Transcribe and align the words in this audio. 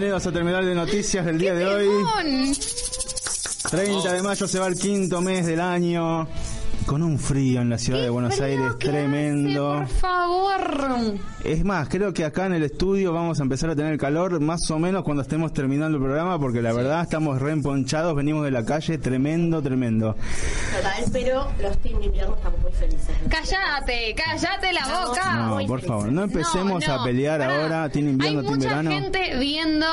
bienvenidos 0.00 0.26
a 0.28 0.32
Terminal 0.32 0.64
de 0.64 0.74
Noticias 0.74 1.26
del 1.26 1.36
día 1.36 1.52
de 1.52 1.66
hoy. 1.66 1.86
30 3.70 4.12
de 4.14 4.22
mayo 4.22 4.48
se 4.48 4.58
va 4.58 4.66
el 4.66 4.78
quinto 4.78 5.20
mes 5.20 5.44
del 5.44 5.60
año. 5.60 6.26
Con 6.86 7.02
un 7.02 7.18
frío 7.18 7.60
en 7.60 7.68
la 7.68 7.76
ciudad 7.76 8.00
de 8.00 8.08
Buenos 8.08 8.40
Aires 8.40 8.78
tremendo. 8.78 9.74
Por 9.76 9.88
favor. 9.88 10.49
Es 11.44 11.64
más, 11.64 11.88
creo 11.88 12.12
que 12.12 12.24
acá 12.24 12.46
en 12.46 12.52
el 12.54 12.62
estudio 12.64 13.12
vamos 13.12 13.40
a 13.40 13.42
empezar 13.42 13.70
a 13.70 13.76
tener 13.76 13.96
calor 13.98 14.40
más 14.40 14.70
o 14.70 14.78
menos 14.78 15.02
cuando 15.04 15.22
estemos 15.22 15.52
terminando 15.52 15.96
el 15.98 16.02
programa, 16.04 16.38
porque 16.38 16.60
la 16.62 16.72
verdad 16.72 17.02
estamos 17.02 17.40
reemponchados, 17.40 18.14
venimos 18.14 18.44
de 18.44 18.50
la 18.50 18.64
calle, 18.64 18.98
tremendo, 18.98 19.62
tremendo. 19.62 20.14
Total, 20.76 21.04
pero 21.12 21.46
los 21.62 21.78
team 21.78 21.98
de 22.00 22.06
invierno 22.06 22.34
estamos 22.36 22.60
muy 22.60 22.72
felices. 22.72 23.16
Cállate, 23.28 24.14
cállate 24.14 24.72
la 24.72 24.86
boca. 25.06 25.34
No, 25.36 25.54
muy 25.54 25.66
por 25.66 25.80
felices. 25.80 25.88
favor, 25.88 26.12
no 26.12 26.22
empecemos 26.24 26.86
No, 26.86 26.94
a 26.94 26.96
no, 26.98 27.04
pelear 27.04 27.40
pará. 27.40 27.62
ahora, 27.62 27.88
tiene 27.90 28.10
invierno, 28.10 28.40
Hay 28.40 28.44
tiene 28.46 28.56
mucha 28.58 28.68
verano. 28.68 28.90
gente 28.90 29.36
viendo 29.38 29.86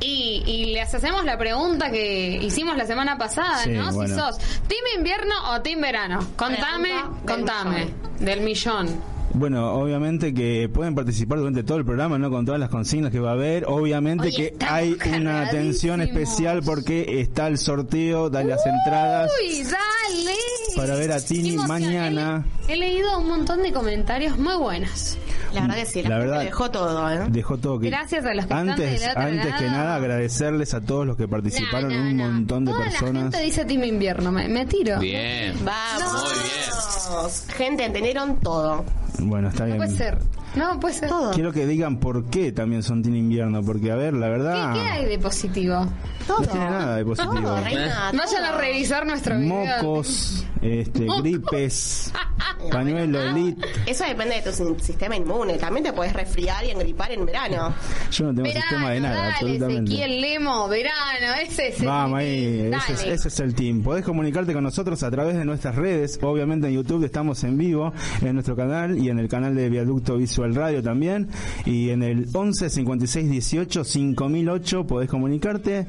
y, 0.00 0.42
y 0.46 0.64
les 0.74 0.94
hacemos 0.94 1.24
la 1.24 1.38
pregunta 1.38 1.90
que 1.90 2.36
hicimos 2.42 2.76
la 2.76 2.86
semana 2.86 3.16
pasada, 3.16 3.58
Sí, 3.64 3.70
¿no? 3.70 3.90
bueno. 3.92 4.14
Si 4.14 4.20
sos 4.20 4.38
team 4.68 4.80
invierno 4.98 5.34
o 5.52 5.60
team 5.62 5.80
verano. 5.80 6.18
Contame, 6.36 6.88
Pregunta 6.88 7.20
del 7.26 7.36
contame. 7.36 7.88
Del 8.20 8.40
millón. 8.42 8.88
Bueno, 9.32 9.72
obviamente 9.74 10.34
que 10.34 10.68
pueden 10.72 10.94
participar 10.94 11.38
durante 11.38 11.62
todo 11.62 11.78
el 11.78 11.84
programa, 11.84 12.18
¿no? 12.18 12.30
Con 12.30 12.44
todas 12.44 12.58
las 12.60 12.68
consignas 12.68 13.12
que 13.12 13.20
va 13.20 13.30
a 13.30 13.34
haber. 13.34 13.64
Obviamente 13.68 14.30
que 14.30 14.56
hay 14.66 14.96
una 15.16 15.42
atención 15.42 16.00
especial 16.02 16.62
porque 16.64 17.20
está 17.20 17.46
el 17.46 17.56
sorteo 17.58 18.28
de 18.28 18.44
las 18.44 18.60
entradas 18.66 19.30
Uy, 19.42 19.62
dale. 19.62 20.36
para 20.76 20.94
ver 20.96 21.12
a 21.12 21.20
Tini 21.20 21.56
mañana. 21.56 22.44
He, 22.68 22.72
he 22.72 22.76
leído 22.76 23.18
un 23.20 23.28
montón 23.28 23.62
de 23.62 23.72
comentarios 23.72 24.36
muy 24.36 24.56
buenos. 24.56 25.16
La 25.52 25.62
verdad 25.62 25.76
que 25.76 25.86
sí, 25.86 26.02
la, 26.02 26.18
verdad- 26.18 26.40
dejó 26.44 26.70
todo, 26.70 27.10
¿eh? 27.10 27.26
Dejó 27.28 27.56
todo 27.58 27.80
que 27.80 27.88
Gracias 27.90 28.24
a 28.24 28.34
los 28.34 28.46
que 28.46 28.54
antes, 28.54 29.04
antes 29.16 29.54
que 29.56 29.64
nada 29.66 29.96
agradecerles 29.96 30.74
a 30.74 30.80
todos 30.80 31.04
los 31.06 31.16
que 31.16 31.26
participaron, 31.26 31.88
No, 31.88 31.98
no, 31.98 32.08
un 32.10 32.16
no. 32.16 32.24
montón 32.30 32.64
de 32.64 32.72
Toda 32.72 32.84
personas. 32.84 33.14
la 33.14 33.20
gente 33.22 33.40
dice 33.42 33.64
team 33.64 33.82
invierno. 33.84 34.30
Me, 34.30 34.46
me 34.48 34.64
tiro. 34.66 34.98
Bien. 35.00 35.54
Vamos. 35.64 36.22
Muy 36.22 36.32
bien. 36.34 37.56
Gente, 37.56 37.84
entendieron 37.84 38.36
todo. 38.40 38.84
Bueno, 39.18 39.48
está 39.48 39.60
No 39.60 39.66
bien. 39.66 39.76
puede 39.78 39.96
ser. 39.96 40.18
No 40.54 40.80
puede 40.80 40.94
ser. 40.94 41.08
Todo. 41.08 41.32
Quiero 41.32 41.52
que 41.52 41.66
digan 41.66 41.98
por 41.98 42.24
qué 42.26 42.52
también 42.52 42.82
son 42.82 43.02
Team 43.02 43.16
Invierno, 43.16 43.62
porque 43.62 43.90
a 43.92 43.96
ver, 43.96 44.14
la 44.14 44.26
¿Qué, 44.26 44.32
verdad 44.32 44.72
qué 44.74 44.80
hay 44.80 45.04
de 45.06 45.18
positivo? 45.18 45.86
Todo. 46.26 46.40
no 46.40 46.46
tiene 46.48 46.70
nada 46.70 46.96
de 46.96 47.04
positivo. 47.04 47.34
Todo, 47.40 47.60
reina, 47.64 48.12
Vayan 48.16 48.44
a 48.44 48.58
revisar 48.58 49.06
nuestro 49.06 49.38
video. 49.38 49.82
Mocos, 49.82 50.46
este, 50.62 51.00
Mocos. 51.02 51.22
gripes, 51.22 52.12
pañuelo 52.72 53.20
elite. 53.22 53.66
Eso 53.86 54.04
depende 54.04 54.40
de 54.40 54.42
tu 54.52 54.76
sistema 54.80 55.16
inmune. 55.16 55.54
También 55.58 55.84
te 55.84 55.92
puedes 55.92 56.12
resfriar 56.12 56.64
y 56.64 56.70
engripar 56.70 57.12
en 57.12 57.26
verano. 57.26 57.72
Yo 58.10 58.24
no 58.26 58.30
tengo 58.34 58.42
Verano, 58.48 58.60
sistema 58.62 58.90
de 58.90 59.00
nada, 59.00 59.16
dale, 59.16 59.30
absolutamente. 59.32 59.92
Ezequiel 59.92 60.20
Lemo, 60.20 60.68
verano, 60.68 61.34
ese 61.42 61.68
es 61.68 61.80
el 61.80 61.86
Vamos 61.86 62.18
ahí, 62.18 62.68
Dale. 62.70 62.76
ese 62.76 62.92
es, 62.92 63.02
ese 63.06 63.28
es 63.28 63.40
el 63.40 63.54
team. 63.54 63.82
Podés 63.82 64.04
comunicarte 64.04 64.52
con 64.52 64.62
nosotros 64.64 65.02
a 65.02 65.10
través 65.10 65.36
de 65.36 65.44
nuestras 65.44 65.74
redes. 65.76 66.18
Obviamente 66.22 66.68
en 66.68 66.74
YouTube 66.74 67.04
estamos 67.04 67.42
en 67.44 67.56
vivo, 67.58 67.92
en 68.20 68.34
nuestro 68.34 68.54
canal 68.56 68.98
y 68.98 69.08
en 69.10 69.18
el 69.18 69.28
canal 69.28 69.54
de 69.54 69.68
Viaducto 69.68 70.16
Visual 70.16 70.54
Radio 70.54 70.82
también. 70.82 71.28
Y 71.66 71.90
en 71.90 72.02
el 72.02 72.28
11 72.32 72.70
56 72.70 73.30
18 73.30 73.84
5008 73.84 74.86
podés 74.86 75.08
comunicarte 75.08 75.86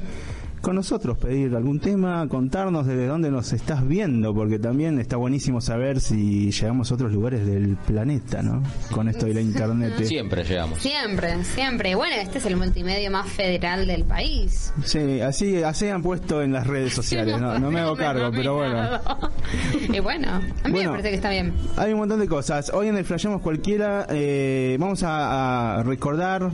con 0.61 0.75
nosotros, 0.75 1.17
pedir 1.17 1.55
algún 1.55 1.79
tema, 1.79 2.27
contarnos 2.27 2.85
desde 2.85 3.07
dónde 3.07 3.31
nos 3.31 3.51
estás 3.51 3.87
viendo, 3.87 4.33
porque 4.33 4.59
también 4.59 4.99
está 4.99 5.17
buenísimo 5.17 5.59
saber 5.59 5.99
si 5.99 6.51
llegamos 6.51 6.91
a 6.91 6.95
otros 6.95 7.11
lugares 7.11 7.45
del 7.45 7.75
planeta, 7.77 8.41
¿no? 8.43 8.61
Con 8.91 9.09
esto 9.09 9.25
de 9.25 9.33
la 9.33 9.41
internet. 9.41 9.93
Siempre 10.05 10.43
llegamos. 10.43 10.79
Siempre, 10.79 11.43
siempre. 11.43 11.95
Bueno, 11.95 12.15
este 12.15 12.37
es 12.37 12.45
el 12.45 12.57
multimedio 12.57 13.09
más 13.11 13.29
federal 13.29 13.87
del 13.87 14.03
país. 14.05 14.71
Sí, 14.85 15.19
así, 15.21 15.63
así 15.63 15.87
han 15.87 16.01
puesto 16.01 16.41
en 16.41 16.53
las 16.53 16.67
redes 16.67 16.93
sociales, 16.93 17.39
no, 17.39 17.57
no 17.57 17.71
me 17.71 17.79
hago 17.79 17.95
cargo, 17.95 18.29
pero 18.31 18.55
bueno. 18.55 18.99
Y 19.93 19.99
bueno, 19.99 20.29
a 20.63 20.67
mí 20.69 20.79
me 20.79 20.89
parece 20.89 21.09
que 21.09 21.15
está 21.15 21.29
bien. 21.29 21.53
Hay 21.75 21.91
un 21.91 21.99
montón 21.99 22.19
de 22.19 22.27
cosas. 22.27 22.71
Hoy 22.73 22.87
en 22.87 22.97
el 22.97 23.05
Flashamos 23.05 23.41
Cualquiera 23.41 24.05
eh, 24.09 24.77
vamos 24.79 25.03
a, 25.03 25.79
a 25.79 25.83
recordar 25.83 26.51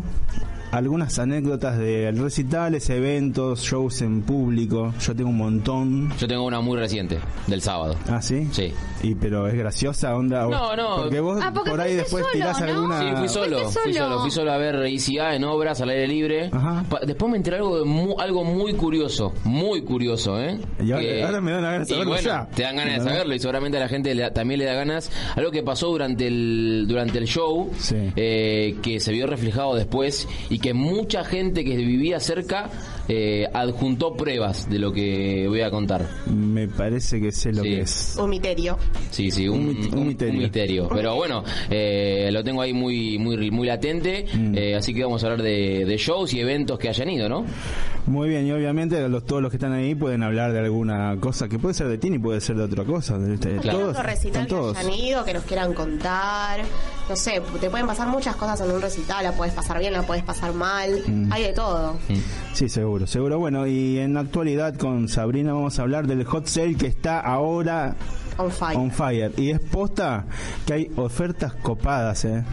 algunas 0.71 1.17
anécdotas 1.19 1.77
de 1.77 2.11
recitales, 2.11 2.89
eventos, 2.89 3.61
shows 3.61 4.01
en 4.01 4.21
público. 4.21 4.93
Yo 4.99 5.15
tengo 5.15 5.29
un 5.29 5.37
montón. 5.37 6.13
Yo 6.17 6.27
tengo 6.27 6.45
una 6.45 6.59
muy 6.61 6.77
reciente, 6.77 7.19
del 7.47 7.61
sábado. 7.61 7.95
¿Ah, 8.09 8.21
sí? 8.21 8.47
Sí. 8.51 8.73
Y 9.03 9.15
pero 9.15 9.47
es 9.47 9.53
graciosa, 9.55 10.15
onda. 10.15 10.45
No, 10.47 10.75
no. 10.75 10.95
Porque 10.97 11.19
vos 11.19 11.39
Ah, 11.41 11.51
porque 11.53 11.69
por 11.71 11.81
ahí 11.81 11.95
después 11.95 12.23
solo, 12.23 12.33
tirás 12.33 12.59
¿no? 12.61 12.65
alguna. 12.67 12.99
Sí, 12.99 13.05
fui 13.17 13.29
solo, 13.29 13.59
fui 13.69 13.93
solo. 13.93 13.93
solo, 14.07 14.19
fui 14.21 14.31
solo 14.31 14.51
a 14.51 14.57
ver 14.57 14.87
ICA 14.87 15.35
en 15.35 15.43
obras 15.43 15.81
al 15.81 15.89
aire 15.89 16.07
libre. 16.07 16.49
Ajá. 16.51 16.83
Pa- 16.89 16.99
después 17.05 17.31
me 17.31 17.37
enteré 17.37 17.57
algo 17.57 17.79
de 17.79 17.85
mu- 17.85 18.19
algo 18.19 18.43
muy 18.43 18.73
curioso, 18.73 19.33
muy 19.43 19.81
curioso, 19.83 20.39
¿eh? 20.41 20.59
Y 20.83 20.91
ahora- 20.91 21.25
ahora 21.25 21.41
me 21.41 21.51
dan 21.51 21.61
ganas 21.61 21.79
de 21.81 21.85
saberlo 21.93 22.11
bueno, 22.13 22.27
ya. 22.27 22.47
Te 22.55 22.63
dan 22.63 22.75
ganas 22.75 23.03
de 23.03 23.09
saberlo 23.09 23.35
y 23.35 23.39
seguramente 23.39 23.77
a 23.77 23.81
la 23.81 23.87
gente 23.87 24.13
le 24.15 24.23
da- 24.23 24.31
también 24.33 24.59
le 24.59 24.65
da 24.65 24.73
ganas. 24.73 25.11
Algo 25.35 25.51
que 25.51 25.63
pasó 25.63 25.87
durante 25.87 26.27
el 26.27 26.85
durante 26.87 27.17
el 27.19 27.25
show, 27.25 27.69
Sí. 27.77 27.95
eh, 28.15 28.75
que 28.81 28.99
se 28.99 29.11
vio 29.11 29.27
reflejado 29.27 29.75
después 29.75 30.27
y 30.49 30.56
que 30.59 30.73
mucha 30.73 31.23
gente 31.23 31.63
que 31.63 31.75
vivía 31.77 32.19
cerca 32.19 32.69
eh, 33.09 33.47
adjuntó 33.53 34.15
pruebas 34.15 34.69
de 34.69 34.79
lo 34.79 34.91
que 34.91 35.45
voy 35.47 35.61
a 35.61 35.71
contar. 35.71 36.05
Me 36.33 36.67
parece 36.67 37.21
que 37.21 37.31
sé 37.31 37.53
lo 37.53 37.63
Sí. 37.63 37.69
que 37.69 37.79
es. 37.81 38.17
Un 38.21 38.29
misterio. 38.29 38.77
Sí, 39.11 39.31
sí, 39.31 39.47
un, 39.47 39.59
Un 39.59 39.67
mit- 39.77 39.93
un 39.93 39.99
un- 39.99 40.07
misterio. 40.07 40.33
un 40.33 40.39
misterio. 40.39 40.89
Pero 40.93 41.15
bueno, 41.15 41.43
eh, 41.69 42.29
lo 42.31 42.43
tengo 42.43 42.61
ahí 42.61 42.73
muy 42.73 43.17
muy 43.17 43.49
muy 43.51 43.67
latente, 43.67 44.25
Mm. 44.33 44.57
eh, 44.57 44.75
así 44.75 44.93
que 44.93 45.03
vamos 45.03 45.23
a 45.23 45.27
hablar 45.27 45.41
de, 45.43 45.85
de 45.85 45.97
shows 45.97 46.33
y 46.33 46.41
eventos 46.41 46.77
que 46.79 46.89
hayan 46.89 47.09
ido, 47.09 47.29
¿no? 47.29 47.45
Muy 48.07 48.29
bien, 48.29 48.45
y 48.47 48.51
obviamente 48.51 49.07
los, 49.09 49.25
todos 49.25 49.41
los 49.41 49.51
que 49.51 49.57
están 49.57 49.73
ahí 49.73 49.93
pueden 49.95 50.23
hablar 50.23 50.51
de 50.53 50.59
alguna 50.59 51.15
cosa 51.19 51.47
que 51.47 51.59
puede 51.59 51.73
ser 51.75 51.87
de 51.87 51.97
Tini, 51.97 52.19
puede 52.19 52.41
ser 52.41 52.55
de 52.57 52.63
otra 52.63 52.83
cosa. 52.83 53.17
de- 53.17 53.37
de- 53.37 53.57
Claro. 53.57 53.79
Todos, 53.79 54.03
recital 54.03 54.43
que 54.45 54.49
todos. 54.49 54.77
hayan 54.77 54.93
ido, 54.93 55.23
que 55.25 55.33
nos 55.33 55.43
quieran 55.43 55.73
contar. 55.73 56.61
No 57.09 57.15
sé, 57.15 57.41
te 57.61 57.69
pueden 57.69 57.87
pasar 57.87 58.07
muchas 58.09 58.35
cosas 58.35 58.59
en 58.61 58.71
un 58.71 58.81
recital. 58.81 59.23
La 59.23 59.31
puedes 59.31 59.53
pasar 59.53 59.79
bien, 59.79 59.93
la 59.93 60.03
puedes 60.03 60.23
pasar 60.23 60.53
mal. 60.53 61.01
Mm. 61.07 61.31
Hay 61.31 61.43
de 61.43 61.53
todo. 61.53 61.95
Sí, 62.53 62.67
seguro, 62.69 63.07
seguro. 63.07 63.39
Bueno, 63.39 63.65
y 63.65 63.97
en 63.99 64.13
la 64.13 64.21
actualidad 64.21 64.75
con 64.75 65.07
Sabrina 65.07 65.53
vamos 65.53 65.79
a 65.79 65.83
hablar 65.83 66.05
del 66.07 66.25
hot 66.25 66.47
sale 66.47 66.75
que 66.75 66.87
está 66.87 67.19
ahora 67.19 67.95
On 68.37 68.51
fire. 68.51 68.77
on 68.77 68.91
fire. 68.91 69.31
Y 69.37 69.51
es 69.51 69.59
posta 69.59 70.25
que 70.65 70.73
hay 70.73 70.91
ofertas 70.97 71.53
copadas, 71.53 72.25
¿eh? 72.25 72.43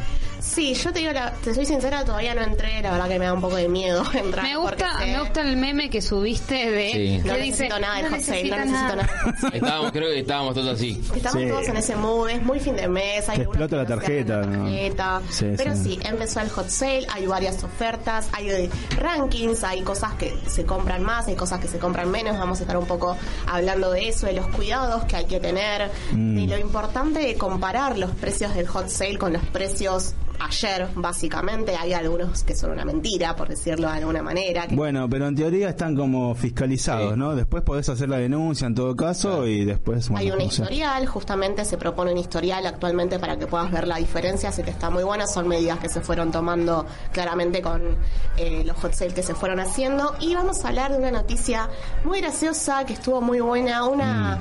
Sí, 0.44 0.75
yo 0.75 0.93
te 0.93 0.99
digo, 0.99 1.12
la- 1.12 1.32
te 1.32 1.55
soy 1.55 1.65
sincera, 1.65 2.05
todavía 2.05 2.34
no 2.34 2.43
entré. 2.43 2.82
La 2.82 2.91
verdad 2.93 3.08
que 3.08 3.19
me 3.19 3.25
da 3.25 3.32
un 3.32 3.41
poco 3.41 3.56
de 3.56 3.67
miedo 3.69 4.05
entrar. 4.14 4.44
Me 4.44 4.56
gusta, 4.56 4.99
sé- 4.99 5.06
me 5.06 5.19
gusta 5.20 5.41
el 5.41 5.56
meme 5.56 5.88
que 5.88 6.02
subiste 6.02 6.70
de 6.70 6.93
Sí. 6.93 7.19
No 7.25 7.35
dice, 7.35 7.46
necesito 7.64 7.81
nada 7.81 7.96
de 7.96 8.02
"No 8.02 8.08
hot 8.11 8.20
sale, 8.20 8.50
no 8.50 8.56
necesito 8.58 8.96
nada. 8.96 9.02
de 9.02 9.41
hot. 9.43 9.55
Estábamos, 9.55 9.93
creo 9.93 10.08
que 10.11 10.19
estábamos 10.20 10.55
todos 10.55 10.75
así. 10.79 11.02
Estamos 11.17 11.43
Sí. 11.43 11.49
todos 11.49 11.69
en 11.69 11.76
ese 11.79 11.96
mood, 11.96 12.29
es 12.29 12.43
muy 12.43 12.61
fin 12.61 12.76
de 12.76 12.88
mes. 12.88 13.29
Hay 13.29 13.37
Te 13.38 13.43
explota 13.44 13.69
que 13.70 13.76
la 13.76 13.87
tarjeta, 13.87 14.41
tarjeta. 14.43 15.23
Sí, 15.31 15.46
Pero 15.56 15.75
sí. 15.76 15.82
sí. 15.82 15.99
empezó 16.05 16.41
el 16.41 16.50
hot 16.50 16.69
sale, 16.69 17.06
hay 17.12 17.26
varias 17.26 17.64
ofertas, 17.64 18.29
hay 18.32 18.46
de 18.49 18.70
rankings, 18.99 19.64
hay 19.64 19.81
cosas 19.82 20.12
que 20.14 20.37
se 20.46 20.64
compran 20.67 21.02
más, 21.02 21.26
hay 21.26 21.37
cosas 21.37 21.58
que 21.58 21.69
se 21.69 21.79
compran 21.79 22.11
menos. 22.11 22.37
Vamos 22.38 22.58
a 22.61 22.62
estar 22.64 22.76
un 22.76 22.87
poco 22.87 23.17
hablando 23.46 23.91
de 23.91 24.08
eso, 24.08 24.26
de 24.26 24.35
los 24.35 24.46
cuidados 24.49 25.05
que 25.05 25.17
hay 25.17 25.25
que 25.25 25.41
tener, 25.41 25.91
Mm. 26.12 26.37
de 26.37 26.46
lo 26.49 26.58
importante 26.58 27.20
de 27.20 27.35
comparar 27.37 27.96
los 27.99 28.11
precios 28.12 28.55
del 28.55 28.67
hot 28.67 28.88
sale 28.88 29.17
con 29.19 29.32
los 29.32 29.43
precios 29.46 30.14
ayer, 30.40 30.88
básicamente. 30.94 31.76
Hay 31.76 31.92
algunos 31.92 32.42
que 32.44 32.54
son 32.54 32.70
una 32.72 32.84
mentira, 32.84 33.34
por 33.36 33.48
decirlo 33.48 33.88
de 33.88 33.94
alguna 33.98 34.22
manera. 34.22 34.66
que- 34.66 34.75
Bueno, 34.75 35.08
pero 35.08 35.26
en 35.28 35.34
teoría 35.34 35.69
están 35.70 35.94
como 35.96 36.34
fiscalizados, 36.34 37.12
Sí. 37.14 37.19
¿no? 37.19 37.34
Después 37.34 37.62
podés 37.62 37.88
hacer 37.88 38.08
la 38.08 38.19
denuncia 38.19 38.66
en 38.66 38.75
todo 38.75 38.94
caso 38.96 39.46
y 39.46 39.64
después... 39.64 40.08
Bueno, 40.08 40.20
Hay 40.25 40.31
un 40.31 40.40
historial, 40.40 41.06
justamente 41.06 41.64
se 41.64 41.76
propone 41.78 42.12
un 42.12 42.19
historial 42.19 42.66
actualmente 42.66 43.19
para 43.19 43.36
que 43.38 43.46
puedas 43.46 43.70
ver 43.70 43.86
la 43.88 43.96
diferencia, 43.96 44.48
así 44.50 44.62
que 44.62 44.70
está 44.70 44.90
muy 44.90 45.02
buena, 45.04 45.26
son 45.26 45.48
medidas 45.48 45.78
que 45.78 45.88
se 45.88 46.00
fueron 46.00 46.31
tomando 46.31 46.86
claramente 47.12 47.62
con 47.62 47.96
eh, 48.36 48.62
los 48.64 48.76
hot 48.78 48.92
sales 48.94 49.14
que 49.14 49.22
se 49.22 49.34
fueron 49.34 49.60
haciendo 49.60 50.14
y 50.20 50.34
vamos 50.34 50.64
a 50.64 50.69
hablar 50.69 50.92
de 50.92 50.98
una 50.98 51.10
noticia 51.10 51.69
muy 52.04 52.20
graciosa 52.20 52.84
que 52.84 52.92
estuvo 52.94 53.20
muy 53.20 53.40
buena, 53.40 53.84
una 53.84 54.38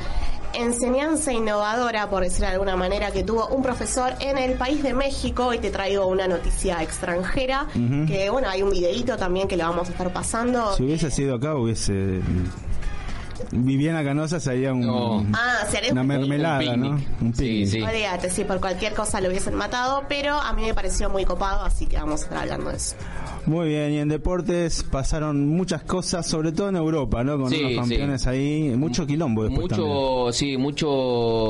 enseñanza 0.54 1.32
innovadora, 1.32 2.10
por 2.10 2.24
decirlo 2.24 2.48
de 2.48 2.54
alguna 2.54 2.76
manera, 2.76 3.12
que 3.12 3.24
tuvo 3.24 3.48
un 3.48 3.62
profesor 3.62 4.14
en 4.20 4.38
el 4.38 4.54
país 4.58 4.84
de 4.84 4.94
México. 4.94 5.54
Y 5.54 5.60
te 5.60 5.72
traigo 5.72 6.08
una 6.08 6.28
noticia 6.28 6.82
extranjera, 6.82 7.68
que 8.08 8.30
bueno, 8.30 8.50
hay 8.50 8.62
un 8.62 8.72
videíto 8.72 9.18
también 9.18 9.48
que 9.48 9.58
lo 9.58 9.64
vamos 9.64 9.90
a 9.90 9.92
estar 9.92 10.12
pasando. 10.12 10.76
Si 10.76 10.84
hubiese 10.84 11.12
sido 11.12 11.36
acá, 11.36 11.56
hubiese. 11.56 12.22
Viviana 13.52 14.04
Canosa 14.04 14.40
sería 14.40 14.74
un, 14.74 14.82
No. 14.82 15.26
Ah, 15.34 15.66
una 15.92 16.02
un 16.02 16.08
mermelada, 16.08 16.74
Un 16.74 16.80
¿no? 16.82 16.90
Un 17.22 17.34
Sí, 17.36 17.44
picnic. 17.44 17.68
sí. 17.68 17.82
Olvídate, 17.82 18.30
sí, 18.30 18.44
por 18.44 18.60
cualquier 18.60 18.94
cosa 18.94 19.20
lo 19.22 19.30
hubiesen 19.30 19.56
matado, 19.56 20.04
pero 20.08 20.36
a 20.36 20.54
mí 20.54 20.64
me 20.64 20.74
pareció 20.74 21.10
muy 21.10 21.26
copado, 21.26 21.64
así 21.64 21.86
que 21.86 21.98
vamos 21.98 22.22
a 22.22 22.24
estar 22.26 22.38
hablando 22.40 22.70
de 22.70 22.78
eso. 22.78 22.96
Muy 23.46 23.68
bien, 23.68 23.92
y 23.92 23.98
en 24.00 24.08
deportes 24.08 24.84
pasaron 24.84 25.48
muchas 25.50 25.84
cosas, 25.84 26.26
sobre 26.26 26.54
todo 26.54 26.70
en 26.70 26.78
Europa, 26.78 27.24
¿no? 27.26 27.38
Con 27.38 27.50
Sí, 27.50 27.62
unos 27.62 27.82
campeones 27.82 28.26
ahí, 28.28 28.74
mucho 28.78 29.06
quilombo 29.06 29.44
después 29.44 29.68
también. 29.68 29.90
Mucho, 29.92 30.32
sí, 30.32 30.56
mucho, 30.58 30.88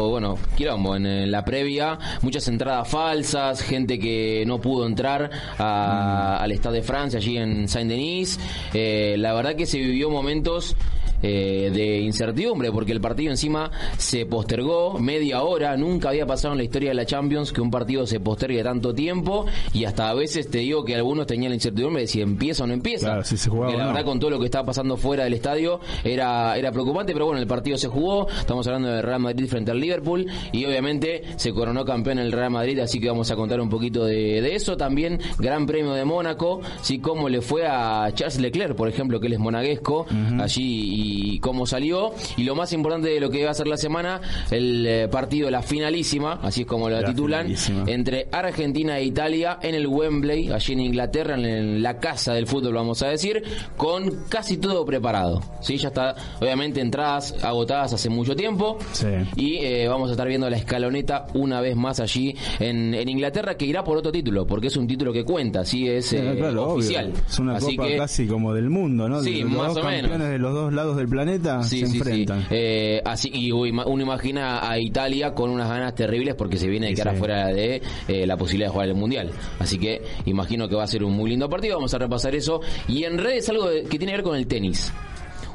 bueno, 0.09 0.37
quilombo 0.55 0.95
en, 0.95 1.05
eh, 1.05 1.27
la 1.27 1.45
previa, 1.45 1.99
muchas 2.23 2.47
entradas 2.47 2.87
falsas, 2.87 3.61
gente 3.61 3.99
que 3.99 4.43
no 4.47 4.59
pudo 4.59 4.87
entrar 4.87 5.29
a- 5.59 6.37
Mm. 6.39 6.43
al 6.43 6.51
Stade 6.53 6.77
de 6.77 6.81
Francia, 6.83 7.19
allí 7.19 7.37
en 7.37 7.67
Saint-Denis. 7.67 8.39
Eh, 8.73 9.15
la 9.19 9.33
verdad 9.33 9.55
que 9.55 9.65
se 9.67 9.77
vivió 9.77 10.09
momentos 10.09 10.75
eh, 11.23 11.71
de 11.73 12.01
incertidumbre, 12.01 12.71
porque 12.71 12.91
el 12.91 13.01
partido 13.01 13.31
encima 13.31 13.71
se 13.97 14.25
postergó 14.25 14.99
media 14.99 15.41
hora, 15.41 15.75
nunca 15.77 16.09
había 16.09 16.25
pasado 16.27 16.53
en 16.53 16.59
la 16.59 16.63
historia 16.63 16.89
de 16.89 16.95
la 16.95 17.05
Champions 17.05 17.51
que 17.51 17.61
un 17.61 17.71
partido 17.71 18.05
se 18.05 18.19
postergue 18.19 18.61
tanto 18.63 18.93
tiempo, 18.93 19.45
y 19.73 19.85
hasta 19.85 20.09
a 20.09 20.13
veces 20.13 20.49
te 20.49 20.59
digo 20.59 20.83
que 20.85 20.95
algunos 20.95 21.25
tenían 21.25 21.49
la 21.51 21.55
incertidumbre 21.55 22.01
de 22.03 22.07
si 22.07 22.21
empieza 22.21 22.63
o 22.65 22.67
no 22.67 22.73
empieza. 22.73 23.07
Claro, 23.07 23.23
si 23.23 23.37
se 23.37 23.49
jugaba 23.49 23.67
Porque 23.67 23.77
la 23.79 23.83
no. 23.85 23.93
verdad 23.93 24.05
con 24.05 24.19
todo 24.19 24.29
lo 24.29 24.39
que 24.39 24.45
estaba 24.45 24.65
pasando 24.65 24.97
fuera 24.97 25.23
del 25.23 25.33
estadio 25.33 25.79
era, 26.03 26.57
era 26.57 26.71
preocupante, 26.71 27.13
pero 27.13 27.25
bueno, 27.25 27.39
el 27.39 27.47
partido 27.47 27.77
se 27.77 27.87
jugó, 27.87 28.27
estamos 28.27 28.67
hablando 28.67 28.89
del 28.89 29.01
Real 29.03 29.19
Madrid 29.21 29.47
frente 29.47 29.71
al 29.71 29.79
Liverpool 29.79 30.25
y 30.51 30.65
obviamente 30.65 31.23
se 31.37 31.53
coronó 31.53 31.85
campeón 31.85 32.19
el 32.19 32.31
Real 32.31 32.51
Madrid, 32.51 32.79
así 32.79 32.99
que 32.99 33.07
vamos 33.07 33.31
a 33.31 33.35
contar 33.35 33.61
un 33.61 33.69
poquito 33.69 34.03
de, 34.05 34.41
de 34.41 34.55
eso. 34.55 34.75
También 34.75 35.19
Gran 35.39 35.65
Premio 35.65 35.93
de 35.93 36.03
Mónaco, 36.03 36.59
sí, 36.81 36.99
cómo 36.99 37.29
le 37.29 37.41
fue 37.41 37.65
a 37.65 38.09
Charles 38.13 38.39
Leclerc, 38.39 38.75
por 38.75 38.89
ejemplo, 38.89 39.19
que 39.19 39.27
él 39.27 39.33
es 39.33 39.39
monaguesco, 39.39 40.05
allí 40.39 40.63
y 40.63 41.12
cómo 41.39 41.65
salió. 41.65 42.11
Y 42.37 42.43
lo 42.43 42.55
más 42.55 42.73
importante 42.73 43.09
de 43.09 43.19
lo 43.19 43.29
que 43.29 43.43
va 43.45 43.51
a 43.51 43.53
ser 43.53 43.67
la 43.67 43.77
semana, 43.77 44.21
el 44.51 44.85
eh, 44.85 45.07
partido, 45.09 45.49
la 45.51 45.61
finalísima, 45.61 46.39
así 46.41 46.61
es 46.61 46.67
como 46.67 46.89
la, 46.89 47.01
La 47.01 47.09
titulan, 47.09 47.43
finalísima. 47.45 47.83
entre 47.87 48.27
Argentina 48.31 48.97
e 48.99 49.05
Italia 49.05 49.59
en 49.61 49.75
el 49.75 49.87
Wembley, 49.87 50.51
allí 50.51 50.73
en 50.73 50.79
Inglaterra, 50.79 51.35
en 51.35 51.81
la 51.81 51.99
casa 51.99 52.33
del 52.33 52.47
fútbol, 52.47 52.73
vamos 52.73 53.01
a 53.03 53.07
decir, 53.07 53.43
con 53.77 54.23
casi 54.29 54.57
todo 54.57 54.85
preparado. 54.85 55.41
Sí, 55.61 55.77
ya 55.77 55.89
está, 55.89 56.15
obviamente, 56.41 56.81
entradas 56.81 57.35
agotadas 57.43 57.93
hace 57.93 58.09
mucho 58.09 58.35
tiempo. 58.35 58.77
Sí. 58.91 59.07
Y 59.35 59.57
eh, 59.57 59.87
vamos 59.87 60.09
a 60.09 60.11
estar 60.13 60.27
viendo 60.27 60.49
la 60.49 60.57
escaloneta 60.57 61.27
una 61.33 61.61
vez 61.61 61.75
más 61.75 61.99
allí 61.99 62.35
en, 62.59 62.93
en 62.93 63.09
Inglaterra, 63.09 63.55
que 63.55 63.65
irá 63.65 63.83
por 63.83 63.97
otro 63.97 64.11
título, 64.11 64.45
porque 64.47 64.67
es 64.67 64.77
un 64.77 64.87
título 64.87 65.11
que 65.13 65.23
cuenta, 65.23 65.63
sí, 65.65 65.87
es 65.87 66.05
Sí, 66.07 66.17
eh, 66.17 66.41
obvio. 66.43 66.63
oficial. 66.69 67.11
Es 67.29 67.39
una 67.39 67.55
Así 67.57 67.75
copa 67.75 67.87
que, 67.87 67.97
casi 67.97 68.27
como 68.27 68.53
del 68.53 68.69
mundo, 68.69 69.07
¿no? 69.09 69.21
Sí, 69.21 69.39
De- 69.39 69.45
más 69.45 69.73
dos 69.73 69.83
o 69.83 69.87
menos. 69.87 70.01
campeones 70.01 70.29
de 70.29 70.37
los 70.39 70.53
dos 70.53 70.73
lados 70.73 70.97
del 71.03 71.09
planeta 71.09 71.61
Sí, 71.63 71.79
se 71.81 71.85
sí, 71.85 71.91
sí. 71.91 71.97
enfrentan. 71.99 72.47
Eh, 72.49 73.01
así, 73.05 73.29
y 73.33 73.51
uno 73.51 74.01
imagina 74.01 74.67
a 74.69 74.79
Italia 74.79 75.33
con 75.33 75.49
unas 75.49 75.69
ganas 75.69 75.93
terribles 75.95 76.35
porque 76.35 76.57
se 76.57 76.67
viene 76.67 76.87
de 76.87 76.91
Sí, 76.95 77.01
quedar 77.01 77.13
sí. 77.13 77.17
afuera 77.17 77.47
de 77.47 77.81
eh, 78.07 78.25
la 78.25 78.35
posibilidad 78.37 78.67
de 78.69 78.73
jugar 78.73 78.87
el 78.89 78.95
Mundial. 78.95 79.31
Así 79.59 79.77
que 79.77 80.01
imagino 80.25 80.67
que 80.67 80.75
va 80.75 80.83
a 80.83 80.87
ser 80.87 81.03
un 81.03 81.13
muy 81.13 81.29
lindo 81.29 81.49
partido. 81.49 81.75
Vamos 81.75 81.93
a 81.93 81.97
repasar 81.99 82.33
eso. 82.35 82.61
Y 82.87 83.03
en 83.03 83.17
redes 83.17 83.47
algo 83.49 83.69
de- 83.69 83.83
que 83.83 83.97
tiene 83.97 84.11
que 84.13 84.17
ver 84.17 84.23
con 84.23 84.35
el 84.35 84.47
tenis. 84.47 84.91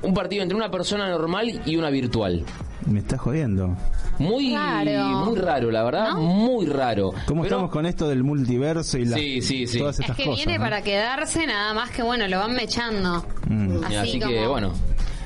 Un 0.03 0.15
partido 0.15 0.43
entre 0.45 0.57
una 0.57 0.71
persona 0.71 1.09
normal 1.09 1.61
y 1.67 1.77
una 1.77 1.91
virtual. 1.91 2.45
Me 2.87 3.01
estás 3.01 3.21
jodiendo. 3.21 3.77
Muy 4.21 4.55
Raro. 4.55 5.25
muy 5.27 5.37
raro, 5.39 5.71
la 5.71 5.83
verdad, 5.85 6.09
¿No? 6.15 6.21
muy 6.21 6.67
raro. 6.67 7.11
¿Cómo 7.27 7.43
Pero- 7.43 7.57
estamos 7.57 7.71
con 7.71 7.85
esto 7.87 8.09
del 8.09 8.23
multiverso 8.25 8.99
y 8.99 9.05
las, 9.05 9.19
Sí, 9.19 9.43
sí, 9.43 9.67
sí. 9.67 9.79
todas 9.79 9.99
Es 10.01 10.07
que 10.07 10.25
cosas? 10.25 10.37
viene 10.37 10.59
¿no? 10.59 10.65
para 10.65 10.83
quedarse, 10.83 11.47
nada 11.47 11.75
más 11.75 11.91
que 11.91 12.03
bueno, 12.03 12.27
lo 12.29 12.39
van 12.39 12.55
mechando. 12.55 13.25
Mm. 13.49 13.85
Así, 13.85 13.97
Así, 13.97 14.19
que 14.21 14.47
bueno, 14.47 14.73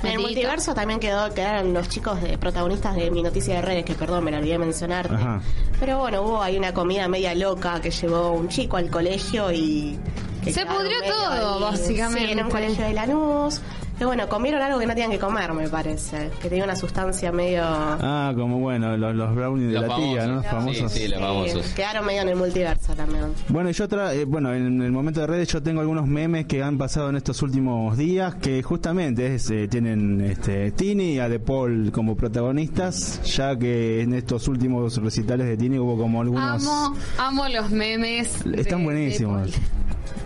En 0.03 0.13
el 0.13 0.19
multiverso 0.19 0.75
también 0.75 1.01
quedó, 1.01 1.33
quedaron 1.33 1.73
los 1.73 1.89
chicos 1.89 2.21
de 2.21 2.37
protagonistas 2.39 2.97
de 2.97 3.11
mi 3.11 3.23
noticia 3.23 3.57
de 3.57 3.63
redes, 3.63 3.85
que 3.85 3.95
perdón, 3.95 4.25
me 4.25 4.31
la 4.31 4.39
olvidé 4.39 4.59
mencionarte. 4.59 5.15
Ajá. 5.15 5.41
Pero 5.79 5.99
bueno, 5.99 6.23
hubo 6.23 6.43
ahí 6.43 6.57
una 6.57 6.75
comida 6.75 7.09
media 7.09 7.35
loca 7.35 7.81
que 7.81 7.91
llevó 7.91 8.33
un 8.33 8.49
chico 8.49 8.77
al 8.77 8.91
colegio 8.91 9.53
y... 9.53 9.99
Se 10.45 10.67
pudrió 10.67 10.97
todo, 11.07 11.61
básicamente. 11.61 12.27
Sí, 12.27 12.33
en 12.33 12.45
un 12.45 12.51
colegio 12.51 12.85
de 12.85 12.93
Lanús. 12.95 13.61
Que 14.03 14.07
bueno, 14.07 14.29
comieron 14.29 14.61
algo 14.61 14.81
que 14.81 14.87
no 14.89 14.95
tenían 14.95 15.13
que 15.13 15.19
comer, 15.21 15.53
me 15.53 15.69
parece. 15.69 16.29
Que 16.41 16.49
tenía 16.49 16.65
una 16.65 16.75
sustancia 16.75 17.31
medio... 17.31 17.63
Ah, 17.65 18.33
como 18.35 18.59
bueno, 18.59 18.97
los, 18.97 19.15
los 19.15 19.33
brownies 19.33 19.69
de 19.69 19.75
Los 19.75 19.89
la 19.89 19.95
tía, 19.95 20.27
¿no? 20.27 20.43
famosos. 20.43 20.51
Famosos. 20.51 20.93
Sí, 20.93 20.99
sí, 20.99 21.09
los 21.09 21.21
famosos. 21.21 21.67
Quedaron 21.69 22.07
medio 22.07 22.23
en 22.23 22.29
el 22.31 22.35
multiverso 22.35 22.95
también. 22.95 23.27
Bueno, 23.47 23.71
y 23.71 23.75
yo 23.75 23.85
otra, 23.85 24.13
eh, 24.13 24.25
bueno, 24.25 24.53
en 24.53 24.83
el 24.83 24.91
momento 24.91 25.21
de 25.21 25.29
redes 25.29 25.47
yo 25.53 25.63
tengo 25.63 25.83
algunos 25.83 26.09
memes 26.09 26.47
que 26.47 26.65
han 26.65 26.79
pasado 26.79 27.11
en 27.11 27.17
estos 27.17 27.43
últimos 27.43 27.97
días 27.97 28.35
que 28.35 28.61
justamente 28.65 29.37
es, 29.37 29.49
eh, 29.51 29.69
tienen 29.69 30.21
este, 30.23 30.73
Tini 30.73 31.13
y 31.13 31.19
a 31.21 31.29
De 31.29 31.39
Paul 31.39 31.93
como 31.93 32.17
protagonistas, 32.17 33.23
ya 33.23 33.57
que 33.57 34.03
en 34.03 34.15
estos 34.15 34.49
últimos 34.49 34.97
recitales 34.97 35.47
de 35.47 35.57
Tini 35.57 35.79
hubo 35.79 35.97
como 35.97 36.23
algunos... 36.23 36.67
Amo, 36.67 36.97
amo 37.19 37.49
los 37.49 37.71
memes. 37.71 38.45
Están 38.47 38.81
de 38.81 38.85
buenísimos. 38.85 39.53
Paul. 39.53 39.63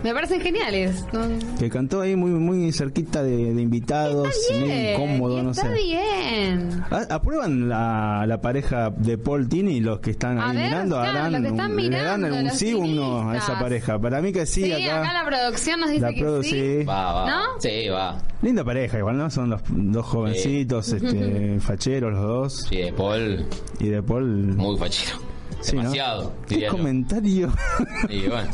Me 0.03 0.13
parecen 0.13 0.41
geniales. 0.41 1.03
¿no? 1.11 1.21
Que 1.57 1.69
cantó 1.69 2.01
ahí 2.01 2.15
muy 2.15 2.31
muy 2.31 2.71
cerquita 2.71 3.23
de, 3.23 3.53
de 3.53 3.61
invitados, 3.61 4.29
muy 4.53 4.63
Bien, 4.67 4.93
incómodo, 5.01 5.41
no 5.43 5.51
está 5.51 5.63
sé. 5.63 5.73
bien. 5.83 6.83
¿A- 6.91 7.15
¿Aprueban 7.15 7.67
la, 7.67 8.25
la 8.27 8.39
pareja 8.41 8.89
de 8.91 9.17
Paul 9.17 9.49
Tini 9.49 9.79
los 9.79 9.99
que 9.99 10.11
están 10.11 10.37
A 10.39 10.49
ahí 10.49 10.55
ver, 10.57 10.65
mirando? 10.65 10.95
claro, 10.97 11.09
¿Harán 11.19 11.31
los 11.33 11.41
que 11.41 11.47
un- 11.47 11.53
están 11.53 11.75
¿Le 11.75 11.89
dan 11.89 12.21
mirando, 12.21 12.37
un 12.37 12.43
los 12.45 12.53
sí 12.53 12.73
o 12.73 12.79
un 12.79 12.95
no 12.95 13.03
a 13.17 13.19
esa 13.19 13.45
cineastas. 13.45 13.61
pareja? 13.61 13.99
Para 13.99 14.21
mí 14.21 14.31
que 14.31 14.45
sí, 14.45 14.63
Sí, 14.63 14.71
acá. 14.73 15.01
acá 15.01 15.13
la 15.13 15.25
producción 15.25 15.79
nos 15.79 15.89
dice 15.89 16.01
la 16.01 16.13
que 16.13 16.21
produ- 16.23 16.43
sí. 16.43 16.49
sí. 16.51 16.83
va, 16.83 17.13
va. 17.13 17.29
¿No? 17.29 17.41
Sí, 17.59 17.87
va. 17.89 18.17
Linda 18.41 18.63
pareja 18.63 18.99
igual, 18.99 19.17
¿no? 19.17 19.29
Son 19.31 19.49
los 19.49 19.61
dos 19.67 20.05
jovencitos, 20.05 20.93
este, 20.93 21.59
facheros 21.59 22.13
los 22.13 22.21
dos. 22.21 22.53
Sí, 22.69 22.81
Paul, 22.95 23.45
Y 23.79 23.87
de 23.87 24.03
Paul... 24.03 24.27
muy 24.55 24.77
fachero. 24.77 25.17
Sí, 25.61 25.75
¿no? 25.75 25.81
Demasiado, 25.81 26.33
¿Qué 26.47 26.55
diría 26.55 26.69
yo. 26.69 26.77
comentario? 26.77 27.53
Y 28.09 28.27
bueno. 28.27 28.49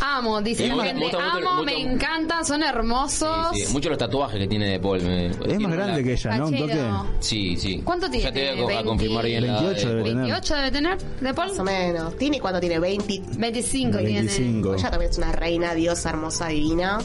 Amo, 0.00 0.40
dice 0.40 0.62
Sí, 0.64 0.68
la 0.68 0.76
me 0.76 0.84
gente. 0.84 1.02
gusta 1.02 1.18
mucho- 1.18 1.48
Amo, 1.48 1.50
mucho- 1.62 1.64
me 1.64 1.80
encantan, 1.82 2.44
son 2.46 2.62
hermosos. 2.62 3.48
Sí, 3.52 3.64
sí. 3.66 3.72
Muchos 3.72 3.90
los 3.90 3.98
tatuajes 3.98 4.38
que 4.38 4.46
tiene 4.46 4.66
de 4.70 4.80
Paul. 4.80 5.02
me- 5.02 5.26
es 5.26 5.38
tiene 5.38 5.58
más 5.58 5.66
una- 5.66 5.76
grande 5.84 6.04
que 6.04 6.12
ella, 6.12 6.36
¿no? 6.38 6.46
Un 6.46 6.56
toque. 6.56 6.68
Fachero. 6.72 7.06
Sí, 7.20 7.56
sí. 7.56 7.82
¿Cuánto 7.84 8.08
tiene? 8.10 8.24
Ya 8.24 8.32
te 8.32 8.40
voy 8.40 8.48
a, 8.48 8.56
co- 8.56 8.62
a 8.62 8.66
20, 8.68 8.84
confirmar 8.88 9.24
bien 9.24 9.40
la 9.42 9.48
edad 9.48 9.62
28 9.64 9.88
de 9.88 9.94
debe 9.94 10.02
Paul. 10.02 10.10
tener. 10.12 10.24
28 10.32 10.54
debe 10.54 10.70
tener 10.70 10.98
de 11.20 11.34
Paul. 11.34 11.48
Más 11.48 11.58
o 11.58 11.64
menos. 11.64 12.16
Tini, 12.16 12.40
¿cuánto 12.40 12.60
tiene? 12.60 12.78
20. 12.78 13.22
25 13.36 13.98
tiene. 13.98 14.12
25. 14.22 14.74
Ella 14.74 14.90
también 14.90 15.10
es 15.10 15.18
una 15.18 15.32
reina, 15.32 15.74
diosa, 15.74 16.10
hermosa, 16.10 16.48
divina. 16.48 16.98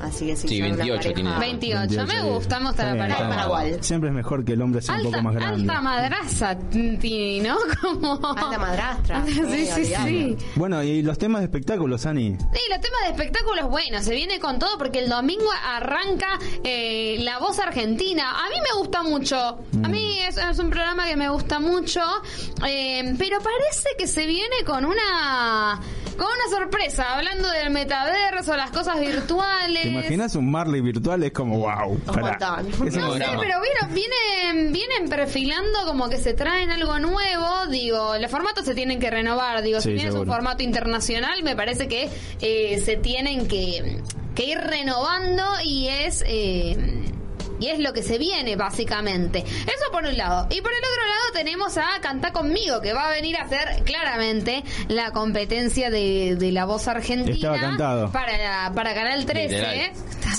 Así 0.00 0.26
que 0.26 0.36
sí, 0.36 0.48
Sí, 0.48 0.58
son 0.58 0.66
una 0.68 0.76
28 0.76 0.96
pareja- 0.96 1.14
tiene. 1.14 1.38
28. 1.38 1.90
Me 1.90 1.96
28, 2.06 2.26
gusta, 2.34 2.60
me 2.60 2.66
gusta 2.66 2.92
la 2.94 2.98
pareja. 2.98 3.28
Paraguay. 3.28 3.76
Siempre 3.80 4.10
es 4.10 4.14
mejor 4.14 4.44
que 4.44 4.52
el 4.52 4.62
hombre 4.62 4.80
sea 4.80 4.94
un 4.96 5.02
poco 5.04 5.22
más 5.22 5.34
grande. 5.34 5.60
alta 5.62 5.80
madraza, 5.80 6.58
Tini, 6.58 7.40
¿no? 7.40 7.56
Como... 7.82 8.14
Alta 8.14 8.58
madrastra. 8.58 9.24
sí, 9.26 9.66
sí, 9.66 9.84
sí. 10.04 10.36
Bueno, 10.54 10.82
y 10.82 11.02
los 11.02 11.18
temas 11.18 11.40
de 11.40 11.46
espectáculos, 11.46 12.06
Ani. 12.06 12.36
Sí, 12.38 12.60
los 12.70 12.80
temas 12.80 13.00
de 13.04 13.08
espectáculos, 13.10 13.68
bueno, 13.68 14.00
se 14.02 14.14
viene 14.14 14.38
con 14.38 14.58
todo 14.58 14.78
porque 14.78 15.00
el 15.00 15.08
domingo 15.08 15.48
arranca 15.66 16.38
eh, 16.64 17.16
La 17.20 17.38
Voz 17.38 17.58
Argentina. 17.58 18.30
A 18.30 18.48
mí 18.50 18.56
me 18.72 18.78
gusta 18.78 19.02
mucho. 19.02 19.36
A 19.82 19.88
mí 19.88 20.18
es, 20.20 20.36
es 20.36 20.58
un 20.58 20.70
programa 20.70 21.06
que 21.06 21.16
me 21.16 21.28
gusta 21.28 21.58
mucho. 21.58 22.00
eh, 22.66 23.14
pero 23.18 23.38
parece 23.40 23.88
que 23.98 24.06
se 24.06 24.26
viene 24.26 24.56
con 24.64 24.84
una 24.84 25.80
con 26.18 26.26
una 26.26 26.58
sorpresa. 26.58 27.16
Hablando 27.16 27.48
del 27.50 27.70
metaverso, 27.70 28.56
las 28.56 28.70
cosas 28.70 29.00
virtuales. 29.00 29.82
¿Te 29.82 29.88
imaginas 29.88 30.34
un 30.34 30.50
Marley 30.50 30.80
virtual? 30.82 31.22
Es 31.22 31.32
como, 31.32 31.58
wow. 31.60 31.98
Eso 32.06 33.00
No 33.00 33.12
sé, 33.14 33.24
pero 33.38 33.60
vieron, 33.62 33.94
vienen, 33.94 34.72
vienen 34.72 35.08
perfilando 35.08 35.78
como 35.86 36.08
que 36.08 36.18
se 36.18 36.34
traen 36.34 36.70
algo 36.70 36.98
nuevo. 36.98 37.66
Digo, 37.70 38.18
los 38.18 38.30
formatos 38.30 38.64
se 38.66 38.74
tienen 38.74 38.98
que 39.00 39.10
renovar. 39.10 39.62
Digo, 39.62 39.80
Sí, 39.80 39.90
si 39.90 39.94
tienes 39.96 40.14
un 40.14 40.26
formato 40.26 40.62
internacional, 40.62 41.42
me 41.42 41.54
parece 41.56 41.88
que 41.88 42.10
eh, 42.40 42.80
se 42.84 42.96
tienen 42.96 43.46
que, 43.48 44.02
que 44.34 44.44
ir 44.44 44.58
renovando 44.58 45.44
y 45.64 45.88
es. 45.88 46.22
eh, 46.26 47.04
y 47.60 47.68
es 47.68 47.78
lo 47.78 47.92
que 47.92 48.02
se 48.02 48.18
viene, 48.18 48.56
básicamente. 48.56 49.40
Eso 49.40 49.90
por 49.92 50.04
un 50.04 50.16
lado. 50.16 50.46
Y 50.50 50.60
por 50.60 50.72
el 50.72 50.78
otro 50.78 51.06
lado 51.06 51.32
tenemos 51.34 51.76
a 51.78 51.86
Cantá 52.00 52.32
conmigo, 52.32 52.80
que 52.80 52.92
va 52.92 53.08
a 53.08 53.10
venir 53.12 53.36
a 53.36 53.42
hacer 53.42 53.82
claramente 53.84 54.62
la 54.88 55.10
competencia 55.12 55.90
de, 55.90 56.36
de 56.38 56.52
la 56.52 56.64
voz 56.64 56.88
argentina. 56.88 57.34
Estaba 57.34 57.60
cantado. 57.60 58.12
Para, 58.12 58.72
para 58.74 58.94
Canal 58.94 59.24
13. 59.26 59.48
Literal. 59.48 59.92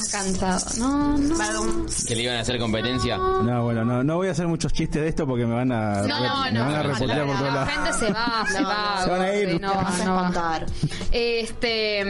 Estaba. 0.09 0.57
No, 0.77 1.17
no. 1.17 1.37
Badum. 1.37 1.85
Que 2.07 2.15
le 2.15 2.23
iban 2.23 2.35
a 2.37 2.39
hacer 2.41 2.57
competencia. 2.59 3.17
No, 3.17 3.63
bueno, 3.63 3.83
no, 3.85 4.03
no 4.03 4.15
voy 4.17 4.27
a 4.27 4.31
hacer 4.31 4.47
muchos 4.47 4.73
chistes 4.73 5.01
de 5.01 5.07
esto 5.09 5.25
porque 5.27 5.45
me 5.45 5.53
van 5.55 5.71
a, 5.71 6.01
No, 6.01 6.19
no, 6.19 6.43
me 6.45 6.51
no. 6.51 6.65
van 6.65 6.75
a 6.75 6.83
reportear 6.83 7.25
por 7.25 7.37
todos 7.37 7.53
La 7.53 7.65
gente 7.67 7.93
se 7.93 8.11
va, 8.11 8.45
se 8.51 8.61
No, 8.61 8.67
va. 8.69 9.01
se 9.03 9.09
van 9.09 9.21
a 9.21 9.33
ir. 9.35 9.61
No, 9.61 9.73
no 9.73 9.89
espantar. 9.89 10.65
Este, 11.11 12.01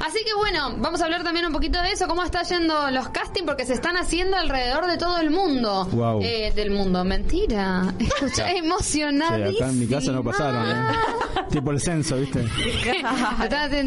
así 0.00 0.24
que 0.24 0.34
bueno, 0.36 0.74
vamos 0.78 1.00
a 1.00 1.04
hablar 1.04 1.24
también 1.24 1.46
un 1.46 1.52
poquito 1.52 1.80
de 1.82 1.92
eso, 1.92 2.06
cómo 2.06 2.22
está 2.22 2.42
yendo 2.42 2.90
los 2.90 3.08
castings, 3.08 3.46
porque 3.46 3.64
se 3.66 3.74
están 3.74 3.96
haciendo 3.96 4.36
alrededor 4.36 4.57
de 4.62 4.96
todo 4.98 5.18
el 5.18 5.30
mundo. 5.30 5.88
Eh, 6.22 6.52
del 6.54 6.70
mundo, 6.70 7.04
mentira. 7.04 7.94
Escucha, 7.98 8.48
Sí, 8.48 8.56
emocionadísima. 8.56 9.66
acá 9.66 9.72
en 9.72 9.78
mi 9.80 9.86
casa 9.86 10.12
no 10.12 10.22
pasaron, 10.22 10.68
¿eh? 10.68 10.74
tipo 11.50 11.70
el 11.70 11.80
censo, 11.80 12.16
¿viste? 12.16 12.44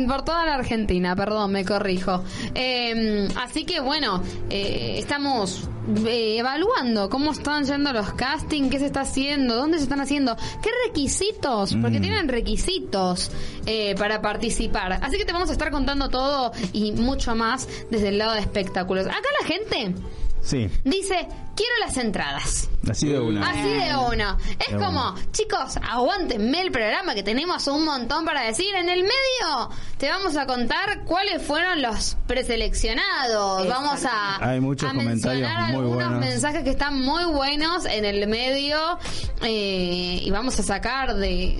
Por 0.07 0.23
toda 0.23 0.45
la 0.45 0.55
Argentina, 0.55 1.15
perdón, 1.15 1.51
me 1.51 1.65
corrijo. 1.65 2.23
Eh, 2.55 3.27
así 3.37 3.65
que 3.65 3.79
bueno, 3.79 4.21
eh, 4.49 4.95
estamos 4.97 5.67
eh, 6.05 6.37
evaluando 6.37 7.09
cómo 7.09 7.31
están 7.31 7.65
yendo 7.65 7.91
los 7.93 8.13
castings, 8.13 8.69
qué 8.69 8.79
se 8.79 8.85
está 8.85 9.01
haciendo, 9.01 9.55
dónde 9.55 9.77
se 9.77 9.83
están 9.83 9.99
haciendo, 9.99 10.35
qué 10.61 10.69
requisitos, 10.87 11.75
porque 11.81 11.99
Mm. 11.99 12.01
tienen 12.01 12.27
requisitos 12.29 13.31
eh, 13.65 13.95
para 13.97 14.21
participar. 14.21 14.93
Así 15.01 15.17
que 15.17 15.25
te 15.25 15.33
vamos 15.33 15.49
a 15.49 15.53
estar 15.53 15.71
contando 15.71 16.09
todo 16.09 16.51
y 16.73 16.91
mucho 16.93 17.35
más 17.35 17.67
desde 17.89 18.09
el 18.09 18.17
lado 18.17 18.33
de 18.33 18.39
espectáculos. 18.39 19.05
Acá 19.07 19.19
la 19.41 19.47
gente 19.47 19.93
Sí, 20.41 20.69
dice, 20.83 21.27
quiero 21.55 21.71
las 21.86 21.98
entradas. 21.98 22.69
así 22.89 23.10
de 23.10 23.19
una. 23.19 23.48
Así 23.50 23.69
de 23.69 23.95
uno. 23.95 24.38
Es 24.60 24.71
De 24.71 24.77
como, 24.77 25.12
uno. 25.12 25.15
chicos, 25.31 25.77
aguántenme 25.88 26.62
el 26.62 26.71
programa 26.71 27.13
que 27.13 27.21
tenemos 27.24 27.67
un 27.67 27.86
montón 27.86 28.25
para 28.25 28.41
decir. 28.41 28.74
En 28.75 28.89
el 28.89 29.01
medio 29.03 29.69
te 29.98 30.10
vamos 30.10 30.36
a 30.36 30.45
contar 30.48 31.03
cuáles 31.05 31.41
fueron 31.43 31.81
los 31.81 32.17
preseleccionados. 32.27 33.67
Vamos 33.67 34.03
a, 34.05 34.38
Hay 34.50 34.60
muchos 34.60 34.89
a 34.89 34.93
comentarios 34.93 35.41
mencionar 35.48 35.71
muy 35.74 35.81
algunos 35.83 35.95
buenos. 36.10 36.19
mensajes 36.19 36.63
que 36.63 36.71
están 36.71 37.00
muy 37.00 37.24
buenos 37.25 37.86
en 37.86 38.05
el 38.05 38.27
medio 38.27 38.98
eh, 39.43 40.19
y 40.21 40.29
vamos 40.31 40.60
a 40.60 40.63
sacar 40.63 41.15
de, 41.15 41.60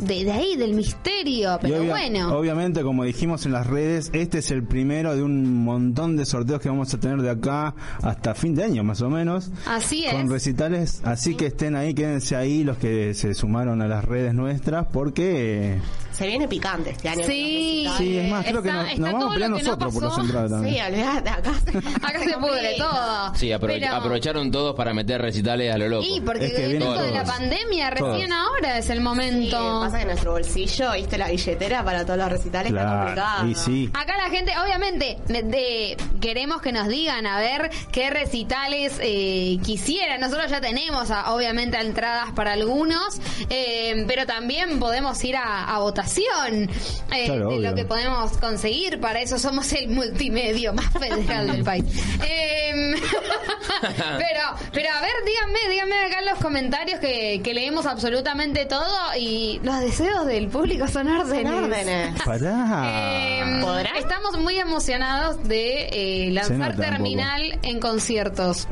de, 0.00 0.24
de 0.24 0.32
ahí, 0.32 0.56
del 0.56 0.74
misterio. 0.74 1.58
Pero 1.60 1.78
obvia- 1.82 1.90
bueno. 1.90 2.38
Obviamente, 2.38 2.82
como 2.82 3.04
dijimos 3.04 3.46
en 3.46 3.52
las 3.52 3.66
redes, 3.66 4.10
este 4.12 4.38
es 4.38 4.50
el 4.50 4.64
primero 4.64 5.14
de 5.16 5.22
un 5.22 5.64
montón 5.64 6.16
de 6.16 6.24
sorteos 6.24 6.60
que 6.60 6.68
vamos 6.68 6.92
a 6.94 7.00
tener 7.00 7.20
de 7.22 7.30
acá 7.30 7.74
hasta 8.02 8.34
fin 8.34 8.54
de 8.54 8.64
año, 8.64 8.84
más 8.84 9.00
o 9.02 9.10
menos. 9.10 9.50
Así 9.66 10.04
es. 10.04 10.12
Con 10.14 10.30
recitales, 10.30 11.00
así 11.04 11.34
que 11.34 11.46
estén 11.46 11.76
ahí, 11.76 11.94
quédense 11.94 12.36
ahí 12.36 12.64
los 12.64 12.78
que 12.78 13.14
se 13.14 13.34
sumaron 13.34 13.82
a 13.82 13.88
las 13.88 14.04
redes 14.04 14.34
nuestras, 14.34 14.86
porque 14.92 15.78
Se 16.18 16.26
viene 16.26 16.48
picante 16.48 16.90
este 16.90 17.08
año. 17.08 17.24
Sí. 17.24 17.88
sí, 17.96 18.18
es 18.18 18.28
más, 18.30 18.44
creo 18.44 18.60
que 18.60 18.68
Está- 18.68 18.82
nos, 18.82 18.90
está 18.92 19.00
nos 19.02 19.12
vamos 19.12 19.22
a 19.22 19.24
todo 19.26 19.32
pelear 19.34 19.50
lo 19.50 19.56
que 19.56 19.62
no 19.62 19.68
nosotros 19.70 19.94
por 19.94 20.02
las 20.02 20.18
entradas 20.18 20.50
también. 20.50 20.74
Sí, 20.74 20.80
olvídate, 20.92 21.30
acá. 21.30 21.52
Acá 22.08 22.18
se 22.24 22.36
pudre 22.38 22.74
todo. 22.76 23.34
Sí, 23.36 23.48
aprove- 23.52 23.78
Pero- 23.80 23.94
aprovecharon 23.94 24.50
todos 24.50 24.74
para 24.74 24.92
meter 24.92 25.22
recitales 25.22 25.72
a 25.72 25.78
lo 25.78 25.88
loco. 25.88 26.04
Y 26.04 26.20
porque 26.20 26.46
Es 26.46 26.52
que 26.54 26.68
de 26.68 27.10
la 27.12 27.24
pandemia, 27.24 27.90
recién 27.90 28.30
Todos. 28.30 28.46
ahora 28.48 28.78
es 28.78 28.90
el 28.90 28.98
Sí, 28.98 29.04
momento. 29.04 29.80
pasa 29.80 29.98
que 30.00 30.04
nuestro 30.06 30.32
bolsillo, 30.32 30.92
viste, 30.92 31.18
la 31.18 31.28
billetera 31.28 31.84
para 31.84 32.04
todos 32.04 32.18
los 32.18 32.28
recitales 32.30 32.72
está 32.72 32.82
Claro, 32.82 32.98
complicado. 32.98 33.46
y 33.46 33.54
sí. 33.54 33.90
Acá 33.94 34.16
la 34.16 34.28
gente, 34.30 34.52
obviamente, 34.60 35.18
de- 35.28 35.42
de- 35.44 35.96
queremos 36.20 36.60
que 36.62 36.72
nos 36.72 36.88
digan 36.88 37.26
a 37.26 37.38
ver 37.38 37.70
qué 37.92 38.10
recitales 38.10 38.98
eh, 39.00 39.58
quisieran. 39.64 40.20
Nosotros 40.20 40.50
ya 40.50 40.60
tenemos, 40.60 41.12
a- 41.12 41.32
obviamente, 41.32 41.78
entradas 41.78 42.32
para 42.32 42.54
algunos, 42.54 43.20
eh, 43.50 44.04
pero 44.08 44.26
también 44.26 44.80
podemos 44.80 45.22
ir 45.22 45.36
a, 45.36 45.64
a 45.64 45.78
votación 45.78 46.07
eh, 47.12 47.24
Claro, 47.26 47.50
de 47.50 47.58
lo 47.60 47.74
que 47.74 47.84
podemos 47.84 48.36
conseguir. 48.38 49.00
Para 49.00 49.20
eso 49.20 49.38
somos 49.38 49.72
el 49.72 49.88
multimedio 49.88 50.72
más 50.72 50.90
federal 50.92 51.46
del 51.48 51.64
país. 51.64 51.84
Eh, 52.24 52.94
pero, 53.80 54.40
pero 54.72 54.88
a 54.92 55.00
ver, 55.00 55.12
díganme, 55.26 55.58
díganme 55.70 55.94
acá 56.06 56.20
en 56.20 56.26
los 56.26 56.38
comentarios 56.38 57.00
que, 57.00 57.40
que 57.42 57.54
leemos 57.54 57.86
absolutamente 57.86 58.66
todo 58.66 58.86
y 59.18 59.60
los 59.62 59.80
deseos 59.80 60.26
del 60.26 60.48
público 60.48 60.86
son 60.88 61.08
órdenes. 61.08 61.52
En 61.52 61.64
órdenes. 61.64 62.22
Pará. 62.22 62.82
Eh, 62.86 63.60
¿Podrán? 63.60 63.96
Estamos 63.96 64.38
muy 64.38 64.58
emocionados 64.58 65.46
de 65.46 65.88
eh, 65.92 66.30
lanzar 66.32 66.76
terminal 66.76 67.58
en 67.62 67.80
conciertos. 67.80 68.66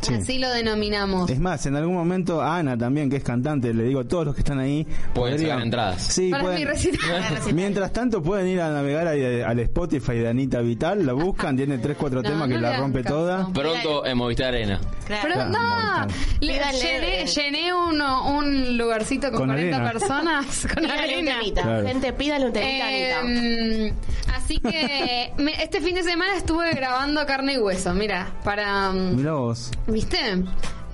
Sí. 0.00 0.14
Así 0.14 0.38
lo 0.38 0.50
denominamos. 0.50 1.30
Es 1.30 1.40
más, 1.40 1.64
en 1.66 1.76
algún 1.76 1.94
momento 1.94 2.42
a 2.42 2.58
Ana 2.58 2.76
también, 2.76 3.08
que 3.08 3.16
es 3.16 3.24
cantante, 3.24 3.72
le 3.72 3.84
digo 3.84 4.00
a 4.00 4.04
todos 4.04 4.26
los 4.26 4.34
que 4.34 4.42
están 4.42 4.58
ahí, 4.58 4.84
Pueden 5.14 5.36
podrían- 5.36 5.60
entradas. 5.62 6.02
Sí, 6.02 6.30
Para 6.30 6.42
pueden- 6.42 6.58
mi 6.60 6.64
recital. 6.66 7.24
Mientras 7.54 7.92
tanto 7.92 8.22
pueden 8.22 8.48
ir 8.48 8.60
a 8.60 8.70
navegar 8.70 9.06
ahí 9.08 9.40
al 9.40 9.58
Spotify 9.60 10.14
de 10.18 10.28
Anita 10.28 10.60
Vital, 10.60 11.06
la 11.06 11.12
buscan, 11.14 11.56
tiene 11.56 11.78
3 11.78 11.96
4 11.98 12.22
No, 12.22 12.28
temas 12.28 12.48
que 12.48 12.54
no 12.54 12.60
la 12.60 12.76
rompe 12.76 13.02
caso. 13.02 13.14
toda. 13.14 13.48
Pronto 13.52 14.04
en 14.06 14.18
Movistar 14.18 14.48
Arena. 14.48 14.78
Claro. 15.06 15.22
Pero 15.22 15.34
Claro, 15.34 15.50
no, 15.50 16.06
le- 16.40 16.52
Pídanle, 16.54 16.78
llené, 16.78 17.22
eh. 17.22 17.26
llené 17.26 17.74
uno, 17.74 18.36
un 18.38 18.76
lugarcito 18.78 19.28
con, 19.30 19.38
Con 19.40 19.48
40 19.48 19.76
arena. 19.76 19.92
personas 19.92 20.66
con 20.74 20.82
Pídale 20.82 20.94
un 20.94 21.00
arena. 21.28 21.38
temita. 21.38 21.62
Claro. 21.62 21.86
Gente, 21.88 22.12
pídale 22.12 22.46
un 22.46 22.52
temita. 22.52 22.90
Eh, 22.92 23.94
así 24.34 24.58
que 24.60 25.32
me- 25.38 25.62
este 25.62 25.80
fin 25.80 25.94
de 25.94 26.02
semana 26.02 26.36
estuve 26.36 26.72
grabando 26.74 27.24
carne 27.26 27.54
y 27.54 27.58
hueso, 27.58 27.94
mira, 27.94 28.32
para... 28.44 28.90
mm, 28.92 29.16
Mirá 29.16 29.32
vos. 29.32 29.70
¿Viste? 29.94 30.18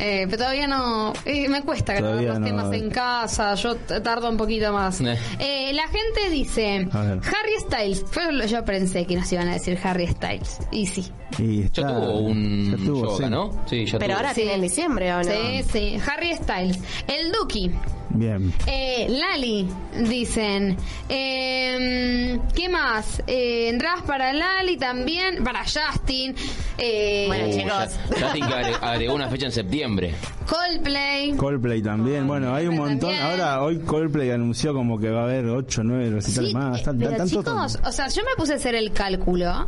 Eh, 0.03 0.25
pero 0.31 0.39
todavía 0.39 0.67
no. 0.67 1.13
eh, 1.27 1.47
me 1.49 1.61
cuesta 1.63 1.93
grabar 1.93 2.11
Todavía 2.13 2.31
los 2.31 2.41
no. 2.41 2.47
temas 2.47 2.73
en 2.73 2.91
casa. 2.91 3.55
Yo 3.55 3.77
tardo 3.77 4.31
un 4.31 4.37
poquito 4.39 4.73
más. 4.73 4.99
Eh. 5.03 5.19
Eh, 5.39 5.73
la 5.75 5.87
gente 5.89 6.31
dice. 6.31 6.89
Harry 6.93 7.59
Styles. 7.61 8.05
Fue 8.11 8.47
yo 8.49 8.65
pensé 8.65 9.05
que 9.07 9.17
nos 9.17 9.31
iban 9.33 9.49
a 9.49 9.53
decir 9.55 9.79
Harry 9.83 10.07
Styles. 10.07 10.59
Y 10.71 10.87
sí. 10.87 11.11
Y 11.39 11.63
está- 11.65 11.83
Ya 11.83 11.89
tuvo 11.89 12.19
un 12.21 12.71
ya 12.79 12.87
tuvo, 12.87 13.15
acá, 13.15 13.25
sí. 13.25 13.31
¿no? 13.31 13.51
Sí, 13.67 13.85
ya 13.87 13.99
Pero 13.99 14.07
tuvo. 14.15 14.17
ahora 14.17 14.29
Sí. 14.35 14.41
tiene 14.41 14.55
en 14.55 14.63
diciembre, 14.63 15.13
¿o 15.13 15.19
no? 15.19 15.25
Sí, 15.25 15.63
sí. 15.71 15.99
Harry 16.07 16.35
Styles. 16.35 16.79
El 17.07 17.33
Duki. 17.33 17.71
Bien. 18.13 18.53
Eh, 18.67 19.07
Lali, 19.09 19.69
dicen. 20.09 20.77
Eh, 21.09 22.39
¿Qué 22.55 22.69
más? 22.69 23.23
Eh, 23.27 23.69
entradas 23.69 24.03
para 24.03 24.33
Lali 24.33 24.77
también. 24.77 25.43
Para 25.45 25.61
Justin. 25.65 26.35
Eh, 26.77 27.25
Bueno, 27.29 27.47
Uh, 27.47 27.53
chicos. 27.53 27.71
ya- 28.19 28.27
Justin 28.27 28.47
que 28.47 28.55
agre- 28.55 28.79
agregó 28.83 29.15
una 29.15 29.29
fecha 29.29 29.47
en 29.47 29.53
septiembre. 29.53 30.15
Coldplay. 30.49 31.33
Coldplay 31.37 31.83
también. 31.83 32.27
Bueno, 32.27 32.55
hay 32.55 32.67
un 32.67 32.77
montón. 32.77 33.11
También. 33.15 33.23
Ahora, 33.23 33.63
hoy 33.63 33.79
Coldplay 33.79 34.31
anunció 34.31 34.75
como 34.75 34.99
que 34.99 35.09
va 35.11 35.21
a 35.21 35.25
haber 35.25 35.47
8 35.47 35.83
9 35.85 36.11
recitales 36.11 36.51
Sí, 36.51 36.57
más. 36.57 36.77
eh, 36.77 36.81
Están- 36.81 36.99
pero 36.99 37.11
están 37.13 37.31
todos- 37.31 37.73
chicos, 37.73 37.89
o 37.89 37.93
sea, 37.93 38.09
yo 38.09 38.23
me 38.23 38.35
puse 38.37 38.53
a 38.55 38.57
hacer 38.57 38.75
el 38.75 38.93
cálculo. 38.93 39.67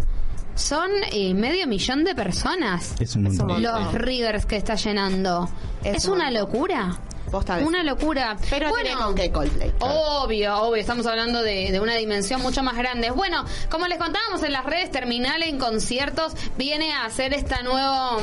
Son 0.55 0.91
eh, 1.13 1.33
medio 1.33 1.67
millón 1.67 2.05
de 2.05 2.15
personas. 2.15 2.95
Es 3.01 3.17
un 3.17 3.23
montón. 3.23 3.47
montón. 3.47 3.63
Los 3.63 3.95
Rivers 3.95 4.45
que 4.45 4.57
está 4.57 4.75
llenando. 4.75 5.49
Es 5.83 5.97
Es, 5.99 6.05
un 6.07 6.15
una 6.17 6.25
montón. 6.25 6.43
locura. 6.43 6.97
Que 7.41 7.65
Una 7.65 7.83
locura. 7.83 8.37
Pero 8.51 8.69
bueno, 8.69 8.85
tiene 8.85 9.01
con 9.01 9.15
qué 9.15 9.33
Coldplay. 9.33 9.73
Obvio, 9.81 10.57
obvio, 10.63 10.81
estamos 10.81 11.07
hablando 11.07 11.43
de, 11.43 11.73
de 11.73 11.81
una 11.81 11.95
dimensión 11.95 12.43
mucho 12.43 12.63
más 12.63 12.77
grande. 12.77 13.11
Bueno, 13.11 13.45
como 13.71 13.87
les 13.87 13.99
contábamos 13.99 14.43
en 14.43 14.53
las 14.53 14.65
redes, 14.65 14.91
Terminal 14.91 15.43
en 15.43 15.59
conciertos 15.59 16.35
viene 16.57 16.93
a 16.93 17.07
hacer 17.07 17.33
esta 17.33 17.63
nuevo 17.63 18.21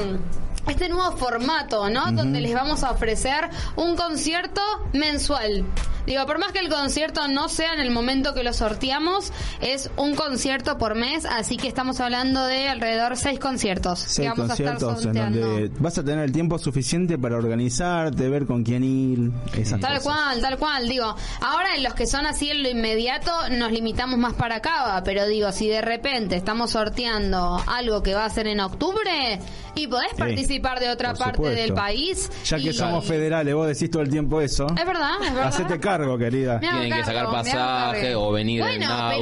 este 0.67 0.89
nuevo 0.89 1.17
formato, 1.17 1.89
¿no? 1.89 2.11
Donde 2.11 2.41
les 2.41 2.53
vamos 2.53 2.83
a 2.83 2.91
ofrecer 2.91 3.49
un 3.75 3.95
concierto 3.95 4.61
mensual. 4.93 5.65
Digo, 6.09 6.25
por 6.25 6.39
más 6.39 6.51
que 6.51 6.57
el 6.59 6.69
concierto 6.69 7.27
no 7.27 7.49
sea 7.49 7.73
en 7.75 7.79
el 7.81 7.91
momento 7.91 8.33
que 8.33 8.43
lo 8.43 8.51
sorteamos, 8.51 9.31
es 9.61 9.91
un 9.95 10.15
concierto 10.15 10.79
por 10.79 10.95
mes, 10.95 11.23
así 11.25 11.55
que 11.55 11.67
estamos 11.67 11.99
hablando 11.99 12.45
de 12.47 12.67
alrededor 12.67 13.15
seis 13.15 13.37
conciertos 13.39 14.03
que 14.05 14.09
Seis 14.09 14.29
vamos 14.29 14.47
conciertos 14.47 14.83
a 15.05 15.07
estar 15.09 15.15
en 15.27 15.39
donde 15.39 15.71
vas 15.79 15.97
a 15.99 16.03
tener 16.03 16.23
el 16.25 16.31
tiempo 16.31 16.57
suficiente 16.57 17.19
para 17.19 17.35
organizarte, 17.37 18.27
ver 18.27 18.47
con 18.47 18.63
quién 18.63 18.83
ir, 18.83 19.31
esas 19.55 19.79
Tal 19.79 19.99
cosas. 19.99 20.03
cual, 20.03 20.41
tal 20.41 20.57
cual, 20.57 20.89
digo, 20.89 21.15
ahora 21.41 21.75
en 21.75 21.83
los 21.83 21.93
que 21.93 22.07
son 22.07 22.25
así 22.25 22.49
en 22.49 22.63
lo 22.63 22.69
inmediato 22.69 23.31
nos 23.51 23.71
limitamos 23.71 24.17
más 24.17 24.33
para 24.33 24.55
acá, 24.55 25.01
pero 25.05 25.27
digo, 25.27 25.51
si 25.51 25.67
de 25.67 25.81
repente 25.81 26.35
estamos 26.35 26.71
sorteando 26.71 27.61
algo 27.67 28.01
que 28.01 28.15
va 28.15 28.25
a 28.25 28.29
ser 28.31 28.47
en 28.47 28.61
octubre 28.61 29.39
y 29.75 29.85
podés 29.85 30.13
participar 30.17 30.79
de 30.79 30.89
otra 30.89 31.13
parte 31.13 31.35
supuesto. 31.37 31.61
del 31.61 31.73
país. 31.73 32.31
Ya 32.45 32.57
que 32.57 32.69
y- 32.69 32.73
somos 32.73 33.05
federales, 33.05 33.53
vos 33.53 33.67
decís 33.67 33.91
todo 33.91 34.01
el 34.01 34.09
tiempo 34.09 34.41
eso. 34.41 34.65
Es 34.75 34.85
verdad, 34.87 35.11
es 35.23 35.33
verdad. 35.33 35.47
Hacete 35.47 35.79
cargo, 35.79 35.98
querida. 36.17 36.59
Me 36.59 36.67
hago 36.67 36.79
Tienen 36.79 36.97
que 36.99 37.05
sacar 37.05 37.15
cargo, 37.25 37.31
me 37.31 37.37
hago 37.37 37.49
pasaje 37.49 38.01
cargo. 38.07 38.27
o 38.27 38.31
venir 38.31 38.61
en 38.61 38.67
bueno, 38.79 38.93
auto. 38.93 39.17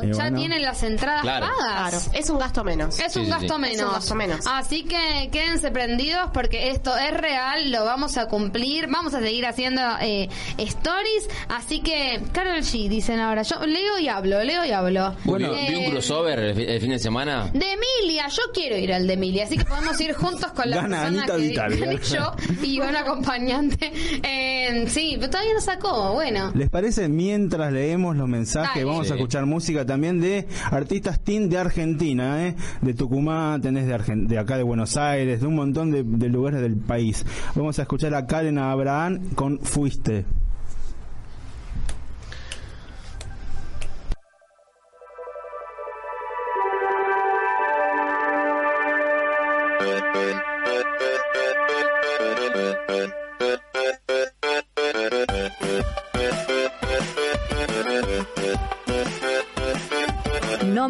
pero 0.00 0.08
Y 0.10 0.12
ya 0.16 0.22
bueno. 0.22 0.38
tienen 0.38 0.62
las 0.62 0.82
entradas 0.82 1.22
Claro. 1.22 1.46
pagas. 1.46 1.90
Claro, 2.04 2.18
es 2.18 2.30
un 2.30 2.38
gasto 2.38 2.64
menos. 2.64 2.98
Es 2.98 3.12
Sí, 3.12 3.18
un 3.20 3.24
sí, 3.26 3.30
gasto 3.30 3.54
sí. 3.54 3.60
menos. 3.60 3.76
Es 3.76 3.82
un 3.82 3.92
gasto 3.92 4.14
menos. 4.14 4.46
Así 4.46 4.84
que 4.84 5.28
quédense 5.32 5.70
prendidos 5.70 6.30
porque 6.32 6.70
esto 6.70 6.96
es 6.96 7.12
real, 7.14 7.70
lo 7.70 7.84
vamos 7.84 8.16
a 8.16 8.26
cumplir, 8.26 8.86
vamos 8.88 9.14
a 9.14 9.20
seguir 9.20 9.46
haciendo 9.46 9.80
eh, 10.00 10.28
stories. 10.58 11.28
Así 11.48 11.80
que, 11.80 12.20
Carol 12.32 12.58
G, 12.60 12.88
dicen 12.88 13.20
ahora, 13.20 13.42
yo 13.42 13.64
leo 13.66 13.98
y 13.98 14.08
hablo, 14.08 14.42
leo 14.44 14.64
y 14.64 14.70
hablo. 14.72 15.14
Bueno. 15.24 15.52
vi, 15.52 15.66
vi 15.68 15.74
un 15.76 15.82
Eh, 15.84 15.90
crossover 15.90 16.38
el, 16.38 16.54
fi- 16.54 16.64
el 16.66 16.80
fin 16.80 16.90
de 16.90 16.98
semana. 16.98 17.50
De 17.52 17.66
Emilia, 17.72 18.28
yo 18.28 18.42
quiero 18.52 18.76
ir 18.76 18.92
al 18.92 19.06
de 19.06 19.14
Emilia, 19.14 19.44
así 19.44 19.56
que 19.56 19.64
podemos 19.64 20.00
ir 20.00 20.12
juntos 20.14 20.50
con 20.52 20.68
la 20.70 20.76
Gana 20.76 21.00
persona 21.02 21.18
Anita 21.22 21.36
que 21.36 21.42
Vital, 21.42 21.76
gané 21.78 21.94
¿eh? 21.96 22.00
yo 22.02 22.34
y 22.62 22.80
un 22.80 22.96
acompañante. 22.96 23.92
Eh, 24.22 24.84
sí, 24.88 25.16
pero 25.18 25.30
todavía 25.30 25.54
no 25.54 25.60
sacó. 25.60 26.19
Bueno. 26.20 26.50
¿Les 26.54 26.68
parece? 26.68 27.08
Mientras 27.08 27.72
leemos 27.72 28.16
los 28.16 28.28
mensajes, 28.28 28.74
Dale. 28.82 28.84
vamos 28.84 29.10
a 29.10 29.14
escuchar 29.14 29.46
música 29.46 29.86
también 29.86 30.20
de 30.20 30.46
artistas 30.70 31.20
teen 31.20 31.48
de 31.48 31.58
Argentina, 31.58 32.46
¿eh? 32.46 32.54
de 32.82 32.94
Tucumán, 32.94 33.60
tenés 33.62 33.86
de, 33.86 33.94
Argen- 33.94 34.26
de 34.26 34.38
acá 34.38 34.56
de 34.56 34.62
Buenos 34.62 34.96
Aires, 34.96 35.40
de 35.40 35.46
un 35.46 35.54
montón 35.54 35.90
de, 35.90 36.02
de 36.04 36.28
lugares 36.28 36.60
del 36.60 36.76
país. 36.76 37.24
Vamos 37.54 37.78
a 37.78 37.82
escuchar 37.82 38.14
a 38.14 38.26
Karen 38.26 38.58
Abraham 38.58 39.20
con 39.34 39.58
Fuiste. 39.60 40.24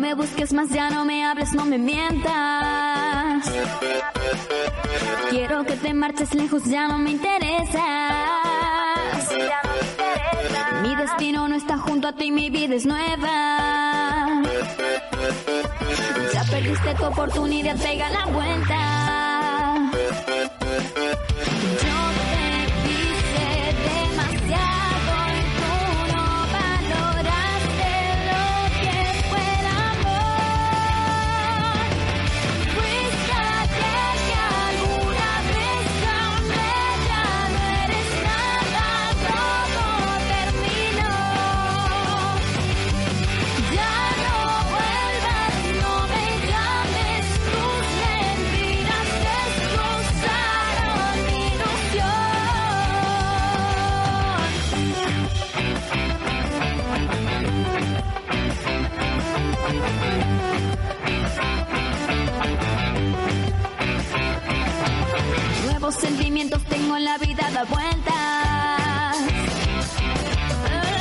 Me 0.00 0.14
busques 0.14 0.52
más, 0.54 0.71
ya 0.71 0.88
no 0.90 1.04
me 1.04 1.25
hables, 1.25 1.52
no 1.52 1.66
me 1.66 1.76
mientas. 1.76 2.33
Quiero 5.28 5.64
que 5.64 5.75
te 5.76 5.92
marches 5.92 6.35
lejos, 6.35 6.64
ya 6.64 6.88
no 6.88 6.99
me 6.99 7.11
interesas. 7.11 7.78
Mi 10.83 10.97
destino 10.97 11.47
no 11.49 11.54
está 11.54 11.76
junto 11.76 12.09
a 12.09 12.12
ti, 12.12 12.33
mi 12.33 12.49
vida 12.49 12.75
es 12.75 12.87
nueva. 12.87 14.42
Ya 16.33 16.45
perdiste 16.50 16.95
tu 16.95 17.04
oportunidad, 17.04 17.76
pega 17.76 18.09
la 18.09 18.26
vuelta. 18.26 19.00
Sentimientos 65.92 66.64
tengo 66.66 66.97
en 66.97 67.04
la 67.04 67.18
vida 67.18 67.50
da 67.52 67.64
vueltas. 67.64 68.14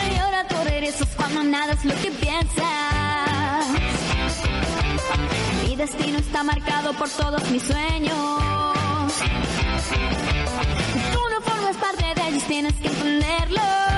Ay, 0.01 0.17
ahora 0.17 0.47
tú 0.47 0.55
regresas 0.63 1.07
cuando 1.15 1.43
nada 1.43 1.73
es 1.73 1.85
lo 1.85 1.93
que 1.95 2.11
piensas. 2.11 3.67
Mi 5.63 5.75
destino 5.75 6.17
está 6.17 6.43
marcado 6.43 6.93
por 6.93 7.07
todos 7.07 7.49
mis 7.51 7.61
sueños. 7.63 8.17
Tú 11.13 11.19
no 11.29 11.41
formas 11.41 11.75
parte 11.77 12.21
de 12.21 12.29
ellos, 12.29 12.43
tienes 12.45 12.73
que 12.75 12.87
entenderlo. 12.87 13.88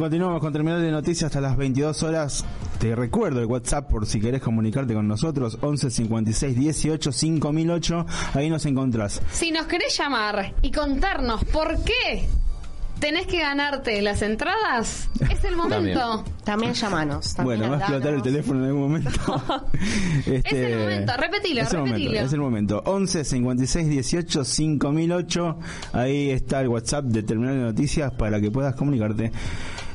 Continuamos 0.00 0.40
con 0.40 0.50
Terminal 0.50 0.80
de 0.80 0.90
Noticias 0.90 1.26
hasta 1.26 1.42
las 1.42 1.58
22 1.58 2.02
horas. 2.04 2.44
Te 2.78 2.96
recuerdo 2.96 3.40
el 3.40 3.46
WhatsApp 3.46 3.90
por 3.90 4.06
si 4.06 4.18
querés 4.18 4.40
comunicarte 4.40 4.94
con 4.94 5.06
nosotros, 5.06 5.58
11 5.60 5.90
56 5.90 6.56
18 6.56 7.12
5008. 7.12 8.06
Ahí 8.32 8.48
nos 8.48 8.64
encontrás. 8.64 9.20
Si 9.30 9.50
nos 9.50 9.66
querés 9.66 9.94
llamar 9.98 10.54
y 10.62 10.72
contarnos 10.72 11.44
por 11.44 11.84
qué 11.84 12.26
tenés 12.98 13.26
que 13.26 13.40
ganarte 13.40 14.00
las 14.00 14.22
entradas, 14.22 15.10
es 15.30 15.44
el 15.44 15.56
momento. 15.56 16.24
También 16.44 16.72
llamanos. 16.72 17.34
también 17.34 17.58
bueno, 17.58 17.72
va 17.72 17.76
a 17.76 17.80
explotar 17.80 18.14
el 18.14 18.22
teléfono 18.22 18.60
en 18.60 18.66
algún 18.66 18.82
momento. 18.82 19.10
Este, 20.26 20.38
Es 20.48 20.52
el 20.52 20.78
momento, 20.78 21.12
repetilo, 21.18 21.60
es 21.60 21.72
el 21.72 21.78
momento, 21.78 21.98
repetilo. 21.98 22.26
es 22.26 22.32
el 22.32 22.40
momento. 22.40 22.82
11 22.86 23.24
56 23.24 23.88
18 23.88 24.44
5008. 24.44 25.58
Ahí 25.92 26.30
está 26.30 26.62
el 26.62 26.68
WhatsApp 26.68 27.04
de 27.04 27.22
Terminal 27.22 27.54
de 27.54 27.62
Noticias 27.64 28.12
para 28.12 28.40
que 28.40 28.50
puedas 28.50 28.74
comunicarte. 28.74 29.32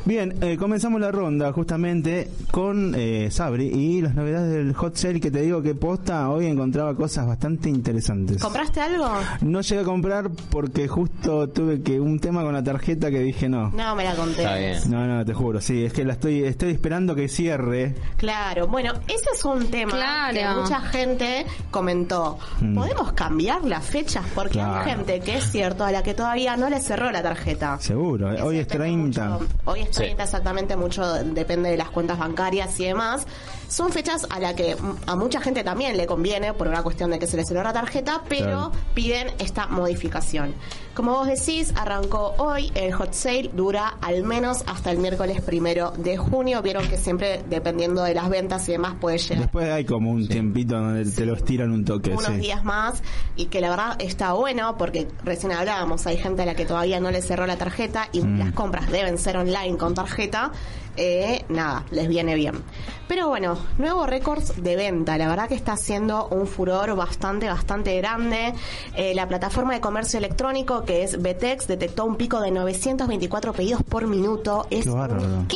Bien, 0.05 0.35
eh, 0.41 0.55
comenzamos 0.57 1.01
la 1.01 1.09
ronda 1.11 1.51
justamente 1.51 2.29
con 2.51 2.93
eh, 2.95 3.29
Sabri 3.31 3.65
y 3.65 4.01
las 4.03 4.13
novedades 4.13 4.53
del 4.53 4.73
hot 4.75 4.95
sale 4.95 5.19
que 5.19 5.31
te 5.31 5.41
digo 5.41 5.63
que 5.63 5.73
posta 5.73 6.29
hoy 6.29 6.45
encontraba 6.45 6.93
cosas 6.93 7.25
bastante 7.25 7.69
interesantes. 7.69 8.39
¿Compraste 8.39 8.81
algo? 8.81 9.07
No 9.41 9.61
llegué 9.61 9.81
a 9.81 9.83
comprar 9.83 10.29
porque 10.51 10.87
justo 10.87 11.49
tuve 11.49 11.81
que 11.81 11.99
un 11.99 12.19
tema 12.19 12.43
con 12.43 12.53
la 12.53 12.63
tarjeta 12.63 13.09
que 13.09 13.19
dije 13.19 13.49
no. 13.49 13.71
No, 13.71 13.95
me 13.95 14.03
la 14.03 14.15
conté. 14.15 14.43
Está 14.43 14.57
bien. 14.57 14.77
No, 14.91 15.07
no, 15.07 15.25
te 15.25 15.33
juro, 15.33 15.59
sí, 15.59 15.83
es 15.85 15.91
que 15.93 16.05
la 16.05 16.13
estoy 16.13 16.43
estoy 16.43 16.71
esperando 16.71 17.15
que 17.15 17.27
cierre. 17.27 17.95
Claro, 18.17 18.67
bueno, 18.67 18.93
ese 19.07 19.25
es 19.33 19.43
un 19.43 19.65
tema 19.71 19.91
Claro. 19.93 20.33
que 20.37 20.61
mucha 20.61 20.81
gente 20.81 21.45
comentó. 21.71 22.37
Mm. 22.61 22.75
¿Podemos 22.75 23.11
cambiar 23.13 23.63
las 23.63 23.83
fechas? 23.83 24.23
Porque 24.35 24.53
Claro. 24.53 24.81
hay 24.81 24.85
gente 24.91 25.19
que 25.21 25.37
es 25.37 25.49
cierto 25.51 25.83
a 25.83 25.91
la 25.91 26.03
que 26.03 26.13
todavía 26.13 26.55
no 26.57 26.69
le 26.69 26.79
cerró 26.79 27.11
la 27.11 27.23
tarjeta. 27.23 27.79
Seguro, 27.79 28.27
hoy 28.27 28.35
Eso 28.35 28.51
es 28.51 28.57
depende 28.67 28.77
30. 28.77 29.29
mucho- 29.29 29.47
hoy 29.65 29.79
es 29.81 29.94
Sí. 29.95 30.03
30 30.03 30.23
exactamente, 30.23 30.75
mucho 30.75 31.05
depende 31.23 31.69
de 31.69 31.77
las 31.77 31.89
cuentas 31.89 32.19
bancarias 32.19 32.79
y 32.79 32.85
demás. 32.85 33.25
Son 33.67 33.91
fechas 33.91 34.25
a 34.29 34.39
la 34.39 34.55
que 34.55 34.75
mm, 34.75 34.95
a 35.07 35.15
mucha 35.15 35.41
gente 35.41 35.63
también 35.63 35.97
le 35.97 36.05
conviene 36.05 36.53
por 36.53 36.67
una 36.67 36.83
cuestión 36.83 37.09
de 37.11 37.19
que 37.19 37.27
se 37.27 37.35
les 37.37 37.47
cerró 37.47 37.63
la 37.63 37.73
tarjeta, 37.73 38.21
pero 38.29 38.45
Claro. 38.45 38.71
piden 38.93 39.27
esta 39.39 39.67
modificación. 39.67 40.53
Como 40.93 41.11
vos 41.11 41.27
decís, 41.27 41.73
arrancó 41.75 42.35
hoy, 42.37 42.71
el 42.75 42.93
hot 42.93 43.11
sale 43.13 43.49
dura 43.53 43.97
al 44.01 44.23
menos 44.23 44.63
hasta 44.65 44.91
el 44.91 44.97
miércoles 44.97 45.41
primero 45.41 45.91
de 45.97 46.15
junio. 46.15 46.61
Vieron 46.61 46.87
que 46.87 46.97
siempre, 46.97 47.43
dependiendo 47.49 48.01
de 48.03 48.13
las 48.13 48.29
ventas 48.29 48.67
y 48.69 48.73
demás, 48.73 48.93
puede 49.01 49.17
llegar 49.17 49.39
Después 49.43 49.69
hay 49.69 49.83
como 49.83 50.11
un 50.11 50.25
tiempito 50.27 50.75
donde 50.75 51.03
te 51.11 51.25
lo 51.25 51.35
estiran 51.35 51.71
un 51.71 51.83
toque. 51.83 52.11
unos 52.11 52.25
sí. 52.25 52.33
días 52.37 52.63
más 52.63 53.03
y 53.35 53.47
que 53.47 53.59
la 53.59 53.71
verdad 53.71 53.95
está 53.99 54.31
bueno 54.33 54.77
porque 54.77 55.07
recién 55.25 55.51
hablábamos, 55.51 56.07
hay 56.07 56.17
gente 56.17 56.43
a 56.43 56.45
la 56.45 56.55
que 56.55 56.65
todavía 56.65 56.99
no 57.01 57.11
le 57.11 57.21
cerró 57.21 57.45
la 57.45 57.57
tarjeta 57.57 58.07
y 58.13 58.21
Mm. 58.21 58.39
las 58.39 58.51
compras 58.53 58.89
deben 58.89 59.17
ser 59.17 59.35
online 59.37 59.75
con 59.77 59.93
tarjeta, 59.95 60.51
eh, 60.97 61.45
nada, 61.49 61.85
les 61.91 62.07
viene 62.07 62.35
bien. 62.35 62.55
Pero 63.07 63.27
bueno, 63.27 63.57
nuevos 63.77 64.09
récords 64.09 64.63
de 64.63 64.75
venta, 64.75 65.17
la 65.17 65.27
verdad 65.27 65.47
que 65.47 65.53
está 65.53 65.73
haciendo 65.73 66.27
un 66.29 66.47
furor 66.47 66.95
bastante, 66.95 67.47
bastante 67.47 67.95
grande. 67.97 68.53
Eh, 68.95 69.13
la 69.13 69.27
plataforma 69.27 69.73
de 69.73 69.81
comercio 69.81 70.17
electrónico 70.17 70.83
que 70.85 71.03
es 71.03 71.21
Betex 71.21 71.67
detectó 71.67 72.05
un 72.05 72.15
pico 72.15 72.41
de 72.41 72.51
924 72.51 73.53
pedidos 73.53 73.83
por 73.83 74.07
minuto. 74.07 74.65
Es 74.69 74.85
Qué 74.85 74.89
un 74.89 74.97
montón. 74.97 75.47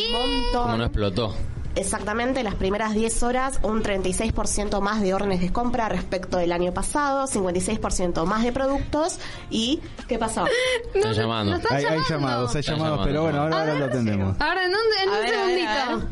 Como 0.53 0.77
no 0.77 0.83
explotó. 0.83 1.33
Exactamente, 1.79 2.43
las 2.43 2.55
primeras 2.55 2.93
10 2.93 3.23
horas, 3.23 3.59
un 3.63 3.81
36% 3.81 4.81
más 4.81 5.01
de 5.01 5.13
órdenes 5.13 5.39
de 5.39 5.51
compra 5.51 5.87
respecto 5.89 6.37
del 6.37 6.51
año 6.51 6.73
pasado, 6.73 7.25
56% 7.25 8.25
más 8.25 8.43
de 8.43 8.51
productos 8.51 9.17
y 9.49 9.79
¿qué 10.07 10.17
pasó? 10.19 10.45
Llamando. 11.13 11.51
no 11.53 11.57
está- 11.57 11.75
Hay, 11.75 11.85
hay 11.85 11.89
llamando. 11.91 12.09
llamados, 12.09 12.55
hay 12.55 12.61
llamados, 12.63 12.83
llamando. 12.89 13.03
pero 13.05 13.21
bueno, 13.23 13.41
ahora, 13.41 13.59
ahora 13.61 13.73
lo 13.75 13.85
atendemos. 13.85 14.41
Ahora, 14.41 14.65
en 14.65 14.71
un, 14.71 14.77
en 15.03 15.09
un 15.09 15.15
ver, 15.15 15.33
a 15.35 15.45
ver, 15.45 15.67
a 15.67 15.85
segundito. 15.85 16.07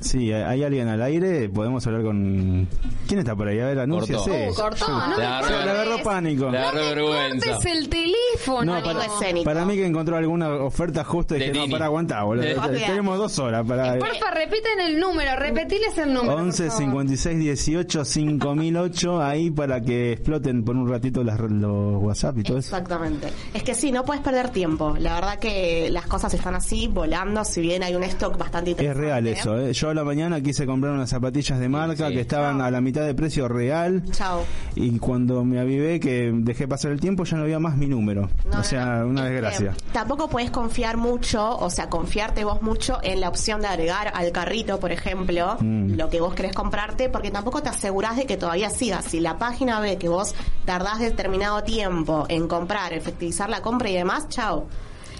Sí, 0.00 0.32
hay 0.32 0.62
alguien 0.62 0.88
al 0.88 1.02
aire, 1.02 1.48
podemos 1.48 1.86
hablar 1.86 2.02
con... 2.02 2.68
¿Quién 3.08 3.20
está 3.20 3.34
por 3.34 3.48
ahí? 3.48 3.58
A 3.60 3.66
ver, 3.66 3.78
anúnciese. 3.80 4.48
Uh, 4.50 4.54
cortó, 4.54 4.84
Sí. 4.86 4.92
no 4.92 5.16
Le 5.16 5.24
agarró- 5.24 5.64
le 5.64 5.70
agarró 5.70 6.02
pánico. 6.02 6.50
Le 6.50 6.58
agarró 6.58 6.80
vergüenza. 6.80 7.50
cortes 7.52 7.72
el 7.72 7.88
teléfono. 7.88 8.74
No, 8.76 8.82
para, 8.82 9.04
escénico. 9.06 9.44
para 9.44 9.64
mí 9.64 9.74
que 9.74 9.86
encontró 9.86 10.16
alguna 10.16 10.50
oferta 10.56 11.02
justo 11.04 11.36
y 11.36 11.38
dije, 11.40 11.52
no, 11.52 11.66
para 11.68 11.86
aguantar, 11.86 12.24
boludo. 12.24 12.44
Tenemos 12.86 13.18
dos 13.18 13.38
horas 13.38 13.64
para... 13.66 13.98
Porfa, 13.98 14.30
repiten 14.32 14.80
el 14.80 14.98
número, 15.00 15.36
repetiles 15.36 15.96
el 15.98 16.12
número. 16.12 16.32
por 16.34 16.42
11 16.42 16.64
favor. 16.66 16.78
56 16.82 17.38
18 17.38 18.04
5008 18.04 19.22
ahí 19.22 19.50
para 19.50 19.80
que 19.80 20.12
exploten 20.12 20.64
por 20.64 20.76
un 20.76 20.88
ratito 20.88 21.22
las, 21.24 21.38
los 21.40 22.02
WhatsApp 22.02 22.38
y 22.38 22.42
todo 22.42 22.58
eso. 22.58 22.76
Exactamente. 22.76 23.28
Es 23.54 23.62
que 23.62 23.74
sí, 23.74 23.92
no 23.92 24.04
puedes 24.04 24.22
perder 24.22 24.50
tiempo. 24.50 24.94
La 24.98 25.14
verdad 25.14 25.38
que 25.38 25.88
las 25.90 26.06
cosas 26.06 26.32
están 26.34 26.54
así, 26.54 26.88
volando, 26.88 27.44
si 27.44 27.60
bien 27.60 27.82
hay 27.82 27.94
un 27.94 28.02
stock 28.04 28.36
bastante 28.36 28.72
Es 28.72 28.76
interesante. 28.78 29.06
real 29.06 29.26
eso, 29.26 29.58
¿eh? 29.58 29.72
Yo 29.72 29.85
a 29.90 29.94
la 29.94 30.04
mañana 30.04 30.40
quise 30.40 30.66
comprar 30.66 30.92
unas 30.92 31.10
zapatillas 31.10 31.58
de 31.58 31.68
marca 31.68 32.08
Sí. 32.08 32.14
que 32.14 32.20
estaban 32.20 32.60
a 32.60 32.70
la 32.70 32.80
mitad 32.80 33.04
de 33.06 33.14
precio 33.14 33.48
real 33.48 34.02
Chao. 34.10 34.42
y 34.74 34.98
cuando 34.98 35.44
me 35.44 35.58
avivé 35.60 36.00
que 36.00 36.30
dejé 36.34 36.66
pasar 36.68 36.92
el 36.92 37.00
tiempo 37.00 37.24
ya 37.24 37.36
no 37.36 37.44
había 37.44 37.58
más 37.58 37.76
mi 37.76 37.86
número. 37.86 38.28
No, 38.50 38.60
o 38.60 38.62
sea, 38.62 38.86
no, 39.00 39.08
una 39.08 39.24
desgracia. 39.26 39.74
Tampoco 39.92 40.28
puedes 40.28 40.50
confiar 40.50 40.96
mucho, 40.96 41.56
o 41.58 41.70
sea, 41.70 41.88
confiarte 41.88 42.44
vos 42.44 42.62
mucho 42.62 42.98
en 43.02 43.20
la 43.20 43.28
opción 43.28 43.60
de 43.60 43.68
agregar 43.68 44.12
al 44.14 44.32
carrito, 44.32 44.78
por 44.80 44.92
ejemplo, 44.92 45.56
Mm. 45.60 45.94
lo 45.96 46.08
que 46.10 46.20
vos 46.20 46.34
querés 46.34 46.52
comprarte, 46.54 47.08
porque 47.08 47.30
tampoco 47.30 47.62
te 47.62 47.68
asegurás 47.68 48.16
de 48.16 48.26
que 48.26 48.36
todavía 48.36 48.70
sigas. 48.70 49.04
Si 49.04 49.20
la 49.20 49.38
página 49.38 49.80
ve 49.80 49.96
que 49.96 50.08
vos 50.08 50.34
tardás 50.64 50.98
determinado 50.98 51.62
tiempo 51.62 52.26
en 52.28 52.48
comprar, 52.48 52.92
efectivizar 52.92 53.48
la 53.50 53.62
compra 53.62 53.88
y 53.90 53.94
demás, 53.94 54.28
chao. 54.28 54.66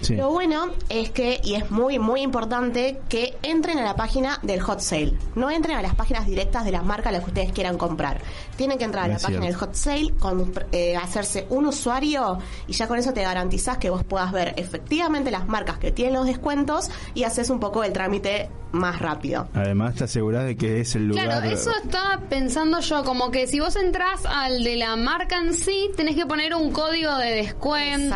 Sí. 0.01 0.15
Lo 0.15 0.29
bueno 0.29 0.67
es 0.89 1.09
que, 1.09 1.39
y 1.43 1.55
es 1.55 1.71
muy, 1.71 1.99
muy 1.99 2.21
importante, 2.21 2.99
que 3.09 3.37
entren 3.43 3.79
a 3.79 3.83
la 3.83 3.95
página 3.95 4.39
del 4.43 4.61
hot 4.61 4.79
sale. 4.79 5.13
No 5.35 5.49
entren 5.49 5.77
a 5.77 5.81
las 5.81 5.95
páginas 5.95 6.27
directas 6.27 6.65
de 6.65 6.71
las 6.71 6.83
marcas 6.83 7.07
a 7.07 7.11
las 7.13 7.23
que 7.23 7.29
ustedes 7.29 7.51
quieran 7.51 7.77
comprar. 7.77 8.21
Tienen 8.55 8.77
que 8.77 8.85
entrar 8.85 9.05
a 9.05 9.07
la 9.07 9.19
página 9.19 9.45
del 9.45 9.55
hot 9.55 9.73
sale, 9.75 10.13
con, 10.19 10.53
eh, 10.71 10.95
hacerse 10.95 11.47
un 11.49 11.65
usuario 11.65 12.39
y 12.67 12.73
ya 12.73 12.87
con 12.87 12.97
eso 12.97 13.13
te 13.13 13.21
garantizás 13.21 13.77
que 13.77 13.89
vos 13.89 14.03
puedas 14.03 14.31
ver 14.31 14.53
efectivamente 14.57 15.31
las 15.31 15.47
marcas 15.47 15.77
que 15.77 15.91
tienen 15.91 16.13
los 16.13 16.25
descuentos 16.25 16.89
y 17.13 17.23
haces 17.23 17.49
un 17.49 17.59
poco 17.59 17.83
el 17.83 17.93
trámite 17.93 18.49
más 18.71 18.99
rápido. 18.99 19.47
Además 19.53 19.95
te 19.95 20.03
aseguras 20.05 20.45
de 20.45 20.55
que 20.55 20.81
es 20.81 20.95
el 20.95 21.07
lugar. 21.07 21.25
Claro, 21.25 21.49
eso 21.49 21.71
estaba 21.83 22.21
pensando 22.29 22.79
yo, 22.79 23.03
como 23.03 23.31
que 23.31 23.47
si 23.47 23.59
vos 23.59 23.75
entras 23.75 24.25
al 24.25 24.63
de 24.63 24.75
la 24.75 24.95
marca 24.95 25.37
en 25.37 25.53
sí, 25.53 25.89
tenés 25.95 26.15
que 26.15 26.25
poner 26.25 26.53
un 26.55 26.71
código 26.71 27.15
de 27.17 27.31
descuento 27.31 28.15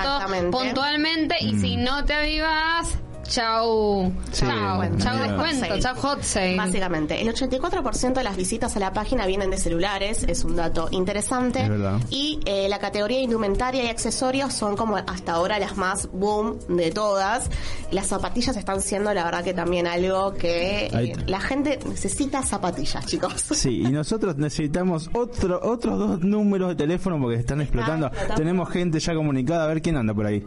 puntualmente 0.51 1.35
y 1.41 1.57
si 1.59 1.77
no 1.77 2.05
te 2.05 2.13
avivas, 2.13 2.99
chau. 3.31 4.11
Sí, 4.31 4.45
chau, 4.45 4.75
bueno, 4.77 4.97
chau 4.99 5.17
descuento, 5.17 5.65
Hot 5.65 5.69
sale. 5.69 5.81
chau 5.81 5.95
hot 5.95 6.21
sale. 6.23 6.55
Básicamente, 6.57 7.21
el 7.21 7.27
84% 7.33 8.13
de 8.13 8.23
las 8.23 8.35
visitas 8.35 8.75
a 8.75 8.79
la 8.79 8.93
página 8.93 9.25
vienen 9.25 9.49
de 9.49 9.57
celulares, 9.57 10.23
es 10.27 10.43
un 10.43 10.55
dato 10.55 10.89
interesante. 10.91 11.67
Y 12.09 12.39
eh, 12.45 12.67
la 12.69 12.79
categoría 12.79 13.17
de 13.17 13.23
indumentaria 13.23 13.83
y 13.83 13.87
accesorios 13.87 14.53
son 14.53 14.75
como 14.75 14.97
hasta 14.97 15.33
ahora 15.33 15.57
las 15.59 15.77
más 15.77 16.09
boom 16.11 16.59
de 16.67 16.91
todas. 16.91 17.49
Las 17.91 18.07
zapatillas 18.07 18.55
están 18.57 18.81
siendo, 18.81 19.13
la 19.13 19.23
verdad, 19.23 19.43
que 19.43 19.53
también 19.53 19.87
algo 19.87 20.33
que 20.33 20.87
eh, 20.87 21.13
la 21.27 21.39
gente 21.39 21.79
necesita 21.87 22.43
zapatillas, 22.43 23.05
chicos. 23.05 23.33
Sí, 23.53 23.81
y 23.85 23.91
nosotros 23.91 24.37
necesitamos 24.37 25.09
otro, 25.13 25.59
otros 25.63 25.97
dos 25.97 26.19
números 26.21 26.69
de 26.69 26.75
teléfono 26.75 27.19
porque 27.19 27.37
están 27.39 27.61
explotando. 27.61 28.07
explotando. 28.07 28.35
Tenemos 28.35 28.69
gente 28.69 28.99
ya 28.99 29.13
comunicada, 29.15 29.63
a 29.63 29.67
ver 29.67 29.81
quién 29.81 29.95
anda 29.95 30.13
por 30.13 30.25
ahí. 30.25 30.45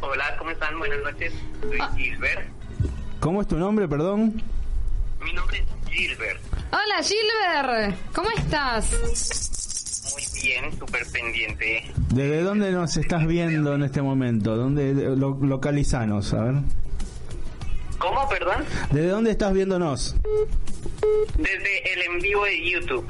Hola, 0.00 0.36
¿cómo 0.38 0.50
están? 0.50 0.78
Buenas 0.78 0.98
noches. 1.02 1.32
Soy 1.60 1.78
Gilbert. 1.96 2.48
¿Cómo 3.20 3.40
es 3.40 3.48
tu 3.48 3.56
nombre, 3.56 3.88
perdón? 3.88 4.42
Mi 5.20 5.32
nombre 5.32 5.58
es 5.58 5.90
Gilbert. 5.90 6.40
Hola 6.70 7.02
Gilbert, 7.02 7.96
¿cómo 8.14 8.30
estás? 8.30 8.90
Muy 10.12 10.42
bien, 10.42 10.78
súper 10.78 11.06
pendiente. 11.10 11.90
¿Desde 12.10 12.42
dónde 12.42 12.70
nos 12.70 12.96
estás 12.96 13.26
viendo 13.26 13.74
en 13.74 13.82
este 13.82 14.02
momento? 14.02 14.56
¿Dónde 14.56 14.94
lo, 14.94 15.38
localizanos? 15.40 16.32
A 16.34 16.44
ver. 16.44 16.54
¿Cómo, 17.98 18.28
perdón? 18.28 18.64
¿Desde 18.90 19.08
dónde 19.08 19.30
estás 19.30 19.52
viéndonos? 19.54 20.14
Desde 21.36 21.92
el 21.92 22.02
en 22.02 22.18
vivo 22.20 22.44
de 22.44 22.70
YouTube. 22.70 23.06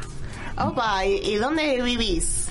Opa, 0.59 1.05
¿y, 1.05 1.17
y 1.17 1.35
dónde 1.37 1.83
vivís? 1.83 2.51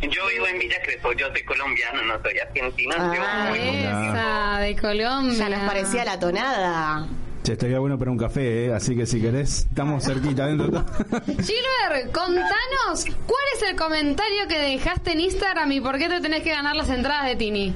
Yo 0.00 0.26
vivo 0.28 0.46
en 0.46 0.58
Villa 0.58 0.76
Crespo, 0.82 1.12
yo 1.12 1.28
soy 1.28 1.42
colombiano, 1.44 2.02
no 2.04 2.22
soy 2.22 2.38
argentino. 2.38 2.94
Ah, 2.96 3.12
yo 3.14 3.50
muy 3.50 3.58
Esa, 3.58 4.58
de 4.60 4.76
Colombia. 4.76 5.38
Ya 5.38 5.48
nos 5.48 5.68
parecía 5.68 6.04
la 6.04 6.18
tonada. 6.18 7.06
Che, 7.42 7.52
estaría 7.52 7.78
bueno 7.78 7.98
para 7.98 8.10
un 8.10 8.18
café, 8.18 8.66
¿eh? 8.66 8.74
así 8.74 8.96
que 8.96 9.06
si 9.06 9.20
querés, 9.20 9.66
estamos 9.68 10.04
cerquita 10.04 10.46
dentro. 10.46 10.66
Gilbert, 11.26 12.12
contanos, 12.12 13.06
¿cuál 13.26 13.44
es 13.56 13.62
el 13.68 13.76
comentario 13.76 14.46
que 14.48 14.58
dejaste 14.58 15.12
en 15.12 15.20
Instagram 15.20 15.72
y 15.72 15.80
por 15.80 15.98
qué 15.98 16.08
te 16.08 16.20
tenés 16.20 16.42
que 16.42 16.50
ganar 16.50 16.76
las 16.76 16.90
entradas 16.90 17.26
de 17.26 17.36
Tini? 17.36 17.74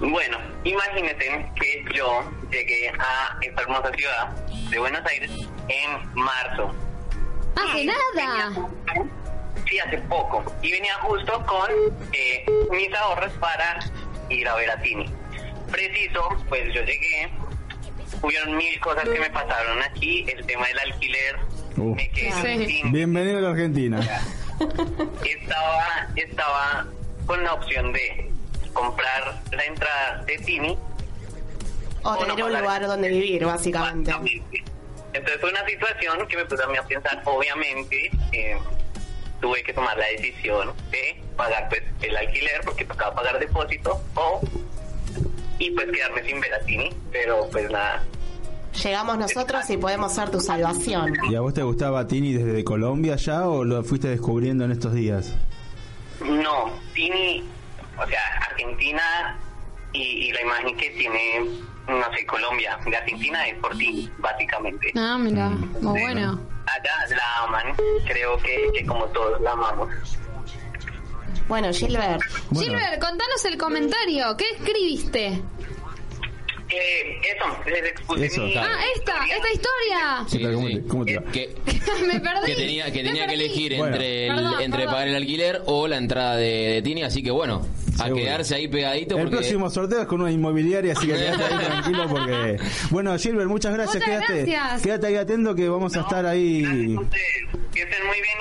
Bueno, 0.00 0.38
imagínate 0.64 1.50
que 1.54 1.84
yo 1.94 2.22
llegué 2.50 2.90
a 2.98 3.38
esta 3.40 3.62
hermosa 3.62 3.90
ciudad 3.92 4.28
de 4.70 4.78
Buenos 4.78 5.06
Aires 5.06 5.30
en 5.68 6.14
marzo. 6.14 6.74
Hace 7.56 7.84
nada. 7.84 8.68
Sí, 9.68 9.78
hace 9.78 9.98
poco. 9.98 10.44
Y 10.62 10.70
venía 10.72 10.94
justo 11.00 11.44
con 11.46 11.70
eh, 12.12 12.44
mis 12.70 12.92
ahorros 12.94 13.32
para 13.34 13.80
ir 14.28 14.48
a 14.48 14.54
ver 14.54 14.70
a 14.70 14.80
Tini. 14.80 15.06
Preciso, 15.70 16.28
pues 16.48 16.72
yo 16.72 16.82
llegué, 16.82 17.28
hubieron 18.22 18.56
mil 18.56 18.78
cosas 18.80 19.08
que 19.08 19.18
me 19.18 19.30
pasaron 19.30 19.82
aquí, 19.82 20.24
el 20.28 20.44
tema 20.46 20.66
del 20.68 20.78
alquiler, 20.78 21.36
Uh. 21.78 21.94
me 21.94 22.08
quedé 22.10 22.32
Sí. 22.32 22.66
sin... 22.80 22.90
Bienvenido 22.92 23.36
a 23.36 23.40
la 23.42 23.50
Argentina. 23.50 24.00
Estaba, 25.24 26.08
estaba 26.16 26.86
con 27.26 27.44
la 27.44 27.52
opción 27.52 27.92
de 27.92 28.30
comprar 28.72 29.42
la 29.52 29.64
entrada 29.64 30.22
de 30.24 30.38
Tini 30.38 30.78
O 32.02 32.16
tener 32.16 32.42
un 32.44 32.52
lugar 32.58 32.86
donde 32.86 33.08
vivir, 33.08 33.44
básicamente. 33.44 34.10
Básicamente. 34.10 34.64
Entonces 35.12 35.40
fue 35.40 35.50
una 35.50 35.66
situación 35.66 36.26
que 36.28 36.36
me 36.38 36.44
puso 36.46 36.64
a 36.64 36.66
mí 36.68 36.78
a 36.78 36.82
pensar, 36.82 37.20
obviamente, 37.26 38.10
eh, 38.32 38.56
tuve 39.40 39.62
que 39.62 39.72
tomar 39.72 39.96
la 39.96 40.06
decisión 40.06 40.72
de 40.90 41.22
pagar 41.36 41.68
pues 41.68 41.82
el 42.02 42.16
alquiler 42.16 42.60
porque 42.64 42.84
tocaba 42.84 43.14
pagar 43.14 43.38
depósito 43.38 44.00
o 44.14 44.40
y 45.58 45.70
pues 45.70 45.86
quedarme 45.90 46.22
sin 46.24 46.40
ver 46.40 46.52
a 46.54 46.60
Tini, 46.60 46.90
pero 47.12 47.48
pues 47.50 47.70
nada. 47.70 48.02
Llegamos 48.82 49.16
nosotros 49.18 49.68
y 49.70 49.78
podemos 49.78 50.12
ser 50.12 50.30
tu 50.30 50.38
salvación. 50.40 51.14
¿Y 51.30 51.34
a 51.34 51.40
vos 51.40 51.54
te 51.54 51.62
gustaba 51.62 52.06
Tini 52.06 52.34
desde 52.34 52.62
Colombia 52.62 53.16
ya 53.16 53.48
o 53.48 53.64
lo 53.64 53.82
fuiste 53.82 54.08
descubriendo 54.08 54.64
en 54.66 54.72
estos 54.72 54.92
días? 54.92 55.34
No, 56.22 56.70
Tini, 56.94 57.42
o 57.98 58.06
sea, 58.06 58.20
Argentina 58.50 59.38
y, 59.94 60.00
y 60.28 60.32
la 60.32 60.42
imagen 60.42 60.76
que 60.76 60.90
tiene, 60.90 61.40
no 61.88 62.12
sé, 62.14 62.26
Colombia, 62.26 62.78
de 62.84 62.96
Argentina 62.96 63.46
es 63.48 63.54
por 63.58 63.76
Tini, 63.78 64.10
básicamente. 64.18 64.92
Ah, 64.94 65.16
mira, 65.18 65.48
muy 65.48 65.98
Sí. 65.98 66.04
bueno. 66.04 66.40
Allá 66.66 67.16
la 67.16 67.44
aman, 67.44 67.76
creo 68.06 68.36
que, 68.38 68.66
que 68.74 68.84
como 68.86 69.04
todos 69.06 69.40
la 69.40 69.52
amamos. 69.52 69.88
Bueno, 71.48 71.72
Gilbert, 71.72 72.20
Bueno. 72.50 72.60
Gilbert, 72.70 73.00
contanos 73.00 73.44
el 73.44 73.56
comentario. 73.56 74.36
¿Qué 74.36 74.44
escribiste? 74.58 75.40
Eh, 76.68 77.20
eso, 77.36 77.70
les 77.70 77.84
expuse 77.92 78.26
Eso, 78.26 78.40
mi... 78.42 78.52
claro. 78.52 78.68
Ah, 78.72 78.82
esta, 78.96 79.14
esta 79.26 79.52
historia. 79.52 80.24
Sí. 80.26 80.42
¿Cómo 80.42 80.66
sí. 80.66 80.74
te- 80.74 80.86
cómo 80.88 81.04
te 81.04 81.18
va? 81.18 81.30
Que, 81.30 81.54
me 82.12 82.18
perdí. 82.20 82.46
que 82.46 82.54
tenía, 82.56 82.90
que 82.92 83.02
tenía 83.04 83.26
que 83.28 83.34
elegir 83.34 83.76
Bueno. 83.76 83.94
entre, 83.94 84.26
el- 84.26 84.34
Perdón, 84.34 84.54
entre 84.60 84.78
perdón. 84.80 84.94
pagar 84.94 85.08
el 85.08 85.14
alquiler 85.14 85.62
o 85.66 85.86
la 85.86 85.96
entrada 85.98 86.34
de, 86.36 86.48
de 86.74 86.82
Tini, 86.82 87.04
así 87.04 87.22
que 87.22 87.30
bueno, 87.30 87.64
a 87.98 88.04
Seguro. 88.04 88.16
quedarse 88.22 88.54
ahí 88.54 88.68
pegadito 88.68 89.16
El 89.16 89.22
porque 89.22 89.36
próximo 89.36 89.70
sorteo 89.70 90.00
es 90.02 90.06
con 90.06 90.20
una 90.20 90.30
inmobiliaria, 90.30 90.92
así 90.92 91.06
que 91.06 91.14
quédate 91.16 91.44
ahí 91.44 91.64
tranquilo 91.64 92.08
porque... 92.08 92.56
Bueno, 92.90 93.16
Gilbert, 93.18 93.48
muchas 93.48 93.72
gracias. 93.72 93.96
Muchas 94.06 94.26
quédate, 94.26 94.44
gracias. 94.50 94.82
quédate 94.82 95.06
ahí 95.06 95.16
atento 95.16 95.54
que 95.54 95.68
vamos 95.68 95.96
a 95.96 96.00
estar 96.00 96.22
Gracias 96.24 96.32
ahí... 96.32 96.96
Que 97.72 97.82
estén 97.82 98.06
muy 98.06 98.16
bien 98.22 98.38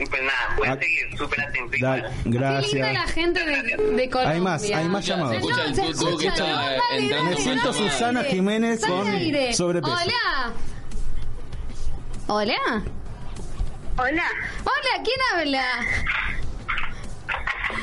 y, 0.00 0.06
pues 0.06 0.22
nada, 0.22 0.54
voy 0.56 0.68
Ah. 0.68 0.72
a 0.72 0.78
seguir 0.78 1.18
súper 1.18 1.40
atento 1.40 1.76
Da- 1.80 1.96
igual. 1.98 2.12
Qué 2.22 2.28
linda 2.28 2.50
la 2.50 2.60
gracias. 2.60 3.10
gente 3.12 3.44
de, 3.44 3.62
de 3.96 4.10
Colombia. 4.10 4.30
Hay 4.34 4.40
más, 4.40 4.62
hay 4.62 4.88
más 4.88 5.06
llamados. 5.06 5.36
Me 7.24 7.36
siento. 7.36 7.72
Susana 7.72 8.22
Jiménez 8.24 8.80
con 8.84 9.08
al 9.08 9.14
aire. 9.16 9.52
sobrepeso. 9.54 9.92
Hola. 9.92 10.52
Hola. 12.28 12.82
Hola, 13.96 14.24
Hola, 14.64 15.02
¿quién 15.04 15.18
habla? 15.34 15.64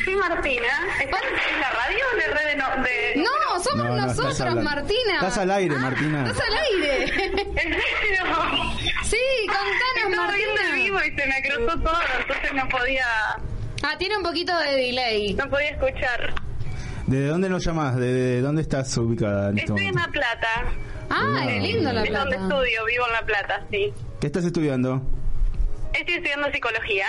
Soy 0.07 0.15
Martina. 0.15 0.67
¿Estás 1.01 1.21
en 1.53 1.61
la 1.61 1.69
radio 1.71 1.99
o 2.07 2.15
en 2.15 2.37
red 2.37 2.45
de, 2.49 2.55
no, 2.55 2.83
de 2.83 3.15
No, 3.17 3.63
somos 3.63 3.77
No, 3.77 3.83
no, 3.83 3.97
estás 3.97 4.17
nosotros, 4.17 4.39
hablando. 4.41 4.63
Martina. 4.63 5.13
Estás 5.15 5.37
al 5.37 5.51
aire, 5.51 5.75
Ah, 5.77 5.81
Martina. 5.81 6.27
Estás 6.29 6.47
al 6.47 6.57
aire. 6.57 7.03
¿En 7.03 7.73
serio? 7.73 8.25
sí, 9.03 9.17
contanos, 9.47 10.09
Estaba 10.09 10.31
viendo 10.33 10.61
el 10.61 10.67
Martina. 10.69 10.75
vivo 10.75 10.99
y 10.99 11.19
se 11.19 11.27
me 11.27 11.41
cruzó 11.43 11.79
todo, 11.81 11.99
entonces 12.21 12.53
no 12.53 12.69
podía, 12.69 13.05
Ah, 13.83 13.95
tiene 13.97 14.17
un 14.17 14.23
poquito 14.23 14.57
de 14.59 14.71
delay. 14.75 15.33
no 15.33 15.49
podía 15.49 15.69
escuchar. 15.69 16.33
¿De 17.05 17.27
dónde 17.27 17.49
nos 17.49 17.63
llamás? 17.63 17.95
¿De, 17.95 18.11
de 18.13 18.41
dónde 18.41 18.61
estás 18.61 18.95
ubicada 18.97 19.49
en 19.49 19.59
este 19.59 19.71
Estoy 19.71 19.87
en 19.87 19.93
momento? 19.95 20.19
La 20.19 20.39
Plata. 20.39 20.65
Ah, 21.09 21.45
es 21.49 21.61
lindo 21.63 21.93
la 21.93 22.03
Es 22.03 22.11
donde 22.11 22.35
plata. 22.37 22.43
estudio, 22.43 22.85
vivo 22.85 23.05
en 23.07 23.13
La 23.13 23.21
Plata, 23.25 23.65
sí. 23.71 23.93
¿Qué 24.19 24.27
estás 24.27 24.43
estudiando? 24.45 25.01
Estoy 25.93 26.15
estudiando 26.15 26.51
psicología. 26.51 27.05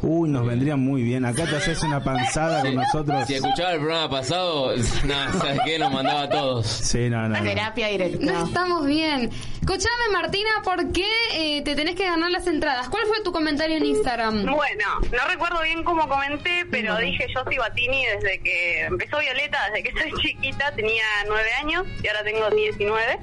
Uy, 0.00 0.28
nos 0.28 0.46
vendría 0.46 0.76
muy 0.76 1.02
bien. 1.02 1.24
Acá 1.24 1.44
te 1.46 1.56
haces 1.56 1.82
una 1.82 2.02
panzada 2.02 2.62
con 2.62 2.74
nosotros. 2.74 3.26
si 3.26 3.34
escuchaba 3.34 3.72
el 3.72 3.80
programa 3.80 4.10
pasado, 4.10 4.74
nada, 5.04 5.32
¿sabes 5.32 5.60
qué? 5.64 5.78
Nos 5.78 5.92
mandaba 5.92 6.22
a 6.22 6.28
todos. 6.28 6.66
Sí, 6.66 7.10
no, 7.10 7.28
no. 7.28 7.36
no. 7.36 7.42
Terapia 7.42 7.88
directa. 7.88 8.18
No 8.20 8.46
estamos 8.46 8.86
bien. 8.86 9.30
Escuchame, 9.60 10.12
Martina, 10.12 10.50
¿por 10.62 10.92
qué 10.92 11.10
eh, 11.34 11.62
te 11.62 11.74
tenés 11.74 11.96
que 11.96 12.04
ganar 12.04 12.30
las 12.30 12.46
entradas? 12.46 12.88
¿Cuál 12.88 13.04
fue 13.06 13.22
tu 13.22 13.32
comentario 13.32 13.76
en 13.76 13.84
Instagram? 13.84 14.46
Bueno, 14.46 14.86
no 15.12 15.28
recuerdo 15.28 15.62
bien 15.62 15.82
cómo 15.82 16.08
comenté, 16.08 16.64
pero 16.70 16.96
dije 16.96 17.26
yo 17.34 17.42
sigo 17.50 17.64
a 17.64 17.70
Tini 17.70 18.06
desde 18.06 18.40
que 18.40 18.84
empezó 18.86 19.18
Violeta, 19.18 19.58
desde 19.72 19.82
que 19.82 20.02
soy 20.02 20.12
chiquita, 20.22 20.72
tenía 20.76 21.04
nueve 21.26 21.50
años 21.60 21.84
y 22.02 22.08
ahora 22.08 22.22
tengo 22.22 22.48
19. 22.50 23.18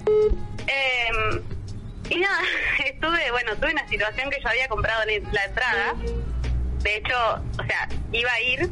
Eh, 0.68 1.42
y 2.10 2.20
nada, 2.20 2.42
estuve, 2.86 3.32
bueno, 3.32 3.56
tuve 3.56 3.72
una 3.72 3.88
situación 3.88 4.30
que 4.30 4.42
yo 4.42 4.50
había 4.50 4.68
comprado 4.68 5.04
la 5.06 5.46
entrada. 5.46 5.96
De 6.86 6.98
hecho, 6.98 7.16
o 7.60 7.64
sea, 7.66 7.90
iba 8.14 8.32
a 8.32 8.42
ir, 8.42 8.70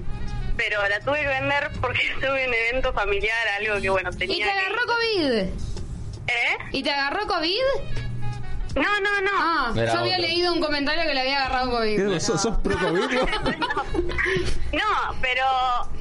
pero 0.56 0.88
la 0.88 1.00
tuve 1.00 1.22
que 1.22 1.28
vender 1.28 1.70
porque 1.82 2.00
tuve 2.22 2.48
un 2.48 2.54
evento 2.54 2.94
familiar, 2.94 3.36
algo 3.60 3.82
que, 3.82 3.90
bueno, 3.90 4.12
tenía 4.12 4.36
¿Y 4.38 4.40
te 4.40 4.46
que- 4.46 4.52
agarró 4.52 4.82
COVID? 4.86 5.32
¿Eh? 6.28 6.58
¿Y 6.72 6.84
te 6.84 6.92
agarró 6.92 7.26
COVID? 7.28 7.60
No, 8.76 8.82
no, 9.02 9.22
no. 9.22 9.32
Ah, 9.40 9.72
Era 9.76 9.94
yo 9.94 10.00
había 10.00 10.16
otro. 10.16 10.28
leído 10.28 10.54
un 10.54 10.60
comentario 10.60 11.04
que 11.04 11.14
le 11.14 11.20
había 11.22 11.38
agarrado 11.46 11.70
COVID. 11.72 11.96
¿Qué? 12.14 12.20
¿Sos, 12.20 12.42
sos 12.42 12.58
pro 12.58 12.78
COVID? 12.78 13.02
No, 14.74 15.16
pero 15.22 15.44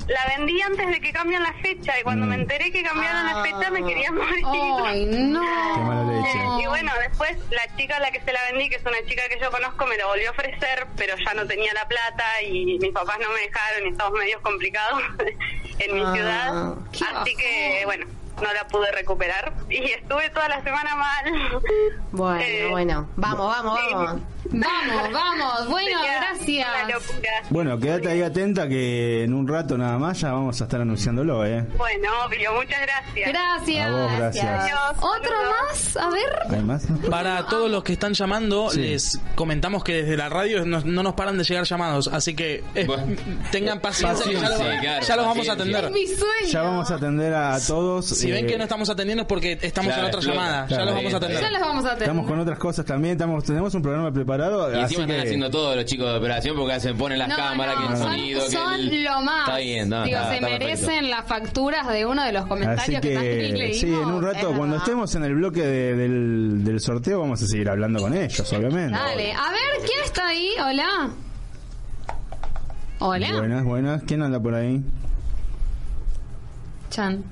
la 0.08 0.36
vendí 0.36 0.60
antes 0.62 0.88
de 0.88 1.00
que 1.00 1.12
cambien 1.12 1.42
la 1.42 1.52
fecha 1.54 1.98
y 2.00 2.02
cuando 2.02 2.24
Mm. 2.26 2.28
me 2.30 2.34
enteré 2.36 2.70
que 2.72 2.82
cambiaron 2.82 3.26
la 3.26 3.42
fecha 3.42 3.70
me 3.70 3.84
quería 3.84 4.10
morir. 4.10 4.44
Ay, 4.84 5.04
no. 5.10 5.40
Qué 5.74 5.80
mala 5.82 6.12
leche. 6.12 6.38
Y 6.62 6.66
bueno, 6.66 6.90
después 7.06 7.36
la 7.50 7.76
chica 7.76 7.96
a 7.96 8.00
la 8.00 8.10
que 8.10 8.20
se 8.22 8.32
la 8.32 8.40
vendí, 8.50 8.70
que 8.70 8.76
es 8.76 8.82
una 8.82 8.96
chica 9.06 9.22
que 9.28 9.38
yo 9.38 9.50
conozco, 9.50 9.86
me 9.86 9.98
lo 9.98 10.08
volvió 10.08 10.28
a 10.28 10.32
ofrecer, 10.32 10.86
pero 10.96 11.14
ya 11.18 11.34
no 11.34 11.46
tenía 11.46 11.72
la 11.74 11.86
plata 11.86 12.24
y 12.48 12.78
mis 12.78 12.92
papás 12.92 13.18
no 13.20 13.28
me 13.34 13.40
dejaron 13.40 13.86
y 13.86 13.90
estamos 13.90 14.18
medios 14.18 14.40
complicados 14.40 15.02
en 15.78 15.94
mi 15.94 16.02
Ah, 16.02 16.12
ciudad. 16.14 16.74
Así 17.20 17.36
que, 17.36 17.82
bueno, 17.84 18.06
no 18.40 18.52
la 18.52 18.66
pude 18.68 18.90
recuperar 18.92 19.52
y 19.68 19.82
estuve 19.84 20.30
toda 20.30 20.48
la 20.48 20.62
semana 20.62 20.94
mal. 20.96 21.60
Bueno, 22.12 22.40
Eh, 22.44 22.68
bueno. 22.70 23.08
Vamos, 23.16 23.46
vamos, 23.46 23.78
sí. 23.80 23.94
vamos. 23.94 24.20
Vamos, 24.50 25.12
vamos. 25.12 25.68
Bueno, 25.68 25.98
Sería 26.00 26.20
gracias. 26.20 26.68
Bueno, 27.50 27.78
quédate 27.78 28.08
ahí 28.10 28.22
atenta 28.22 28.68
que 28.68 29.22
en 29.24 29.32
un 29.34 29.46
rato 29.46 29.78
nada 29.78 29.98
más 29.98 30.20
ya 30.20 30.32
vamos 30.32 30.60
a 30.60 30.64
estar 30.64 30.80
anunciándolo, 30.80 31.46
¿eh? 31.46 31.64
Bueno, 31.76 32.08
obvio, 32.26 32.52
muchas 32.54 32.80
gracias. 32.82 33.28
Gracias. 33.28 33.86
A 33.86 33.90
vos, 33.90 34.12
gracias. 34.18 34.44
Adiós, 34.44 34.96
¿Otro 34.98 35.32
más? 35.50 35.96
A 35.96 36.10
ver. 36.10 36.38
¿Hay 36.50 36.62
más? 36.64 36.86
Para 37.08 37.46
todos 37.46 37.70
los 37.70 37.82
que 37.84 37.92
están 37.94 38.14
llamando, 38.14 38.70
Sí. 38.70 38.80
les 38.80 39.20
comentamos 39.36 39.84
que 39.84 40.02
desde 40.02 40.16
la 40.16 40.28
radio 40.28 40.64
no, 40.66 40.80
no 40.80 41.02
nos 41.02 41.14
paran 41.14 41.38
de 41.38 41.44
llegar 41.44 41.64
llamados, 41.64 42.08
así 42.08 42.34
que 42.34 42.64
eh, 42.74 42.84
Bueno. 42.84 43.16
tengan 43.52 43.80
paciencia, 43.80 44.32
ya, 44.82 45.00
claro, 45.00 45.22
los 45.22 45.26
vamos 45.26 45.48
a 45.48 45.52
atender. 45.52 45.84
Es 45.84 45.90
mi 45.92 46.06
sueño. 46.06 46.46
Ya 46.48 46.62
vamos 46.62 46.90
a 46.90 46.94
atender 46.96 47.32
a 47.32 47.58
todos. 47.66 48.06
Si 48.22 48.30
ven 48.30 48.44
eh, 48.44 48.48
que 48.48 48.56
no 48.58 48.64
estamos 48.64 48.88
atendiendo 48.90 49.22
es 49.22 49.28
porque 49.28 49.58
estamos 49.60 49.92
Claro, 49.92 50.08
en 50.08 50.14
otra 50.14 50.20
llamada, 50.32 50.66
Claro, 50.66 50.82
ya 50.82 50.86
los 50.86 50.94
vamos 50.94 51.14
a 51.14 51.16
atender. 51.18 51.40
Ya 51.42 51.50
los 51.50 51.60
vamos 51.60 51.84
a 51.84 51.88
atender. 51.88 52.02
Estamos 52.08 52.26
con 52.26 52.38
otras 52.40 52.58
cosas 52.58 52.84
también, 52.86 53.12
estamos, 53.12 53.44
tenemos 53.44 53.74
un 53.74 53.82
programa 53.82 54.12
preparado. 54.12 54.70
Y 54.70 54.74
así 54.74 54.82
encima 54.82 55.02
están 55.02 55.16
que- 55.16 55.22
haciendo 55.22 55.50
todo 55.50 55.76
los 55.76 55.84
chicos 55.84 56.06
de 56.10 56.18
operación 56.18 56.56
porque 56.56 56.80
se 56.80 56.94
ponen 56.94 57.18
las 57.18 57.28
No, 57.28 57.36
cámaras, 57.36 57.74
no, 57.76 57.80
que 57.80 57.92
el 57.92 57.98
son, 57.98 58.08
sonido, 58.08 58.44
que 58.44 58.50
son 58.50 58.74
el- 58.74 59.04
lo 59.04 59.20
más. 59.22 59.48
Está 59.48 59.58
bien, 59.58 59.88
no, 59.88 60.04
Digo, 60.04 60.16
está- 60.16 60.28
se 60.28 60.34
está 60.36 60.46
perfecto. 60.48 60.66
merecen 60.86 61.10
las 61.10 61.26
facturas 61.26 61.88
de 61.88 62.06
uno 62.06 62.24
de 62.24 62.32
los 62.32 62.42
Así 62.42 62.48
comentarios 62.48 63.00
que, 63.00 63.14
también 63.14 63.38
que, 63.40 63.52
leímos. 63.58 63.78
sí, 63.80 63.86
en 63.88 63.94
un 64.08 64.22
rato, 64.22 64.38
es 64.38 64.44
cuando 64.44 64.60
verdad. 64.66 64.76
estemos 64.78 65.14
en 65.14 65.24
el 65.24 65.34
bloque 65.34 65.60
de- 65.62 65.96
del, 65.96 66.64
del 66.64 66.80
sorteo, 66.80 67.20
vamos 67.20 67.42
a 67.42 67.46
seguir 67.46 67.68
hablando 67.68 68.00
con 68.00 68.14
ellos, 68.16 68.52
obviamente. 68.52 68.96
Dale, 68.96 69.32
a 69.32 69.50
ver, 69.50 69.84
¿quién 69.86 70.04
está 70.04 70.28
ahí? 70.28 70.50
Hola. 70.64 71.10
Hola. 73.04 73.32
Buenas, 73.36 73.64
buenas. 73.64 74.02
¿Quién 74.04 74.22
anda 74.22 74.38
por 74.40 74.54
ahí? 74.54 74.80
Chan. 76.90 77.24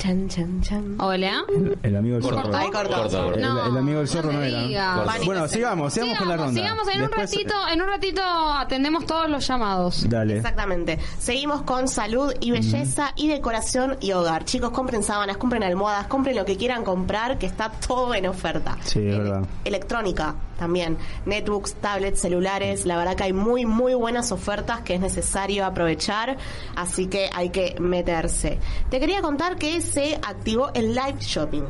Chan, 0.00 0.28
chan, 0.28 0.62
chan. 0.62 0.96
Hola. 0.98 1.44
El 1.82 1.94
amigo 1.96 2.14
del 2.14 2.24
zorro. 2.24 2.56
Ahí 2.56 2.70
cortó. 2.70 2.88
corta, 2.94 3.18
corta. 3.22 3.34
El, 3.34 3.40
No, 3.42 3.66
el 3.66 3.76
amigo 3.76 3.98
del 3.98 4.08
zorro 4.08 4.28
no 4.28 4.32
no, 4.32 4.40
me 4.40 4.48
era. 4.48 4.62
digas. 4.62 5.26
Bueno, 5.26 5.46
sigamos, 5.46 5.92
sigamos 5.92 6.16
con 6.18 6.28
la 6.28 6.36
ronda. 6.38 6.54
sigamos, 6.54 6.88
en 6.88 6.94
un 7.02 7.06
Después- 7.08 7.30
ratito, 7.30 7.54
en 7.70 7.82
un 7.82 7.86
ratito 7.88 8.22
atendemos 8.24 9.04
todos 9.04 9.28
los 9.28 9.46
llamados. 9.46 10.08
Dale. 10.08 10.38
Exactamente. 10.38 10.98
Seguimos 11.18 11.62
con 11.62 11.86
salud 11.86 12.32
y 12.40 12.50
belleza 12.50 13.12
y 13.14 13.28
decoración 13.28 13.98
y 14.00 14.12
hogar. 14.12 14.46
Chicos, 14.46 14.70
compren 14.70 15.02
sábanas, 15.02 15.36
compren 15.36 15.62
almohadas, 15.64 16.06
compren 16.06 16.34
lo 16.34 16.46
que 16.46 16.56
quieran 16.56 16.82
comprar, 16.82 17.36
que 17.38 17.44
está 17.44 17.70
todo 17.70 18.14
en 18.14 18.26
oferta. 18.26 18.78
Sí, 18.82 19.00
es 19.06 19.14
Eh, 19.14 19.18
verdad. 19.18 19.42
Electrónica 19.64 20.34
también. 20.60 20.96
Netbooks, 21.26 21.74
tablets, 21.74 22.20
celulares. 22.20 22.86
La 22.86 22.96
verdad 22.96 23.16
que 23.16 23.24
hay 23.24 23.32
muy, 23.32 23.66
muy 23.66 23.94
buenas 23.94 24.30
ofertas 24.30 24.82
que 24.82 24.94
es 24.94 25.00
necesario 25.00 25.66
aprovechar. 25.66 26.38
Así 26.76 27.08
que 27.08 27.28
hay 27.34 27.50
que 27.50 27.74
meterse. 27.80 28.60
Te 28.90 29.00
quería 29.00 29.20
contar 29.22 29.56
que 29.56 29.80
se 29.80 30.14
activó 30.16 30.70
el 30.74 30.94
live 30.94 31.16
shopping. 31.18 31.64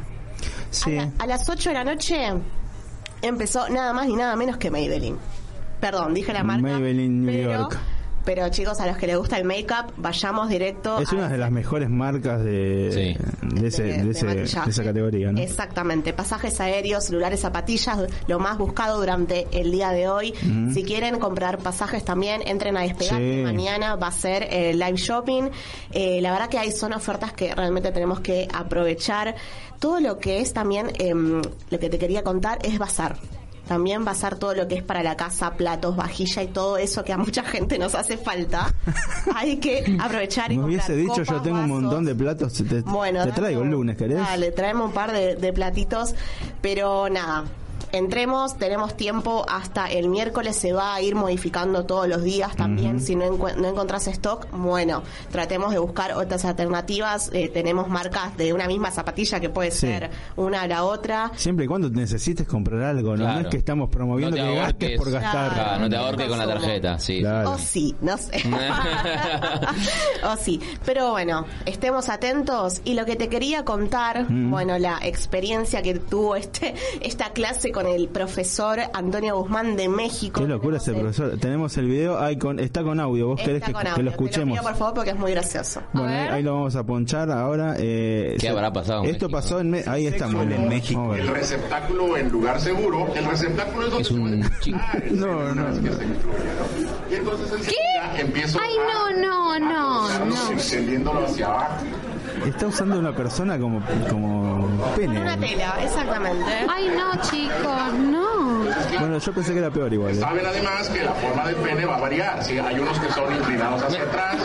Sí. 0.70 0.98
A, 0.98 1.04
la- 1.06 1.10
a 1.18 1.26
las 1.26 1.48
8 1.48 1.70
de 1.70 1.74
la 1.74 1.84
noche 1.84 2.16
empezó 3.22 3.68
nada 3.68 3.92
más 3.92 4.06
ni 4.06 4.16
nada 4.16 4.36
menos 4.36 4.56
que 4.58 4.70
Maybelline. 4.70 5.16
Perdón, 5.80 6.12
dije 6.12 6.32
la 6.34 6.42
marca. 6.44 6.62
Maybelline 6.62 7.22
New 7.24 7.34
pero, 7.34 7.52
York. 7.62 7.78
Pero 8.24 8.48
chicos, 8.50 8.78
a 8.80 8.86
los 8.86 8.96
que 8.98 9.06
les 9.06 9.16
gusta 9.16 9.38
el 9.38 9.44
make-up, 9.44 9.92
vayamos 9.96 10.48
directo 10.50 10.98
Es 11.00 11.10
a 11.12 11.16
una 11.16 11.28
de 11.28 11.38
las 11.38 11.50
mejores 11.50 11.88
marcas 11.88 12.44
de, 12.44 12.90
Sí. 13.18 13.56
de, 13.60 13.66
ese, 13.68 13.82
de- 13.82 14.10
ese- 14.10 14.26
de 14.26 14.42
esa 14.42 14.84
categoría, 14.84 15.32
¿no? 15.32 15.40
Exactamente, 15.40 16.12
pasajes 16.12 16.60
aéreos, 16.60 17.04
celulares, 17.04 17.40
zapatillas, 17.40 17.98
lo 18.26 18.38
más 18.38 18.58
buscado 18.58 18.98
durante 19.00 19.46
el 19.52 19.72
día 19.72 19.90
de 19.90 20.08
hoy. 20.08 20.34
Si 20.74 20.84
quieren 20.84 21.18
comprar 21.18 21.58
pasajes 21.58 22.04
también, 22.04 22.42
entren 22.46 22.76
a 22.76 22.82
despegar. 22.82 23.18
Sí. 23.18 23.40
Mañana 23.42 23.96
va 23.96 24.08
a 24.08 24.12
ser 24.12 24.46
eh, 24.50 24.74
live 24.74 24.96
shopping. 24.96 25.48
Eh, 25.92 26.20
la 26.20 26.32
verdad 26.32 26.48
que 26.48 26.58
hay 26.58 26.72
son 26.72 26.92
ofertas 26.92 27.32
que 27.32 27.54
realmente 27.54 27.90
tenemos 27.90 28.20
que 28.20 28.46
aprovechar. 28.52 29.34
Todo 29.78 29.98
lo 30.00 30.18
que 30.18 30.40
es 30.40 30.52
también, 30.52 30.92
em, 30.98 31.40
lo 31.70 31.78
que 31.78 31.88
te 31.88 31.98
quería 31.98 32.22
contar 32.22 32.58
es 32.62 32.78
bazar. 32.78 33.16
También 33.70 34.04
bazar 34.04 34.34
todo 34.34 34.52
lo 34.52 34.66
que 34.66 34.74
es 34.74 34.82
para 34.82 35.00
la 35.04 35.16
casa, 35.16 35.52
platos, 35.52 35.94
vajilla 35.94 36.42
y 36.42 36.48
todo 36.48 36.76
eso 36.76 37.04
que 37.04 37.12
a 37.12 37.16
mucha 37.16 37.44
gente 37.44 37.78
nos 37.78 37.94
hace 37.94 38.16
falta. 38.16 38.74
Hay 39.36 39.58
que 39.58 39.96
aprovechar 40.00 40.50
y 40.50 40.56
Me 40.56 40.62
comprar 40.64 40.84
hubiese 40.88 40.96
dicho, 40.96 41.22
yo 41.22 41.24
copas, 41.24 41.42
tengo 41.44 41.56
un 41.60 41.68
vasos. 41.70 41.82
montón 41.82 42.04
de 42.04 42.14
platos, 42.16 42.52
te, 42.52 42.80
Bueno, 42.80 43.24
te 43.24 43.30
traigo 43.30 43.60
el 43.60 43.66
un- 43.68 43.70
lunes, 43.72 43.96
¿querés? 43.96 44.18
Dale, 44.18 44.50
traemos 44.50 44.86
un 44.88 44.92
par 44.92 45.12
de, 45.12 45.36
de 45.36 45.52
platitos, 45.52 46.16
pero 46.60 47.08
nada. 47.08 47.44
Entremos, 47.92 48.56
tenemos 48.56 48.96
tiempo 48.96 49.44
hasta 49.48 49.86
el 49.86 50.08
miércoles, 50.08 50.56
se 50.56 50.72
va 50.72 50.94
a 50.94 51.00
ir 51.02 51.14
modificando 51.14 51.84
todos 51.86 52.08
los 52.08 52.22
días 52.22 52.54
también. 52.56 53.00
Si 53.00 53.14
no, 53.16 53.24
encu- 53.26 53.54
no 53.56 53.68
encontrás 53.68 54.06
stock, 54.08 54.46
bueno, 54.52 55.02
tratemos 55.30 55.72
de 55.72 55.78
buscar 55.78 56.12
otras 56.12 56.44
alternativas. 56.44 57.30
Eh, 57.32 57.48
tenemos 57.48 57.88
marcas 57.88 58.36
de 58.36 58.52
una 58.52 58.66
misma 58.66 58.90
zapatilla 58.90 59.40
que 59.40 59.50
puede 59.50 59.70
Sí. 59.70 59.80
ser 59.86 60.10
una 60.36 60.62
a 60.62 60.66
la 60.66 60.84
otra. 60.84 61.32
Siempre 61.36 61.64
y 61.64 61.68
cuando 61.68 61.88
necesites 61.90 62.46
comprar 62.46 62.82
algo, 62.82 63.16
¿no? 63.16 63.40
Es 63.40 63.46
que 63.48 63.56
estamos 63.56 63.88
promoviendo 63.90 64.36
No 64.36 64.42
te 64.44 64.48
que 64.50 64.56
gastes 64.56 64.98
por 64.98 65.10
gastar. 65.10 65.52
Claro, 65.54 65.80
no 65.82 65.88
te 65.90 65.96
ahorques 65.96 66.28
con 66.28 66.38
la 66.38 66.46
tarjeta, 66.46 66.98
sí. 66.98 67.20
Claro. 67.20 67.50
O 67.52 67.58
sí, 67.58 67.94
no 68.00 68.16
sé. 68.18 68.42
o 70.24 70.36
sí. 70.36 70.60
Pero 70.84 71.10
bueno, 71.10 71.46
estemos 71.66 72.08
atentos. 72.08 72.80
Y 72.84 72.94
lo 72.94 73.04
que 73.04 73.16
te 73.16 73.28
quería 73.28 73.64
contar, 73.64 74.26
Mm. 74.30 74.50
bueno, 74.50 74.78
la 74.78 74.98
experiencia 75.02 75.82
que 75.82 75.94
tuvo 75.94 76.36
este 76.36 76.74
esta 77.00 77.30
clase 77.30 77.70
con 77.72 77.79
el 77.86 78.08
profesor 78.08 78.78
Antonio 78.92 79.36
Guzmán 79.38 79.76
de 79.76 79.88
México. 79.88 80.40
Qué 80.40 80.46
locura 80.48 80.76
ese 80.78 80.92
Tenemos 80.92 81.18
el- 81.18 81.24
profesor. 81.24 81.40
Tenemos 81.40 81.76
el 81.76 81.86
video, 81.86 82.18
hay 82.20 82.36
con, 82.38 82.58
está 82.60 82.82
con 82.82 83.00
audio. 83.00 83.28
¿Vos 83.28 83.40
querés 83.40 83.62
que, 83.62 83.72
con 83.72 83.82
que 83.82 83.88
audio. 83.88 83.90
lo 83.90 83.96
Te 83.96 84.02
lo 84.02 84.10
escuchemos? 84.10 84.58
pido, 84.58 84.68
por 84.68 84.76
favor, 84.78 84.94
porque 84.94 85.10
es 85.10 85.16
muy 85.16 85.30
gracioso. 85.32 85.82
Bueno, 85.92 86.08
ahí, 86.08 86.28
ahí 86.28 86.42
lo 86.42 86.54
vamos 86.54 86.76
a 86.76 86.84
ponchar 86.84 87.30
ahora. 87.30 87.74
Eh, 87.78 88.32
¿Qué 88.34 88.40
se- 88.40 88.48
habrá 88.48 88.72
pasado 88.72 89.04
en 89.04 89.10
Esto 89.10 89.26
México? 89.26 89.40
pasó 89.40 89.60
en... 89.60 89.70
Me- 89.70 89.84
ahí 89.86 90.06
bien. 90.10 90.52
en 90.52 90.68
México. 90.68 91.14
El 91.14 91.28
receptáculo 91.28 92.16
en 92.16 92.28
lugar 92.30 92.60
seguro. 92.60 93.06
El 93.14 93.24
receptáculo 93.24 93.86
es 93.86 93.90
donde 93.92 94.02
Es 94.02 94.10
un 94.10 94.30
se 94.30 94.36
puede 94.48 94.60
chico. 94.60 94.78
el 95.04 95.20
No, 95.20 95.54
no, 95.54 95.54
no. 95.54 95.76
Y 97.10 97.14
entonces 97.14 97.52
enseguida 97.52 98.18
empiezo 98.18 98.58
Ay, 98.62 98.74
no, 98.76 99.20
no, 99.20 99.52
a 99.52 99.58
no, 99.58 100.24
no. 100.26 100.50
extendiéndolo 100.52 101.24
hacia 101.26 101.46
abajo. 101.46 101.84
Está 102.46 102.66
usando 102.66 102.98
una 102.98 103.12
persona 103.14 103.58
como, 103.58 103.80
como 104.08 104.68
pene. 104.96 105.20
una 105.20 105.36
tela, 105.36 105.74
exactamente. 105.82 106.52
Ay, 106.68 106.90
no, 106.96 107.20
chicos, 107.22 107.92
no. 107.94 108.64
Bueno, 108.98 109.18
yo 109.18 109.32
pensé 109.32 109.52
que 109.52 109.58
era 109.58 109.70
peor 109.70 109.92
igual. 109.92 110.12
¿eh? 110.12 110.20
Saben 110.20 110.46
además 110.46 110.88
que 110.88 111.02
la 111.02 111.12
forma 111.12 111.46
del 111.46 111.56
pene 111.56 111.84
va 111.84 111.96
a 111.96 112.00
variar. 112.00 112.42
¿sí? 112.44 112.58
Hay 112.58 112.78
unos 112.78 112.98
que 112.98 113.12
son 113.12 113.34
inclinados 113.34 113.82
hacia 113.82 114.02
atrás, 114.02 114.36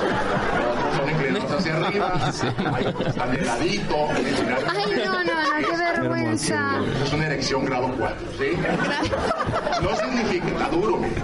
hacia 1.57 1.75
arriba, 1.75 2.13
hay 2.73 2.85
otros 2.85 3.03
que 3.03 3.09
están 3.09 3.31
de 3.31 3.41
ladito. 3.41 3.95
Ay, 4.11 5.01
no, 5.05 5.13
no, 5.13 5.23
no, 5.23 5.67
qué 5.67 5.77
vergüenza. 5.77 6.79
Es 7.03 7.13
una 7.13 7.25
erección 7.25 7.65
grado 7.65 7.93
4, 7.97 8.27
¿sí? 8.37 8.57
No 9.81 9.95
significa, 9.95 10.47
está 10.47 10.69
duro, 10.69 10.97
mira. 10.97 11.21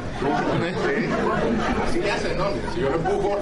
¿sí? 0.61 1.09
Así 1.87 1.99
le 1.99 2.11
hacen, 2.11 2.37
¿no? 2.37 2.45
Si 2.73 2.81
yo 2.81 2.89
lo 2.89 2.95
empujo. 2.95 3.39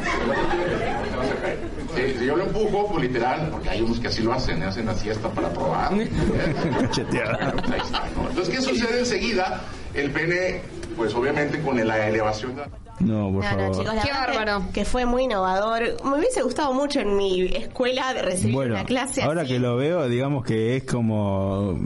Sí, 1.95 2.15
si 2.19 2.25
yo 2.25 2.35
lo 2.35 2.43
empujo, 2.45 2.87
pues 2.87 3.03
literal, 3.03 3.49
porque 3.51 3.69
hay 3.69 3.81
unos 3.81 3.99
que 3.99 4.07
así 4.07 4.21
lo 4.21 4.33
hacen, 4.33 4.61
hacen 4.63 4.85
la 4.85 4.93
siesta 4.93 5.29
para 5.29 5.49
probar. 5.49 5.93
¿eh? 5.93 6.09
Cacheteada. 6.81 7.53
Ahí 7.71 7.81
está, 7.83 8.03
¿no? 8.15 8.29
Entonces, 8.29 8.55
¿qué 8.55 8.61
sucede 8.61 8.99
enseguida? 8.99 9.61
El 9.93 10.11
pene, 10.11 10.61
pues 10.99 11.15
obviamente 11.15 11.59
con 11.61 11.87
la 11.87 12.07
elevación 12.09 12.57
de... 12.57 12.63
No, 12.99 13.31
por 13.31 13.35
No, 13.35 13.41
favor. 13.43 13.63
no, 13.63 13.71
chicos, 13.71 13.95
la 13.95 14.01
Qué 14.01 14.07
que- 14.09 14.13
bárbaro. 14.13 14.63
Que, 14.73 14.83
fue 14.83 15.05
muy 15.05 15.23
innovador. 15.23 15.81
Me 16.03 16.17
hubiese 16.17 16.41
gustado 16.41 16.73
mucho 16.73 16.99
en 16.99 17.15
mi 17.15 17.45
escuela 17.45 18.13
de 18.13 18.21
recibir 18.21 18.53
Bueno, 18.53 18.73
una 18.75 18.83
clase 18.83 19.23
ahora 19.23 19.43
así. 19.43 19.53
que 19.53 19.59
lo 19.59 19.77
veo, 19.77 20.09
digamos 20.09 20.43
que 20.43 20.75
es 20.75 20.83
como 20.83 21.79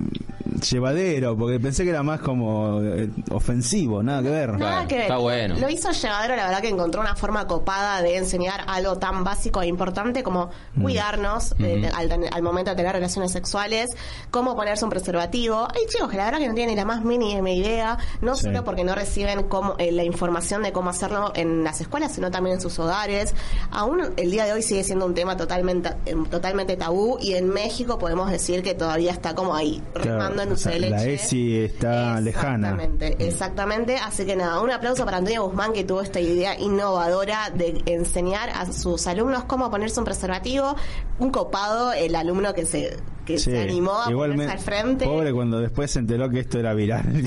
llevadero, 0.63 1.38
porque 1.38 1.60
pensé 1.60 1.84
que 1.84 1.89
era 1.91 2.04
más 2.04 2.19
como 2.21 2.82
eh, 2.82 3.10
ofensivo, 3.32 4.02
nada 4.04 4.21
que 4.23 4.30
ver. 4.30 4.54
Nada 4.58 4.71
Bueno, 4.73 4.88
que 4.88 4.95
ver. 4.95 5.04
está 5.04 5.17
bueno. 5.17 5.56
Lo 5.60 5.69
hizo 5.69 5.91
llevadero, 5.91 6.36
la 6.36 6.45
verdad 6.47 6.62
que 6.62 6.69
encontró 6.69 7.02
una 7.02 7.15
forma 7.15 7.45
copada 7.47 8.02
de 8.02 8.17
enseñar 8.17 8.62
algo 8.67 8.97
tan 8.97 9.23
básico 9.23 9.62
e 9.62 9.67
importante 9.67 10.23
como 10.23 10.49
Mm. 10.76 10.82
cuidarnos 10.82 11.54
al, 11.93 12.41
momento 12.43 12.71
de 12.71 12.76
tener 12.78 12.93
relaciones 12.93 13.32
sexuales, 13.32 13.89
cómo 14.32 14.56
ponerse 14.56 14.84
un 14.86 14.89
preservativo. 14.91 15.67
Hay 15.73 15.86
chicos 15.88 16.10
que 16.10 16.17
la 16.17 16.26
verdad 16.26 16.39
que 16.39 16.47
no 16.47 16.54
tienen 16.56 16.76
ni 16.76 16.80
la 16.80 16.86
más 16.86 17.04
mínima 17.04 17.49
idea, 17.52 17.97
no 18.21 18.36
Sí. 18.36 18.43
solo 18.43 18.63
porque 18.63 18.84
no 18.84 18.95
reciben 18.95 19.43
cómo, 19.43 19.76
eh, 19.78 19.91
la 19.91 20.04
información 20.04 20.63
de 20.63 20.71
cómo 20.71 20.89
hacerlo 20.89 21.32
en 21.36 21.63
las 21.63 21.82
escuelas, 21.82 22.13
sino 22.13 22.32
también 22.32 22.56
en 22.56 22.62
sus 22.62 22.78
hogares. 22.80 23.34
Aún 23.71 24.02
el 24.17 24.32
día 24.32 24.45
de 24.45 24.54
hoy 24.54 24.62
sigue 24.62 24.84
siendo 24.84 25.06
un 25.06 25.13
tema 25.13 25.38
totalmente, 25.38 25.89
eh, 26.06 26.15
totalmente 26.30 26.76
tabú 26.78 27.17
y 27.21 27.34
en 27.34 27.49
México 27.49 27.97
podemos 27.99 28.30
decir 28.32 28.63
que 28.63 28.73
todavía 28.73 29.12
está 29.12 29.36
como 29.36 29.56
ahí, 29.56 29.82
Claro, 29.93 30.12
remando 30.12 30.41
en 30.43 30.49
dulce 30.54 30.63
sea, 30.63 30.72
de 30.74 30.80
leche. 30.80 30.96
la 30.96 31.04
ESI 31.06 31.58
está 31.60 32.22
lejana. 32.22 32.70
Exactamente, 32.70 33.28
exactamente. 33.28 33.96
Así 33.98 34.26
que 34.26 34.36
nada, 34.36 34.60
un 34.62 34.72
aplauso 34.72 35.06
para 35.06 35.18
Antonio 35.18 35.44
Guzmán 35.46 35.74
que 35.74 35.84
tuvo 35.84 36.02
esta 36.02 36.20
idea 36.20 36.60
innovadora 36.60 37.50
de 37.54 37.82
enseñar 37.86 38.50
a 38.50 38.72
sus 38.72 39.06
alumnos 39.08 39.44
cómo 39.46 39.70
ponerse 39.70 40.00
un 40.00 40.06
preservativo. 40.06 40.76
Un 41.20 41.30
copado, 41.32 41.94
el 41.94 42.16
alumno 42.16 42.54
que 42.54 42.66
se, 42.66 42.98
que 43.26 43.38
Sí, 43.38 43.52
se 43.52 43.62
animó 43.62 43.94
a 44.02 44.10
ponerse 44.10 44.52
al 44.52 44.60
frente. 44.60 45.06
Pobre 45.06 45.32
cuando 45.32 45.60
después 45.60 45.92
se 45.92 46.00
enteró 46.00 46.30
que 46.30 46.39
esto 46.39 46.60
era 46.60 46.74
viral. 46.74 47.04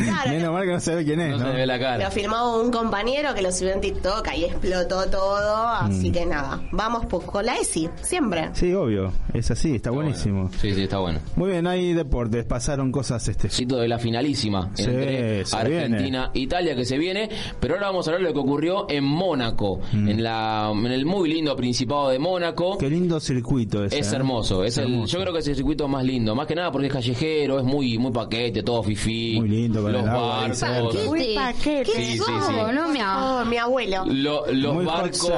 Claro. 0.00 0.30
Menos 0.30 0.52
mal 0.52 0.64
que 0.64 0.72
no 0.72 0.80
sabe 0.80 1.04
quién 1.04 1.20
es, 1.20 1.30
No 1.32 1.38
¿no? 1.38 1.50
se 1.50 1.56
ve 1.56 1.66
la 1.66 1.76
Lo 1.76 1.82
cara. 1.82 2.10
filmó 2.10 2.56
un 2.60 2.70
compañero 2.70 3.34
que 3.34 3.42
lo 3.42 3.52
subió 3.52 3.72
en 3.74 3.80
TikTok, 3.80 4.26
ahí 4.28 4.44
explotó 4.44 5.04
todo. 5.10 5.56
Así 5.68 6.10
Mm. 6.10 6.12
que 6.12 6.26
nada, 6.26 6.62
vamos 6.72 7.06
pues, 7.06 7.24
con 7.26 7.44
la 7.44 7.56
ESI, 7.56 7.90
siempre. 8.00 8.48
Sí, 8.54 8.72
obvio, 8.72 9.12
es 9.34 9.50
así, 9.50 9.74
está 9.76 9.90
buenísimo. 9.90 10.50
Sí, 10.60 10.74
sí, 10.74 10.84
está 10.84 10.98
bueno. 10.98 11.20
Muy 11.36 11.50
bien, 11.50 11.66
hay 11.66 11.92
deportes, 11.92 12.44
pasaron 12.60 12.92
cosas 12.92 13.26
este 13.26 13.48
Cito 13.48 13.78
de 13.78 13.88
la 13.88 13.98
finalísima 13.98 14.70
Sí, 14.74 14.82
entre 14.84 15.42
Argentina 15.50 16.30
Italia 16.34 16.76
que 16.76 16.84
se 16.84 16.98
viene, 16.98 17.30
pero 17.58 17.74
ahora 17.74 17.86
vamos 17.86 18.06
a 18.06 18.10
hablar 18.10 18.22
de 18.22 18.28
lo 18.28 18.34
que 18.34 18.46
ocurrió 18.46 18.86
en 18.90 19.02
Mónaco, 19.02 19.80
en 19.94 20.22
la 20.22 20.70
en 20.74 20.86
el 20.92 21.06
muy 21.06 21.32
lindo 21.32 21.56
Principado 21.56 22.10
de 22.10 22.18
Mónaco. 22.18 22.74
Mm. 22.74 22.78
Qué 22.78 22.90
lindo 22.90 23.18
circuito 23.18 23.82
ese. 23.84 23.98
Es 23.98 24.12
¿eh? 24.12 24.16
hermoso, 24.16 24.62
es 24.62 24.76
el, 24.76 25.06
yo 25.06 25.20
creo 25.20 25.32
que 25.32 25.38
es 25.38 25.48
el 25.48 25.56
circuito 25.56 25.88
más 25.88 26.04
lindo, 26.04 26.34
más 26.34 26.46
que 26.46 26.54
nada 26.54 26.70
porque 26.70 26.88
es 26.88 26.92
callejero, 26.92 27.58
es 27.60 27.64
muy 27.64 27.96
muy 27.96 28.12
paquete, 28.12 28.62
todo 28.62 28.82
fifí, 28.82 29.36
Muy 29.40 29.48
lindo, 29.48 29.80
con 29.82 29.92
los 29.92 30.02
el 30.02 30.08
agua 30.10 30.34
ahí 30.44 30.48
barcos, 30.50 30.58
cerca. 30.58 31.10
Uy, 31.10 31.34
paquete. 31.34 31.82
¿Qué 31.84 32.04
Sí, 32.04 32.18
sí, 32.18 32.32
boludo? 32.46 32.88
Mi 32.90 33.00
Oh, 33.00 33.62
abuelo. 33.62 34.04
lo- 34.06 34.46
los 34.52 34.74
Muy 34.74 34.84
barcos, 34.84 35.32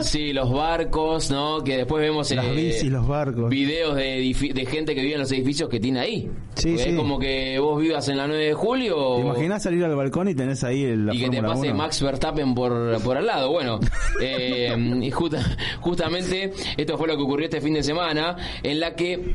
sí, 0.00 0.32
los 0.32 0.50
barcos, 0.52 1.30
¿no? 1.30 1.62
Que 1.62 1.76
después 1.78 2.02
vemos 2.02 2.28
Las 2.32 2.44
eh, 2.44 2.52
bicis, 2.52 2.90
los 2.90 3.06
barcos. 3.06 3.48
videos 3.50 3.94
de, 3.94 4.34
de 4.54 4.66
gente 4.66 4.94
que 4.96 5.02
vive 5.02 5.14
en 5.14 5.20
los 5.20 5.30
edificios 5.30 5.68
que 5.68 5.78
tiene 5.78 6.00
ahí. 6.00 6.28
Sí, 6.56 6.70
Porque 6.70 6.82
sí. 6.84 6.88
Es 6.90 6.96
como 6.96 7.18
que 7.18 7.58
vos 7.58 7.80
vivas 7.80 8.08
en 8.08 8.16
la 8.16 8.26
9 8.26 8.44
de 8.46 8.54
julio 8.54 9.16
¿Te 9.16 9.20
imaginas 9.22 9.62
salir 9.62 9.84
al 9.84 9.94
balcón 9.94 10.28
y 10.28 10.34
tenés 10.34 10.64
ahí 10.64 10.84
el, 10.84 11.10
y 11.12 11.20
que 11.20 11.28
te 11.28 11.42
pase 11.42 11.68
1? 11.68 11.74
Max 11.76 12.02
Verstappen 12.02 12.54
por, 12.54 13.00
por 13.02 13.16
al 13.18 13.26
lado. 13.26 13.50
Bueno, 13.52 13.78
eh, 14.22 14.74
y 15.02 15.10
justa- 15.10 15.44
justamente 15.80 16.52
esto 16.76 16.96
fue 16.98 17.08
lo 17.08 17.16
que 17.16 17.22
ocurrió 17.22 17.44
este 17.46 17.60
fin 17.60 17.74
de 17.74 17.82
semana, 17.82 18.36
en 18.62 18.80
la 18.80 18.94
que 18.94 19.34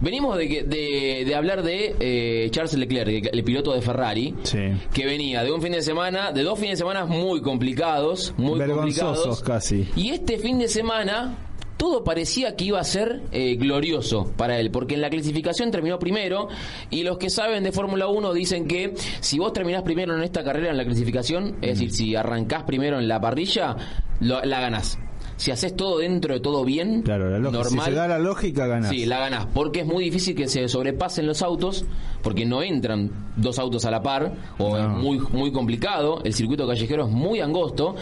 venimos 0.00 0.36
de, 0.38 0.48
que- 0.48 0.62
de, 0.64 1.24
de 1.26 1.34
hablar 1.34 1.62
de 1.62 1.94
eh, 2.00 2.48
Charles 2.50 2.74
Leclerc, 2.74 3.28
el 3.32 3.44
piloto 3.44 3.72
de 3.72 3.80
Ferrari, 3.82 4.34
Sí. 4.42 4.58
que 4.92 5.04
venía 5.06 5.42
de 5.44 5.52
un 5.52 5.62
fin 5.62 5.72
de 5.72 5.82
semana, 5.82 6.32
de 6.32 6.42
dos 6.42 6.58
fines 6.58 6.72
de 6.72 6.76
semana 6.78 7.04
muy 7.04 7.40
complicados, 7.42 8.34
muy 8.36 8.58
Vergonzosos 8.58 9.38
complicados. 9.38 9.42
casi. 9.42 9.88
Y 9.96 10.10
este 10.10 10.38
fin 10.38 10.58
de 10.58 10.68
semana 10.68 11.36
todo 11.84 12.02
parecía 12.02 12.56
que 12.56 12.64
iba 12.64 12.80
a 12.80 12.84
ser 12.84 13.20
eh, 13.30 13.56
glorioso 13.56 14.32
para 14.38 14.58
él, 14.58 14.70
porque 14.70 14.94
en 14.94 15.02
la 15.02 15.10
clasificación 15.10 15.70
terminó 15.70 15.98
primero 15.98 16.48
y 16.88 17.02
los 17.02 17.18
que 17.18 17.28
saben 17.28 17.62
de 17.62 17.72
Fórmula 17.72 18.06
1 18.08 18.32
dicen 18.32 18.66
que 18.66 18.94
si 19.20 19.38
vos 19.38 19.52
terminás 19.52 19.82
primero 19.82 20.16
en 20.16 20.22
esta 20.22 20.42
carrera 20.42 20.70
en 20.70 20.78
la 20.78 20.84
clasificación, 20.86 21.56
es 21.60 21.78
decir, 21.78 21.92
si 21.92 22.16
arrancás 22.16 22.62
primero 22.62 22.98
en 22.98 23.06
la 23.06 23.20
parrilla, 23.20 23.76
lo- 24.20 24.42
la 24.42 24.60
ganás. 24.60 24.98
Si 25.36 25.50
haces 25.50 25.74
todo 25.76 25.98
dentro 25.98 26.32
de 26.32 26.38
todo 26.40 26.64
bien, 26.64 27.02
Claro, 27.02 27.28
la 27.28 27.38
lógica. 27.40 27.58
normal, 27.64 27.84
Si 27.86 27.90
se 27.90 27.96
da 27.96 28.06
la 28.08 28.18
lógica, 28.20 28.66
ganás. 28.68 28.90
Sí, 28.90 29.04
la 29.04 29.18
ganás, 29.18 29.46
porque 29.52 29.80
es 29.80 29.86
muy 29.86 30.04
difícil 30.04 30.34
que 30.36 30.46
se 30.48 30.68
sobrepasen 30.68 31.26
los 31.26 31.42
autos, 31.42 31.84
porque 32.22 32.46
no 32.46 32.62
entran 32.62 33.10
dos 33.36 33.58
autos 33.58 33.84
a 33.84 33.90
la 33.90 34.00
par, 34.00 34.32
o 34.58 34.78
es 34.78 34.86
muy, 34.88 35.18
muy 35.32 35.50
complicado, 35.52 36.22
el 36.24 36.32
circuito 36.32 36.66
callejero 36.68 37.06
es 37.06 37.10
muy 37.10 37.40
angosto, 37.40 37.96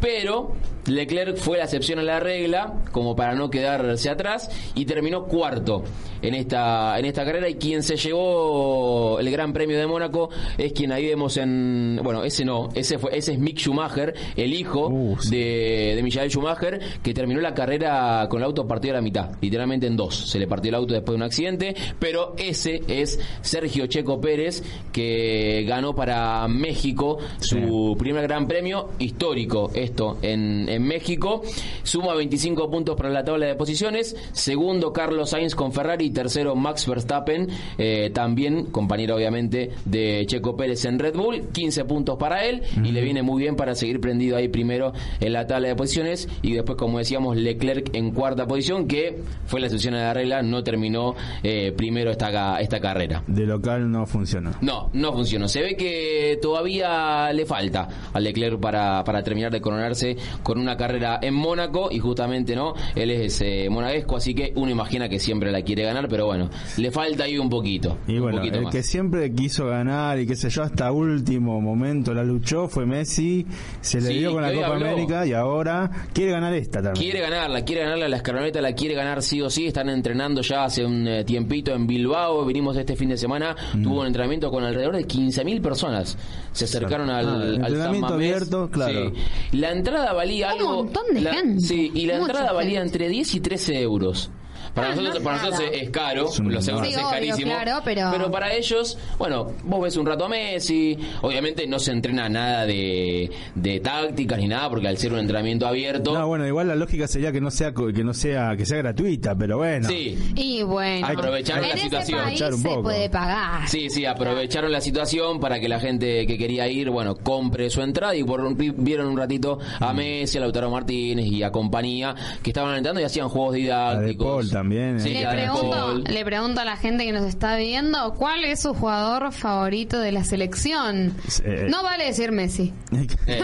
pero 0.00 0.52
Leclerc 0.86 1.36
fue 1.36 1.58
la 1.58 1.64
excepción 1.64 1.98
a 1.98 2.02
la 2.02 2.20
regla, 2.20 2.74
como 2.92 3.16
para 3.16 3.34
no 3.34 3.50
quedarse 3.50 4.08
atrás, 4.08 4.50
y 4.74 4.84
terminó 4.84 5.24
cuarto 5.24 5.82
en 6.22 6.34
esta, 6.34 6.98
en 6.98 7.04
esta 7.04 7.24
carrera, 7.24 7.48
y 7.48 7.54
quien 7.54 7.82
se 7.82 7.96
llevó 7.96 9.18
el 9.20 9.30
Gran 9.30 9.52
Premio 9.52 9.78
de 9.78 9.86
Mónaco 9.86 10.30
es 10.56 10.72
quien 10.72 10.92
ahí 10.92 11.06
vemos 11.06 11.36
en... 11.36 12.00
Bueno, 12.02 12.24
ese 12.24 12.44
no, 12.44 12.68
ese, 12.74 12.98
fue, 12.98 13.16
ese 13.16 13.32
es 13.32 13.38
Mick 13.38 13.58
Schumacher, 13.58 14.14
el 14.36 14.52
hijo 14.54 14.88
Uh, 14.88 15.16
sí. 15.18 15.36
de, 15.36 15.92
de 15.96 16.02
Michael 16.02 16.30
Schumacher, 16.30 16.80
que 17.02 17.12
terminó 17.14 17.40
la 17.40 17.54
carrera 17.54 18.26
con 18.30 18.40
el 18.40 18.44
auto 18.44 18.66
partido 18.66 18.94
a 18.94 18.98
la 18.98 19.02
mitad, 19.02 19.30
literalmente 19.40 19.86
en 19.86 19.96
dos. 19.96 20.14
Se 20.30 20.38
le 20.38 20.46
partió 20.46 20.68
el 20.68 20.76
auto 20.76 20.94
después 20.94 21.12
de 21.12 21.16
un 21.16 21.22
accidente, 21.22 21.74
pero 21.98 22.34
ese 22.38 22.82
es 22.88 23.18
Sergio 23.40 23.86
Checo 23.86 24.20
Pérez, 24.20 24.62
que 24.92 25.64
ganó 25.66 25.94
para 25.94 26.46
México 26.48 27.18
su 27.40 27.96
primer 27.98 28.22
gran 28.24 28.46
premio 28.46 28.90
histórico 28.98 29.70
esto 29.86 30.18
en, 30.22 30.68
en 30.68 30.82
México. 30.82 31.42
Suma 31.82 32.14
25 32.14 32.70
puntos 32.70 32.96
para 32.96 33.10
la 33.10 33.24
tabla 33.24 33.46
de 33.46 33.54
posiciones. 33.54 34.16
Segundo, 34.32 34.92
Carlos 34.92 35.30
Sainz 35.30 35.54
con 35.54 35.72
Ferrari. 35.72 36.10
Tercero, 36.10 36.54
Max 36.54 36.86
Verstappen, 36.86 37.48
eh, 37.78 38.10
también 38.12 38.66
compañero 38.66 39.16
obviamente 39.16 39.70
de 39.84 40.24
Checo 40.26 40.56
Pérez 40.56 40.84
en 40.84 40.98
Red 40.98 41.14
Bull. 41.14 41.42
15 41.52 41.84
puntos 41.84 42.16
para 42.18 42.44
él 42.44 42.62
y 42.82 42.92
le 42.92 43.02
viene 43.02 43.22
muy 43.22 43.42
bien 43.42 43.56
para 43.56 43.74
seguir 43.74 44.00
prendido 44.00 44.36
ahí 44.36 44.48
primero 44.48 44.92
en 45.20 45.32
la 45.32 45.46
tabla 45.46 45.68
de 45.68 45.76
posiciones. 45.76 46.28
Y 46.42 46.52
después, 46.52 46.76
como 46.78 46.98
decíamos, 46.98 47.36
Leclerc 47.36 47.94
en 47.94 48.10
cuarta 48.12 48.46
posición, 48.46 48.86
que 48.86 49.22
fue 49.46 49.60
la 49.60 49.66
excepción 49.66 49.94
a 49.94 49.98
la 49.98 50.14
regla, 50.14 50.42
no 50.42 50.62
terminó 50.62 51.14
eh, 51.42 51.72
primero 51.76 52.10
esta, 52.10 52.60
esta 52.60 52.80
carrera. 52.80 53.22
De 53.26 53.46
local 53.46 53.90
no 53.90 54.06
funcionó. 54.06 54.52
No, 54.60 54.90
no 54.92 55.12
funcionó. 55.12 55.48
Se 55.48 55.62
ve 55.62 55.76
que 55.76 56.38
todavía 56.40 57.32
le 57.32 57.46
falta 57.46 57.88
a 58.12 58.20
Leclerc 58.20 58.60
para, 58.60 59.04
para 59.04 59.22
terminar 59.22 59.52
de 59.52 59.60
coronarse 59.76 60.16
con 60.42 60.58
una 60.58 60.76
carrera 60.76 61.18
en 61.22 61.34
Mónaco 61.34 61.88
y 61.90 61.98
justamente 61.98 62.56
no, 62.56 62.74
él 62.94 63.10
es 63.10 63.40
eh, 63.42 63.68
monaguesco, 63.70 64.16
así 64.16 64.34
que 64.34 64.52
uno 64.56 64.70
imagina 64.70 65.08
que 65.08 65.18
siempre 65.18 65.52
la 65.52 65.62
quiere 65.62 65.82
ganar, 65.84 66.08
pero 66.08 66.26
bueno, 66.26 66.48
le 66.78 66.90
falta 66.90 67.24
ahí 67.24 67.36
un 67.38 67.50
poquito. 67.50 67.98
Y 68.08 68.14
un 68.16 68.22
bueno, 68.22 68.38
poquito 68.38 68.56
el 68.58 68.64
más. 68.64 68.72
que 68.74 68.82
siempre 68.82 69.32
quiso 69.34 69.66
ganar 69.66 70.18
y 70.18 70.26
qué 70.26 70.34
sé 70.36 70.48
yo, 70.50 70.62
hasta 70.62 70.90
último 70.92 71.60
momento 71.60 72.14
la 72.14 72.24
luchó 72.24 72.68
fue 72.68 72.86
Messi, 72.86 73.46
se 73.80 74.00
le 74.00 74.08
Sí, 74.08 74.18
dio 74.18 74.32
con 74.32 74.42
la 74.42 74.52
Copa 74.52 74.66
habló. 74.68 74.86
América 74.86 75.26
y 75.26 75.32
ahora 75.32 75.90
quiere 76.12 76.32
ganar 76.32 76.54
esta 76.54 76.82
también. 76.82 77.04
Quiere 77.04 77.20
ganarla, 77.20 77.64
quiere 77.64 77.82
ganarla, 77.82 78.08
la 78.08 78.16
escaloneta 78.16 78.60
la 78.60 78.72
quiere 78.72 78.94
ganar 78.94 79.22
sí 79.22 79.40
o 79.42 79.50
sí, 79.50 79.66
están 79.66 79.88
entrenando 79.90 80.40
ya 80.40 80.64
hace 80.64 80.84
un 80.84 81.06
eh, 81.06 81.24
tiempito 81.24 81.72
en 81.74 81.86
Bilbao, 81.86 82.44
vinimos 82.46 82.76
este 82.76 82.96
fin 82.96 83.10
de 83.10 83.16
semana, 83.16 83.54
Mm. 83.74 83.82
tuvo 83.82 84.00
un 84.00 84.06
entrenamiento 84.06 84.50
con 84.50 84.64
alrededor 84.64 84.96
de 84.96 85.04
15.000 85.06 85.60
personas, 85.60 86.16
se 86.52 86.64
acercaron 86.64 87.10
al, 87.10 87.26
Ah, 87.26 87.32
al 87.32 87.54
San 87.56 87.64
entrenamiento 87.64 88.08
Mamés. 88.10 88.32
abierto, 88.32 88.70
claro. 88.70 89.10
Sí. 89.50 89.56
La 89.58 89.65
entrada 89.70 90.12
valía 90.12 90.48
Un 90.54 90.60
algo... 90.60 90.74
montón 90.84 91.04
de 91.14 91.20
la- 91.20 91.34
gente. 91.34 91.60
Sí, 91.60 91.90
y 91.94 92.06
la 92.06 92.14
Mucha 92.18 92.26
entrada 92.32 92.52
valía 92.52 92.80
gente. 92.80 92.86
entre 92.96 93.08
10 93.08 93.34
y 93.34 93.40
13 93.40 93.80
euros. 93.80 94.30
Para 94.76 94.88
Ah, 94.88 94.90
nosotros, 94.90 95.14
no 95.14 95.18
es 95.18 95.24
para 95.24 95.36
nosotros 95.38 95.70
es 95.72 95.90
caro, 95.90 96.22
los 96.24 96.34
Sí, 96.36 96.70
es 96.70 96.96
obvio, 96.96 97.10
carísimo. 97.10 97.50
claro, 97.52 97.80
pero- 97.84 98.30
para 98.30 98.52
ellos, 98.54 98.98
bueno, 99.18 99.52
vos 99.64 99.80
ves 99.82 99.96
un 99.96 100.04
rato 100.06 100.26
a 100.26 100.28
Messi, 100.28 100.98
obviamente 101.22 101.66
no 101.66 101.78
se 101.78 101.92
entrena 101.92 102.28
nada 102.28 102.66
de, 102.66 103.30
de 103.54 103.80
tácticas 103.80 104.38
ni 104.38 104.48
nada, 104.48 104.68
porque 104.68 104.86
al 104.88 104.98
ser 104.98 105.14
un 105.14 105.20
entrenamiento 105.20 105.66
abierto, 105.66 106.12
No, 106.12 106.26
bueno, 106.28 106.46
igual 106.46 106.68
la 106.68 106.74
lógica 106.76 107.08
sería 107.08 107.32
que 107.32 107.40
no 107.40 107.50
sea 107.50 107.72
que 107.72 108.04
no 108.04 108.12
sea 108.12 108.54
que 108.56 108.66
sea 108.66 108.76
gratuita, 108.78 109.34
pero 109.34 109.56
bueno. 109.58 109.88
sí, 109.88 110.16
Y 110.36 110.62
bueno, 110.62 111.06
Aprovecharon 111.06 111.64
en 111.64 111.70
la 111.70 111.74
ese 111.76 111.84
situación. 111.84 112.20
país 112.24 112.42
Aprovechar 112.42 112.72
se 112.74 112.82
puede 112.82 113.08
pagar. 113.10 113.66
Sí, 113.68 113.88
sí, 113.88 114.04
aprovecharon 114.04 114.70
la 114.70 114.82
situación 114.82 115.40
para 115.40 115.58
que 115.58 115.68
la 115.70 115.80
gente 115.80 116.26
que 116.26 116.36
quería 116.36 116.68
ir, 116.68 116.90
bueno, 116.90 117.14
compre 117.16 117.70
su 117.70 117.80
entrada 117.80 118.14
y 118.14 118.22
por, 118.24 118.54
vieron 118.54 119.06
un 119.06 119.16
ratito 119.16 119.58
a 119.80 119.92
Mm. 119.92 119.96
Messi, 119.96 120.36
a 120.36 120.42
Lautaro 120.42 120.70
Martínez 120.70 121.24
y 121.26 121.42
a 121.42 121.50
compañía 121.50 122.14
que 122.42 122.50
estaban 122.50 122.76
entrando 122.76 123.00
y 123.00 123.04
hacían 123.04 123.30
juegos 123.30 123.54
didácticos. 123.54 124.50
También. 124.66 125.00
Sí, 125.00 125.10
eh. 125.16 125.20
Le 125.22 125.28
pregunto, 125.42 125.94
le 125.98 126.24
pregunto 126.24 126.60
a 126.60 126.64
la 126.64 126.76
gente 126.76 127.04
que 127.04 127.12
nos 127.12 127.24
está 127.24 127.56
viendo, 127.56 128.14
¿cuál 128.14 128.44
es 128.44 128.60
su 128.62 128.74
jugador 128.74 129.32
favorito 129.32 129.98
de 130.00 130.12
la 130.12 130.24
selección? 130.24 131.14
Eh, 131.44 131.66
No 131.70 131.82
vale 131.82 132.04
decir 132.06 132.32
Messi. 132.32 132.72
Eh, 133.28 133.42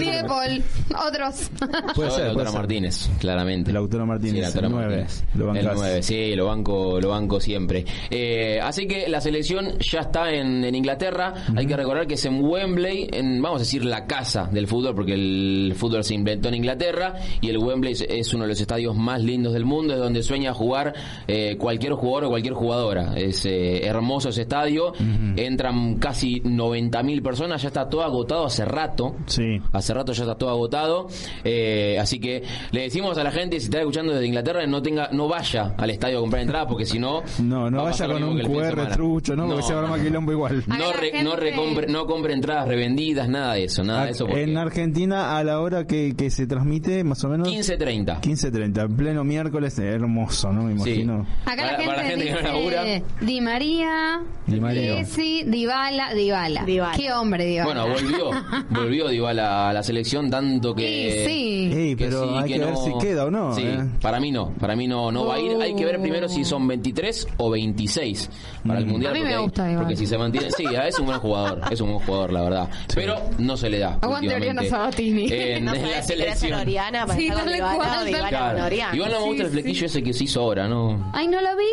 Ni 0.00 0.10
de 0.10 0.24
Paul, 0.24 0.62
otros. 1.08 1.50
Puede 1.94 2.10
ser, 2.10 2.24
Lautaro 2.26 2.34
puede 2.34 2.46
ser. 2.46 2.54
Martínez, 2.58 3.10
claramente. 3.18 3.72
Lautaro 3.72 4.06
Martínez, 4.06 4.34
Sí, 4.34 4.40
Lautaro 4.42 4.66
el 4.66 4.72
nueve. 4.72 4.96
Martínez. 4.96 5.24
Lo 5.34 5.44
el 5.54 5.56
bancás. 5.66 5.74
9, 5.76 6.02
sí, 6.02 6.34
lo 6.36 6.46
banco, 6.46 7.00
lo 7.00 7.08
banco 7.10 7.40
siempre. 7.40 7.84
Eh, 8.10 8.60
así 8.62 8.86
que 8.86 9.08
la 9.08 9.20
selección 9.20 9.78
ya 9.78 10.00
está 10.00 10.30
en, 10.32 10.64
en 10.64 10.74
Inglaterra. 10.74 11.34
Hay 11.56 11.66
que 11.66 11.76
recordar 11.76 12.06
que 12.06 12.14
es 12.14 12.24
en 12.24 12.42
Wembley, 12.44 13.08
en, 13.12 13.40
vamos 13.42 13.60
a 13.60 13.64
decir, 13.64 13.84
la 13.84 14.06
casa 14.06 14.48
del 14.52 14.66
fútbol, 14.66 14.94
porque 14.94 15.14
el 15.14 15.72
fútbol 15.76 16.04
se 16.04 16.14
inventó 16.14 16.48
en 16.48 16.54
Inglaterra 16.54 17.14
y 17.40 17.48
el 17.48 17.58
Wembley 17.58 17.92
es, 17.92 18.02
es 18.08 18.32
uno 18.34 18.44
de 18.44 18.50
los 18.50 18.60
estadios 18.60 18.94
más 18.96 19.22
lindos 19.22 19.52
del 19.54 19.64
mundo, 19.64 19.81
es 19.90 19.98
donde 19.98 20.22
sueña 20.22 20.52
jugar 20.54 20.94
eh, 21.26 21.56
cualquier 21.58 21.92
jugador 21.94 22.24
o 22.24 22.28
cualquier 22.30 22.54
jugadora. 22.54 23.14
Es 23.16 23.44
eh, 23.46 23.86
hermoso 23.86 24.28
ese 24.30 24.42
estadio. 24.42 24.92
Entran 25.36 25.96
casi 25.96 26.40
90.000 26.42 27.22
personas, 27.22 27.62
ya 27.62 27.68
está 27.68 27.88
todo 27.88 28.02
agotado 28.02 28.46
hace 28.46 28.64
rato. 28.64 29.16
Sí. 29.26 29.60
Hace 29.72 29.94
rato 29.94 30.12
ya 30.12 30.22
está 30.24 30.34
todo 30.36 30.50
agotado. 30.50 31.06
Eh, 31.44 31.98
así 32.00 32.18
que 32.18 32.42
le 32.70 32.82
decimos 32.82 33.16
a 33.18 33.24
la 33.24 33.30
gente, 33.30 33.58
si 33.60 33.66
está 33.66 33.78
escuchando 33.80 34.12
desde 34.12 34.26
Inglaterra, 34.26 34.66
no 34.66 34.82
tenga, 34.82 35.08
no 35.12 35.28
vaya 35.28 35.74
al 35.76 35.90
estadio 35.90 36.18
a 36.18 36.20
comprar 36.20 36.42
entradas, 36.42 36.66
porque 36.68 36.84
si 36.86 36.98
no. 36.98 37.22
No, 37.42 37.70
no 37.70 37.84
vaya 37.84 38.06
con 38.06 38.22
un 38.22 38.40
QR 38.40 38.88
trucho, 38.92 39.34
¿no? 39.36 39.46
Porque 39.48 39.62
se 39.62 39.74
va 39.74 39.80
a 39.80 39.82
armar 39.84 40.02
quilombo 40.02 40.32
igual. 40.32 40.64
No, 40.66 40.92
re- 40.92 41.22
no, 41.22 41.36
recompre, 41.36 41.86
no 41.86 42.06
compre 42.06 42.32
entradas 42.34 42.68
revendidas, 42.68 43.28
nada 43.28 43.54
de 43.54 43.64
eso, 43.64 43.82
nada 43.84 44.04
de 44.06 44.10
eso. 44.12 44.26
Porque 44.26 44.42
En 44.42 44.56
Argentina, 44.56 45.36
a 45.38 45.44
la 45.44 45.60
hora 45.60 45.86
que, 45.86 46.14
que 46.16 46.30
se 46.30 46.46
transmite, 46.46 47.04
más 47.04 47.22
o 47.24 47.28
menos. 47.28 47.48
15.30. 47.48 48.20
15.30, 48.20 48.84
en 48.84 48.96
pleno 48.96 49.24
miércoles, 49.24 49.71
hermoso, 49.78 50.52
¿no? 50.52 50.62
Me 50.64 50.72
Sí. 50.82 50.90
imagino. 50.90 51.26
Acá 51.44 51.56
la 51.64 51.68
gente, 51.70 51.86
para 51.86 52.02
la 52.02 52.08
gente 52.08 52.24
que 52.26 52.30
no 52.32 52.38
dice 52.38 52.52
labura. 52.52 52.84
Di 53.20 53.40
María, 53.40 54.20
Di 54.46 54.60
María. 54.60 54.94
Messi, 54.96 55.44
Dybala, 55.46 56.14
Dybala. 56.14 56.64
Dybala. 56.64 56.96
Qué 56.96 57.12
hombre 57.12 57.44
Dybala. 57.46 57.84
Bueno, 57.84 57.88
volvió, 57.94 58.30
volvió 58.70 59.08
Dybala 59.08 59.70
a 59.70 59.72
la 59.72 59.82
selección, 59.82 60.30
tanto 60.30 60.74
que... 60.74 61.24
Sí, 61.26 61.70
sí. 61.72 61.78
Ey, 61.78 61.96
pero 61.96 62.24
sí, 62.28 62.34
hay 62.38 62.52
que, 62.52 62.58
ver 62.58 62.70
no. 62.72 62.76
si 62.84 62.92
queda 63.00 63.24
o 63.26 63.30
no. 63.30 63.54
Sí, 63.54 63.62
¿eh? 63.64 63.78
para 64.00 64.20
mí 64.20 64.30
no, 64.32 64.50
para 64.60 64.74
mí 64.76 64.86
no, 64.88 65.10
no 65.12 65.26
va 65.26 65.34
a 65.36 65.40
ir. 65.40 65.56
Hay 65.60 65.74
que 65.74 65.84
ver 65.84 66.00
primero 66.00 66.28
si 66.28 66.44
son 66.44 66.66
23 66.66 67.28
o 67.38 67.50
26 67.50 68.30
para 68.66 68.78
el 68.80 68.86
Mm. 68.86 68.90
mundial. 68.90 69.12
A 69.12 69.14
mí 69.14 69.20
me 69.20 69.24
porque, 69.26 69.36
hay- 69.36 69.42
gusta 69.44 69.62
Dybala. 69.64 69.78
porque 69.80 69.96
si 69.96 70.06
se 70.06 70.18
mantiene, 70.18 70.50
sí, 70.50 70.64
es 70.86 70.98
un 70.98 71.06
buen 71.06 71.18
jugador, 71.18 71.60
es 71.70 71.80
un 71.80 71.92
buen 71.92 72.04
jugador, 72.06 72.32
la 72.32 72.42
verdad. 72.42 72.68
Pero 72.94 73.16
no 73.38 73.56
se 73.56 73.70
le 73.70 73.78
da. 73.78 73.98
Aguante 74.00 74.34
Oriana 74.34 74.62
Sabatini. 74.64 75.26
En, 75.32 75.64
no 75.64 75.74
en 75.74 75.90
la 75.90 76.02
selección. 76.02 76.60
Oriana 76.60 77.06
para 77.06 77.18
Sí, 77.18 77.26
estar 77.28 77.44
con 77.44 77.52
tal 77.52 78.06
Dybala 78.06 78.30
cual. 78.30 78.72
Igual 78.94 79.12
no 79.12 79.20
me 79.20 79.26
gusta 79.26 79.42
el 79.44 79.61
flequillo 79.62 79.86
ese 79.86 80.02
que 80.02 80.12
se 80.12 80.24
hizo 80.24 80.40
ahora, 80.40 80.68
¿no? 80.68 81.10
Ay, 81.14 81.26
¿no 81.28 81.40
lo 81.40 81.56
vi? 81.56 81.64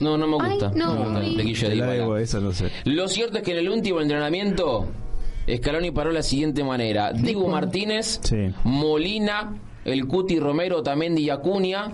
No, 0.00 0.18
no 0.18 0.26
me 0.26 0.34
gusta. 0.34 0.70
Ay, 0.72 0.78
no, 0.78 1.20
el 1.20 1.34
flequillo 1.34 1.68
de 1.68 1.74
Dybala. 1.74 2.20
eso 2.20 2.40
no 2.40 2.52
sé. 2.52 2.70
Lo 2.84 3.06
cierto 3.08 3.38
es 3.38 3.44
que 3.44 3.52
en 3.52 3.58
el 3.58 3.68
último 3.68 4.00
entrenamiento, 4.00 4.86
Scaloni 5.54 5.90
paró 5.92 6.08
de 6.10 6.16
la 6.16 6.22
siguiente 6.22 6.64
manera. 6.64 7.12
Dibu 7.12 7.46
Martínez, 7.48 8.20
Sí. 8.22 8.48
Molina, 8.64 9.54
el 9.84 10.06
Cuti 10.06 10.38
Romero, 10.40 10.82
Tamendi 10.82 11.22
y 11.22 11.30
Acuña, 11.30 11.90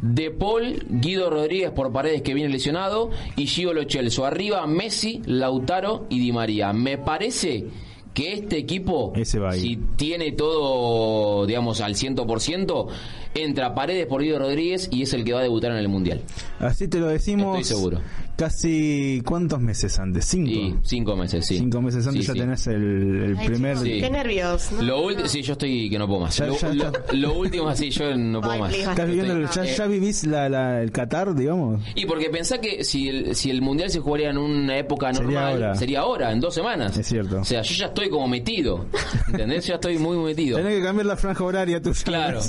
De 0.00 0.30
Paul, 0.30 0.84
Guido 0.88 1.28
Rodríguez 1.28 1.72
por 1.72 1.92
paredes 1.92 2.22
que 2.22 2.34
viene 2.34 2.48
lesionado, 2.50 3.10
y 3.36 3.46
Gio 3.46 3.74
Lo 3.74 3.82
Celso. 3.88 4.24
Arriba 4.24 4.66
Messi, 4.66 5.20
Lautaro 5.26 6.06
y 6.08 6.20
Di 6.20 6.32
María. 6.32 6.72
Me 6.72 6.98
parece 6.98 7.66
que 8.14 8.34
este 8.34 8.58
equipo, 8.58 9.12
Ese 9.16 9.38
va 9.38 9.52
si 9.52 9.76
tiene 9.96 10.32
todo, 10.32 11.46
digamos, 11.46 11.80
al 11.80 11.94
100%, 11.94 12.86
entra 13.34 13.74
Paredes 13.74 14.06
por 14.06 14.22
Guido 14.22 14.38
Rodríguez 14.38 14.88
y 14.90 15.02
es 15.02 15.12
el 15.12 15.24
que 15.24 15.32
va 15.32 15.40
a 15.40 15.42
debutar 15.42 15.70
en 15.72 15.78
el 15.78 15.88
Mundial. 15.88 16.20
Así 16.58 16.88
te 16.88 16.98
lo 16.98 17.08
decimos. 17.08 17.58
Estoy 17.58 17.76
seguro. 17.76 18.00
Casi, 18.36 19.22
¿cuántos 19.24 19.60
meses 19.60 19.98
antes? 19.98 20.24
Cinco. 20.24 20.50
Y 20.50 20.74
cinco 20.82 21.14
meses, 21.16 21.46
sí. 21.46 21.58
Cinco 21.58 21.80
meses 21.82 22.06
antes 22.06 22.22
Sí, 22.22 22.26
ya 22.28 22.32
sí. 22.32 22.38
tenés 22.40 22.66
el, 22.66 23.22
el 23.24 23.36
Ay, 23.38 23.46
primer. 23.46 23.76
Sí. 23.78 24.00
Qué 24.00 24.10
nervios. 24.10 24.72
¿no? 24.72 24.82
Lo 24.82 25.02
último, 25.02 25.28
sí, 25.28 25.42
yo 25.42 25.52
estoy 25.52 25.88
que 25.90 25.98
no 25.98 26.06
puedo 26.08 26.20
más. 26.20 26.36
Ya- 26.36 26.46
lo, 26.46 26.56
ya 26.58 26.68
lo- 26.72 26.84
está. 26.86 27.12
lo 27.14 27.34
último, 27.34 27.68
así, 27.68 27.90
yo 27.90 28.16
no 28.16 28.40
puedo 28.40 28.52
Ay, 28.54 28.60
más. 28.60 28.68
please, 28.72 28.90
Estás 28.90 29.06
viviendo 29.06 29.34
el- 29.34 29.48
ya, 29.48 29.64
Eh, 29.64 29.74
ya 29.76 29.86
vivís 29.86 30.26
la, 30.26 30.48
la- 30.48 30.82
el 30.82 30.90
Qatar, 30.90 31.34
digamos. 31.34 31.82
Y 31.94 32.06
porque 32.06 32.30
pensá 32.30 32.58
que 32.60 32.84
si 32.84 33.08
el, 33.08 33.36
si 33.36 33.50
el 33.50 33.62
mundial 33.62 33.90
se 33.90 34.00
jugaría 34.00 34.30
en 34.30 34.38
una 34.38 34.76
época 34.78 35.12
Sería 35.12 35.22
normal, 35.30 35.52
ahora. 35.52 35.74
sería 35.76 36.00
ahora, 36.00 36.32
en 36.32 36.40
dos 36.40 36.54
semanas. 36.54 36.96
Es 36.98 37.06
cierto. 37.06 37.40
O 37.40 37.44
sea, 37.44 37.62
yo 37.62 37.74
ya 37.74 37.86
estoy 37.86 38.08
como 38.08 38.26
metido. 38.28 38.86
¿Entendés? 39.28 39.66
Ya 39.66 39.74
estoy 39.74 39.98
muy 39.98 40.16
metido. 40.18 40.56
Tenés 40.58 40.78
que 40.78 40.82
cambiar 40.84 41.06
la 41.06 41.16
franja 41.16 41.44
horaria 41.44 41.80
tuya. 41.80 42.02
Claro. 42.04 42.40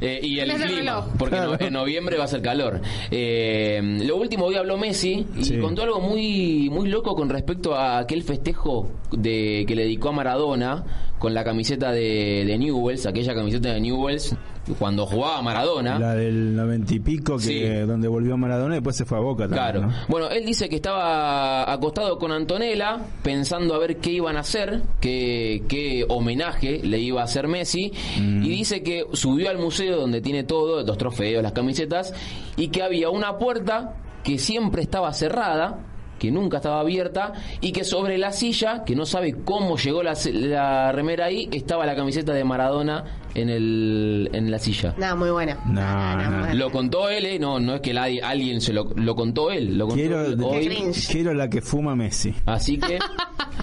Eh, 0.00 0.20
y 0.22 0.38
el 0.38 0.52
clima, 0.54 1.06
porque 1.18 1.36
Claro. 1.36 1.56
no- 1.58 1.66
en 1.66 1.72
noviembre 1.72 2.16
va 2.16 2.24
a 2.24 2.28
ser 2.28 2.40
calor. 2.40 2.80
Eh, 3.10 3.80
lo 4.04 4.16
último, 4.16 4.46
hoy 4.46 4.56
habló 4.56 4.76
Messi 4.78 5.26
y 5.36 5.44
Sí. 5.44 5.58
contó 5.58 5.82
algo 5.82 6.00
muy 6.00 6.68
muy 6.70 6.88
loco 6.88 7.14
con 7.14 7.28
respecto 7.28 7.74
a 7.74 7.98
aquel 7.98 8.22
festejo 8.22 8.88
de 9.12 9.64
que 9.66 9.74
le 9.74 9.82
dedicó 9.82 10.10
a 10.10 10.12
Maradona 10.12 10.84
con 11.18 11.32
la 11.34 11.42
camiseta 11.44 11.90
de, 11.92 12.44
de 12.46 12.58
Newells, 12.58 13.06
aquella 13.06 13.34
camiseta 13.34 13.72
de 13.72 13.80
Newells 13.80 14.36
cuando 14.78 15.04
jugaba 15.06 15.42
Maradona. 15.42 15.98
La 15.98 16.14
del 16.14 16.56
noventa 16.56 16.94
y 16.94 16.98
pico, 16.98 17.36
que 17.36 17.42
Sí. 17.42 17.60
donde 17.86 18.08
volvió 18.08 18.36
Maradona 18.38 18.74
y 18.74 18.78
después 18.78 18.96
se 18.96 19.04
fue 19.04 19.18
a 19.18 19.20
Boca 19.20 19.44
también. 19.44 19.62
Claro. 19.62 19.80
¿no? 19.82 19.92
Bueno, 20.08 20.28
él 20.30 20.44
dice 20.46 20.68
que 20.70 20.76
estaba 20.76 21.70
acostado 21.70 22.18
con 22.18 22.32
Antonella, 22.32 22.98
pensando 23.22 23.74
a 23.74 23.78
ver 23.78 23.98
qué 23.98 24.12
iban 24.12 24.36
a 24.36 24.40
hacer, 24.40 24.82
qué, 25.00 25.62
qué 25.68 26.06
homenaje 26.08 26.80
le 26.82 26.98
iba 26.98 27.20
a 27.20 27.24
hacer 27.24 27.46
Messi, 27.46 27.92
Mm. 28.20 28.42
y 28.44 28.48
dice 28.48 28.82
que 28.82 29.04
subió 29.12 29.50
al 29.50 29.58
museo 29.58 29.98
donde 29.98 30.20
tiene 30.22 30.44
todo, 30.44 30.82
los 30.82 30.96
trofeos, 30.98 31.42
las 31.42 31.52
camisetas, 31.52 32.14
y 32.56 32.68
que 32.68 32.82
había 32.82 33.10
una 33.10 33.36
puerta 33.38 33.96
que 34.24 34.38
siempre 34.38 34.82
estaba 34.82 35.12
cerrada, 35.12 35.78
que 36.18 36.32
nunca 36.32 36.56
estaba 36.56 36.80
abierta, 36.80 37.32
y 37.60 37.70
que 37.72 37.84
sobre 37.84 38.18
la 38.18 38.32
silla, 38.32 38.82
que 38.84 38.96
no 38.96 39.06
sabe 39.06 39.44
cómo 39.44 39.76
llegó 39.76 40.02
la, 40.02 40.14
la 40.32 40.90
remera 40.90 41.26
ahí, 41.26 41.48
estaba 41.52 41.86
la 41.86 41.94
camiseta 41.94 42.32
de 42.32 42.42
Maradona 42.42 43.04
en, 43.34 43.48
el, 43.50 44.30
en 44.32 44.50
la 44.50 44.58
silla. 44.58 44.94
Nada, 44.96 45.14
muy 45.14 45.30
buena. 45.30 45.58
No, 45.66 46.16
no. 46.16 46.38
buena. 46.38 46.54
Lo 46.54 46.70
contó 46.70 47.08
él, 47.08 47.26
¿eh? 47.26 47.38
no, 47.38 47.58
no 47.60 47.74
es 47.76 47.80
que 47.80 47.92
nadie- 47.94 48.20
alguien 48.22 48.60
se 48.60 48.72
lo, 48.72 48.84
lo 48.94 49.14
contó 49.16 49.50
él, 49.50 49.76
lo 49.76 49.86
contó 49.86 50.00
Quiero, 50.00 50.24
él 50.24 50.40
hoy. 50.42 50.92
quiero 51.10 51.34
la 51.34 51.48
que 51.48 51.60
fuma 51.60 51.94
Messi. 51.96 52.34
Así 52.46 52.78
que 52.78 52.98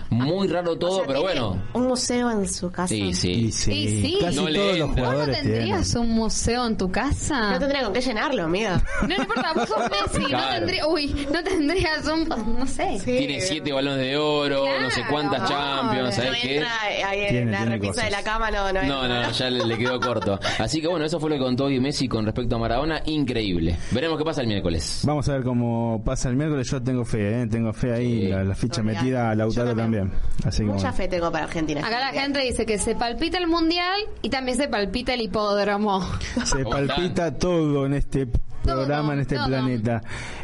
Muy 0.10 0.48
raro 0.50 0.78
todo, 0.78 0.92
O 0.92 0.96
sea, 0.98 1.08
pero 1.08 1.22
bueno. 1.22 1.62
Un 1.74 1.88
museo 1.88 2.30
en 2.32 2.46
su 2.48 2.70
casa. 2.70 2.90
Sí, 2.90 3.14
sí. 3.14 3.32
Y 3.32 3.52
sí, 3.52 3.72
Y 3.72 3.88
sí. 4.02 4.18
casi 4.20 4.36
No 4.36 4.44
todos 4.44 4.58
los 4.58 4.66
entra. 4.68 4.86
¿Vos 4.86 4.96
no 4.96 5.04
jugadores 5.04 5.36
tienen. 5.42 5.54
tendrías 5.60 5.96
un 5.96 6.10
museo 6.10 6.68
en 6.68 6.78
tu 6.78 6.92
casa? 6.92 7.52
No 7.52 7.60
tendría 7.60 7.84
con 7.86 7.94
qué 7.94 8.02
llenarlo, 8.02 8.44
amiga. 8.44 8.84
No, 9.04 9.08
no 9.08 9.16
importa, 9.16 9.54
vos 9.56 9.70
sos 9.70 9.78
Messi, 9.90 10.26
Claro. 10.26 10.46
no 10.46 10.56
tendrías, 10.58 10.88
uy, 10.90 11.28
no 11.34 11.44
tendrías 11.44 12.08
un, 12.08 12.28
no 12.60 12.68
sé. 12.68 13.00
Sí. 13.00 13.18
Tiene 13.20 13.40
siete 13.40 13.72
balones 13.72 14.00
de 14.06 14.18
oro, 14.18 14.66
no 14.82 14.90
sé 14.90 14.96
Claro, 14.98 15.12
cuántas 15.12 15.50
Champions, 15.50 16.04
No 16.06 16.12
¿sabes 16.24 16.40
qué? 16.42 16.56
entra 16.58 16.82
ahí 16.82 17.20
en 17.22 17.30
Tiene- 17.30 17.52
la 17.52 17.58
tiene 17.58 17.72
repisa 17.72 17.92
cosas. 17.94 18.06
de 18.06 18.12
la 18.12 18.24
cama, 18.24 18.52
no, 18.52 18.74
no 18.74 18.84
No, 18.84 19.04
entra. 19.06 19.22
no, 19.28 19.32
ya 19.32 19.50
le, 19.50 19.61
le 19.66 19.78
quedó 19.78 20.00
corto. 20.00 20.40
Así 20.60 20.82
que 20.82 20.88
bueno, 20.88 21.06
eso 21.06 21.20
fue 21.20 21.30
lo 21.30 21.36
que 21.38 21.42
contó 21.44 21.66
hoy 21.66 21.80
Messi 21.80 22.08
con 22.08 22.26
respecto 22.26 22.56
a 22.56 22.60
Maradona. 22.60 23.02
Increíble. 23.06 23.78
Veremos 23.92 24.18
qué 24.18 24.24
pasa 24.26 24.42
el 24.42 24.48
miércoles. 24.48 25.02
Vamos 25.06 25.28
a 25.30 25.34
ver 25.34 25.44
cómo 25.44 26.02
pasa 26.06 26.30
el 26.30 26.36
miércoles. 26.36 26.70
Yo 26.70 26.82
tengo 26.82 27.06
fe, 27.06 27.42
¿eh? 27.42 27.48
tengo 27.48 27.74
fe 27.74 27.94
ahí, 27.94 28.22
Sí. 28.22 28.28
la, 28.28 28.44
la 28.44 28.56
ficha 28.56 28.84
metida 28.84 29.32
a 29.32 29.36
Lautaro 29.36 29.76
también. 29.76 30.10
también. 30.10 30.22
Así 30.46 30.64
que 30.64 30.70
Mucha 30.70 30.92
fe 30.92 31.08
tengo 31.08 31.32
para 31.32 31.46
Argentina. 31.46 31.82
Acá 31.86 32.00
la 32.00 32.12
gente 32.12 32.40
dice 32.40 32.66
que 32.66 32.78
se 32.78 32.96
palpita 32.96 33.38
el 33.38 33.48
mundial 33.48 34.00
y 34.22 34.30
también 34.30 34.58
se 34.58 34.68
palpita 34.68 35.14
el 35.14 35.22
hipódromo. 35.22 36.02
Se 36.46 36.64
palpita 36.66 37.38
todo 37.38 37.86
en 37.86 37.94
este 37.94 38.28
programa, 38.62 39.14
en 39.14 39.20
este 39.20 39.36
todo. 39.36 39.48
planeta. 39.48 40.02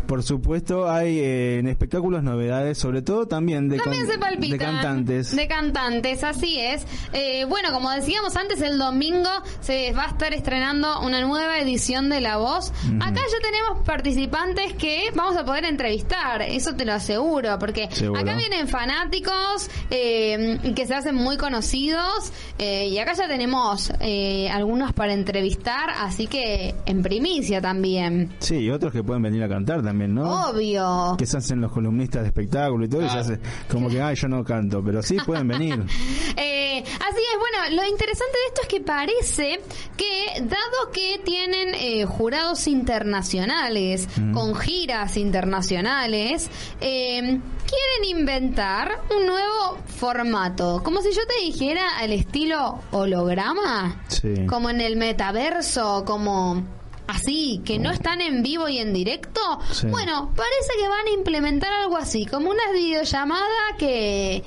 Por 0.08 0.24
supuesto, 0.24 0.90
hay 0.90 1.20
eh, 1.20 1.60
en 1.60 1.68
espectáculos 1.68 2.24
novedades, 2.24 2.78
sobre 2.78 3.02
todo 3.02 3.28
también 3.28 3.68
de, 3.70 3.78
También 3.78 4.04
can- 4.06 4.14
se 4.14 4.20
palpitan. 4.20 4.58
de 4.58 4.66
cantantes. 4.66 5.36
De 5.36 5.48
cantantes, 5.48 6.24
así 6.24 6.60
es. 6.60 6.86
Eh, 7.14 7.46
bueno, 7.46 7.72
como 7.72 7.92
decíamos 7.92 8.36
antes, 8.38 8.62
el 8.62 8.78
domingo 8.78 9.30
se 9.60 9.92
va 9.94 10.06
a 10.06 10.08
estar 10.08 10.34
estrenando 10.34 11.02
una 11.02 11.22
nueva 11.22 11.60
edición 11.60 12.10
de 12.10 12.22
La 12.22 12.38
Voz. 12.38 12.72
Acá 13.02 13.22
ya 13.22 13.40
tenemos 13.42 13.86
participantes 13.86 14.74
que 14.74 15.10
vamos 15.16 15.36
a 15.38 15.44
poder 15.46 15.66
entrevistar, 15.66 16.42
eso 16.42 16.74
te 16.76 16.86
lo 16.86 16.94
aseguro, 16.94 17.58
porque 17.60 17.90
Seguro. 17.92 18.22
acá 18.22 18.36
vienen 18.36 18.68
fanáticos 18.68 19.70
eh, 19.90 20.60
que 20.76 20.86
se 20.86 20.94
hacen 20.96 21.16
muy 21.16 21.36
conocidos 21.38 22.32
eh, 22.60 22.88
y 22.88 22.98
acá 23.00 23.14
ya 23.14 23.28
tenemos 23.28 23.92
eh, 24.00 24.50
algunos 24.50 24.94
para 24.94 25.14
entrevistar, 25.14 25.90
así 26.00 26.28
que 26.28 26.74
en 26.86 27.02
primicia 27.02 27.60
también. 27.62 28.07
Sí, 28.40 28.56
y 28.58 28.70
otros 28.70 28.92
que 28.94 29.04
pueden 29.04 29.22
venir 29.24 29.44
a 29.44 29.50
cantar 29.50 29.84
también, 29.84 30.14
¿no? 30.14 30.50
Obvio. 30.50 31.16
Que 31.18 31.26
se 31.26 31.38
hacen 31.38 31.62
los 31.62 31.72
columnistas 31.72 32.22
de 32.24 32.28
espectáculo 32.28 32.86
y 32.86 32.90
todo, 32.90 33.02
y 33.06 33.10
se 33.10 33.18
Ah. 33.18 33.22
hace 33.22 33.40
como 33.72 33.90
que, 33.90 34.02
ay, 34.02 34.16
yo 34.16 34.28
no 34.28 34.44
canto, 34.44 34.82
pero 34.84 35.02
sí 35.02 35.18
pueden 35.26 35.48
venir. 35.48 35.84
Eh, 36.40 36.84
así 36.84 37.18
es, 37.18 37.40
bueno, 37.40 37.82
lo 37.82 37.90
interesante 37.90 38.34
de 38.38 38.46
esto 38.50 38.62
es 38.62 38.68
que 38.68 38.82
parece 38.82 39.60
que, 39.98 40.42
dado 40.44 40.92
que 40.94 41.20
tienen 41.26 41.74
eh, 41.74 42.06
jurados 42.06 42.68
internacionales, 42.68 44.08
con 44.34 44.54
giras 44.56 45.18
internacionales, 45.18 46.50
eh, 46.80 47.20
quieren 47.22 48.20
inventar 48.20 49.02
un 49.18 49.26
nuevo 49.26 49.78
formato. 49.88 50.82
Como 50.84 51.02
si 51.02 51.12
yo 51.14 51.22
te 51.26 51.44
dijera 51.46 51.98
al 51.98 52.12
estilo 52.12 52.80
holograma, 52.92 54.04
Sí. 54.08 54.46
como 54.48 54.70
en 54.70 54.82
el 54.82 54.96
metaverso, 54.98 56.04
como 56.06 56.64
así, 57.08 57.62
que 57.66 57.80
no 57.80 57.92
están 57.92 58.22
en 58.22 58.44
vivo 58.44 58.68
y 58.68 58.80
en 58.80 58.94
directo. 58.94 59.42
Sí. 59.72 59.88
Bueno, 59.88 60.32
parece 60.36 60.74
que 60.80 60.88
van 60.88 61.08
a 61.08 61.12
implementar 61.12 61.72
algo 61.74 61.98
así, 61.98 62.26
como 62.26 62.50
una 62.50 62.72
videollamada 62.72 63.46
que... 63.78 64.44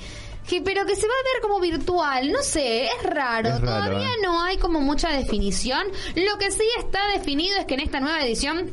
que 0.47 0.61
pero 0.61 0.85
que 0.85 0.95
se 0.95 1.07
va 1.07 1.13
a 1.13 1.33
ver 1.33 1.41
como 1.41 1.59
virtual, 1.59 2.31
no 2.31 2.41
sé, 2.41 2.85
es 2.85 3.03
raro, 3.03 3.49
Es 3.49 3.61
raro, 3.61 3.65
todavía 3.65 4.07
¿eh? 4.07 4.21
no 4.23 4.41
hay 4.41 4.57
como 4.57 4.79
mucha 4.81 5.09
definición. 5.09 5.87
Lo 6.15 6.37
que 6.37 6.51
sí 6.51 6.63
está 6.79 6.99
definido 7.13 7.57
es 7.57 7.65
que 7.65 7.73
en 7.75 7.81
esta 7.81 7.99
nueva 7.99 8.23
edición 8.23 8.71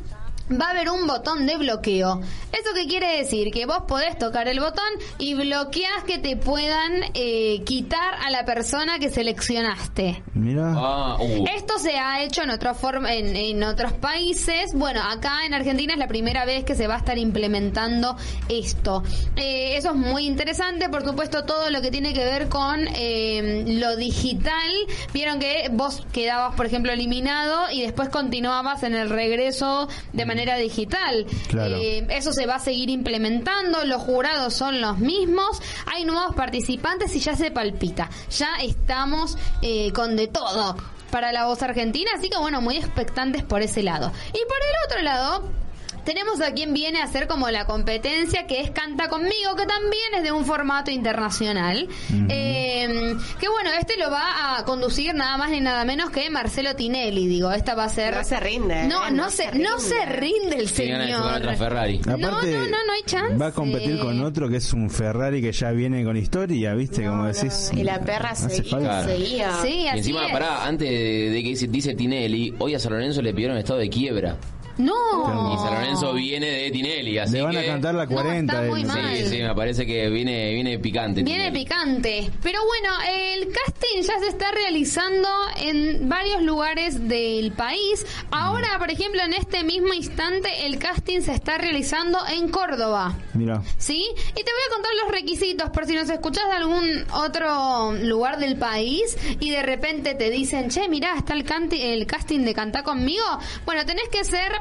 va 0.51 0.67
a 0.67 0.69
haber 0.71 0.89
un 0.89 1.07
botón 1.07 1.45
de 1.45 1.57
bloqueo. 1.57 2.21
¿Eso 2.51 2.69
qué 2.75 2.87
quiere 2.87 3.17
decir? 3.17 3.51
Que 3.51 3.65
vos 3.65 3.83
podés 3.87 4.17
tocar 4.17 4.47
el 4.47 4.59
botón 4.59 4.89
y 5.17 5.33
bloqueas 5.35 6.03
que 6.05 6.17
te 6.17 6.35
puedan 6.37 6.91
eh, 7.13 7.61
quitar 7.65 8.15
a 8.25 8.29
la 8.31 8.45
persona 8.45 8.99
que 8.99 9.09
seleccionaste. 9.09 10.23
Mira, 10.33 10.73
Ah, 10.75 11.17
uh. 11.19 11.45
Esto 11.55 11.77
se 11.79 11.97
ha 11.97 12.21
hecho 12.23 12.43
en, 12.43 12.49
otro 12.51 12.73
form- 12.75 13.07
en, 13.09 13.35
en 13.35 13.63
otros 13.63 13.93
países. 13.93 14.73
Bueno, 14.73 15.01
acá 15.03 15.45
en 15.45 15.53
Argentina 15.53 15.93
es 15.93 15.99
la 15.99 16.07
primera 16.07 16.45
vez 16.45 16.63
que 16.63 16.75
se 16.75 16.87
va 16.87 16.95
a 16.95 16.97
estar 16.99 17.17
implementando 17.17 18.15
esto. 18.47 19.03
Eh, 19.35 19.77
eso 19.77 19.89
es 19.89 19.95
muy 19.95 20.25
interesante. 20.25 20.89
Por 20.89 21.03
supuesto, 21.03 21.45
todo 21.45 21.69
lo 21.69 21.81
que 21.81 21.91
tiene 21.91 22.13
que 22.13 22.23
ver 22.25 22.49
con 22.49 22.87
eh, 22.95 23.63
lo 23.67 23.95
digital. 23.95 24.69
Vieron 25.13 25.39
que 25.39 25.69
vos 25.71 26.05
quedabas, 26.11 26.55
por 26.55 26.65
ejemplo, 26.65 26.91
eliminado 26.91 27.69
y 27.71 27.81
después 27.81 28.09
continuabas 28.09 28.83
en 28.83 28.95
el 28.95 29.09
regreso 29.09 29.87
de 30.13 30.25
manera 30.25 30.38
digital. 30.57 31.25
Claro. 31.47 31.77
Eh, 31.77 32.05
eso 32.09 32.31
se 32.33 32.45
va 32.45 32.55
a 32.55 32.59
seguir 32.59 32.89
implementando. 32.89 33.85
Los 33.85 34.01
jurados 34.01 34.53
son 34.53 34.81
los 34.81 34.97
mismos. 34.99 35.61
Hay 35.85 36.05
nuevos 36.05 36.35
participantes 36.35 37.15
y 37.15 37.19
ya 37.19 37.35
se 37.35 37.51
palpita. 37.51 38.09
Ya 38.31 38.55
estamos 38.61 39.37
eh, 39.61 39.91
con 39.93 40.15
de 40.15 40.27
todo 40.27 40.77
para 41.11 41.31
la 41.31 41.45
voz 41.45 41.61
argentina. 41.63 42.11
Así 42.15 42.29
que 42.29 42.37
bueno, 42.37 42.61
muy 42.61 42.77
expectantes 42.77 43.43
por 43.43 43.61
ese 43.61 43.83
lado. 43.83 44.11
Y 44.29 44.39
por 44.45 44.57
el 44.57 44.75
otro 44.87 45.01
lado. 45.01 45.58
Tenemos 46.05 46.41
a 46.41 46.53
quien 46.53 46.73
viene 46.73 46.99
a 46.99 47.03
hacer 47.03 47.27
como 47.27 47.49
la 47.49 47.65
competencia 47.65 48.47
que 48.47 48.61
es 48.61 48.71
Canta 48.71 49.09
conmigo, 49.09 49.55
que 49.55 49.65
también 49.65 50.13
es 50.17 50.23
de 50.23 50.31
un 50.31 50.45
formato 50.45 50.91
internacional. 50.91 51.87
Eh, 52.29 53.15
que 53.39 53.49
bueno, 53.49 53.71
este 53.79 53.97
lo 53.97 54.09
va 54.09 54.57
a 54.57 54.65
conducir 54.65 55.13
nada 55.13 55.37
más 55.37 55.51
ni 55.51 55.59
nada 55.61 55.83
menos 55.85 56.09
que 56.09 56.29
Marcelo 56.29 56.75
Tinelli, 56.75 57.27
digo, 57.27 57.51
esta 57.51 57.75
va 57.75 57.85
a 57.85 57.89
ser... 57.89 58.15
No 58.15 58.23
se 58.23 58.39
rinde, 58.39 58.83
No, 58.87 59.07
¿eh? 59.07 59.11
no, 59.11 59.23
No 59.25 59.29
se, 59.29 59.49
se 59.51 59.59
no 59.59 59.79
se 59.79 60.05
rinde. 60.05 60.39
rinde 60.41 60.55
el 60.57 60.69
señor. 60.69 61.01
otra 61.37 61.55
Ferrari. 61.55 61.99
No, 62.05 62.13
aparte 62.27 62.51
no, 62.51 62.63
no, 62.63 62.85
no 62.85 62.93
hay 62.93 63.03
chance. 63.05 63.35
va 63.37 63.47
a 63.47 63.51
competir 63.51 63.99
con 63.99 64.21
otro 64.23 64.49
que 64.49 64.57
es 64.57 64.73
un 64.73 64.89
Ferrari 64.89 65.41
que 65.41 65.51
ya 65.51 65.71
viene 65.71 66.03
con 66.03 66.15
historia, 66.17 66.73
¿viste? 66.73 67.01
No, 67.03 67.11
como 67.11 67.23
no. 67.23 67.33
decís. 67.33 67.71
Y 67.73 67.83
la 67.83 67.99
perra 67.99 68.35
seguía. 68.35 69.03
seguía. 69.03 69.51
Sí, 69.61 69.69
Y 69.83 69.87
encima, 69.87 70.25
es. 70.27 70.31
pará, 70.31 70.65
antes 70.65 70.89
de, 70.89 71.29
de 71.31 71.43
que 71.43 71.49
dice, 71.49 71.67
dice 71.67 71.93
Tinelli, 71.95 72.53
hoy 72.59 72.75
a 72.75 72.79
San 72.79 72.93
Lorenzo 72.93 73.21
le 73.21 73.33
pidieron 73.33 73.57
estado 73.57 73.79
de 73.79 73.89
quiebra. 73.89 74.37
No. 74.79 75.53
Y 75.53 75.57
San 75.57 75.73
Lorenzo 75.75 76.13
viene 76.13 76.47
de 76.47 76.71
Tinelli, 76.71 77.17
así 77.17 77.33
Le 77.33 77.41
van 77.43 77.57
a 77.57 77.61
que- 77.61 77.67
cantar 77.67 77.95
la 77.95 78.05
No, 78.05 78.11
40. 78.11 78.53
está 78.53 78.67
muy 78.67 78.83
mal. 78.85 79.15
Sí, 79.17 79.27
sí, 79.27 79.37
me 79.43 79.53
parece 79.53 79.85
que 79.85 80.09
viene, 80.09 80.53
viene 80.53 80.79
picante. 80.79 81.21
Viene 81.21 81.45
Tinelli. 81.51 81.63
picante. 81.65 82.31
Pero 82.41 82.59
bueno, 82.65 82.89
el 83.09 83.47
casting 83.51 84.01
ya 84.01 84.19
se 84.19 84.27
está 84.29 84.51
realizando 84.51 85.27
en 85.57 86.07
varios 86.09 86.41
lugares 86.41 87.07
del 87.07 87.51
país. 87.51 88.05
Ahora, 88.31 88.79
por 88.79 88.89
ejemplo, 88.89 89.21
en 89.21 89.33
este 89.33 89.63
mismo 89.63 89.93
instante, 89.93 90.65
el 90.65 90.79
casting 90.79 91.21
se 91.21 91.33
está 91.33 91.57
realizando 91.57 92.17
en 92.27 92.49
Córdoba. 92.49 93.17
Mira, 93.33 93.61
¿Sí? 93.77 94.01
Y 94.31 94.33
te 94.33 94.41
voy 94.43 94.61
a 94.69 94.73
contar 94.73 94.91
los 95.03 95.11
requisitos 95.11 95.69
por 95.71 95.85
si 95.85 95.93
nos 95.95 96.09
escuchás 96.09 96.45
de 96.49 96.55
algún 96.55 97.05
otro 97.13 97.91
lugar 97.93 98.39
del 98.39 98.57
país 98.57 99.17
y 99.41 99.49
de 99.51 99.61
repente 99.61 100.15
te 100.15 100.29
dicen, 100.29 100.69
che, 100.69 100.87
mirá, 100.87 101.15
está 101.17 101.33
el, 101.33 101.43
canti- 101.43 101.81
el 101.81 102.05
casting 102.07 102.39
de 102.45 102.53
Cantá 102.53 102.83
conmigo. 102.83 103.25
Bueno, 103.65 103.85
tenés 103.85 104.07
que 104.09 104.23
ser 104.23 104.51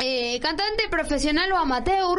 eh, 0.00 0.38
cantante 0.40 0.88
profesional 0.90 1.50
o 1.52 1.56
amateur. 1.56 2.18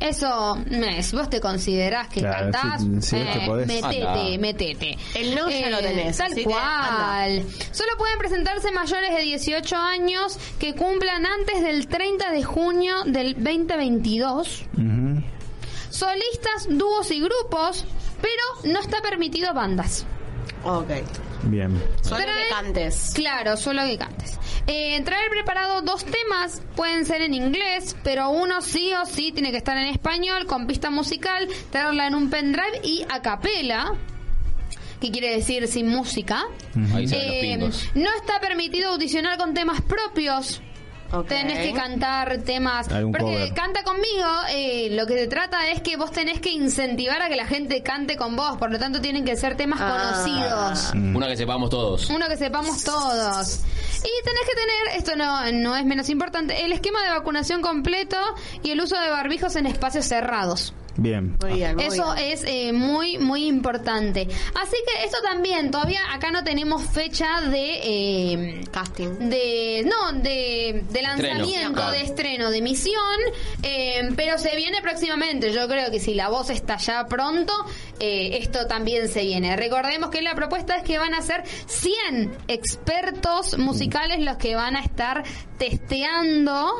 Eso, 0.00 0.58
eh, 0.70 1.02
si 1.02 1.16
vos 1.16 1.30
te 1.30 1.40
considerás 1.40 2.08
que 2.08 2.20
Claro, 2.20 2.50
cantás, 2.50 2.82
si- 2.82 3.00
si 3.00 3.16
eh, 3.16 3.42
podés. 3.46 3.66
metete, 3.68 4.02
Anda. 4.02 4.38
metete. 4.38 4.98
El 5.14 5.34
no 5.34 5.48
ya 5.48 5.70
lo 5.70 5.78
tenés, 5.78 6.16
Tal 6.18 6.34
que 6.34 6.44
cual. 6.44 7.44
Solo 7.70 7.92
pueden 7.96 8.18
presentarse 8.18 8.70
mayores 8.72 9.14
de 9.14 9.22
18 9.22 9.76
años 9.76 10.38
que 10.58 10.74
cumplan 10.74 11.24
antes 11.24 11.62
del 11.62 11.86
30 11.86 12.32
de 12.32 12.42
junio 12.42 13.04
del 13.06 13.34
2022 13.34 14.64
ujú. 14.76 15.22
solistas, 15.90 16.66
dúos 16.68 17.10
y 17.10 17.20
grupos, 17.20 17.86
pero 18.20 18.72
no 18.72 18.80
está 18.80 19.00
permitido 19.00 19.54
bandas. 19.54 20.04
Ok. 20.64 20.90
bien. 21.44 21.82
Solo 22.02 22.18
Trae- 22.24 22.42
que 22.42 22.48
cantes. 22.50 23.12
Claro, 23.14 23.56
solo 23.56 23.82
que 23.84 23.96
cantes. 23.98 24.38
Eh, 24.66 25.02
traer 25.04 25.28
preparado 25.30 25.82
dos 25.82 26.04
temas, 26.04 26.62
pueden 26.74 27.04
ser 27.04 27.20
en 27.20 27.34
inglés, 27.34 27.94
pero 28.02 28.30
uno 28.30 28.62
sí 28.62 28.92
o 28.94 29.04
sí 29.04 29.30
tiene 29.32 29.50
que 29.50 29.58
estar 29.58 29.76
en 29.76 29.88
español, 29.88 30.46
con 30.46 30.66
pista 30.66 30.88
musical, 30.90 31.46
traerla 31.70 32.06
en 32.06 32.14
un 32.14 32.30
pendrive 32.30 32.80
y 32.82 33.04
a 33.10 33.20
capela, 33.20 33.92
que 35.00 35.10
quiere 35.10 35.36
decir 35.36 35.68
sin 35.68 35.88
música. 35.88 36.44
Ahí 36.94 37.06
Eh, 37.12 37.58
no 37.94 38.08
está 38.16 38.40
permitido 38.40 38.92
audicionar 38.92 39.36
con 39.36 39.52
temas 39.52 39.82
propios. 39.82 40.62
Ok. 41.12 41.28
Tenés 41.28 41.58
que 41.68 41.72
cantar 41.74 42.38
temas. 42.38 42.88
Porque 42.88 43.18
cover. 43.20 43.54
canta 43.54 43.84
conmigo, 43.84 44.26
eh, 44.50 44.88
lo 44.92 45.06
que 45.06 45.12
se 45.18 45.26
trata 45.28 45.68
es 45.68 45.80
que 45.82 45.96
vos 45.96 46.10
tenés 46.10 46.40
que 46.40 46.50
incentivar 46.50 47.20
a 47.22 47.28
que 47.28 47.36
la 47.36 47.46
gente 47.46 47.82
cante 47.82 48.16
con 48.16 48.34
vos. 48.34 48.56
Por 48.56 48.72
lo 48.72 48.78
tanto, 48.80 49.00
tienen 49.00 49.24
que 49.24 49.36
ser 49.36 49.56
temas 49.56 49.78
Ah. 49.80 49.92
conocidos. 50.24 50.92
Una 51.14 51.28
que 51.28 51.36
sepamos 51.36 51.70
todos. 51.70 52.08
Uno 52.10 52.26
que 52.26 52.36
sepamos 52.36 52.82
todos. 52.82 53.60
Y 54.04 54.22
tenés 54.22 54.42
que 54.46 54.54
tener, 54.54 54.98
esto 54.98 55.16
no, 55.16 55.50
no 55.52 55.76
es 55.76 55.86
menos 55.86 56.10
importante, 56.10 56.62
el 56.62 56.72
esquema 56.72 57.02
de 57.02 57.08
vacunación 57.08 57.62
completo 57.62 58.18
y 58.62 58.70
el 58.70 58.80
uso 58.80 59.00
de 59.00 59.08
barbijos 59.08 59.56
en 59.56 59.66
espacios 59.66 60.04
cerrados. 60.04 60.74
Bien. 60.96 61.36
Muy 61.42 61.54
bien, 61.54 61.74
muy 61.76 61.84
Eso 61.84 62.14
bien. 62.14 62.30
es 62.32 62.44
eh, 62.46 62.72
muy, 62.72 63.18
muy 63.18 63.46
importante. 63.46 64.28
Así 64.54 64.76
que 64.86 65.04
esto 65.04 65.18
también, 65.22 65.70
todavía 65.70 66.00
acá 66.12 66.30
no 66.30 66.44
tenemos 66.44 66.82
fecha 66.84 67.40
de... 67.42 67.80
eh, 67.82 68.60
Casting. 68.70 69.28
de 69.30 69.84
no 69.84 70.12
de, 70.20 70.84
de 70.90 71.02
lanzamiento 71.02 71.90
de 71.90 72.02
estreno 72.02 72.50
de 72.50 72.60
misión 72.60 72.94
eh, 73.62 74.08
pero 74.16 74.38
se 74.38 74.56
viene 74.56 74.80
próximamente 74.82 75.52
yo 75.52 75.68
creo 75.68 75.90
que 75.90 76.00
si 76.00 76.14
la 76.14 76.28
voz 76.28 76.50
está 76.50 76.76
ya 76.78 77.06
pronto 77.06 77.52
eh, 78.00 78.38
esto 78.40 78.66
también 78.66 79.08
se 79.08 79.22
viene 79.22 79.56
recordemos 79.56 80.10
que 80.10 80.22
la 80.22 80.34
propuesta 80.34 80.76
es 80.76 80.82
que 80.82 80.98
van 80.98 81.14
a 81.14 81.22
ser 81.22 81.44
100 81.46 82.36
expertos 82.48 83.58
musicales 83.58 84.20
los 84.20 84.36
que 84.36 84.54
van 84.56 84.76
a 84.76 84.80
estar 84.80 85.22
testeando 85.58 86.70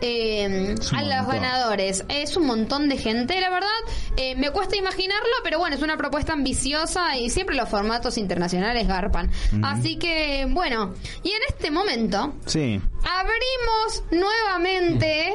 eh, 0.00 0.74
a 0.96 1.02
los 1.02 1.26
ganadores 1.26 2.04
es 2.08 2.36
un 2.36 2.46
montón 2.46 2.88
de 2.88 2.96
gente 2.96 3.40
la 3.40 3.50
verdad 3.54 3.68
Eh, 4.16 4.36
me 4.36 4.50
cuesta 4.50 4.76
imaginarlo 4.76 5.32
pero 5.42 5.58
bueno 5.58 5.74
es 5.76 5.82
una 5.82 5.96
propuesta 5.96 6.32
ambiciosa 6.34 7.16
y 7.16 7.30
siempre 7.30 7.56
los 7.56 7.68
formatos 7.68 8.16
internacionales 8.18 8.86
garpan 8.86 9.30
así 9.64 9.96
que 9.98 10.46
bueno 10.50 10.94
y 11.22 11.30
en 11.30 11.42
este 11.48 11.70
momento 11.70 12.34
Sí. 12.46 12.80
abrimos 13.02 14.02
nuevamente 14.10 15.34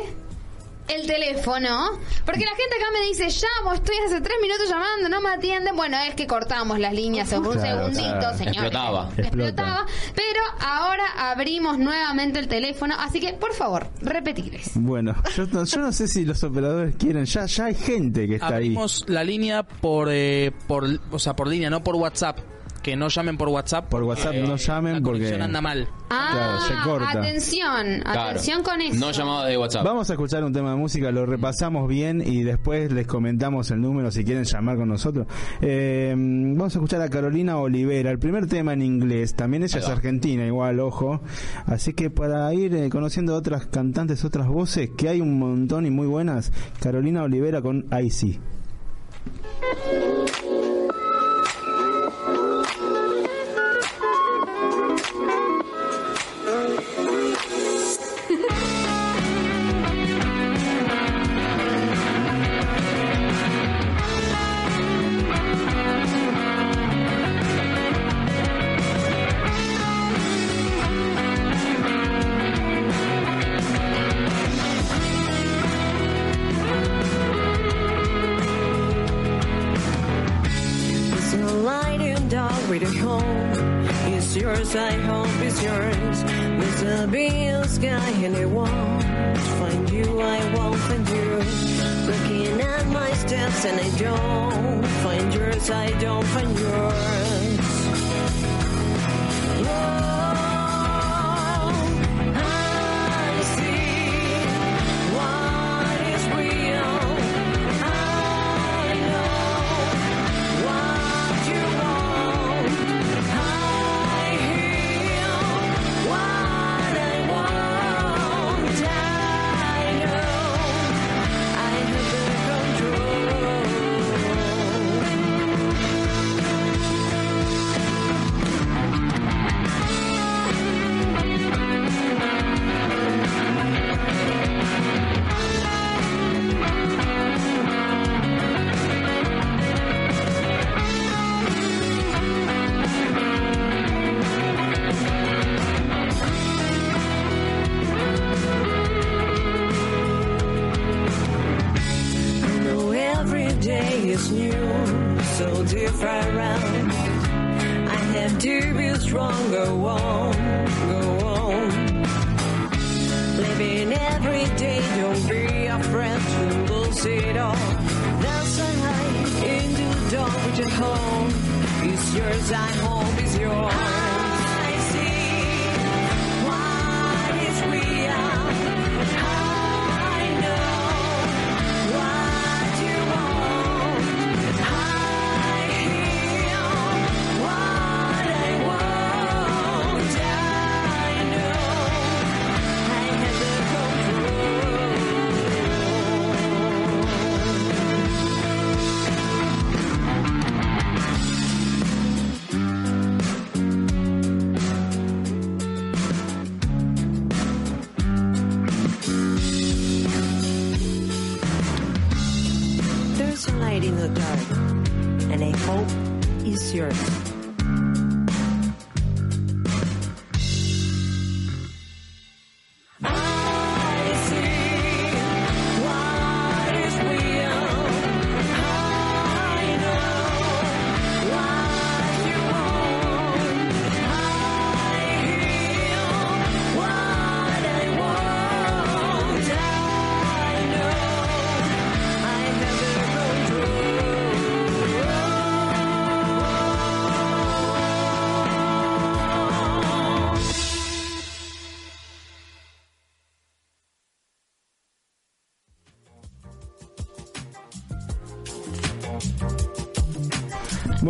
el 0.90 1.06
teléfono, 1.08 1.92
porque 2.26 2.42
la 2.46 2.52
gente 2.52 2.76
acá 2.76 2.88
me 2.94 3.08
dice, 3.08 3.28
llamo, 3.28 3.74
estoy 3.74 3.96
hace 4.06 4.22
tres 4.22 4.38
minutos 4.42 4.68
llamando, 4.70 5.10
no 5.10 5.22
me 5.22 5.30
atienden. 5.30 5.76
Bueno, 5.76 5.98
es 6.00 6.16
que 6.16 6.28
cortamos 6.28 6.80
las 6.80 6.94
líneas 6.94 7.32
en 7.32 7.46
un 7.46 7.54
Claro, 7.54 7.62
segundito, 7.92 8.20
claro. 8.20 8.38
señores. 8.38 8.62
Explotaba. 8.64 9.10
Explotaba. 9.18 9.86
Pero 10.16 10.42
ahora 10.60 11.04
abrimos 11.32 11.78
nuevamente 11.78 12.40
el 12.40 12.48
teléfono, 12.48 12.96
así 12.98 13.20
que, 13.20 13.34
por 13.34 13.54
favor, 13.54 13.88
repetiles. 14.02 14.72
Bueno, 14.76 15.16
yo 15.36 15.46
no, 15.48 15.64
yo 15.66 15.80
no 15.82 15.92
sé 15.92 16.08
si 16.08 16.26
los 16.26 16.44
operadores 16.44 16.96
quieren. 16.96 17.26
Ya, 17.26 17.46
ya 17.46 17.66
hay 17.66 17.76
gente 17.76 18.28
que 18.28 18.36
está 18.36 18.48
Abrimos 18.48 19.06
la 19.08 19.24
línea 19.24 19.64
por, 19.64 20.10
eh, 20.12 20.52
por, 20.68 20.86
o 21.12 21.20
sea, 21.20 21.36
por 21.36 21.48
línea, 21.48 21.70
no 21.70 21.84
por 21.84 21.96
WhatsApp. 21.96 22.40
Que 22.82 22.96
no 22.96 23.08
llamen 23.10 23.38
por 23.38 23.50
WhatsApp. 23.50 23.90
Por 23.90 24.04
WhatsApp 24.04 24.36
no 24.36 24.48
la 24.52 24.56
llamen 24.56 25.04
porque. 25.04 25.20
conexión 25.20 25.42
anda 25.42 25.62
mal. 25.62 25.88
Ah, 26.10 26.30
Claro, 26.32 26.62
se 26.62 26.90
corta. 26.90 27.20
atención, 27.20 28.02
Claro. 28.04 28.22
atención 28.22 28.64
con 28.64 28.82
eso. 28.82 28.96
No 29.00 29.12
llamado 29.12 29.46
de 29.46 29.58
WhatsApp. 29.58 29.84
Vamos 29.86 30.10
a 30.10 30.14
escuchar 30.14 30.44
un 30.44 30.54
tema 30.54 30.72
de 30.72 30.78
música, 30.78 31.12
lo 31.12 31.26
repasamos 31.26 31.88
bien 31.88 32.22
y 32.26 32.44
después 32.44 32.92
les 32.92 33.06
comentamos 33.06 33.70
el 33.72 33.82
número 33.82 34.10
si 34.12 34.24
quieren 34.24 34.44
llamar 34.46 34.78
con 34.78 34.88
nosotros. 34.90 35.28
Eh, 35.62 36.14
vamos 36.16 36.76
a 36.76 36.80
escuchar 36.80 37.02
a 37.02 37.10
Carolina 37.10 37.58
Olivera, 37.58 38.12
el 38.12 38.20
primer 38.20 38.48
tema 38.48 38.74
en 38.74 38.82
inglés, 38.82 39.36
también 39.36 39.64
ella 39.64 39.80
es 39.80 39.88
argentina, 39.88 40.46
igual, 40.46 40.80
ojo. 40.80 41.22
Así 41.66 41.94
que 41.94 42.10
para 42.10 42.52
ir 42.54 42.74
eh, 42.76 42.90
conociendo 42.90 43.36
otras 43.36 43.68
cantantes, 43.68 44.24
otras 44.26 44.48
voces, 44.48 44.90
que 44.98 45.10
hay 45.10 45.22
un 45.22 45.38
montón 45.38 45.86
y 45.86 45.92
muy 45.92 46.08
buenas, 46.08 46.52
Carolina 46.82 47.24
Olivera 47.24 47.62
con 47.62 47.86
Icy. 48.02 48.40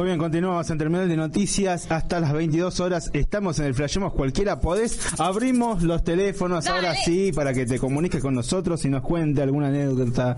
Bien, 0.09 0.19
continuamos 0.19 0.67
en 0.71 0.77
Terminal 0.79 1.07
de 1.07 1.15
Noticias 1.15 1.91
hasta 1.91 2.19
las 2.19 2.33
22 2.33 2.79
horas. 2.79 3.11
Estamos 3.13 3.59
en 3.59 3.65
el 3.65 3.75
Flashemos 3.75 4.11
Cualquiera. 4.13 4.59
Podés, 4.59 4.99
abrimos 5.19 5.83
los 5.83 6.03
teléfonos 6.03 6.65
ahora 6.65 6.95
sí 6.95 7.31
para 7.31 7.53
que 7.53 7.67
te 7.67 7.77
comuniques 7.77 8.19
con 8.19 8.33
nosotros 8.33 8.83
y 8.85 8.89
nos 8.89 9.03
cuente 9.03 9.43
alguna 9.43 9.67
anécdota, 9.67 10.35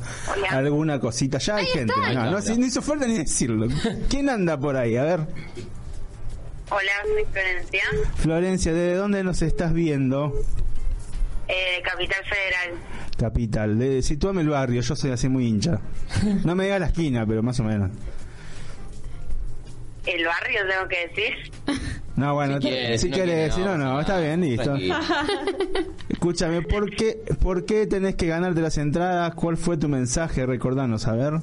alguna 0.50 1.00
cosita. 1.00 1.38
Ya 1.38 1.56
hay 1.56 1.66
gente. 1.68 1.94
No, 2.14 2.32
no, 2.32 2.38
está. 2.40 2.54
no 2.56 2.66
hizo 2.66 2.82
falta 2.82 3.08
ni 3.08 3.20
decirlo. 3.20 3.68
¿Quién 4.10 4.30
anda 4.30 4.60
por 4.60 4.76
ahí? 4.76 4.98
A 4.98 5.04
ver, 5.04 5.20
Hola, 6.70 6.92
soy 7.04 7.26
Florencia, 7.32 7.84
Florencia, 8.16 8.74
¿de 8.74 8.96
dónde 8.96 9.24
nos 9.24 9.42
estás 9.42 9.74
viendo? 9.74 10.34
eh, 11.48 11.82
Capital 11.84 12.24
Federal. 12.26 12.80
Capital. 13.18 13.80
De, 13.80 14.02
situame 14.02 14.42
el 14.42 14.50
barrio, 14.50 14.82
yo 14.82 14.96
soy 14.98 15.12
así 15.12 15.30
muy 15.30 15.48
hincha. 15.48 15.80
No 16.44 16.56
me 16.56 16.66
diga 16.66 16.78
la 16.80 16.88
esquina, 16.88 17.26
pero 17.26 17.42
más 17.42 17.60
o 17.62 17.64
menos. 17.64 17.92
El 20.14 20.26
barrio, 20.26 20.68
tengo 20.68 20.88
que 20.88 21.08
decir. 21.08 21.52
No, 22.14 22.36
bueno, 22.36 22.62
Si 22.62 22.68
quieres, 22.68 23.02
si 23.02 23.10
no 23.10 23.16
querés, 23.16 23.34
quieres, 23.34 23.56
si 23.56 23.62
no, 23.62 23.78
no, 23.78 23.94
no, 23.94 24.00
está 24.02 24.20
bien, 24.20 24.42
listo. 24.42 24.76
Escúchame, 26.10 26.62
¿por 26.62 26.94
qué, 26.94 27.18
¿por 27.42 27.66
qué 27.66 27.88
tenés 27.88 28.16
que 28.16 28.28
ganarte 28.28 28.62
las 28.62 28.78
entradas? 28.78 29.34
¿Cuál 29.34 29.58
fue 29.58 29.78
tu 29.78 29.88
mensaje? 29.88 30.46
Recordanos, 30.46 31.08
a 31.08 31.14
ver. 31.14 31.34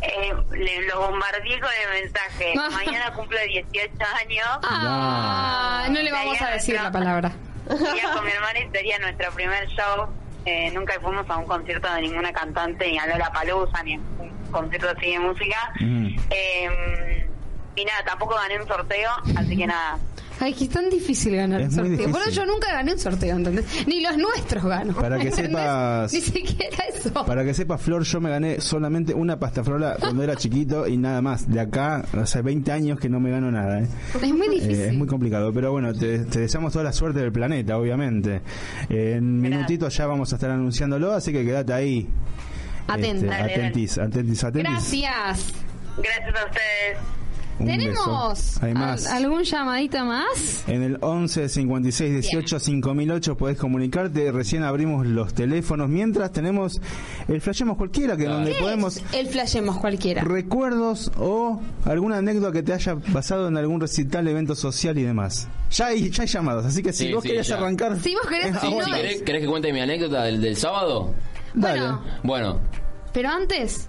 Eh, 0.00 0.32
le, 0.52 0.86
lo 0.86 1.00
bombardeé 1.00 1.60
con 1.60 1.68
el 1.68 2.02
mensaje. 2.02 2.54
Mañana 2.54 3.12
cumplo 3.12 3.36
18 3.46 3.92
años. 4.24 4.46
Ah, 4.62 5.86
no 5.90 6.00
le 6.00 6.12
vamos 6.12 6.40
a 6.40 6.50
decir 6.50 6.76
la 6.76 6.90
palabra. 6.92 7.32
Con 7.66 8.24
mi 8.24 8.30
hermana 8.30 8.60
y 8.60 8.70
sería 8.70 8.98
nuestro 9.00 9.30
primer 9.32 9.68
show. 9.68 10.08
Eh, 10.46 10.70
nunca 10.70 10.98
fuimos 11.00 11.28
a 11.28 11.36
un 11.36 11.44
concierto 11.46 11.92
de 11.92 12.02
ninguna 12.02 12.32
cantante, 12.32 12.90
ni 12.90 12.98
a 12.98 13.06
Lola 13.06 13.30
Palusa, 13.32 13.82
ni 13.82 13.96
a 13.96 13.98
un 13.98 14.30
concierto 14.50 14.88
así 14.96 15.10
de 15.10 15.18
música. 15.18 15.72
Mm. 15.80 16.16
Eh, 16.30 17.17
y 17.80 17.84
nada, 17.84 18.04
tampoco 18.04 18.34
gané 18.34 18.60
un 18.60 18.66
sorteo, 18.68 19.10
así 19.36 19.56
que 19.56 19.66
nada. 19.66 19.98
Ay, 20.40 20.54
que 20.54 20.64
es 20.64 20.70
tan 20.70 20.88
difícil 20.88 21.34
ganar 21.34 21.60
Es 21.60 21.70
un 21.70 21.74
sorteo. 21.74 21.96
Bueno, 21.96 22.18
difícil. 22.26 22.32
yo 22.34 22.46
nunca 22.46 22.68
gané 22.72 22.92
un 22.92 22.98
sorteo, 23.00 23.34
¿entendés? 23.36 23.64
Ni 23.88 24.00
los 24.00 24.16
nuestros 24.16 24.64
gano. 24.64 24.94
Para 24.94 25.18
que 25.18 25.28
¿entendés? 25.30 25.50
sepas- 25.52 26.12
Ni 26.12 26.20
siquiera 26.20 26.84
eso. 26.94 27.12
Para 27.26 27.44
que 27.44 27.54
sepas, 27.54 27.82
Flor, 27.82 28.04
yo 28.04 28.20
me 28.20 28.30
gané 28.30 28.60
solamente 28.60 29.12
una 29.14 29.36
pasta 29.40 29.64
frola 29.64 29.96
cuando 29.98 30.22
era 30.22 30.36
chiquito 30.36 30.86
y 30.86 30.96
nada 30.96 31.20
más. 31.22 31.50
De 31.50 31.58
acá, 31.58 32.04
hace 32.16 32.40
20 32.42 32.70
años 32.70 33.00
que 33.00 33.08
no 33.08 33.18
me 33.18 33.32
gano 33.32 33.50
nada. 33.50 33.80
¿eh? 33.80 33.88
Es 34.14 34.32
muy 34.32 34.48
difícil. 34.48 34.80
Eh, 34.80 34.88
es 34.90 34.94
muy 34.94 35.08
complicado, 35.08 35.52
pero 35.52 35.72
bueno, 35.72 35.92
te, 35.92 36.20
te 36.20 36.38
deseamos 36.38 36.72
toda 36.72 36.84
la 36.84 36.92
suerte 36.92 37.18
del 37.18 37.32
planeta, 37.32 37.76
obviamente. 37.76 38.40
Eh, 38.88 39.14
en 39.16 39.40
minutitos 39.40 39.96
ya 39.96 40.06
vamos 40.06 40.32
a 40.32 40.36
estar 40.36 40.50
anunciándolo, 40.52 41.14
así 41.14 41.32
que 41.32 41.44
quédate 41.44 41.72
ahí. 41.72 42.08
Atenta. 42.86 43.40
Este, 43.40 43.54
atentis, 43.54 43.98
atentis, 43.98 44.44
atentis. 44.44 44.70
Gracias. 44.72 45.52
Gracias 45.96 46.36
a 46.42 46.46
ustedes. 46.46 46.98
Un 47.58 47.66
¿Tenemos 47.66 48.38
beso. 48.38 48.64
Hay 48.64 48.72
más. 48.72 49.06
al- 49.06 49.24
algún 49.24 49.42
llamadito 49.42 50.04
más? 50.04 50.62
En 50.68 50.82
el 50.82 50.98
11 51.00 51.48
56 51.48 52.12
18 52.12 52.60
5008 52.60 53.36
podés 53.36 53.58
comunicarte. 53.58 54.30
Recién 54.30 54.62
abrimos 54.62 55.06
los 55.06 55.34
teléfonos. 55.34 55.88
Mientras 55.88 56.30
tenemos 56.30 56.80
el 57.26 57.40
Flashemos 57.40 57.76
Cualquiera, 57.76 58.16
que 58.16 58.24
donde 58.26 58.52
¿Qué 58.52 58.60
podemos 58.60 59.02
el 59.12 59.26
flashemos 59.26 59.78
cualquiera? 59.78 60.22
recuerdos 60.22 61.10
o 61.18 61.60
alguna 61.84 62.18
anécdota 62.18 62.52
que 62.52 62.62
te 62.62 62.72
haya 62.72 62.96
pasado 63.12 63.48
en 63.48 63.56
algún 63.56 63.80
recital, 63.80 64.28
evento 64.28 64.54
social 64.54 64.96
y 64.98 65.02
demás. 65.02 65.48
Ya 65.72 65.86
hay, 65.86 66.10
ya 66.10 66.22
hay 66.22 66.28
llamados, 66.28 66.64
así 66.64 66.82
que 66.82 66.92
si 66.92 67.06
Sí, 67.08 67.12
vos 67.12 67.22
sí, 67.24 67.30
querés 67.30 67.48
ya. 67.48 67.56
arrancar. 67.56 67.98
Si 68.00 68.14
vos 68.14 68.26
querés, 68.26 68.56
si 68.60 68.70
no, 68.74 68.84
Si 68.84 68.92
querés, 68.92 69.22
¿Querés 69.22 69.42
que 69.42 69.48
cuente 69.48 69.72
mi 69.72 69.80
anécdota 69.80 70.22
del, 70.22 70.40
del 70.40 70.56
sábado? 70.56 71.12
Dale. 71.54 71.80
Bueno, 71.80 72.02
Bueno, 72.22 72.60
pero 73.12 73.30
antes, 73.30 73.88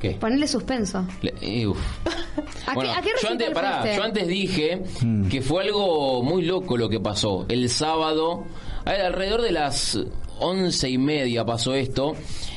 ¿qué? 0.00 0.10
ponerle 0.12 0.46
suspenso. 0.48 1.06
Le- 1.22 1.34
eh, 1.40 1.66
uf. 1.66 1.78
¿A 2.66 2.74
Bueno, 2.74 2.92
qué, 2.92 2.98
a 2.98 3.02
qué 3.02 3.10
yo 3.22 3.28
antes, 3.30 3.50
pará, 3.50 3.96
yo 3.96 4.02
antes 4.02 4.26
dije 4.28 4.82
Mm. 5.02 5.28
que 5.28 5.40
fue 5.42 5.64
algo 5.64 6.22
muy 6.22 6.42
loco 6.42 6.76
lo 6.76 6.88
que 6.88 7.00
pasó. 7.00 7.46
El 7.48 7.68
sábado, 7.70 8.44
a 8.84 8.92
ver, 8.92 9.00
alrededor 9.02 9.42
de 9.42 9.52
las 9.52 9.98
once 10.38 10.88
y 10.88 10.98
media 10.98 11.44
pasó 11.44 11.74
esto. 11.74 12.14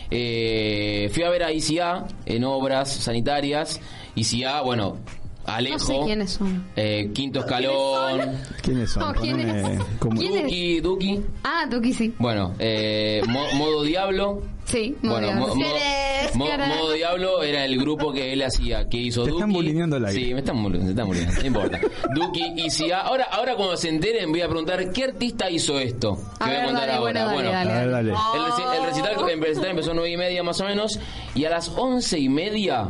Eh, 0.10 1.10
fui 1.14 1.24
a 1.24 1.30
ver 1.30 1.44
a 1.44 1.52
ICA 1.52 2.06
en 2.26 2.44
obras 2.44 2.92
sanitarias. 2.92 3.80
ICA, 4.16 4.62
bueno, 4.62 4.98
Alejo. 5.46 5.78
No 5.78 5.80
sé 5.86 6.00
quiénes 6.06 6.32
son. 6.32 6.66
eh, 6.76 7.10
Quinto 7.14 7.40
Escalón. 7.40 8.38
¿Quiénes 8.62 8.92
son? 8.92 9.04
No, 9.04 9.14
¿quién 9.22 9.38
Poneme 9.38 9.74
es? 9.76 9.80
como- 10.00 10.20
¿Quién 10.20 10.36
es? 10.36 10.44
Duki, 10.44 10.80
Duki. 10.82 11.22
Ah, 11.44 11.66
Tuki 11.72 11.94
sí. 11.94 12.14
Bueno, 12.20 12.54
eh, 12.60 13.22
Mo- 13.28 13.52
Modo 13.54 13.84
Diablo. 13.84 14.42
Sí, 14.72 14.96
Bueno, 15.02 15.28
bien. 15.28 15.40
mo- 15.40 15.56
mo- 15.56 15.66
Eres, 15.66 16.36
mo- 16.36 16.48
cara. 16.48 16.68
Modo 16.68 16.92
Diablo 16.94 17.44
era 17.44 17.66
el 17.66 17.78
grupo 17.80 18.14
que 18.14 18.32
él 18.34 18.42
hacía, 18.44 18.88
que 18.88 18.98
hizo 18.98 19.24
Te 19.24 19.30
Duki. 19.32 19.40
están 19.42 19.54
bulineando 19.54 19.96
al 19.98 20.06
aire. 20.06 20.26
Sí, 20.26 20.34
me 20.34 20.40
están 20.40 20.64
bulineando, 20.64 20.86
me 20.86 20.92
están 20.92 21.08
bulineando, 21.08 21.42
no 21.42 21.48
importa. 21.48 21.80
Duki 22.16 22.54
y 22.56 22.70
si 22.70 22.92
ahora, 22.92 23.26
ahora 23.32 23.56
cuando 23.56 23.76
se 23.78 23.90
enteren 23.90 24.32
voy 24.32 24.42
a 24.42 24.48
preguntar 24.48 24.92
qué 24.92 25.04
artista 25.04 25.50
hizo 25.50 25.78
esto. 25.80 26.16
Que 26.38 26.44
A 26.44 26.48
voy 26.48 26.56
a 26.56 26.58
ver, 26.60 26.66
contar 26.68 26.88
dale, 26.88 26.94
ahora. 26.98 27.34
bueno, 27.34 27.52
dale, 27.52 27.70
dale. 27.70 27.72
A 27.72 27.82
ver, 27.82 27.92
dale. 27.92 28.10
El, 28.12 28.16
reci- 28.16 28.76
el 28.78 28.86
recital, 28.86 29.30
el 29.30 29.42
recital 29.42 29.70
empezó 29.72 29.92
a 29.92 29.94
nueve 29.94 30.12
y 30.12 30.18
media 30.18 30.44
más 30.44 30.60
o 30.62 30.66
menos 30.66 31.00
y 31.36 31.46
a 31.46 31.50
las 31.50 31.70
once 31.70 32.18
y 32.20 32.30
media 32.30 32.90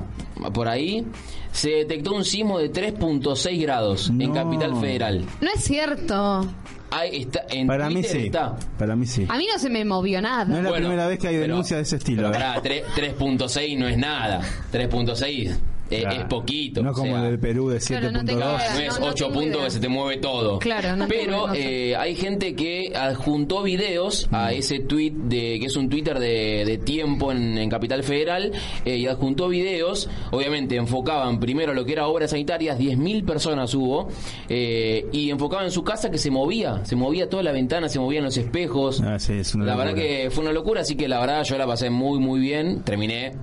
por 0.54 0.68
ahí 0.68 1.06
se 1.52 1.70
detectó 1.72 2.14
un 2.14 2.24
sismo 2.26 2.60
de 2.60 2.72
3.6 2.72 3.62
grados 3.62 4.10
en 4.10 4.18
No. 4.20 4.34
Capital 4.34 4.80
Federal. 4.80 5.26
No 5.42 5.50
es 5.54 5.64
cierto. 5.64 6.48
Ahí 6.92 7.22
está, 7.22 7.46
en 7.50 7.68
Para 7.68 7.88
mí 7.88 7.94
Twitter 7.96 8.12
sí. 8.12 8.26
está. 8.26 8.56
Para 8.78 8.96
mí 8.98 9.06
sí. 9.06 9.26
A 9.30 9.38
mí 9.38 9.48
no 9.52 9.58
se 9.58 9.70
me 9.70 9.86
movió 9.86 10.22
nada. 10.22 10.44
No 10.46 10.58
es 10.58 10.64
la 10.64 10.70
Bueno, 10.70 10.88
primera 10.88 11.08
vez 11.08 11.20
que 11.20 11.28
hay 11.30 11.38
denuncias 11.38 11.78
de 11.78 11.84
ese 11.84 11.96
estilo. 11.96 12.24
Pero 12.24 12.30
¿eh? 12.30 12.34
pará, 12.34 12.62
tre- 12.62 12.84
3.6 13.18 13.78
no 13.80 13.88
es 13.88 13.98
nada. 13.98 14.42
3.6 14.74 15.50
es, 15.52 15.60
Claro. 16.00 16.16
es 16.22 16.26
poquito. 16.28 16.82
No 16.82 16.92
o 16.92 16.94
como 16.94 17.12
sea, 17.14 17.24
el 17.24 17.32
del 17.32 17.40
Perú 17.40 17.70
de 17.70 17.80
Claro, 17.80 18.12
no 18.12 18.24
te 18.26 18.34
7.2. 18.34 18.38
queda. 18.38 18.74
no 18.74 18.80
es 18.82 19.00
no 19.00 19.06
8 19.08 19.26
tengo 19.28 19.40
puntos 19.40 19.64
que 19.66 19.70
se 19.72 19.80
te 19.80 19.88
mueve 19.90 20.18
todo. 20.22 20.60
Claro, 20.60 20.96
no 20.96 21.08
Pero 21.08 21.54
eh, 21.54 21.96
hay 21.96 22.16
gente 22.16 22.56
que 22.56 22.94
adjuntó 22.96 23.64
videos 23.64 24.28
Mm. 24.32 24.36
a 24.36 24.52
ese 24.54 24.80
tweet 24.80 25.12
de 25.12 25.58
que 25.60 25.66
es 25.66 25.76
un 25.76 25.90
Twitter 25.90 26.20
de, 26.20 26.64
de 26.66 26.78
tiempo 26.78 27.32
en, 27.32 27.58
en 27.58 27.70
Capital 27.70 28.04
Federal 28.04 28.52
eh, 28.86 28.98
y 28.98 29.08
adjuntó 29.08 29.48
videos. 29.50 30.10
Obviamente 30.32 30.76
enfocaban 30.76 31.40
primero 31.40 31.74
lo 31.74 31.86
que 31.86 31.94
era 31.94 32.08
obras 32.08 32.32
sanitarias, 32.32 32.78
10.000 32.80 33.26
personas 33.26 33.74
hubo 33.74 34.10
eh, 34.50 35.08
y 35.12 35.30
enfocaban 35.30 35.66
en 35.66 35.72
su 35.72 35.84
casa 35.84 36.10
que 36.12 36.18
se 36.18 36.32
movía, 36.32 36.86
se 36.86 36.96
movía 36.96 37.30
toda 37.30 37.44
la 37.44 37.52
ventana, 37.52 37.90
se 37.90 38.00
movían 38.00 38.24
los 38.24 38.38
espejos. 38.38 39.02
Ah, 39.02 39.20
sí, 39.20 39.34
es 39.34 39.54
una 39.56 39.66
la 39.66 39.76
verdad 39.76 39.94
que 39.96 40.30
fue 40.32 40.44
una 40.44 40.54
locura, 40.54 40.82
así 40.82 40.96
que 40.96 41.08
la 41.08 41.20
verdad 41.20 41.44
yo 41.44 41.58
la 41.58 41.68
pasé 41.68 41.90
muy 41.90 42.20
muy 42.20 42.40
bien. 42.40 42.82
Terminé 42.84 43.34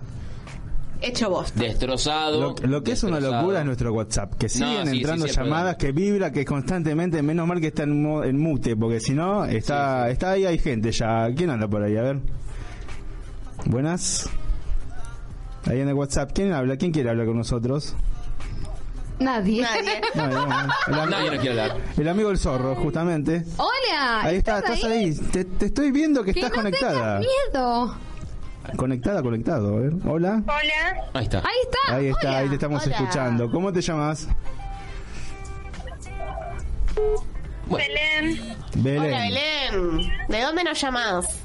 Hecho 1.00 1.30
vos. 1.30 1.54
destrozado. 1.54 2.40
Lo, 2.60 2.66
lo 2.68 2.82
que 2.82 2.92
es 2.92 3.02
una 3.04 3.20
locura 3.20 3.60
es 3.60 3.64
nuestro 3.66 3.92
WhatsApp, 3.92 4.34
que 4.34 4.48
siguen 4.48 4.86
sí, 4.88 4.96
entrando 4.98 5.26
sí, 5.28 5.34
llamadas, 5.34 5.76
que 5.76 5.92
vibra, 5.92 6.32
que 6.32 6.44
constantemente, 6.44 7.22
menos 7.22 7.46
mal 7.46 7.60
que 7.60 7.68
está 7.68 7.84
en, 7.84 8.02
mo- 8.02 8.24
en 8.24 8.38
mute, 8.38 8.76
porque 8.76 8.98
si 9.00 9.12
no, 9.14 9.44
está, 9.44 10.10
está 10.10 10.32
ahí, 10.32 10.44
hay 10.44 10.58
gente 10.58 10.90
ya. 10.90 11.28
¿Quién 11.36 11.50
anda 11.50 11.68
por 11.68 11.82
ahí? 11.82 11.96
A 11.96 12.02
ver. 12.02 12.18
Buenas. 13.66 14.28
Ahí 15.66 15.80
en 15.80 15.88
el 15.88 15.94
WhatsApp, 15.94 16.30
¿quién 16.34 16.52
habla? 16.52 16.76
¿Quién 16.76 16.92
quiere 16.92 17.10
hablar 17.10 17.26
con 17.26 17.36
nosotros? 17.36 17.94
Nadie. 19.18 19.62
Nadie. 19.62 20.00
No, 20.14 20.26
no, 20.28 20.46
no. 20.46 21.04
El, 21.04 21.10
Nadie 21.10 21.30
nos 21.30 21.40
quiere 21.40 21.60
hablar. 21.60 21.76
el 21.96 22.08
amigo 22.08 22.28
del 22.28 22.38
zorro, 22.38 22.74
justamente. 22.76 23.44
Hola. 23.56 24.20
Ahí 24.22 24.36
está, 24.36 24.58
estás 24.58 24.82
ahí. 24.84 25.12
Te, 25.32 25.44
te 25.44 25.66
estoy 25.66 25.90
viendo 25.90 26.22
que, 26.24 26.32
Que 26.32 26.40
estás 26.40 26.52
no 26.56 26.62
conectada. 26.62 27.20
tengas 27.20 27.26
miedo. 27.52 27.96
Conectada, 28.76 29.22
conectado. 29.22 29.76
A 29.76 29.80
ver. 29.80 29.92
Hola. 30.06 30.42
Hola, 30.46 31.08
Ahí 31.14 31.24
está. 31.24 31.38
Ahí 31.38 31.56
está. 31.62 31.94
Ahí 31.94 32.06
está, 32.08 32.28
Hola. 32.28 32.38
ahí 32.38 32.48
te 32.48 32.54
estamos 32.54 32.86
Hola. 32.86 32.96
escuchando. 32.96 33.50
¿Cómo 33.50 33.72
te 33.72 33.80
llamas? 33.80 34.28
Belén. 37.66 38.56
Belén. 38.76 39.02
Hola, 39.02 39.18
Belén. 39.18 40.08
¿De 40.28 40.40
dónde 40.42 40.64
nos 40.64 40.80
llamás? 40.80 41.40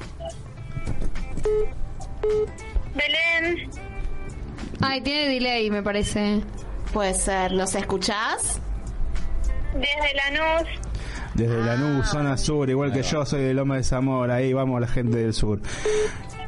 Belén. 2.94 3.70
Ay, 4.80 5.00
tiene 5.00 5.28
delay, 5.34 5.70
me 5.70 5.82
parece. 5.82 6.42
Puede 6.92 7.14
ser. 7.14 7.52
¿Nos 7.52 7.74
escuchás? 7.74 8.60
Desde 9.74 10.14
Lanús. 10.14 10.68
Desde 11.34 11.56
Ah. 11.62 11.66
Lanús, 11.76 12.06
zona 12.08 12.36
sur, 12.36 12.68
igual 12.70 12.92
que 12.92 13.02
yo 13.02 13.26
soy 13.26 13.42
de 13.42 13.54
Loma 13.54 13.76
de 13.76 13.82
Zamora, 13.82 14.36
ahí 14.36 14.52
vamos 14.52 14.80
la 14.80 14.86
gente 14.86 15.16
del 15.18 15.32
sur. 15.34 15.60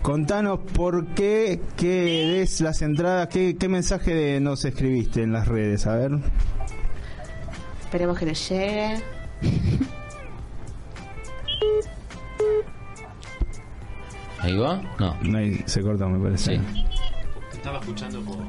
Contanos 0.03 0.61
por 0.75 1.07
qué, 1.15 1.61
qué 1.77 2.41
es 2.43 2.61
las 2.61 2.81
entradas, 2.83 3.27
qué, 3.29 3.57
qué 3.57 3.69
mensaje 3.69 4.15
de- 4.15 4.41
nos 4.41 4.65
escribiste 4.65 5.23
en 5.23 5.33
las 5.33 5.49
redes, 5.49 5.87
a 5.87 5.97
ver. 5.97 6.13
Esperemos 7.85 8.19
que 8.19 8.27
les 8.27 8.49
llegue. 8.49 9.03
Ahí 14.41 14.57
va. 14.57 14.81
No. 14.99 15.17
No, 15.23 15.39
ahí 15.39 15.61
se 15.67 15.81
cortó, 15.83 16.09
me 16.09 16.23
parece. 16.23 16.57
Sí. 16.59 16.85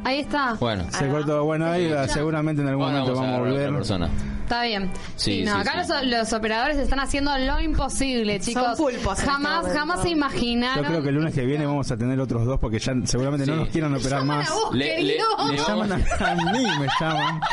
Ahí 0.03 0.19
está. 0.19 0.53
Bueno. 0.59 0.85
Se 0.91 1.07
cortó, 1.09 1.43
bueno, 1.43 1.67
ahí 1.67 1.91
seguramente 2.07 2.61
en 2.61 2.67
algún 2.69 2.85
Ahora 2.85 2.99
momento 2.99 3.15
vamos 3.19 3.29
a 3.29 3.37
vamos 3.39 3.49
volver. 3.53 3.73
persona. 3.73 4.09
Está 4.43 4.63
bien. 4.63 4.89
Sí, 5.17 5.43
no, 5.43 5.55
sí, 5.55 5.59
acá 5.59 5.83
sí. 5.83 5.91
Los, 5.91 6.05
los 6.05 6.33
operadores 6.33 6.77
están 6.77 7.01
haciendo 7.01 7.37
lo 7.37 7.59
imposible, 7.59 8.39
chicos. 8.39 8.77
pulpos 8.77 9.19
en 9.19 9.25
jamás, 9.25 9.65
este 9.67 9.77
jamás 9.77 9.97
momento. 9.97 10.01
se 10.03 10.09
Yo 10.09 10.15
imaginaron. 10.15 10.85
creo 10.85 11.03
que 11.03 11.09
el 11.09 11.15
lunes 11.15 11.33
que 11.33 11.45
viene 11.45 11.65
vamos 11.65 11.91
a 11.91 11.97
tener 11.97 12.17
otros 12.21 12.45
dos 12.45 12.57
porque 12.57 12.79
ya 12.79 12.93
seguramente 13.03 13.45
no 13.45 13.53
Sí. 13.55 13.59
nos 13.59 13.69
quieran 13.69 13.93
operar 13.95 14.19
Llaman 14.21 14.37
más. 14.37 14.49
a 14.49 14.53
vos, 14.53 14.73
Le- 14.73 14.85
le- 14.85 15.03
le 15.03 15.17
Me 15.51 15.57
llaman 15.57 15.91
a, 15.91 15.95
a 15.95 16.35
mí, 16.35 16.65
me 16.79 16.87
llaman. 16.99 17.41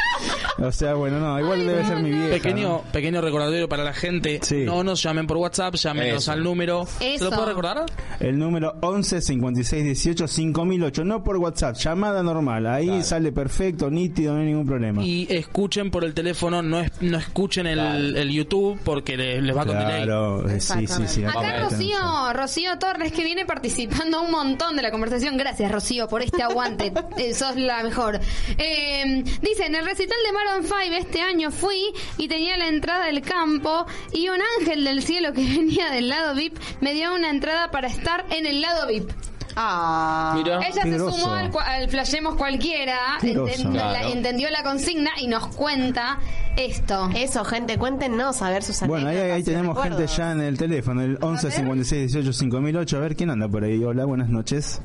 O 0.59 0.73
sea, 0.73 0.95
bueno, 0.95 1.19
no, 1.19 1.39
igual 1.41 1.67
debe 1.67 1.85
ser 1.85 1.99
mi 1.99 2.11
vieja. 2.11 2.31
Pequeño, 2.31 2.69
¿no? 2.69 2.85
pequeño 2.93 3.21
recordatorio 3.21 3.69
para 3.69 3.85
la 3.85 3.93
gente. 3.93 4.41
Sí. 4.43 4.65
No 4.65 4.85
nos 4.85 5.03
llamen 5.03 5.27
por 5.27 5.37
WhatsApp, 5.37 5.75
llámenos 5.75 6.23
Eso. 6.23 6.33
al 6.33 6.43
número. 6.43 6.87
¿Se 6.99 7.19
lo 7.19 7.31
puedo 7.31 7.47
recordar? 7.47 7.85
El 8.21 8.39
número 8.39 8.77
11 8.81 9.21
56 9.21 9.85
18 9.85 10.29
5008, 10.29 11.05
no 11.05 11.25
por 11.25 11.37
WhatsApp, 11.39 11.77
llamada 11.77 12.23
normal. 12.23 12.67
Ahí 12.67 13.03
sale 13.03 13.33
perfecto, 13.33 13.91
nítido, 13.91 14.35
no 14.35 14.41
hay 14.41 14.47
ningún 14.47 14.67
problema. 14.67 15.05
Y 15.05 15.27
escuchen 15.31 15.91
por 15.91 16.05
el 16.05 16.15
teléfono, 16.15 16.63
no, 16.63 16.81
es, 16.81 16.91
no 17.01 17.19
escuchen 17.19 17.67
el, 17.67 18.17
el 18.17 18.31
YouTube 18.31 18.79
porque 18.85 19.17
les, 19.17 19.43
les 19.43 19.57
va 19.57 19.67
con 19.67 19.79
delay. 19.79 20.05
Claro, 20.05 20.49
eh, 20.49 20.61
sí, 20.61 20.87
sí, 20.87 21.03
sí. 21.07 21.23
Vamos 21.23 21.45
a 21.45 21.49
Acá. 21.49 21.69
Rocío, 21.71 22.33
Rocío 22.33 22.79
Torres 22.79 23.13
que 23.13 23.25
viene 23.25 23.45
participando 23.45 24.23
un 24.23 24.31
montón 24.31 24.77
de 24.77 24.83
la 24.83 24.91
conversación. 24.91 25.37
Gracias 25.37 25.71
Rocío 25.71 26.09
por 26.09 26.23
este 26.23 26.43
aguante. 26.43 26.93
Eh, 27.17 27.33
sos 27.33 27.55
la 27.57 27.83
mejor. 27.83 28.19
Eh, 28.59 29.23
dice, 29.41 29.67
en 29.67 29.75
el 29.77 29.85
recital 29.85 30.17
de 30.27 30.33
Maroon 30.45 30.65
5 30.65 30.77
este 30.99 31.21
año 31.23 31.51
fui 31.51 31.93
y 32.19 32.29
tenía 32.29 32.57
la 32.57 32.69
entrada 32.69 33.07
del 33.07 33.23
campo 33.23 33.87
y 34.13 34.29
un 34.29 34.39
ángel 34.61 34.85
del 34.85 35.03
cielo 35.03 35.33
que 35.33 35.43
venía 35.57 35.91
del 35.91 36.09
lado 36.09 36.35
VIP 36.35 36.57
me 36.81 36.93
dio 36.95 37.15
una 37.15 37.31
entrada 37.31 37.71
para 37.71 37.89
estar 37.89 38.25
en 38.31 38.47
el 38.47 38.61
lado 38.61 38.87
VIP. 38.87 39.11
Ah. 39.57 40.33
Mira. 40.37 40.59
Ella 40.67 40.83
se 40.83 40.91
groso. 40.91 41.17
sumó 41.17 41.33
al, 41.33 41.51
al 41.65 41.89
Flashemos 41.89 42.35
Cualquiera, 42.35 43.19
la- 43.23 44.11
entendió 44.11 44.51
la 44.51 44.65
consigna 44.65 45.11
y 45.21 45.29
nos 45.29 45.47
cuenta 45.49 46.19
esto. 46.57 47.09
Eso, 47.15 47.45
gente, 47.45 47.79
cuéntenos 47.79 48.43
a 48.43 48.51
ver 48.51 48.65
sus 48.65 48.81
Bueno, 48.81 49.09
ahí, 49.09 49.45
tenemos 49.45 49.81
gente 49.81 50.07
ya 50.09 50.33
en 50.33 50.41
el 50.41 50.59
teléfono, 50.59 51.03
el 51.03 51.19
11 51.21 51.51
56 51.53 52.13
18 52.13 52.33
5008. 52.33 52.97
A 52.97 53.01
ver 53.01 53.15
quién 53.15 53.31
anda 53.31 53.49
por 53.49 53.63
ahí. 53.63 53.83
Hola, 53.85 54.05
buenas 54.07 54.29
noches. 54.29 54.81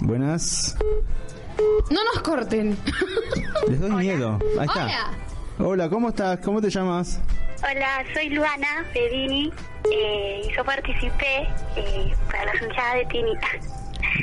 Buenas. 0.00 0.76
No 1.90 2.00
nos 2.04 2.22
corten. 2.22 2.76
Les 3.68 3.80
doy 3.80 3.90
miedo. 3.90 4.38
Ahí 4.58 4.66
está. 4.66 4.84
Hola. 4.84 5.10
Hola, 5.58 5.88
¿cómo 5.88 6.08
estás? 6.08 6.38
¿Cómo 6.40 6.60
te 6.60 6.70
llamas? 6.70 7.20
Hola, 7.62 8.04
soy 8.12 8.28
Luana 8.30 8.84
Pedini 8.92 9.52
eh, 9.90 10.42
y 10.44 10.54
yo 10.54 10.64
participé 10.64 11.48
eh, 11.76 12.14
para 12.26 12.46
las 12.46 12.62
hinchadas 12.62 12.94
de 12.94 13.04
Tini. 13.06 13.32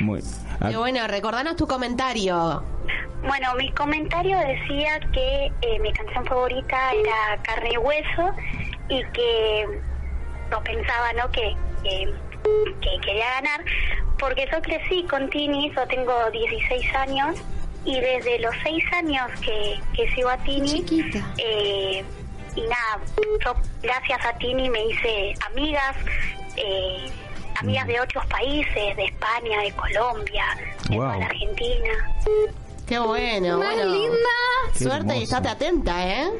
Muy. 0.02 0.22
Qué 0.68 0.76
bueno, 0.76 1.06
recordanos 1.08 1.56
tu 1.56 1.66
comentario. 1.66 2.62
Bueno, 3.26 3.54
mi 3.56 3.72
comentario 3.72 4.36
decía 4.38 5.00
que 5.12 5.46
eh, 5.62 5.78
mi 5.80 5.92
canción 5.92 6.24
favorita 6.26 6.92
era 6.92 7.42
Carne 7.42 7.70
y 7.72 7.76
Hueso 7.78 8.34
y 8.88 9.02
que 9.12 9.80
no 10.50 10.62
pensaba, 10.62 11.12
¿no? 11.14 11.30
Que, 11.30 11.56
que, 11.82 12.14
que 12.80 13.00
quería 13.04 13.28
ganar 13.40 13.60
porque 14.18 14.46
yo 14.50 14.60
crecí 14.62 15.04
con 15.04 15.28
Tini, 15.30 15.72
yo 15.74 15.86
tengo 15.88 16.12
16 16.30 16.94
años 16.94 17.36
y 17.84 17.98
desde 18.00 18.38
los 18.38 18.54
6 18.62 18.84
años 18.92 19.30
que, 19.40 19.80
que 19.94 20.08
sigo 20.14 20.28
a 20.28 20.36
Tini 20.38 20.68
Chiquita. 20.84 21.18
eh, 21.38 22.04
y 22.54 22.60
nada, 22.62 23.00
yo 23.44 23.54
gracias 23.82 24.24
a 24.26 24.32
Tini 24.38 24.68
me 24.70 24.84
hice 24.84 25.34
amigas, 25.50 25.96
eh, 26.56 27.06
amigas 27.56 27.86
de 27.86 28.00
otros 28.00 28.24
países, 28.26 28.96
de 28.96 29.04
España, 29.06 29.60
de 29.62 29.72
Colombia, 29.72 30.44
de 30.88 30.96
Wow. 30.96 31.06
toda 31.06 31.16
la 31.18 31.26
Argentina. 31.26 32.14
Qué 32.86 32.98
bueno. 32.98 33.58
Más 33.58 33.74
bueno. 33.74 33.94
linda. 33.94 34.16
Qué 34.74 34.84
Suerte 34.84 35.06
y 35.06 35.10
hermoso. 35.10 35.22
estate 35.22 35.48
atenta, 35.48 36.06
¿eh? 36.08 36.30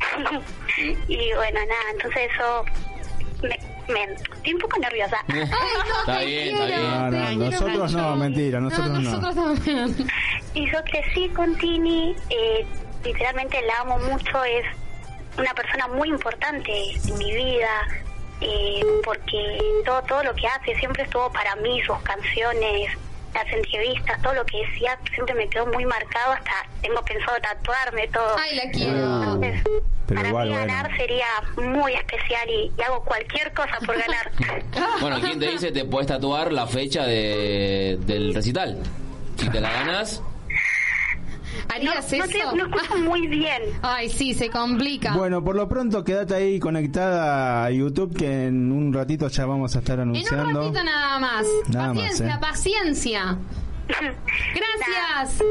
y 1.08 1.32
bueno, 1.34 1.60
nada, 1.66 1.90
entonces 1.92 2.30
eso 2.34 2.64
me, 3.42 3.58
me 3.88 4.04
estoy 4.04 4.54
un 4.54 4.60
poco 4.60 4.78
nerviosa. 4.78 5.16
Está 5.28 6.20
bien, 6.20 6.54
está 6.54 6.66
bien. 6.66 6.80
No, 6.80 7.10
no, 7.10 7.26
quiero 7.26 7.50
nosotros 7.50 7.92
no, 7.94 8.16
mentira, 8.16 8.60
nosotros 8.60 9.00
no. 9.00 9.00
nosotros 9.00 9.34
también. 9.34 10.08
y 10.54 10.70
yo 10.70 10.82
crecí 10.84 11.28
con 11.30 11.56
Tini, 11.58 12.14
eh, 12.30 12.66
literalmente 13.04 13.60
la 13.62 13.80
amo 13.80 13.98
mucho, 13.98 14.44
es 14.44 14.64
una 15.38 15.52
persona 15.54 15.88
muy 15.88 16.08
importante 16.08 16.70
en 16.92 17.18
mi 17.18 17.34
vida, 17.34 17.88
eh, 18.40 18.82
porque 19.04 19.58
todo, 19.84 20.02
todo 20.02 20.22
lo 20.22 20.34
que 20.34 20.46
hace 20.46 20.74
siempre 20.76 21.02
estuvo 21.02 21.30
para 21.32 21.56
mí, 21.56 21.80
sus 21.82 21.98
canciones, 22.00 22.90
las 23.34 23.52
entrevistas, 23.52 24.22
todo 24.22 24.34
lo 24.34 24.46
que 24.46 24.58
decía 24.66 24.98
siempre 25.12 25.34
me 25.34 25.48
quedó 25.48 25.66
muy 25.66 25.84
marcado, 25.84 26.32
hasta 26.32 26.52
tengo 26.82 27.02
pensado 27.02 27.36
tatuarme 27.42 28.06
todo. 28.08 28.36
Ay, 28.38 28.56
la 28.56 28.70
quiero. 28.70 28.96
Entonces, 29.22 29.62
Pero 30.06 30.16
para 30.20 30.28
igual, 30.28 30.48
mí 30.48 30.54
bueno. 30.54 30.66
ganar 30.72 30.96
sería 30.96 31.26
muy 31.56 31.92
especial 31.94 32.48
y, 32.48 32.72
y 32.78 32.82
hago 32.82 33.02
cualquier 33.04 33.52
cosa 33.52 33.78
por 33.84 33.96
ganar. 33.98 34.30
Bueno, 35.00 35.18
¿quién 35.20 35.38
te 35.38 35.46
dice 35.48 35.72
te 35.72 35.84
puedes 35.84 36.06
tatuar 36.06 36.52
la 36.52 36.66
fecha 36.66 37.04
de, 37.04 37.98
del 38.00 38.34
recital? 38.34 38.78
Si 39.36 39.48
te 39.50 39.60
la 39.60 39.70
ganas, 39.72 40.22
¿Harías 41.74 42.12
no, 42.12 42.24
eso? 42.24 42.28
te- 42.32 42.56
no 42.56 42.66
escucho 42.66 42.96
muy 42.98 43.26
bien. 43.26 43.62
Ay, 43.82 44.08
sí, 44.08 44.34
se 44.34 44.48
complica. 44.50 45.14
Bueno, 45.16 45.42
por 45.42 45.56
lo 45.56 45.68
pronto 45.68 46.04
quédate 46.04 46.34
ahí 46.34 46.58
conectada 46.58 47.64
a 47.64 47.70
YouTube 47.70 48.16
que 48.16 48.46
en 48.46 48.70
un 48.72 48.92
ratito 48.92 49.28
ya 49.28 49.46
vamos 49.46 49.74
a 49.76 49.78
estar 49.80 49.98
en 49.98 50.10
un 50.10 50.16
anunciando. 50.16 50.60
ratito 50.60 50.84
nada 50.84 51.18
más. 51.18 51.46
Nada 51.68 51.88
más, 51.88 51.96
paciencia, 51.96 52.34
¿eh? 52.34 52.38
paciencia. 52.40 53.38
Gracias. 53.88 55.42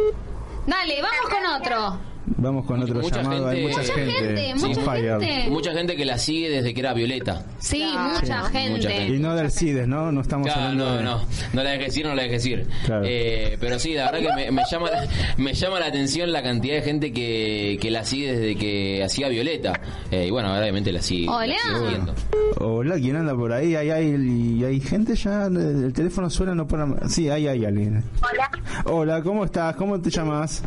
Dale, 0.67 1.01
vamos 1.01 1.29
con 1.29 1.61
otro. 1.61 2.12
Vamos 2.25 2.65
con 2.65 2.81
otro 2.81 3.01
Mucha 3.01 3.21
llamado, 3.21 3.47
hay 3.49 3.63
mucha 3.63 3.79
Mucha 3.81 3.93
gente, 3.93 4.53
mucha 4.55 4.91
gente. 4.95 5.49
mucha 5.49 5.73
gente 5.73 5.95
que 5.97 6.05
la 6.05 6.17
sigue 6.17 6.49
desde 6.49 6.73
que 6.73 6.79
era 6.79 6.93
Violeta. 6.93 7.43
Sí, 7.59 7.79
Claro. 7.91 8.19
mucha, 8.21 8.43
gente. 8.49 8.87
gente. 8.89 9.15
Y 9.15 9.19
no 9.19 9.35
del 9.35 9.51
CIDES, 9.51 9.87
¿no? 9.87 10.11
No 10.11 10.21
estamos 10.21 10.47
Claro, 10.47 10.61
hablando 10.61 10.85
no, 10.85 10.97
de... 10.97 11.03
no, 11.03 11.21
no 11.53 11.63
la 11.63 11.69
dejes 11.71 11.87
decir, 11.87 12.05
no 12.05 12.15
la 12.15 12.23
dejes 12.23 12.43
decir. 12.43 12.67
Claro. 12.85 13.03
Eh, 13.05 13.57
pero 13.59 13.77
sí, 13.77 13.93
la 13.93 14.09
verdad 14.11 14.29
que 14.29 14.35
me, 14.35 14.51
me 14.51 14.61
llama 14.71 14.89
la, 14.89 15.07
me 15.37 15.53
llama 15.53 15.79
la 15.81 15.87
atención 15.87 16.31
la 16.31 16.41
cantidad 16.43 16.75
de 16.75 16.81
gente 16.81 17.11
que, 17.11 17.77
que 17.81 17.91
la 17.91 18.05
sigue 18.05 18.33
desde 18.37 18.55
que 18.55 19.03
hacía 19.03 19.27
Violeta. 19.27 19.73
Eh, 20.09 20.27
y 20.27 20.31
bueno, 20.31 20.57
obviamente 20.57 20.91
la 20.93 21.01
sigue, 21.01 21.25
la 21.25 21.33
Hola. 21.35 21.55
sigue. 21.89 22.13
Hola, 22.59 22.95
¿quién 22.95 23.15
anda 23.17 23.35
por 23.35 23.51
ahí? 23.51 23.75
¿Hay, 23.75 23.89
hay, 23.89 24.63
hay 24.63 24.79
gente 24.79 25.15
ya? 25.15 25.47
El 25.47 25.91
teléfono 25.93 26.29
suena, 26.29 26.55
no 26.55 26.67
para... 26.67 26.87
Sí, 27.09 27.29
ahí 27.29 27.47
hay 27.47 27.65
alguien. 27.65 28.03
Hola, 28.21 28.49
Hola, 28.85 29.21
¿cómo 29.21 29.43
estás? 29.45 29.75
¿Cómo 29.75 29.99
te 29.99 30.09
llamas? 30.09 30.63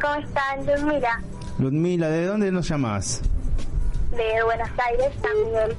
¿cómo 0.00 0.14
están? 0.14 0.64
Mira, 0.84 1.20
Ludmila, 1.58 2.08
¿de 2.08 2.26
dónde 2.26 2.52
nos 2.52 2.68
llamas? 2.68 3.22
de 4.10 4.42
Buenos 4.44 4.68
Aires, 4.78 5.12
San 5.20 5.44
Miguel. 5.44 5.76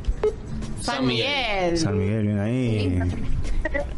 San 0.82 1.06
Miguel. 1.06 1.78
San 1.78 1.98
Miguel, 1.98 2.22
bien 2.24 2.40
ahí. 2.40 3.00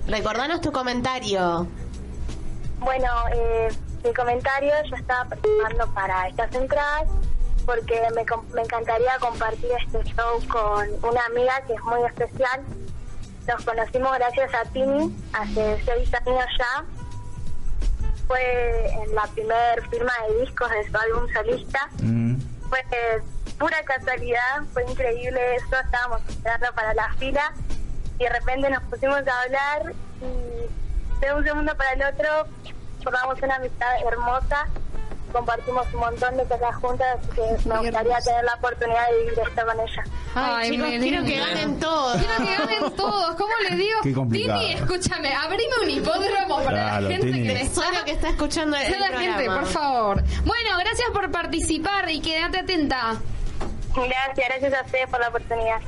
Recordanos 0.08 0.62
tu 0.62 0.72
comentario. 0.72 1.68
Bueno, 2.80 3.08
eh, 3.34 3.70
mi 4.04 4.14
comentario, 4.14 4.72
yo 4.90 4.96
estaba 4.96 5.28
participando 5.30 5.94
para 5.94 6.28
estas 6.28 6.54
entradas 6.54 7.08
porque 7.66 8.00
me, 8.16 8.24
me 8.54 8.62
encantaría 8.62 9.18
compartir 9.20 9.70
este 9.86 10.04
show 10.12 10.40
con 10.48 10.88
una 11.10 11.22
amiga 11.26 11.62
que 11.68 11.74
es 11.74 11.84
muy 11.84 12.02
especial. 12.06 12.62
Nos 13.48 13.66
conocimos 13.66 14.12
gracias 14.18 14.54
a 14.54 14.64
Tini 14.72 15.14
hace 15.34 15.82
seis 15.84 16.10
años 16.14 16.46
ya. 16.58 16.86
Fue 18.28 18.88
en 19.04 19.16
la 19.16 19.24
primer 19.28 19.88
firma 19.90 20.12
de 20.28 20.42
discos 20.42 20.70
de 20.70 20.90
su 20.90 20.98
álbum 20.98 21.34
solista. 21.34 21.90
Mm. 22.02 22.36
Fue 22.70 22.80
eh, 22.80 23.22
pura 23.58 23.82
casualidad, 23.84 24.64
fue 24.74 24.84
increíble 24.90 25.56
eso, 25.56 25.80
estábamos 25.84 26.22
esperando 26.28 26.68
para 26.74 26.94
la 26.94 27.14
fila 27.14 27.54
y 28.20 28.24
de 28.24 28.30
repente 28.30 28.70
nos 28.70 28.84
pusimos 28.84 29.28
a 29.28 29.42
hablar 29.42 29.94
y 30.22 31.22
de 31.22 31.34
un 31.34 31.44
segundo 31.44 31.76
para 31.76 31.94
el 31.94 32.04
otro 32.04 32.48
formamos 33.04 33.42
una 33.42 33.56
amistad 33.56 33.88
hermosa, 34.06 34.68
compartimos 35.32 35.86
un 35.94 36.00
montón 36.00 36.38
de 36.38 36.44
cosas 36.46 36.76
juntas, 36.78 37.08
así 37.20 37.30
que 37.36 37.70
me 37.70 37.78
gustaría 37.80 38.18
tener 38.20 38.44
la 38.44 38.54
oportunidad 38.56 39.08
de 39.10 39.18
vivir 39.20 39.40
esto 39.40 39.66
con 39.66 39.80
ella. 39.80 40.04
Ay, 40.36 40.72
chicos, 40.72 40.90
quiero 41.00 41.24
que 41.26 41.38
ganen 41.40 41.80
todos. 41.80 42.18
Quiero 42.18 42.38
que 42.38 42.56
ganen 42.66 42.92
todos. 42.96 43.36
¿Cómo 43.36 43.54
les 43.70 43.78
digo? 43.78 44.00
Qué 44.04 44.14
complicado. 44.14 44.60
Tini, 44.60 44.74
escúchame, 44.74 45.34
abrime 45.34 45.74
un 45.84 45.90
hipódromo 45.90 46.58
para 46.64 46.78
Claro, 46.78 47.02
la 47.02 47.10
gente 47.12 47.28
Tini. 47.32 47.48
que 47.48 47.62
está... 47.62 47.92
lo 47.92 48.06
que 48.06 48.12
está 48.12 48.30
escuchando 48.30 48.78
el 48.78 48.86
Sé 48.86 48.92
la 49.00 49.08
programa. 49.08 49.38
gente, 49.38 49.46
por 49.46 49.66
favor. 49.66 50.24
Bueno, 50.46 50.70
gracias 50.80 51.10
por 51.12 51.32
participar 51.32 52.10
y 52.10 52.20
quédate 52.22 52.60
atenta. 52.60 53.16
Gracias, 53.96 54.48
gracias 54.48 54.74
a 54.74 54.86
ustedes 54.86 55.10
por 55.10 55.20
la 55.20 55.30
oportunidad. 55.30 55.80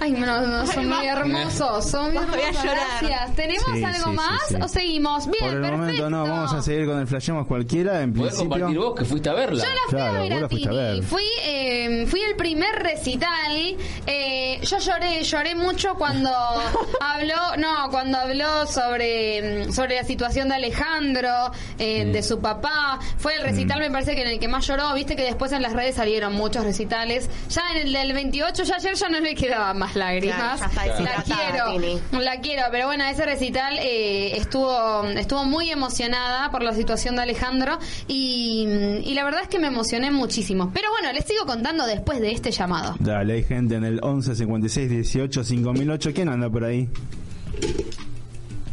Ay, 0.00 0.12
no, 0.12 0.40
no, 0.46 0.66
son 0.66 0.88
muy 0.88 1.06
hermosos, 1.06 1.90
son 1.90 2.14
muy 2.14 2.24
Voy 2.26 2.40
a 2.40 2.48
hermosos, 2.48 2.64
llorar. 2.64 2.86
gracias. 3.02 3.34
¿Tenemos 3.34 3.64
Sí, 3.74 3.84
algo 3.84 4.10
sí, 4.10 4.16
más 4.16 4.40
sí. 4.48 4.54
o 4.62 4.68
seguimos? 4.68 5.26
Bien, 5.26 5.36
Por 5.40 5.48
el 5.48 5.60
perfecto. 5.60 5.78
momento 5.78 6.10
no, 6.10 6.22
vamos 6.22 6.52
a 6.52 6.62
seguir 6.62 6.86
con 6.86 6.98
el 7.00 7.06
flashemos 7.06 7.46
cualquiera. 7.46 8.00
En 8.02 8.12
Podés 8.14 8.34
principio. 8.34 8.50
compartir 8.50 8.78
vos 8.78 8.94
que 8.96 9.04
fuiste 9.04 9.28
a 9.28 9.32
verla. 9.34 9.64
Yo 9.64 9.70
la 9.70 9.80
fui 9.88 9.90
Claro, 9.98 10.18
a 10.18 10.22
ver 10.22 10.44
a 10.44 10.48
Tini. 10.48 10.66
ver. 10.76 11.02
Fui, 11.02 11.22
eh, 11.44 12.06
fui 12.08 12.20
el 12.20 12.36
primer 12.36 12.74
recital. 12.80 13.76
Eh, 14.06 14.60
yo 14.62 14.78
lloré, 14.78 15.22
lloré 15.24 15.54
mucho 15.54 15.94
cuando 15.94 16.30
habló, 17.00 17.56
no, 17.58 17.88
cuando 17.90 18.18
habló 18.18 18.66
sobre, 18.66 19.66
mm, 19.66 19.72
sobre 19.72 19.96
la 19.96 20.04
situación 20.04 20.48
de 20.48 20.54
Alejandro, 20.56 21.50
eh, 21.78 22.04
de 22.06 22.22
su 22.22 22.40
papá. 22.40 22.98
Fue 23.18 23.34
el 23.34 23.40
Mm. 23.42 23.44
recital, 23.46 23.80
me 23.80 23.90
parece 23.90 24.14
que 24.14 24.22
en 24.22 24.28
el 24.28 24.38
que 24.38 24.48
más 24.48 24.66
lloró. 24.66 24.94
Viste 24.94 25.16
que 25.16 25.22
después 25.24 25.52
en 25.52 25.62
las 25.62 25.72
redes 25.72 25.96
salieron 25.96 26.34
muchos 26.34 26.64
recitales. 26.64 27.28
Ya 27.50 27.62
en 27.74 27.86
el 27.88 27.92
del 27.92 28.12
28, 28.12 28.62
ya 28.64 28.76
ayer 28.76 28.94
ya 28.94 29.08
no 29.08 29.20
le 29.20 29.34
quedaban 29.34 29.78
más 29.78 29.87
lágrimas. 29.94 30.60
Claro, 30.60 30.74
ya 30.86 31.04
está 31.04 31.04
la 31.04 31.22
quiero, 31.22 32.20
la 32.20 32.40
quiero, 32.40 32.62
pero 32.70 32.86
bueno, 32.86 33.04
ese 33.04 33.24
recital 33.24 33.78
eh, 33.78 34.36
estuvo 34.36 35.04
estuvo 35.04 35.44
muy 35.44 35.70
emocionada 35.70 36.50
por 36.50 36.62
la 36.62 36.72
situación 36.72 37.16
de 37.16 37.22
Alejandro 37.22 37.78
y, 38.06 38.66
y 39.04 39.14
la 39.14 39.24
verdad 39.24 39.42
es 39.42 39.48
que 39.48 39.58
me 39.58 39.68
emocioné 39.68 40.10
muchísimo. 40.10 40.70
Pero 40.74 40.90
bueno, 40.90 41.12
les 41.12 41.24
sigo 41.24 41.46
contando 41.46 41.86
después 41.86 42.20
de 42.20 42.32
este 42.32 42.50
llamado. 42.50 42.96
Dale, 43.00 43.34
hay 43.34 43.44
gente 43.44 43.76
en 43.76 43.84
el 43.84 44.00
11 44.02 44.34
56 44.34 44.90
18 44.90 45.44
5008. 45.44 46.10
¿Quién 46.14 46.28
anda 46.28 46.48
por 46.50 46.64
ahí? 46.64 46.88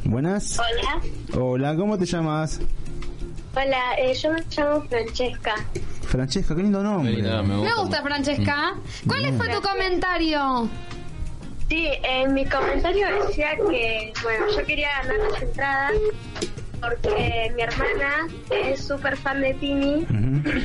Buenas. 0.04 0.60
Hola. 0.60 1.42
Hola, 1.42 1.76
¿cómo 1.76 1.98
te 1.98 2.06
llamas? 2.06 2.60
Hola, 3.56 3.96
eh, 3.98 4.14
yo 4.14 4.32
me 4.34 4.44
llamo 4.56 4.82
Francesca. 4.82 5.56
Francesca, 6.02 6.56
qué 6.56 6.62
lindo 6.62 6.84
nombre. 6.84 7.22
Me 7.22 7.74
gusta, 7.74 8.02
Francesca. 8.04 8.76
¿Cuál 9.08 9.34
fue 9.38 9.50
tu 9.50 9.62
comentario? 9.62 10.70
Sí, 11.70 11.90
en 12.04 12.34
mi 12.34 12.46
comentario 12.46 13.08
decía 13.24 13.56
que, 13.56 14.14
bueno, 14.22 14.46
yo 14.56 14.66
quería 14.66 14.90
ganar 15.02 15.32
las 15.32 15.42
entradas 15.42 15.94
porque 16.80 17.52
mi 17.56 17.64
hermana 17.64 18.28
es 18.52 18.86
súper 18.86 19.18
fan 19.18 19.42
de 19.42 19.54
Tini 19.56 20.06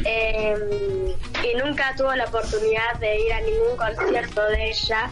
eh, 0.04 1.16
y 1.42 1.56
nunca 1.58 1.94
tuvo 1.96 2.14
la 2.14 2.24
oportunidad 2.26 2.98
de 3.00 3.20
ir 3.20 3.32
a 3.32 3.40
ningún 3.40 3.76
concierto 3.76 4.42
de 4.48 4.70
ella. 4.70 5.10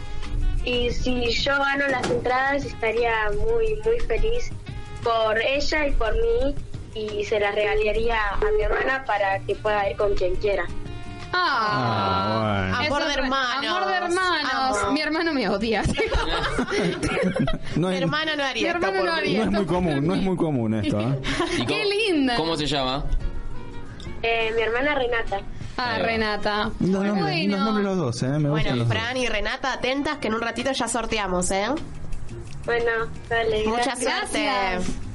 Y 0.64 0.90
si 0.90 1.30
yo 1.30 1.56
gano 1.56 1.88
las 1.88 2.10
entradas 2.10 2.64
estaría 2.64 3.30
muy, 3.30 3.76
muy 3.84 4.00
feliz 4.00 4.50
por 5.02 5.40
ella 5.40 5.86
y 5.86 5.92
por 5.92 6.12
mí 6.12 6.54
y 6.94 7.24
se 7.24 7.40
las 7.40 7.54
regalaría 7.54 8.18
a 8.30 8.50
mi 8.56 8.62
hermana 8.62 9.04
para 9.06 9.38
que 9.40 9.54
pueda 9.54 9.88
ir 9.88 9.96
con 9.96 10.14
quien 10.14 10.34
quiera. 10.36 10.66
Ah, 11.32 12.64
bueno. 12.70 12.82
Eso 12.82 12.94
Amor 12.96 13.08
de 13.08 13.14
hermanos. 13.14 13.66
Amor 13.66 13.86
de 13.88 13.94
hermanos. 13.94 14.78
Amo. 14.82 14.92
Mi 14.92 15.00
hermano 15.00 15.32
me 15.34 15.48
odia. 15.48 15.82
No 17.76 17.88
Mi 17.88 17.94
es, 17.96 18.02
hermano 18.02 18.32
no 18.36 18.42
haría 18.44 18.62
Mi 18.62 18.68
esto 18.76 18.86
hermano 18.88 19.04
no 19.04 19.12
haría 19.12 19.38
no 19.38 19.44
es 19.44 19.50
muy 19.52 19.66
común, 19.66 20.06
no 20.06 20.14
es 20.14 20.22
muy 20.22 20.36
común 20.36 20.74
esto. 20.74 21.00
¿eh? 21.00 21.18
¿Y 21.58 21.66
Qué 21.66 21.84
linda. 21.84 22.34
¿Cómo 22.36 22.56
se 22.56 22.66
llama? 22.66 23.04
Eh, 24.22 24.52
mi 24.56 24.62
hermana 24.62 24.94
Renata. 24.96 25.40
Ah, 25.76 25.98
Renata. 25.98 26.70
Lindos 26.80 27.04
nombres, 27.04 27.36
lindos 27.36 27.60
nombres 27.60 27.84
los 27.86 27.96
dos, 27.96 28.22
¿eh? 28.24 28.28
Me 28.38 28.48
Bueno, 28.50 28.70
los 28.74 28.88
dos. 28.88 28.88
Fran 28.88 29.16
y 29.16 29.28
Renata, 29.28 29.72
atentas 29.74 30.18
que 30.18 30.26
en 30.28 30.34
un 30.34 30.40
ratito 30.40 30.72
ya 30.72 30.88
sorteamos, 30.88 31.50
¿eh? 31.52 31.66
Bueno, 32.64 32.90
dale. 33.28 33.64
Mucha 33.66 33.94
gracias. 33.94 34.30
suerte. 34.30 35.07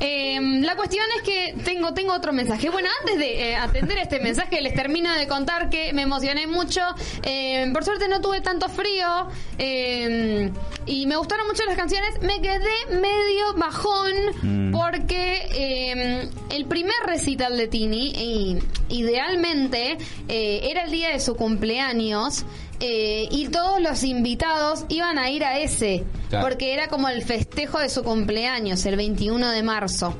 Eh, 0.00 0.38
la 0.40 0.76
cuestión 0.76 1.04
es 1.16 1.22
que 1.22 1.54
tengo 1.64 1.94
tengo 1.94 2.12
otro 2.12 2.32
mensaje. 2.32 2.68
Bueno, 2.70 2.88
antes 3.00 3.18
de 3.18 3.50
eh, 3.50 3.56
atender 3.56 3.98
este 3.98 4.20
mensaje, 4.20 4.60
les 4.60 4.74
termino 4.74 5.14
de 5.14 5.26
contar 5.28 5.70
que 5.70 5.92
me 5.92 6.02
emocioné 6.02 6.46
mucho. 6.46 6.80
Eh, 7.22 7.70
por 7.72 7.84
suerte 7.84 8.08
no 8.08 8.20
tuve 8.20 8.40
tanto 8.40 8.68
frío 8.68 9.28
eh, 9.58 10.50
y 10.86 11.06
me 11.06 11.16
gustaron 11.16 11.46
mucho 11.46 11.64
las 11.64 11.76
canciones. 11.76 12.10
Me 12.22 12.40
quedé 12.40 12.98
medio 13.00 13.54
bajón 13.56 14.12
Mm. 14.42 14.72
porque 14.72 16.34
el 16.50 16.66
primer 16.66 16.94
recital 17.06 17.56
de 17.56 17.68
Tini, 17.68 18.10
y 18.10 18.58
idealmente, 18.88 19.96
eh, 20.28 20.60
era 20.70 20.82
el 20.84 20.90
día 20.90 21.10
de 21.10 21.20
su 21.20 21.34
cumpleaños. 21.34 22.44
Eh, 22.80 23.28
y 23.30 23.48
todos 23.48 23.80
los 23.80 24.02
invitados 24.04 24.84
iban 24.88 25.18
a 25.18 25.30
ir 25.30 25.44
a 25.44 25.58
ese, 25.58 26.04
Claro. 26.28 26.46
porque 26.48 26.72
era 26.74 26.88
como 26.88 27.08
el 27.08 27.22
festejo 27.22 27.78
de 27.78 27.88
su 27.88 28.02
cumpleaños, 28.02 28.84
el 28.86 28.96
21 28.96 29.50
de 29.50 29.62
marzo. 29.62 30.14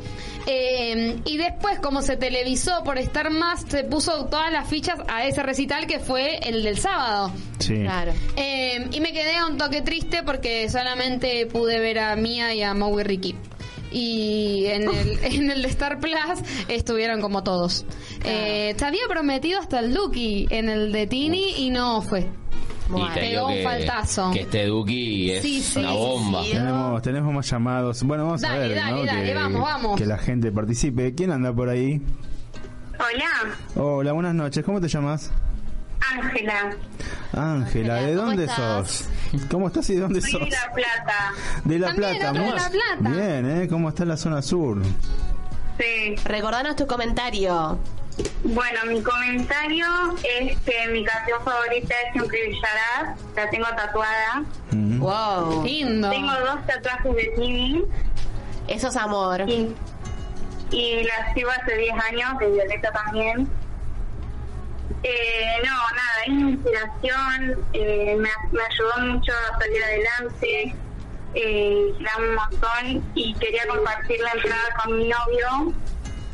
Eh, 0.47 1.17
y 1.25 1.37
después, 1.39 1.79
como 1.81 2.03
se 2.03 2.17
televisó 2.17 2.85
por 2.85 2.99
estar 2.99 3.31
más, 3.31 3.65
se 3.67 3.83
puso 3.85 4.27
todas 4.27 4.53
las 4.53 4.69
fichas 4.69 4.99
a 5.09 5.25
ese 5.25 5.43
recital 5.43 5.87
que 5.87 5.99
fue 6.01 6.37
el 6.47 6.63
del 6.63 6.79
sábado. 6.79 7.33
Sí. 7.59 7.77
Claro. 7.81 8.13
Eh, 8.37 8.89
y 8.93 9.01
me 9.01 9.13
quedé 9.13 9.43
un 9.49 9.57
toque 9.57 9.81
triste 9.81 10.23
porque 10.23 10.69
solamente 10.69 11.47
pude 11.47 11.81
ver 11.81 11.99
a 11.99 12.15
Mia 12.17 12.53
y 12.55 12.63
a 12.63 12.75
Moe 12.75 13.03
Ricky. 13.05 13.35
Y 13.91 14.67
en 14.67 14.83
el, 14.89 15.19
en 15.25 15.51
el 15.51 15.63
de 15.63 15.69
Star 15.69 15.99
Plus 15.99 16.15
estuvieron 16.69 17.21
como 17.23 17.43
todos. 17.43 17.87
Eh, 18.25 18.75
se 18.77 18.85
había 18.85 19.07
prometido 19.09 19.61
hasta 19.61 19.79
el 19.79 19.95
Duki 19.95 20.47
en 20.51 20.69
el 20.69 20.93
de 20.93 21.07
Tini 21.07 21.55
y 21.59 21.71
no 21.71 22.03
fue. 22.03 22.27
Y 22.95 23.15
te 23.15 23.21
digo 23.21 23.49
que, 23.49 23.63
faltazo. 23.65 24.31
que 24.33 24.41
este 24.41 24.67
Duki 24.67 25.31
es 25.31 25.43
Sí, 25.43 25.63
sí, 25.63 25.79
una 25.79 25.91
sí, 25.91 25.97
bomba. 25.97 26.43
Tenemos, 26.43 27.03
tenemos 27.03 27.35
más 27.35 27.51
llamados. 27.51 28.03
Bueno, 28.03 28.25
vamos 28.27 28.45
a 28.45 28.53
ver, 28.57 28.75
dale, 28.75 28.91
¿no? 28.93 29.05
dale, 29.07 29.25
que, 29.25 29.35
vamos, 29.35 29.63
vamos. 29.63 29.99
que 30.01 30.07
la 30.07 30.19
gente 30.19 30.53
participe. 30.53 31.15
¿Quién 31.15 31.33
anda 31.33 31.53
por 31.53 31.69
ahí? 31.69 32.03
Hola, 32.95 33.57
Hola, 33.87 34.13
buenas 34.13 34.35
noches. 34.35 34.65
¿Cómo 34.65 34.81
te 34.81 34.89
llamas? 34.89 35.31
Ángela. 36.17 36.77
Ángela, 37.33 37.95
¿de 37.97 38.15
¿cómo 38.15 38.27
dónde 38.29 38.45
estás? 38.45 38.89
sos? 39.33 39.45
¿Cómo 39.51 39.67
estás 39.69 39.89
y 39.91 39.95
de 39.95 40.01
dónde 40.01 40.21
Soy 40.21 40.31
sos? 40.33 40.41
de 40.43 40.51
La 40.51 40.73
Plata. 40.73 41.33
De 41.65 41.79
La 41.79 41.87
También, 41.89 42.11
Plata. 42.19 42.31
otro 42.31 42.43
de 42.43 42.49
muy- 42.51 42.59
La 42.61 42.71
Plata. 42.71 43.17
Bien, 43.17 43.51
¿eh? 43.63 43.69
¿Cómo 43.69 43.89
está 43.89 44.05
la 44.05 44.17
zona 44.17 44.43
sur? 44.43 44.83
Sí. 45.79 46.15
Recordanos 46.25 46.77
tu 46.77 46.87
comentario. 46.87 47.79
Bueno, 48.45 48.85
mi 48.87 49.03
comentario 49.03 49.87
es 50.23 50.59
que 50.61 50.89
mi 50.89 51.05
canción 51.05 51.43
favorita 51.43 51.95
es 52.07 52.13
Siempre 52.13 52.41
Brillarás. 52.47 53.19
La 53.35 53.51
tengo 53.51 53.67
tatuada. 53.77 54.45
Wow. 54.73 55.65
Lindo. 55.65 56.11
Tengo 56.11 56.33
dos 56.33 56.67
tatuajes 56.67 57.15
de 57.15 57.33
Tini. 57.37 57.85
Eso 58.69 58.89
es 58.89 58.97
amor. 58.97 59.49
Y, 59.49 59.75
y 60.71 61.05
las 61.05 61.35
sigo 61.35 61.51
hace 61.51 61.77
10 61.77 61.95
años, 62.11 62.39
de 62.39 62.51
Violeta 62.51 62.93
también. 62.93 63.49
Eh, 65.03 65.57
no, 65.65 65.71
nada, 65.71 66.23
es 66.27 66.33
mi 66.33 66.53
inspiración, 66.53 67.67
eh, 67.75 68.17
me, 68.19 68.29
me 68.53 68.63
ayudó 68.63 69.15
mucho 69.15 69.33
a 69.33 69.59
salir 69.59 69.85
adelante, 69.85 70.75
eh, 71.35 71.95
la 72.01 72.11
amo 72.15 72.27
un 72.27 72.35
montón 72.35 73.13
y 73.15 73.35
quería 73.35 73.67
compartir 73.69 74.19
la 74.21 74.31
entrada 74.31 74.65
con 74.83 74.97
mi 74.97 75.09
novio, 75.09 75.75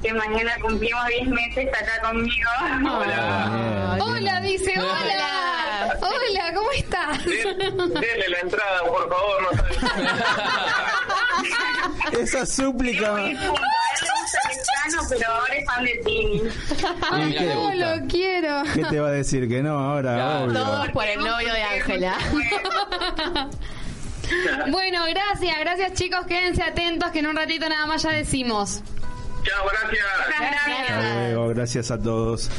que 0.03 0.13
mañana 0.15 0.53
cumplimos 0.63 1.07
10 1.07 1.29
meses 1.29 1.69
acá 1.69 2.01
conmigo. 2.09 2.51
Hola. 2.91 3.99
Hola, 4.01 4.41
dice, 4.41 4.75
hola. 4.79 5.97
Hola, 6.01 6.55
¿cómo 6.55 6.71
estás? 6.73 7.25
Denle 7.25 8.29
la 8.29 8.39
entrada, 8.41 8.81
por 8.87 9.09
favor, 9.09 9.43
no 9.43 9.51
Esa 12.21 12.47
súplica. 12.47 13.15
Pero 15.09 15.33
ahora 15.33 15.55
es 15.55 15.65
fan 15.67 15.85
de 15.85 16.01
Tini. 16.05 16.43
Ay, 17.11 17.37
¿Cómo 17.39 17.55
¿Cómo 17.55 17.75
lo 17.75 18.07
quiero? 18.09 18.63
¿Qué 18.75 18.85
te 18.85 19.01
va 19.01 19.09
a 19.09 19.13
decir 19.13 19.49
que 19.49 19.63
no 19.63 19.79
ahora? 19.79 20.41
obvio. 20.41 20.53
Todo 20.53 20.93
por 20.93 21.07
el 21.07 21.19
novio 21.19 21.53
de 21.53 21.63
Ángela. 21.63 22.17
Bueno, 24.71 25.03
gracias, 25.07 25.59
gracias 25.59 25.95
chicos, 25.95 26.25
quédense 26.25 26.63
atentos 26.63 27.11
que 27.11 27.19
en 27.19 27.27
un 27.27 27.35
ratito 27.35 27.69
nada 27.69 27.85
más 27.87 28.05
ya 28.05 28.11
decimos. 28.11 28.81
Chao, 29.43 29.65
gracias. 29.71 30.07
Hasta 30.91 31.15
luego, 31.15 31.49
gracias 31.49 31.91
a 31.91 31.99
todos. 31.99 32.51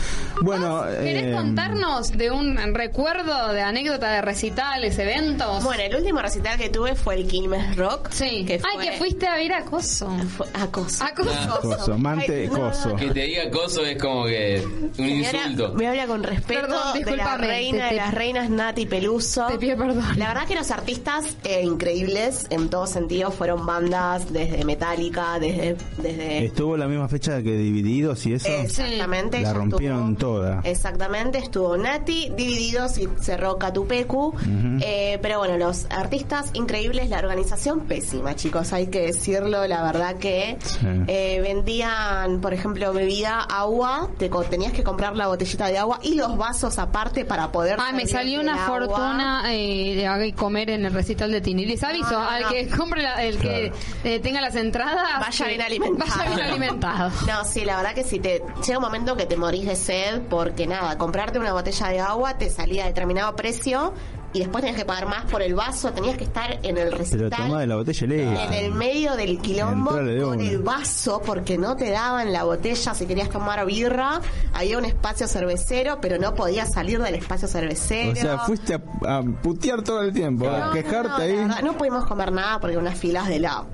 Bueno, 0.41 0.83
¿Querés 1.01 1.25
eh, 1.25 1.31
contarnos 1.33 2.11
de 2.11 2.31
un 2.31 2.57
recuerdo, 2.73 3.49
de 3.53 3.61
anécdota 3.61 4.09
de 4.11 4.21
recitales, 4.21 4.97
eventos? 4.97 5.63
Bueno, 5.63 5.83
el 5.83 5.95
último 5.95 6.21
recital 6.21 6.57
que 6.57 6.69
tuve 6.69 6.95
fue 6.95 7.15
el 7.15 7.27
Quilmes 7.27 7.75
Rock. 7.75 8.09
Sí. 8.11 8.43
Que 8.45 8.59
Ay, 8.73 8.87
que 8.89 8.97
fuiste 8.97 9.27
a 9.27 9.41
ir 9.41 9.53
a 9.53 9.63
Coso. 9.63 10.09
A 10.53 10.67
Coso. 10.67 11.03
A 11.03 11.13
Coso. 11.13 11.59
Coso, 11.61 11.97
mante, 11.97 12.41
Ay, 12.43 12.47
no, 12.47 12.59
coso. 12.69 12.95
Que 12.95 13.11
te 13.11 13.21
diga 13.21 13.49
coso 13.51 13.85
es 13.85 14.01
como 14.01 14.25
que 14.25 14.63
un 14.65 14.91
Señora, 14.95 15.37
insulto. 15.47 15.73
me 15.75 15.87
habla 15.87 16.07
con 16.07 16.23
respeto 16.23 16.61
Perdón, 16.61 17.03
de 17.03 17.17
la 17.17 17.37
reina 17.37 17.89
te- 17.89 17.95
de 17.95 18.01
las 18.01 18.13
reinas 18.13 18.49
Nati 18.49 18.85
Peluso. 18.85 19.45
Te 19.47 19.57
pido 19.57 19.77
perdón. 19.77 20.03
La 20.17 20.29
verdad 20.29 20.47
que 20.47 20.55
los 20.55 20.71
artistas 20.71 21.25
eh, 21.43 21.61
increíbles 21.63 22.47
en 22.49 22.69
todo 22.69 22.87
sentido 22.87 23.31
fueron 23.31 23.65
bandas 23.65 24.31
desde 24.33 24.63
Metallica, 24.65 25.37
desde 25.39 25.75
desde 25.97 26.45
Estuvo 26.45 26.70
la 26.77 26.87
misma 26.87 27.07
fecha 27.07 27.41
que 27.41 27.51
Divididos 27.57 28.25
y 28.25 28.33
eso. 28.33 28.47
exactamente 28.49 29.41
La 29.41 29.53
rompieron 29.53 30.13
estuvo. 30.13 30.37
toda. 30.39 30.61
Exactamente, 30.63 31.37
estuvo 31.37 31.77
Nati, 31.77 32.31
Divididos 32.35 32.97
y 32.97 33.07
cerró 33.19 33.57
Catupecu. 33.57 34.33
Eh, 34.81 35.19
pero 35.21 35.39
bueno, 35.39 35.57
los 35.57 35.85
artistas 35.89 36.49
increíbles, 36.53 37.09
la 37.09 37.19
organización 37.19 37.81
pésima, 37.81 38.35
chicos, 38.35 38.73
hay 38.73 38.87
que 38.87 39.01
decirlo. 39.01 39.67
La 39.67 39.83
verdad 39.83 40.15
que 40.17 40.57
Sí. 40.63 40.77
eh, 41.07 41.39
vendían, 41.41 42.41
por 42.41 42.53
ejemplo, 42.53 42.91
bebida, 42.93 43.39
agua, 43.41 44.09
te 44.17 44.29
tenías 44.49 44.73
que 44.73 44.83
comprar 44.83 45.15
la 45.15 45.27
botellita 45.27 45.67
de 45.67 45.77
agua 45.77 45.99
y 46.01 46.15
los 46.15 46.37
vasos 46.37 46.77
aparte 46.79 47.25
para 47.25 47.51
poder. 47.51 47.77
Ah, 47.79 47.91
me 47.93 48.05
salió 48.07 48.41
una 48.41 48.65
agua. 48.65 48.79
fortuna 48.87 49.43
eh, 49.53 50.33
comer 50.35 50.69
en 50.69 50.85
el 50.85 50.93
recital 50.93 51.31
de 51.31 51.41
Tini. 51.41 51.65
Les 51.65 51.83
aviso, 51.83 52.11
No, 52.11 52.19
no, 52.21 52.29
al 52.29 52.41
no. 52.43 52.49
que 52.49 52.67
compre, 52.67 53.01
la- 53.03 53.23
el 53.23 53.37
que 53.37 53.71
eh, 54.03 54.19
tenga 54.19 54.41
las 54.41 54.55
entradas, 54.55 55.19
Vaya 55.19 55.45
eh, 55.45 55.49
bien 55.49 55.61
alimentado. 55.61 56.11
Vaya 56.17 56.29
bien 56.29 56.39
alimentado. 56.41 56.60
No, 57.27 57.43
sí, 57.45 57.65
la 57.65 57.77
verdad 57.77 57.93
que 57.93 58.03
si 58.03 58.19
te 58.19 58.41
llega 58.65 58.77
un 58.77 58.83
momento 58.83 59.15
que 59.17 59.25
te 59.25 59.37
morís 59.37 59.65
de 59.65 59.75
sed 59.75 60.21
porque 60.29 60.67
nada, 60.67 60.97
comprarte 60.97 61.39
una 61.39 61.53
botella 61.53 61.87
de 61.87 61.99
agua 61.99 62.37
te 62.37 62.49
salía 62.49 62.83
a 62.83 62.87
determinado 62.87 63.35
precio 63.35 63.93
y 64.33 64.39
después 64.39 64.63
tenías 64.63 64.79
que 64.79 64.85
pagar 64.85 65.07
más 65.09 65.25
por 65.25 65.41
el 65.41 65.55
vaso, 65.55 65.91
tenías 65.91 66.15
que 66.15 66.23
estar 66.23 66.53
en 66.63 66.77
el 66.77 66.85
Pero 66.87 66.97
recital. 66.99 67.29
toma 67.31 67.59
de 67.59 67.67
la 67.67 67.75
botella 67.75 68.05
y 68.05 68.09
lee. 68.09 68.21
En 68.21 68.53
el 68.53 68.71
medio 68.71 69.15
del 69.17 69.39
quilombo 69.39 69.91
de 69.93 70.21
con 70.21 70.39
el 70.39 70.59
vaso 70.59 71.21
porque 71.25 71.57
no 71.57 71.75
te 71.75 71.89
daban 71.91 72.31
la 72.31 72.45
botella 72.45 72.93
si 72.93 73.05
querías 73.05 73.29
tomar 73.29 73.65
birra. 73.65 74.21
Había 74.53 74.77
un 74.77 74.85
espacio 74.85 75.27
cervecero, 75.27 75.99
pero 75.99 76.17
no 76.17 76.33
podías 76.33 76.71
salir 76.71 77.01
del 77.01 77.15
espacio 77.15 77.49
cervecero. 77.49 78.13
O 78.13 78.15
sea, 78.15 78.37
fuiste 78.39 78.75
a, 79.05 79.17
a 79.17 79.21
putear 79.21 79.81
todo 79.81 80.01
el 80.01 80.13
tiempo, 80.13 80.49
a 80.49 80.67
No, 80.67 80.71
quejarte 80.71 81.09
no, 81.09 81.15
ahí. 81.17 81.35
verdad, 81.35 81.61
no 81.61 81.73
pudimos 81.77 82.05
comer 82.05 82.31
nada 82.31 82.57
porque 82.61 82.77
unas 82.77 82.97
filas 82.97 83.27
de 83.27 83.39
lado. 83.39 83.67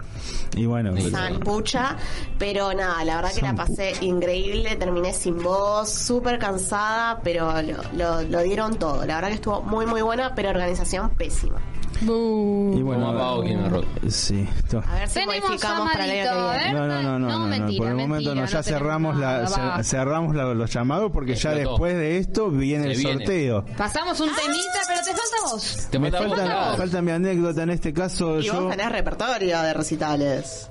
Y 0.55 0.65
bueno, 0.65 0.91
pero- 0.95 1.09
San 1.09 1.39
pucha, 1.39 1.95
pero 2.37 2.73
nada, 2.73 3.03
la 3.05 3.15
verdad 3.17 3.33
que 3.33 3.41
la 3.41 3.53
pasé 3.55 3.93
increíble, 4.01 4.75
terminé 4.75 5.13
sin 5.13 5.41
voz, 5.41 5.89
súper 5.91 6.39
cansada, 6.39 7.19
pero 7.23 7.61
lo, 7.61 7.77
lo- 7.93 8.21
lo 8.23 8.41
dieron 8.41 8.77
todo. 8.77 9.05
La 9.05 9.15
verdad 9.15 9.29
que 9.29 9.35
estuvo 9.35 9.61
muy 9.61 9.85
muy 9.85 10.01
buena, 10.01 10.33
pero 10.35 10.49
organización 10.49 11.09
pésima. 11.11 11.59
Y 12.01 12.05
Como 12.05 12.83
bueno, 12.83 13.43
me 13.43 13.69
rock. 13.69 13.85
sí. 14.09 14.47
A 14.85 14.93
ver 14.95 15.07
si 15.07 15.13
Tenemos 15.15 15.35
modificamos 15.49 15.91
para 15.91 16.05
llamadito, 16.07 16.33
que 16.33 16.39
a 16.39 16.51
ver. 16.51 16.73
No, 16.73 16.87
no, 16.87 17.01
no, 17.01 17.01
no, 17.03 17.19
no, 17.19 17.39
no, 17.39 17.47
mentira, 17.47 17.77
por 17.77 17.87
el 17.87 17.93
momento 17.95 18.29
mentira, 18.29 18.35
no, 18.35 18.45
ya 18.45 18.63
cerramos 18.63 19.17
la, 19.17 19.45
cer- 19.45 19.83
cerramos 19.83 20.35
la- 20.35 20.53
los 20.53 20.71
llamados 20.73 21.11
porque 21.11 21.35
ya 21.35 21.51
Explotó. 21.51 21.69
después 21.71 21.93
de 21.95 22.17
esto 22.17 22.49
viene 22.51 22.83
Se 22.85 22.91
el 22.91 22.97
viene. 22.97 23.13
sorteo. 23.25 23.65
Pasamos 23.77 24.19
un 24.19 24.29
temita, 24.29 24.79
pero 24.87 24.99
te 25.01 25.09
falta 25.11 25.51
vos. 25.51 25.87
Te 25.89 25.99
Me 25.99 26.11
falta 26.11 26.75
falta 26.77 27.01
mi 27.01 27.11
anécdota 27.11 27.63
en 27.63 27.69
este 27.71 27.93
caso. 27.93 28.39
Y 28.39 28.43
yo, 28.43 28.61
vos 28.61 28.71
tenés 28.71 28.91
repertorio 28.91 29.61
de 29.61 29.73
recitales. 29.73 30.69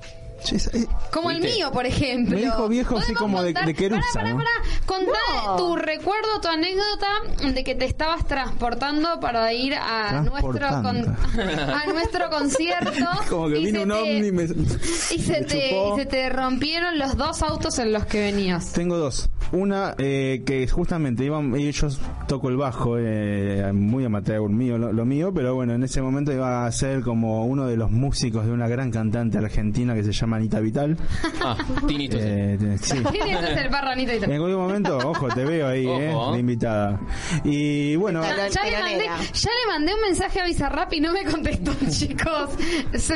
Como 1.12 1.30
el 1.30 1.41
mío, 1.41 1.70
por 1.72 1.87
ejemplo. 1.87 2.37
Me 2.37 2.43
dijo 2.43 2.68
viejo 2.68 2.97
así 2.99 3.12
¿Podemos 3.12 3.20
como 3.22 3.43
de- 3.43 3.53
contar- 3.55 3.66
de 3.66 3.74
querusa, 3.74 4.03
Pará, 4.14 4.24
pará, 4.24 4.30
¿no? 4.30 4.37
pará. 4.39 4.51
Contá 4.87 5.18
No. 5.47 5.57
tu 5.57 5.76
recuerdo, 5.76 6.41
tu 6.41 6.49
anécdota 6.49 7.07
de 7.53 7.64
que 7.64 7.74
te 7.74 7.84
estabas 7.87 8.26
transportando 8.26 9.18
para 9.20 9.53
ir 9.53 9.74
a 9.74 10.22
nuestro 10.22 10.68
con- 10.82 11.16
a 11.41 11.87
nuestro 11.93 12.30
concierto. 12.30 12.91
como 13.30 13.49
que 13.49 13.59
y 13.61 13.64
vino 13.66 13.78
se 13.80 13.84
un 13.84 13.89
te- 13.91 13.95
ovni 14.18 14.26
y 14.28 14.32
me, 14.32 14.43
y 14.45 14.47
se, 14.49 15.32
me 15.32 15.41
te, 15.47 15.68
y 15.78 15.97
se 15.97 16.07
te 16.07 16.28
rompieron 16.28 16.99
los 16.99 17.16
dos 17.16 17.43
autos 17.43 17.78
en 17.78 17.93
los 17.93 18.07
que 18.07 18.20
venías. 18.20 18.72
Tengo 18.72 18.97
dos. 18.99 19.28
Una 19.53 19.95
eh, 19.99 20.43
que 20.45 20.66
justamente 20.66 21.24
iban, 21.24 21.55
y 21.59 21.70
yo 21.70 21.87
toco 22.26 22.49
el 22.49 22.57
bajo, 22.57 22.97
eh, 22.99 23.70
muy 23.72 24.05
amateur 24.05 24.49
mío, 24.49 24.76
lo, 24.76 24.93
lo 24.93 25.05
mío, 25.05 25.32
pero 25.32 25.55
bueno, 25.55 25.72
en 25.74 25.84
ese 25.84 26.03
momento 26.03 26.32
iba 26.32 26.66
a 26.66 26.72
ser 26.72 27.03
como 27.03 27.47
uno 27.47 27.64
de 27.66 27.76
los 27.76 27.93
músicos 27.93 28.45
de 28.45 28.51
una 28.51 28.66
gran 28.66 28.91
cantante 28.91 29.39
argentina 29.39 29.95
que 29.95 30.03
se 30.03 30.11
llama 30.11 30.26
Anita 30.35 30.61
Vital. 30.61 30.97
Ah, 31.45 31.57
Tinito. 31.87 32.16
Eh, 32.20 32.77
sí. 32.81 32.97
¿Quién 33.11 33.29
es 33.29 33.57
el 33.59 33.68
barranito 33.68 34.12
y 34.12 34.16
En 34.16 34.33
algún 34.33 34.55
momento, 34.55 34.99
ojo, 34.99 35.29
te 35.29 35.45
veo 35.45 35.68
ahí, 35.68 35.87
eh, 35.87 36.12
Ojo. 36.14 36.33
de 36.33 36.41
invitada. 36.41 37.01
Y 37.45 37.97
bueno, 37.97 38.22
Ya, 38.22 38.49
ya 38.49 38.64
le 38.64 38.79
mandé, 38.81 39.05
ya 39.33 39.51
le 39.51 39.72
mandé 39.72 39.95
un 39.95 40.01
mensaje 40.03 40.41
a 40.41 40.47
Bizarrap 40.47 40.93
y 40.93 41.01
no 41.01 41.12
me 41.12 41.24
contestó, 41.24 41.72
chicos. 41.91 42.51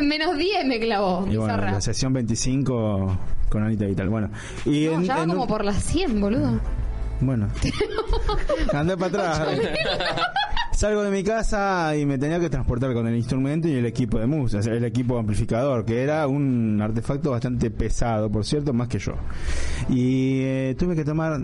Menos 0.02 0.36
10 0.36 0.66
me 0.66 0.80
clavó 0.80 1.26
y 1.30 1.36
bueno, 1.36 1.56
la 1.56 1.80
sesión 1.80 2.12
25 2.12 3.18
con 3.48 3.62
Anita 3.64 3.84
Vital. 3.86 4.08
Bueno, 4.08 4.30
y 4.64 4.86
No, 4.86 4.92
en- 4.94 5.04
ya 5.04 5.16
va 5.16 5.22
en 5.24 5.28
como 5.30 5.42
un- 5.42 5.48
por 5.48 5.64
las 5.64 5.82
100, 5.84 6.20
boludo. 6.20 6.61
Bueno. 7.20 7.48
Andé 8.72 8.96
para 8.96 9.32
atrás. 9.32 9.58
Salgo 10.72 11.02
de 11.02 11.10
mi 11.10 11.22
casa 11.22 11.94
y 11.94 12.06
me 12.06 12.16
tenía 12.16 12.40
que 12.40 12.48
transportar 12.48 12.94
con 12.94 13.06
el 13.06 13.14
instrumento 13.14 13.68
y 13.68 13.72
el 13.74 13.84
equipo 13.84 14.18
de 14.18 14.26
música, 14.26 14.62
el 14.64 14.84
equipo 14.84 15.18
amplificador, 15.18 15.84
que 15.84 16.02
era 16.02 16.26
un 16.26 16.80
artefacto 16.80 17.32
bastante 17.32 17.70
pesado, 17.70 18.30
por 18.30 18.46
cierto, 18.46 18.72
más 18.72 18.88
que 18.88 18.98
yo. 18.98 19.12
Y 19.90 20.40
eh, 20.40 20.76
tuve 20.78 20.96
que 20.96 21.04
tomar, 21.04 21.38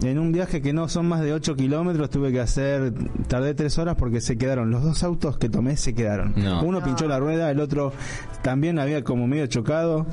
en 0.00 0.18
un 0.20 0.30
viaje 0.30 0.62
que 0.62 0.72
no 0.72 0.88
son 0.88 1.08
más 1.08 1.22
de 1.22 1.32
8 1.32 1.56
kilómetros, 1.56 2.08
tuve 2.08 2.30
que 2.30 2.38
hacer, 2.38 2.92
tardé 3.26 3.54
3 3.54 3.78
horas 3.78 3.96
porque 3.96 4.20
se 4.20 4.38
quedaron, 4.38 4.70
los 4.70 4.84
dos 4.84 5.02
autos 5.02 5.38
que 5.38 5.48
tomé 5.48 5.76
se 5.76 5.92
quedaron. 5.92 6.34
No. 6.36 6.62
Uno 6.62 6.80
pinchó 6.80 7.08
la 7.08 7.18
rueda, 7.18 7.50
el 7.50 7.58
otro 7.58 7.92
también 8.42 8.78
había 8.78 9.02
como 9.02 9.26
medio 9.26 9.48
chocado. 9.48 10.06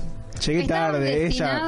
Llegué 0.45 0.61
¿Estaban 0.61 0.91
tarde, 0.93 1.25
ella, 1.27 1.61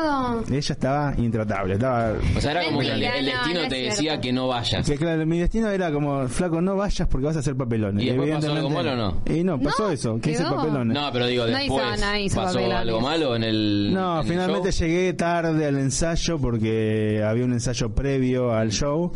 ella 0.49 0.59
estaba 0.73 1.13
intratable, 1.17 1.73
estaba 1.75 2.13
O 2.35 2.41
sea, 2.41 2.51
era 2.51 2.65
como 2.65 2.79
que 2.79 2.87
el, 2.91 2.99
destino 2.99 3.53
no 3.53 3.61
es 3.63 3.69
te 3.69 3.75
cierto. 3.75 3.95
decía 3.95 4.21
que 4.21 4.33
no 4.33 4.47
vayas. 4.47 4.85
que 4.85 4.95
claro, 4.97 5.25
mi 5.25 5.39
destino 5.39 5.69
era 5.69 5.91
como, 5.91 6.27
flaco, 6.27 6.61
no 6.61 6.75
vayas 6.75 7.07
porque 7.07 7.25
vas 7.27 7.35
a 7.37 7.39
hacer 7.39 7.55
papelones. 7.55 8.03
¿Y 8.03 8.07
después 8.07 8.29
pasó 8.35 8.53
algo 8.53 8.69
malo 8.69 8.91
o 8.91 8.95
no? 8.95 9.21
Y 9.33 9.43
no, 9.43 9.59
pasó 9.59 9.83
No, 9.87 9.91
eso, 9.91 10.19
que 10.19 10.31
hice 10.31 10.43
papelones. 10.43 10.93
No, 10.93 11.09
pero 11.11 11.25
digo, 11.27 11.43
No 11.45 11.49
hizo- 11.61 11.75
después 11.77 12.01
no 12.01 12.15
hizo 12.17 12.35
pasó 12.35 12.53
papelones. 12.55 12.77
algo 12.79 13.01
malo 13.01 13.35
en 13.35 13.43
el. 13.43 13.93
No, 13.93 14.21
en 14.21 14.25
el 14.27 14.31
finalmente 14.31 14.71
show? 14.71 14.87
llegué 14.87 15.13
tarde 15.13 15.65
al 15.65 15.77
ensayo 15.77 16.37
porque 16.37 17.23
había 17.25 17.45
un 17.45 17.53
ensayo 17.53 17.89
previo 17.93 18.53
al 18.53 18.71
show 18.71 19.11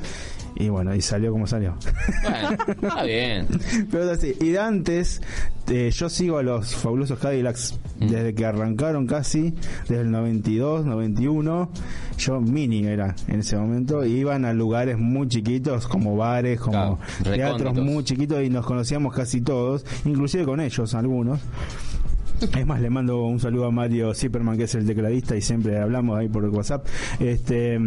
y 0.61 0.69
bueno, 0.69 0.93
y 0.95 1.01
salió 1.01 1.31
como 1.31 1.47
salió. 1.47 1.75
Bueno, 2.23 2.57
está 2.81 3.03
bien. 3.03 3.47
Pero 3.91 4.11
así, 4.11 4.35
y 4.39 4.49
de 4.49 4.59
antes, 4.59 5.21
eh, 5.67 5.89
yo 5.91 6.09
sigo 6.09 6.37
a 6.37 6.43
los 6.43 6.75
fabulosos 6.75 7.19
Cadillacs 7.19 7.79
Mm. 8.01 8.07
desde 8.07 8.33
que 8.33 8.45
arrancaron 8.45 9.05
casi, 9.05 9.53
desde 9.87 10.01
el 10.01 10.11
92, 10.11 10.85
91. 10.85 11.69
Yo 12.17 12.41
mini 12.41 12.85
era 12.85 13.15
en 13.27 13.39
ese 13.41 13.55
momento, 13.57 14.03
y 14.03 14.13
iban 14.13 14.43
a 14.45 14.53
lugares 14.53 14.97
muy 14.97 15.27
chiquitos, 15.27 15.87
como 15.87 16.15
bares, 16.17 16.59
como 16.59 16.99
Claro, 17.21 17.35
teatros 17.35 17.75
muy 17.75 18.03
chiquitos, 18.03 18.43
y 18.43 18.49
nos 18.49 18.65
conocíamos 18.65 19.13
casi 19.13 19.41
todos, 19.41 19.85
inclusive 20.05 20.45
con 20.45 20.59
ellos 20.61 20.93
algunos. 20.95 21.39
Es 22.41 22.65
más, 22.67 22.81
le 22.81 22.89
mando 22.89 23.23
un 23.25 23.39
saludo 23.39 23.65
a 23.65 23.71
Mario 23.71 24.13
Zipperman, 24.13 24.57
que 24.57 24.63
es 24.63 24.75
el 24.75 24.85
tecladista, 24.85 25.35
y 25.35 25.41
siempre 25.41 25.79
hablamos 25.79 26.17
ahí 26.17 26.27
por 26.27 26.43
WhatsApp. 26.45 26.85
Este, 27.19 27.79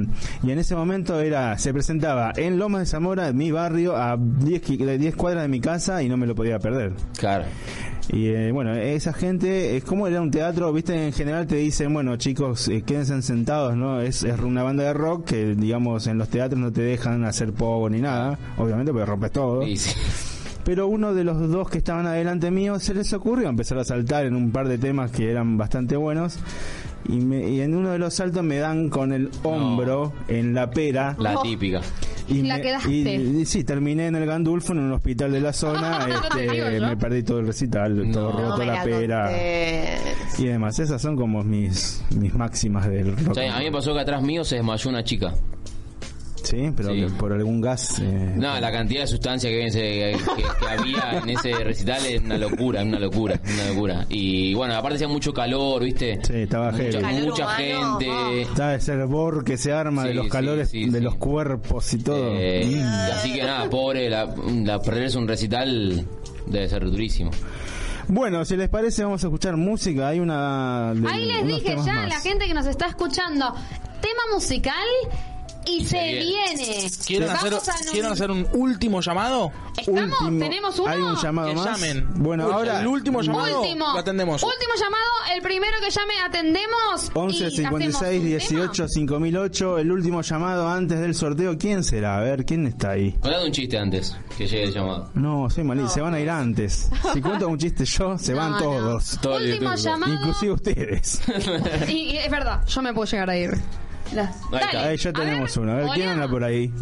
y 0.43 0.51
en 0.51 0.59
ese 0.59 0.75
momento 0.77 1.21
era, 1.21 1.59
se 1.59 1.73
presentaba 1.73 2.33
en 2.37 2.59
Lomas 2.59 2.81
de 2.83 2.87
Zamora, 2.87 3.33
mi 3.33 3.51
barrio, 3.51 3.97
a 3.97 4.17
10, 4.17 4.63
qui- 4.63 4.85
de 4.85 4.99
10 4.99 5.17
cuadras 5.17 5.43
de 5.43 5.49
mi 5.49 5.61
casa, 5.61 6.03
y 6.03 6.09
no 6.09 6.17
me 6.17 6.27
lo 6.27 6.35
podía 6.35 6.59
perder. 6.59 6.93
Claro. 7.19 7.45
Y 8.13 8.27
eh, 8.29 8.53
bueno, 8.53 8.75
esa 8.75 9.13
gente, 9.15 9.77
es 9.79 9.85
como 9.85 10.07
era 10.07 10.21
un 10.21 10.31
teatro, 10.31 10.71
viste, 10.73 11.07
en 11.07 11.13
general 11.13 11.47
te 11.47 11.57
dicen, 11.57 11.93
bueno, 11.95 12.17
chicos, 12.17 12.69
eh, 12.69 12.83
quédense 12.83 13.21
sentados, 13.23 13.77
¿no? 13.77 14.01
Es, 14.03 14.23
es 14.25 14.39
una 14.41 14.63
banda 14.63 14.85
de 14.85 14.93
rock 14.93 15.25
que, 15.29 15.55
digamos, 15.55 16.07
en 16.07 16.19
los 16.19 16.29
teatros 16.29 16.61
no 16.61 16.71
te 16.71 16.83
dejan 16.83 17.25
hacer 17.25 17.53
pogo 17.55 17.89
ni 17.89 18.01
nada, 18.01 18.39
obviamente, 18.59 18.93
porque 18.93 19.07
rompes 19.07 19.33
todo. 19.33 19.65
Sí, 19.65 19.77
sí. 19.79 19.91
Pero 20.65 20.87
uno 20.89 21.13
de 21.15 21.25
los 21.25 21.49
dos 21.51 21.69
que 21.69 21.79
estaban 21.79 22.07
adelante 22.07 22.51
mío 22.51 22.79
se 22.81 22.95
les 22.95 23.13
ocurrió 23.13 23.49
empezar 23.49 23.79
a 23.79 23.85
saltar 23.85 24.25
en 24.25 24.35
un 24.35 24.51
par 24.51 24.67
de 24.69 24.79
temas 24.79 25.11
que 25.11 25.31
eran 25.31 25.59
bastante 25.59 25.97
buenos. 25.97 26.39
Y, 27.07 27.17
me- 27.21 27.51
y 27.51 27.61
en 27.61 27.75
uno 27.75 27.91
de 27.91 27.99
los 27.99 28.15
saltos 28.15 28.43
me 28.43 28.57
dan 28.57 28.89
con 28.89 29.13
el 29.13 29.29
hombro 29.43 30.15
en 30.27 30.55
la 30.55 30.71
pera. 30.71 31.15
La 31.19 31.37
típica. 31.43 31.83
Y, 32.29 32.41
La 32.41 32.57
me- 32.57 32.63
quedaste. 32.63 32.91
y- 32.91 33.41
y 33.43 33.45
sí, 33.45 33.63
terminé 33.65 34.07
en 34.07 34.17
el 34.17 34.25
Gandulfo, 34.25 34.73
en 34.73 34.79
un 34.79 34.93
hospital 34.93 35.31
de 35.33 35.41
la 35.43 35.53
zona. 35.53 36.07
Este, 36.09 36.51
digo 36.51 36.67
me 36.87 36.97
perdí 36.97 37.23
todo 37.23 37.41
el 37.41 37.47
recital, 37.49 38.11
todo 38.11 38.33
No. 38.33 38.39
roto 38.39 38.57
me 38.57 38.65
la 38.67 38.83
pera 38.85 39.25
contés. 39.27 40.39
y 40.41 40.47
demás. 40.47 40.79
Esas 40.79 41.03
son 41.03 41.15
como 41.15 41.43
mis, 41.45 42.03
mis 42.19 42.33
máximas 42.35 42.89
del 42.89 43.15
rock. 43.19 43.33
O 43.33 43.35
sea, 43.35 43.55
a 43.55 43.59
mí 43.59 43.67
me 43.67 43.73
pasó 43.73 43.93
que 43.93 44.01
atrás 44.01 44.23
mío 44.23 44.43
se 44.43 44.55
desmayó 44.57 44.89
una 44.89 45.05
chica. 45.05 45.35
Sí, 46.45 46.71
pero 46.77 46.91
Sí. 46.91 47.07
por 47.19 47.33
algún 47.33 47.61
gas. 47.61 47.99
eh, 48.01 48.33
No, 48.37 48.59
la 48.61 48.71
cantidad 48.71 49.01
de 49.03 49.07
sustancia 49.07 49.51
que, 49.51 49.67
que, 49.71 50.17
que- 50.37 50.43
que 50.43 50.69
había 50.69 51.19
en 51.23 51.31
ese 51.31 51.53
recital 51.65 52.05
es 52.07 52.21
una 52.23 52.39
locura, 52.39 52.83
una 52.83 52.99
locura, 52.99 53.41
una 53.45 53.69
locura. 53.69 54.07
Y 54.09 54.55
bueno, 54.55 54.75
aparte 54.77 54.97
hacía 54.97 55.09
mucho 55.09 55.33
calor, 55.33 55.83
¿viste? 55.83 56.21
Sí, 56.23 56.35
estaba 56.43 56.71
mucha. 56.71 57.01
Calor 57.01 57.23
mucha 57.29 57.45
humano, 57.45 57.99
gente. 57.99 58.43
Está 58.43 58.75
ese 58.75 58.93
hervor 58.93 59.45
que 59.45 59.57
se 59.57 59.73
arma 59.73 60.05
de 60.05 60.15
los 60.15 60.25
sí, 60.27 60.31
calores 60.31 60.69
sí, 60.71 60.85
de 60.89 60.99
sí. 60.99 61.05
los 61.05 61.17
cuerpos 61.17 61.93
y 61.95 61.99
todo. 61.99 62.35
Eh, 62.37 62.63
Mm. 62.67 62.71
y 62.77 63.11
así 63.11 63.33
que 63.33 63.43
nada, 63.43 63.69
pobre, 63.71 64.09
la, 64.11 64.35
la 64.65 64.81
perderse 64.81 65.19
un 65.19 65.27
recital 65.27 66.07
debe 66.47 66.69
ser 66.69 66.85
durísimo. 66.85 67.31
Bueno, 68.07 68.45
si 68.45 68.55
les 68.57 68.69
parece, 68.69 69.03
vamos 69.03 69.25
a 69.25 69.29
escuchar 69.29 69.57
música. 69.57 70.09
Hay 70.09 70.21
una. 70.21 70.93
de- 70.95 71.09
Ahí 71.09 71.25
les 71.25 71.47
dije 71.47 71.75
ya 71.85 71.95
más. 71.95 72.09
la 72.11 72.21
gente 72.21 72.47
que 72.47 72.53
nos 72.53 72.67
está 72.67 72.87
escuchando, 72.87 73.55
tema 74.03 74.21
musical 74.35 74.85
y 75.67 75.83
se, 75.85 75.89
Se 75.91 76.03
viene. 76.15 76.25
viene. 76.57 76.91
¿Quieren 77.07 77.31
hacer, 77.31 77.55
¿Quieren 77.93 78.13
hacer 78.13 78.31
un 78.31 78.47
último 78.53 79.01
llamado? 79.01 79.53
¿Estamos? 79.77 80.21
Último. 80.21 80.39
¿Tenemos 80.41 80.79
uno? 80.79 80.91
¿Hay 80.91 81.01
un 81.01 81.17
llamado 81.17 81.49
Que 81.49 81.55
más? 81.55 81.65
llamen. 81.81 82.09
Bueno, 82.17 82.47
Uy, 82.47 82.53
ahora 82.53 82.81
el 82.81 82.87
último 82.87 83.23
llamado 83.23 83.61
Último. 83.63 83.87
lo 83.93 83.99
atendemos. 83.99 84.43
Último 84.43 84.73
llamado, 84.79 85.05
el 85.35 85.43
primero 85.43 85.73
que 85.81 85.91
llame 85.91 86.15
atendemos. 86.25 87.11
11 87.15 87.47
y 87.47 87.51
56 87.57 87.95
hacemos 87.97 88.21
un 88.21 88.25
18 88.59 88.89
5008, 88.89 89.79
el 89.79 89.93
último 89.93 90.23
llamado 90.23 90.69
antes 90.69 91.01
del 91.01 91.15
sorteo. 91.15 91.57
¿Quién 91.59 91.83
será? 91.85 92.19
A 92.19 92.21
ver, 92.21 92.45
¿quién 92.45 92.67
está 92.67 92.91
ahí? 92.91 93.13
Contad 93.13 93.45
un 93.45 93.53
chiste 93.53 93.79
antes 93.79 94.17
que 94.37 94.47
llegue 94.47 94.65
el 94.65 94.73
llamado. 94.73 95.11
No, 95.15 95.49
soy 95.51 95.65
malísimo, 95.65 95.91
se 95.91 96.01
van 96.01 96.15
a 96.15 96.21
ir 96.21 96.31
antes. 96.31 96.89
Si 97.13 97.21
cuento 97.21 97.49
un 97.49 97.59
chiste 97.59 97.85
yo, 97.85 98.17
se 98.19 98.33
No, 98.33 98.39
van 98.39 98.51
no. 98.53 98.59
todos. 98.59 99.19
Todo 99.21 99.37
Último 99.37 99.71
YouTube. 99.71 99.77
llamado. 99.85 100.13
Inclusive 100.15 100.53
ustedes. 100.53 101.21
y 101.89 102.17
es 102.17 102.31
verdad, 102.31 102.65
yo 102.67 102.83
me 102.83 102.93
puedo 102.93 103.11
llegar 103.11 103.31
a 103.31 103.37
ir. 103.37 103.51
Mirá. 104.11 104.23
Ahí 104.25 104.31
está. 104.31 104.67
Dale. 104.77 104.79
Ahí 104.89 104.97
ya 104.97 105.11
A 105.11 105.13
tenemos 105.13 105.57
ver, 105.57 105.63
uno. 105.65 105.73
A 105.73 105.77
ver, 105.77 105.87
¿quién 105.95 106.09
anda 106.09 106.29
por 106.29 106.45
ahí? 106.45 106.73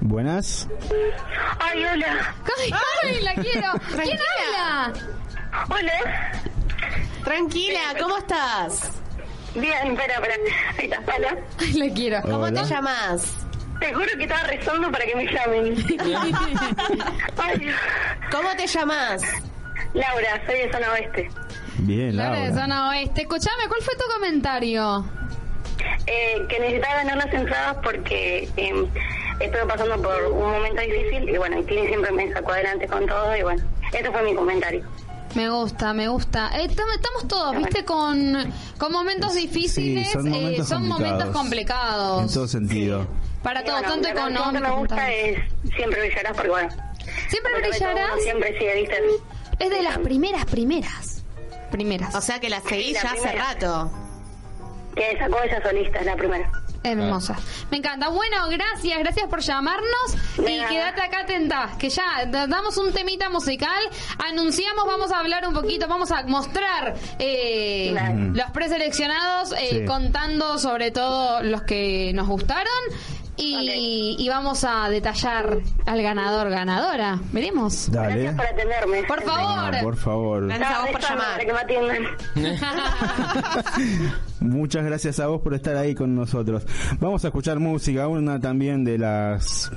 Buenas. 0.00 0.68
Ay, 1.58 1.84
hola. 1.84 2.34
Ay, 2.58 2.70
ay, 3.04 3.20
la 3.22 3.34
quiero. 3.34 3.72
¿Quién 4.02 4.18
habla? 4.56 4.92
Hola. 5.68 6.32
Tranquila, 7.24 7.80
¿cómo 8.00 8.16
estás? 8.18 8.90
Bien, 9.54 9.92
espera, 9.92 10.14
espera. 10.14 10.34
Ahí 10.78 10.84
está, 10.90 11.14
hola. 11.16 11.36
Ay, 11.58 11.72
la 11.72 11.94
quiero. 11.94 12.22
¿Cómo 12.22 12.36
Hola. 12.44 12.62
te 12.62 12.68
llamas? 12.68 13.34
Te 13.80 13.92
juro 13.94 14.06
que 14.16 14.22
estaba 14.24 14.42
rezando 14.44 14.90
para 14.90 15.04
que 15.04 15.16
me 15.16 15.24
llamen. 15.26 15.74
Ay, 17.38 17.70
¿Cómo 18.30 18.48
te 18.56 18.66
llamas? 18.66 19.22
Laura, 19.94 20.42
soy 20.46 20.58
de 20.60 20.72
zona 20.72 20.90
oeste. 20.92 21.30
Bien, 21.78 22.16
Laura 22.16 22.40
de 22.40 22.46
Laura. 22.48 22.60
zona 22.62 22.88
oeste. 22.90 23.22
Escuchame, 23.22 23.68
¿cuál 23.68 23.82
fue 23.82 23.94
tu 23.96 24.04
comentario? 24.14 25.04
Eh, 26.06 26.44
que 26.48 26.58
necesitaba 26.60 26.94
ganar 26.96 27.16
las 27.18 27.32
entradas 27.32 27.76
porque 27.82 28.48
eh, 28.56 28.88
estuve 29.40 29.66
pasando 29.66 30.00
por 30.02 30.22
un 30.32 30.50
momento 30.52 30.82
difícil 30.82 31.28
y 31.28 31.36
bueno, 31.38 31.58
y 31.60 31.64
Tini 31.64 31.86
siempre 31.86 32.10
me 32.12 32.32
sacó 32.32 32.52
adelante 32.52 32.86
con 32.88 33.06
todo 33.06 33.36
y 33.36 33.42
bueno, 33.42 33.62
ese 33.92 34.10
fue 34.10 34.22
mi 34.22 34.34
comentario. 34.34 34.84
Me 35.34 35.50
gusta, 35.50 35.92
me 35.92 36.08
gusta. 36.08 36.50
Eh, 36.58 36.68
tam- 36.70 36.90
estamos 36.94 37.28
todos, 37.28 37.56
viste, 37.56 37.84
con, 37.84 38.50
con 38.78 38.90
momentos 38.92 39.34
difíciles. 39.34 40.06
Sí, 40.08 40.12
son 40.12 40.26
eh, 40.26 40.30
momentos 40.30 40.68
son 40.68 40.88
momentos 40.88 41.28
complicados. 41.28 42.22
En 42.22 42.32
todo 42.32 42.48
sentido. 42.48 43.06
Para 43.42 43.60
Y 43.60 43.64
todos, 43.64 43.80
bueno, 43.82 43.94
tanto 43.94 44.08
económico. 44.08 44.52
que 44.52 44.60
me 44.60 44.70
gusta 44.70 45.12
es 45.12 45.38
Siempre 45.76 46.00
brillarás 46.00 46.32
porque 46.32 46.50
bueno. 46.50 46.68
Siempre 47.28 47.52
brillarás. 47.60 48.22
Siempre 48.22 48.58
sigue, 48.58 48.74
viste. 48.74 48.96
Es 49.60 49.70
de 49.70 49.82
las 49.82 49.98
primeras, 49.98 50.44
primeras. 50.46 51.17
Primeras. 51.70 52.14
O 52.14 52.20
sea 52.20 52.40
que 52.40 52.48
la 52.48 52.60
seguí 52.60 52.88
Sí, 52.88 52.92
la 52.94 53.02
ya 53.02 53.10
hace 53.12 53.32
rato. 53.32 53.90
Que 54.96 55.16
sacó 55.18 55.40
esa 55.42 55.62
solista, 55.62 55.98
es 56.00 56.06
la 56.06 56.16
primera. 56.16 56.50
Hermosa. 56.84 57.36
Me 57.72 57.78
encanta. 57.78 58.08
Bueno, 58.08 58.36
gracias, 58.48 58.98
gracias 59.00 59.26
por 59.28 59.40
llamarnos. 59.40 60.36
De 60.36 60.50
Y 60.52 60.56
nada. 60.58 60.68
quédate 60.68 61.00
acá 61.02 61.20
atenta, 61.22 61.70
que 61.78 61.90
ya 61.90 62.24
da- 62.26 62.46
damos 62.46 62.76
un 62.78 62.92
temita 62.92 63.28
musical. 63.28 63.82
Anunciamos, 64.30 64.86
vamos 64.86 65.10
a 65.10 65.18
hablar 65.18 65.46
un 65.46 65.54
poquito, 65.54 65.88
vamos 65.88 66.12
a 66.12 66.22
mostrar 66.22 66.94
eh, 67.18 67.94
los 68.32 68.50
preseleccionados, 68.52 69.52
eh, 69.52 69.68
Sí. 69.70 69.84
contando 69.86 70.58
sobre 70.58 70.90
todo 70.92 71.42
los 71.42 71.62
que 71.62 72.12
nos 72.14 72.28
gustaron. 72.28 72.72
Y, 73.38 74.16
y 74.18 74.28
vamos 74.28 74.64
a 74.64 74.88
detallar 74.90 75.58
al 75.86 76.02
ganador, 76.02 76.50
ganadora. 76.50 77.20
Veremos. 77.32 77.90
Dale. 77.90 78.22
Gracias 78.22 78.34
por 78.34 78.46
atenderme. 78.46 79.04
Por 79.04 79.22
favor. 79.22 79.72
No, 79.76 79.82
por 79.82 79.96
favor. 79.96 80.46
Gracias 80.46 80.70
a 80.70 80.80
vos 80.80 80.90
por 80.90 81.00
llamar. 81.00 81.40
Que 81.46 81.52
me 81.52 81.58
atiendan. 81.58 82.02
Muchas 84.40 84.84
gracias 84.84 85.20
a 85.20 85.28
vos 85.28 85.40
por 85.40 85.54
estar 85.54 85.76
ahí 85.76 85.94
con 85.94 86.14
nosotros. 86.14 86.66
Vamos 87.00 87.24
a 87.24 87.28
escuchar 87.28 87.58
música, 87.60 88.08
una 88.08 88.40
también 88.40 88.84
de 88.84 88.98
las 88.98 89.70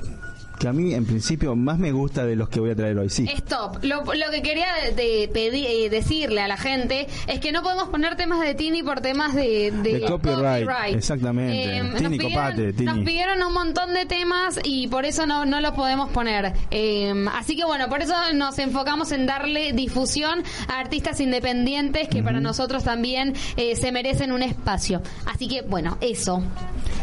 que 0.62 0.68
a 0.68 0.72
mí 0.72 0.94
en 0.94 1.04
principio 1.04 1.56
más 1.56 1.76
me 1.80 1.90
gusta 1.90 2.24
de 2.24 2.36
los 2.36 2.48
que 2.48 2.60
voy 2.60 2.70
a 2.70 2.76
traer 2.76 2.96
hoy. 2.96 3.08
Sí. 3.10 3.26
Stop. 3.34 3.82
Lo, 3.82 4.04
lo 4.04 4.30
que 4.30 4.42
quería 4.42 4.68
de, 4.94 5.24
eh, 5.24 5.90
decirle 5.90 6.40
a 6.40 6.46
la 6.46 6.56
gente 6.56 7.08
es 7.26 7.40
que 7.40 7.50
no 7.50 7.64
podemos 7.64 7.88
poner 7.88 8.14
temas 8.14 8.40
de 8.40 8.54
Tini 8.54 8.84
por 8.84 9.00
temas 9.00 9.34
de, 9.34 9.72
de, 9.82 9.98
De 9.98 10.00
copyright, 10.02 10.94
exactamente. 10.94 11.78
Eh, 11.78 11.82
nos 11.82 12.00
pidieron- 12.02 12.28
copate, 12.32 12.72
Tini. 12.74 12.86
Nos 12.86 12.98
pidieron 13.00 13.42
un 13.42 13.52
montón 13.52 13.92
de 13.92 14.06
temas 14.06 14.60
y 14.62 14.86
por 14.86 15.04
eso 15.04 15.26
no, 15.26 15.44
no 15.44 15.60
los 15.60 15.72
podemos 15.72 16.10
poner. 16.10 16.52
Eh, 16.70 17.12
así 17.34 17.56
que 17.56 17.64
bueno, 17.64 17.88
por 17.88 18.00
eso 18.00 18.14
nos 18.34 18.56
enfocamos 18.60 19.10
en 19.10 19.26
darle 19.26 19.72
difusión 19.72 20.44
a 20.68 20.78
artistas 20.78 21.20
independientes 21.20 22.06
que 22.08 22.22
para 22.22 22.38
nosotros 22.40 22.84
también 22.84 23.34
eh, 23.56 23.74
se 23.74 23.90
merecen 23.90 24.30
un 24.30 24.44
espacio. 24.44 25.02
Así 25.26 25.48
que 25.48 25.62
bueno, 25.62 25.98
eso. 26.00 26.40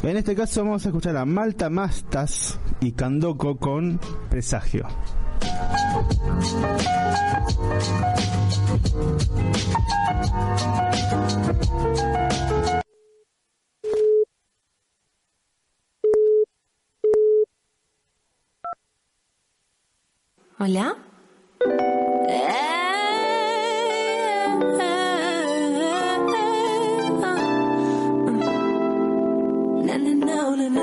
En 0.02 0.16
este 0.16 0.34
caso 0.34 0.64
vamos 0.64 0.86
a 0.86 0.90
escuchar 0.90 1.18
a 1.18 1.26
Malta 1.26 1.70
Mastas 1.70 2.58
y 2.80 2.94
Con 3.58 4.00
Presagio. 4.30 4.88
Hola. 20.60 20.96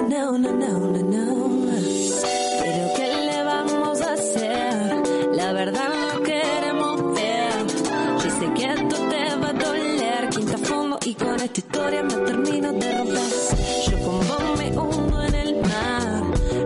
No, 0.09 0.38
no, 0.38 0.56
historia 11.87 12.03
me 12.03 12.27
termino 12.27 12.73
de 12.73 12.99
romper. 12.99 13.23
Yo 13.89 13.99
con 14.05 14.29
vos 14.29 14.59
me 14.59 14.79
hundo 14.79 15.23
en 15.23 15.35
el 15.35 15.57
mar. 15.63 16.23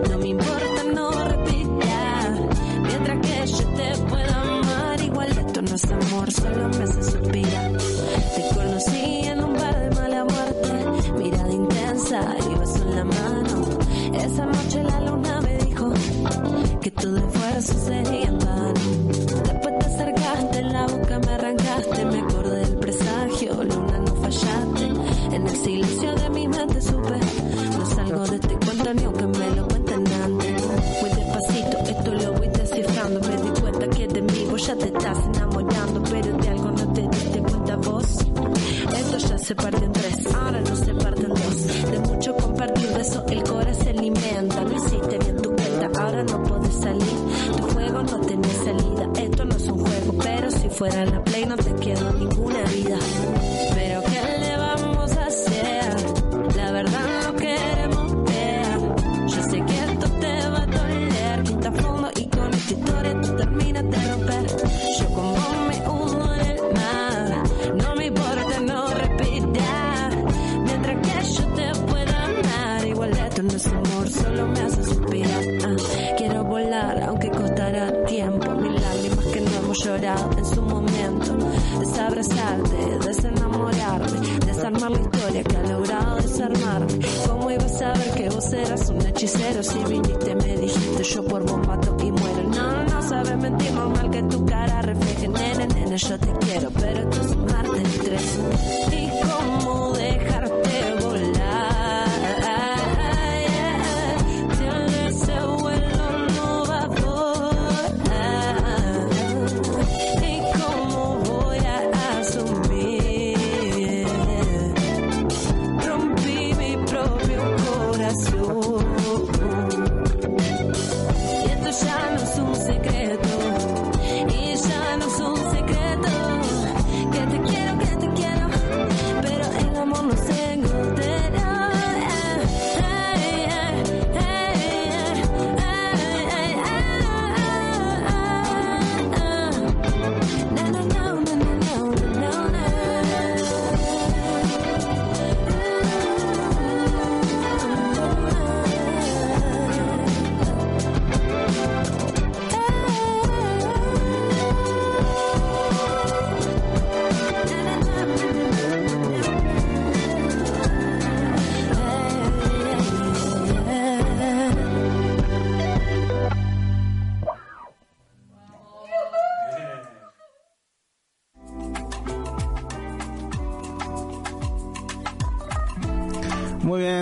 No 0.09 0.17
me 0.17 0.27
importa 0.29 0.83
no 0.95 1.11
respirar. 1.11 2.39
Mientras 2.81 3.19
que 3.19 3.47
yo 3.47 3.67
te 3.75 3.97
pueda 4.09 4.41
amar. 4.41 5.01
Igual 5.01 5.29
esto 5.29 5.61
no 5.61 5.75
es 5.75 5.91
amor, 5.91 6.31
solo 6.31 6.69
me 6.69 6.83
hace 6.83 7.03
suspirar. 7.03 7.71
Te 8.35 8.55
conocí 8.55 9.21
en 9.25 9.43
un 9.43 9.53
bar 9.53 9.79
de 9.79 9.95
mala 9.95 10.25
muerte. 10.25 11.13
Mirada 11.17 11.53
intensa 11.53 12.35
y 12.51 12.59
beso 12.59 12.81
en 12.83 12.95
la 12.95 13.03
mano. 13.03 13.79
Esa 14.13 14.45
noche 14.45 14.83
la 14.83 14.99
luna 15.01 15.41
me 15.41 15.57
dijo 15.65 15.93
que 16.81 16.91
todo 16.91 17.17
esfuerzo 17.17 17.73
sería 17.85 18.20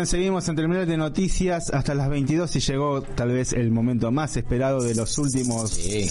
seguimos 0.10 0.48
en 0.50 0.56
terminal 0.56 0.88
de 0.88 0.98
noticias 0.98 1.70
hasta 1.72 1.94
las 1.94 2.10
22 2.10 2.56
y 2.56 2.60
llegó 2.60 3.02
tal 3.02 3.30
vez 3.30 3.54
el 3.54 3.70
momento 3.72 4.12
más 4.12 4.36
esperado 4.38 4.82
de 4.82 4.96
los 4.96 5.18
últimos 5.18 5.70
Sí. 5.72 6.10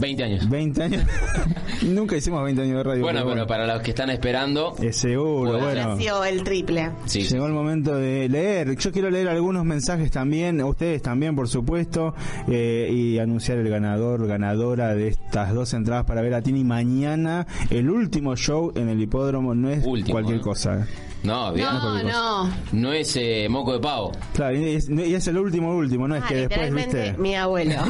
20 0.00 0.24
años. 0.24 0.48
20 0.48 0.82
años. 0.82 1.04
Nunca 1.82 2.16
hicimos 2.16 2.42
20 2.44 2.62
años 2.62 2.76
de 2.78 2.82
radio. 2.82 3.02
Bueno, 3.02 3.20
pero 3.20 3.32
pero 3.34 3.46
para 3.46 3.66
los 3.66 3.82
que 3.82 3.90
están 3.90 4.10
esperando, 4.10 4.74
Es 4.80 4.96
seguro, 4.96 5.58
Bueno, 5.58 5.94
bueno. 5.96 6.24
El 6.24 6.44
triple. 6.44 6.90
sí. 7.06 7.22
Llegó 7.22 7.46
el 7.46 7.52
momento 7.52 7.94
de 7.96 8.28
leer. 8.28 8.76
Yo 8.76 8.92
quiero 8.92 9.10
leer 9.10 9.28
algunos 9.28 9.64
mensajes 9.64 10.10
también, 10.10 10.62
ustedes 10.62 11.02
también, 11.02 11.34
por 11.34 11.48
supuesto, 11.48 12.14
eh, 12.48 12.88
y 12.92 13.18
anunciar 13.18 13.58
el 13.58 13.68
ganador, 13.68 14.26
ganadora 14.26 14.94
de 14.94 15.08
estas 15.08 15.52
dos 15.54 15.72
entradas 15.74 16.04
para 16.04 16.20
ver 16.22 16.34
a 16.34 16.42
Tini 16.42 16.64
mañana. 16.64 17.46
El 17.70 17.90
último 17.90 18.36
show 18.36 18.72
en 18.74 18.88
el 18.88 19.00
hipódromo 19.00 19.54
no 19.54 19.70
es 19.70 19.84
Último, 19.84 20.12
cualquier 20.12 20.38
¿eh? 20.38 20.42
cosa. 20.42 20.86
No, 21.22 21.52
bien. 21.52 21.66
No, 21.66 22.02
no. 22.02 22.50
No 22.72 22.92
es 22.92 23.14
eh, 23.16 23.46
moco 23.48 23.72
de 23.74 23.78
pavo. 23.80 24.12
Claro, 24.34 24.56
y 24.56 24.74
es, 24.74 24.88
y 24.88 25.14
es 25.14 25.26
el 25.28 25.38
último 25.38 25.74
último, 25.74 26.08
no 26.08 26.16
es 26.16 26.22
Ah, 26.24 26.28
que 26.28 26.34
después, 26.34 26.58
literalmente 26.70 27.02
viste. 27.02 27.18
mi 27.22 27.34
abuelo. 27.36 27.74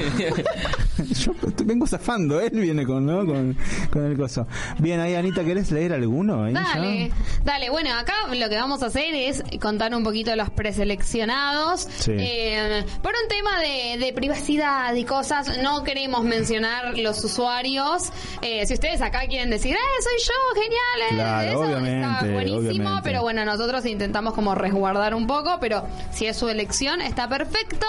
Yo 1.15 1.33
vengo 1.65 1.87
zafando, 1.87 2.41
él 2.41 2.51
viene 2.53 2.85
con, 2.87 3.05
¿no? 3.07 3.24
con, 3.27 3.57
con 3.91 4.05
el 4.05 4.16
coso. 4.16 4.47
Bien, 4.79 5.01
ahí 5.01 5.15
Anita, 5.15 5.45
¿querés 5.45 5.70
leer 5.70 5.93
alguno? 5.93 6.45
Ahí 6.45 6.55
ya? 6.55 6.61
Dale, 6.62 7.12
dale. 7.45 7.70
Bueno, 7.70 7.95
acá 7.95 8.15
lo 8.33 8.49
que 8.49 8.57
vamos 8.57 8.83
a 8.83 8.87
hacer 8.87 9.15
es 9.15 9.43
contar 9.61 9.95
un 9.95 10.03
poquito 10.05 10.35
los 10.37 10.51
preseleccionados. 10.51 11.89
Sí. 11.99 12.12
Eh, 12.16 12.85
por 13.03 13.12
un 13.12 13.29
tema 13.29 13.61
de, 13.61 13.99
de 14.05 14.12
privacidad 14.12 14.95
y 14.95 15.05
cosas, 15.05 15.59
no 15.62 15.83
queremos 15.85 16.24
mencionar 16.24 16.97
los 16.99 17.23
usuarios. 17.24 18.11
Eh, 18.43 18.66
si 18.66 18.74
ustedes 18.74 19.01
acá 19.01 19.20
quieren 19.29 19.51
decir, 19.51 19.74
¡eh, 19.74 20.03
soy 20.03 20.27
yo! 20.27 20.61
¡Genial! 20.62 21.11
eh", 21.11 21.15
Claro, 21.15 21.49
eso 21.51 21.61
obviamente, 21.61 22.01
está 22.09 22.33
buenísimo. 22.33 22.59
obviamente. 22.69 23.01
Pero 23.03 23.23
bueno, 23.23 23.45
nosotros 23.45 23.85
intentamos 23.87 24.35
como 24.35 24.55
resguardar 24.55 25.15
un 25.15 25.27
poco, 25.27 25.59
pero 25.61 25.87
si 26.12 26.27
es 26.27 26.37
su 26.37 26.49
elección, 26.49 27.01
está 27.01 27.29
perfecto. 27.29 27.87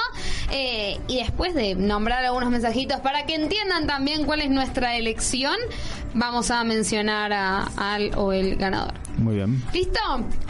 Eh, 0.52 1.00
y 1.08 1.18
después 1.18 1.54
de 1.56 1.76
nombrar 1.76 2.24
algunos 2.26 2.50
mensajitos 2.50 3.00
para 3.04 3.26
que 3.26 3.36
entiendan 3.36 3.86
también 3.86 4.26
cuál 4.26 4.42
es 4.42 4.50
nuestra 4.50 4.96
elección, 4.96 5.56
vamos 6.14 6.52
a 6.52 6.64
mencionar 6.64 7.32
a, 7.34 7.64
al 7.78 8.12
o 8.16 8.32
el 8.34 8.56
ganador. 8.56 8.94
Muy 9.18 9.36
bien. 9.36 9.64
¿Listo? 9.74 10.00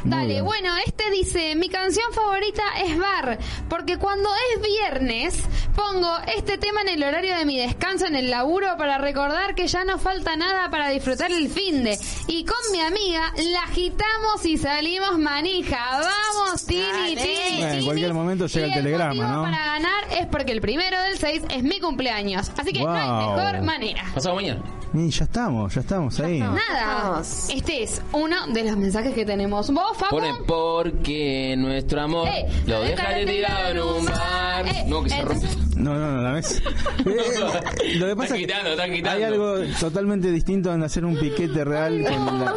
Dale, 0.06 0.34
bien. 0.34 0.46
bueno, 0.46 0.74
este 0.86 1.10
dice, 1.12 1.56
mi 1.56 1.68
canción 1.70 2.06
favorita 2.14 2.64
es 2.86 2.98
Bar, 2.98 3.38
porque 3.70 3.98
cuando 3.98 4.30
es 4.56 4.62
viernes 4.62 5.44
pongo 5.76 6.10
este 6.38 6.58
tema 6.58 6.82
en 6.82 6.90
el 6.90 7.04
horario 7.04 7.36
de 7.38 7.46
mi 7.46 7.58
descanso 7.58 8.06
en 8.06 8.16
el 8.16 8.30
laburo 8.30 8.68
para 8.78 8.98
recordar 9.00 9.54
que 9.56 9.68
ya 9.68 9.84
no 9.84 9.98
falta 9.98 10.36
nada 10.36 10.70
para 10.70 10.90
disfrutar 10.90 11.32
el 11.32 11.50
fin 11.50 11.84
de. 11.84 11.98
Y 12.28 12.46
con 12.46 12.58
mi 12.72 12.80
amiga 12.80 13.34
la 13.52 13.64
agitamos 13.64 14.46
y 14.46 14.58
salimos 14.58 15.18
manija. 15.20 16.02
Vamos, 16.02 16.66
Tini, 16.66 16.82
Dale. 16.82 17.16
Tini, 17.16 17.58
Bueno, 17.60 17.74
en 17.74 17.86
cualquier 17.86 18.14
momento 18.14 18.48
llega 18.48 18.68
Y 18.68 18.70
el 18.70 18.76
telegrama, 18.76 19.28
¿no? 19.28 19.44
para 19.44 19.58
ganar 19.66 20.04
es 20.20 20.26
porque 20.28 20.52
el 20.54 20.62
primero 20.62 21.02
del 21.02 21.18
6 21.18 21.44
es 21.50 21.64
mi 21.64 21.80
cumpleaños. 21.80 22.50
Así 22.58 22.72
que 22.72 22.82
no 22.84 22.92
hay 22.92 23.10
mejor 23.28 23.62
manera. 23.62 24.04
Pasado 24.14 24.36
mañana. 24.36 24.62
Y 24.96 25.10
ya 25.10 25.24
estamos, 25.26 25.74
ya 25.74 25.82
estamos 25.82 26.20
ahí. 26.20 26.40
Nada. 26.40 27.22
Este 27.22 27.82
es 27.84 28.00
uno 28.12 28.36
de 28.54 28.64
los 28.64 28.78
mensajes 28.78 29.14
que 29.16 29.26
tenemos. 29.26 29.72
¿Vos, 29.72 29.98
Facu? 29.98 30.18
Pone 30.18 30.34
porque 30.46 31.56
nuestro 31.58 32.02
amor 32.02 32.28
Eh, 32.28 32.46
lo 32.68 32.80
deja 32.82 33.10
de 33.14 33.26
tirado 33.26 33.70
en 33.70 33.80
un 33.82 34.06
mar. 34.06 34.68
Eh, 34.68 34.84
No, 34.88 35.02
que 35.04 35.10
se 35.10 35.22
rompe. 35.24 35.48
No, 35.76 35.96
no, 35.96 36.12
no, 36.12 36.22
la 36.22 36.32
ves. 36.34 36.62
Eh, 37.06 37.96
lo 37.98 38.06
que 38.08 38.16
pasa 38.16 38.36
es 38.36 38.42
que 38.42 38.48
quitando, 38.48 38.70
están 38.70 38.92
quitando. 38.94 39.18
hay 39.18 39.24
algo 39.24 39.56
totalmente 39.80 40.32
distinto 40.32 40.74
en 40.74 40.84
hacer 40.84 41.04
un 41.04 41.18
piquete 41.18 41.66
real 41.66 42.04
con 42.08 42.40
la, 42.40 42.54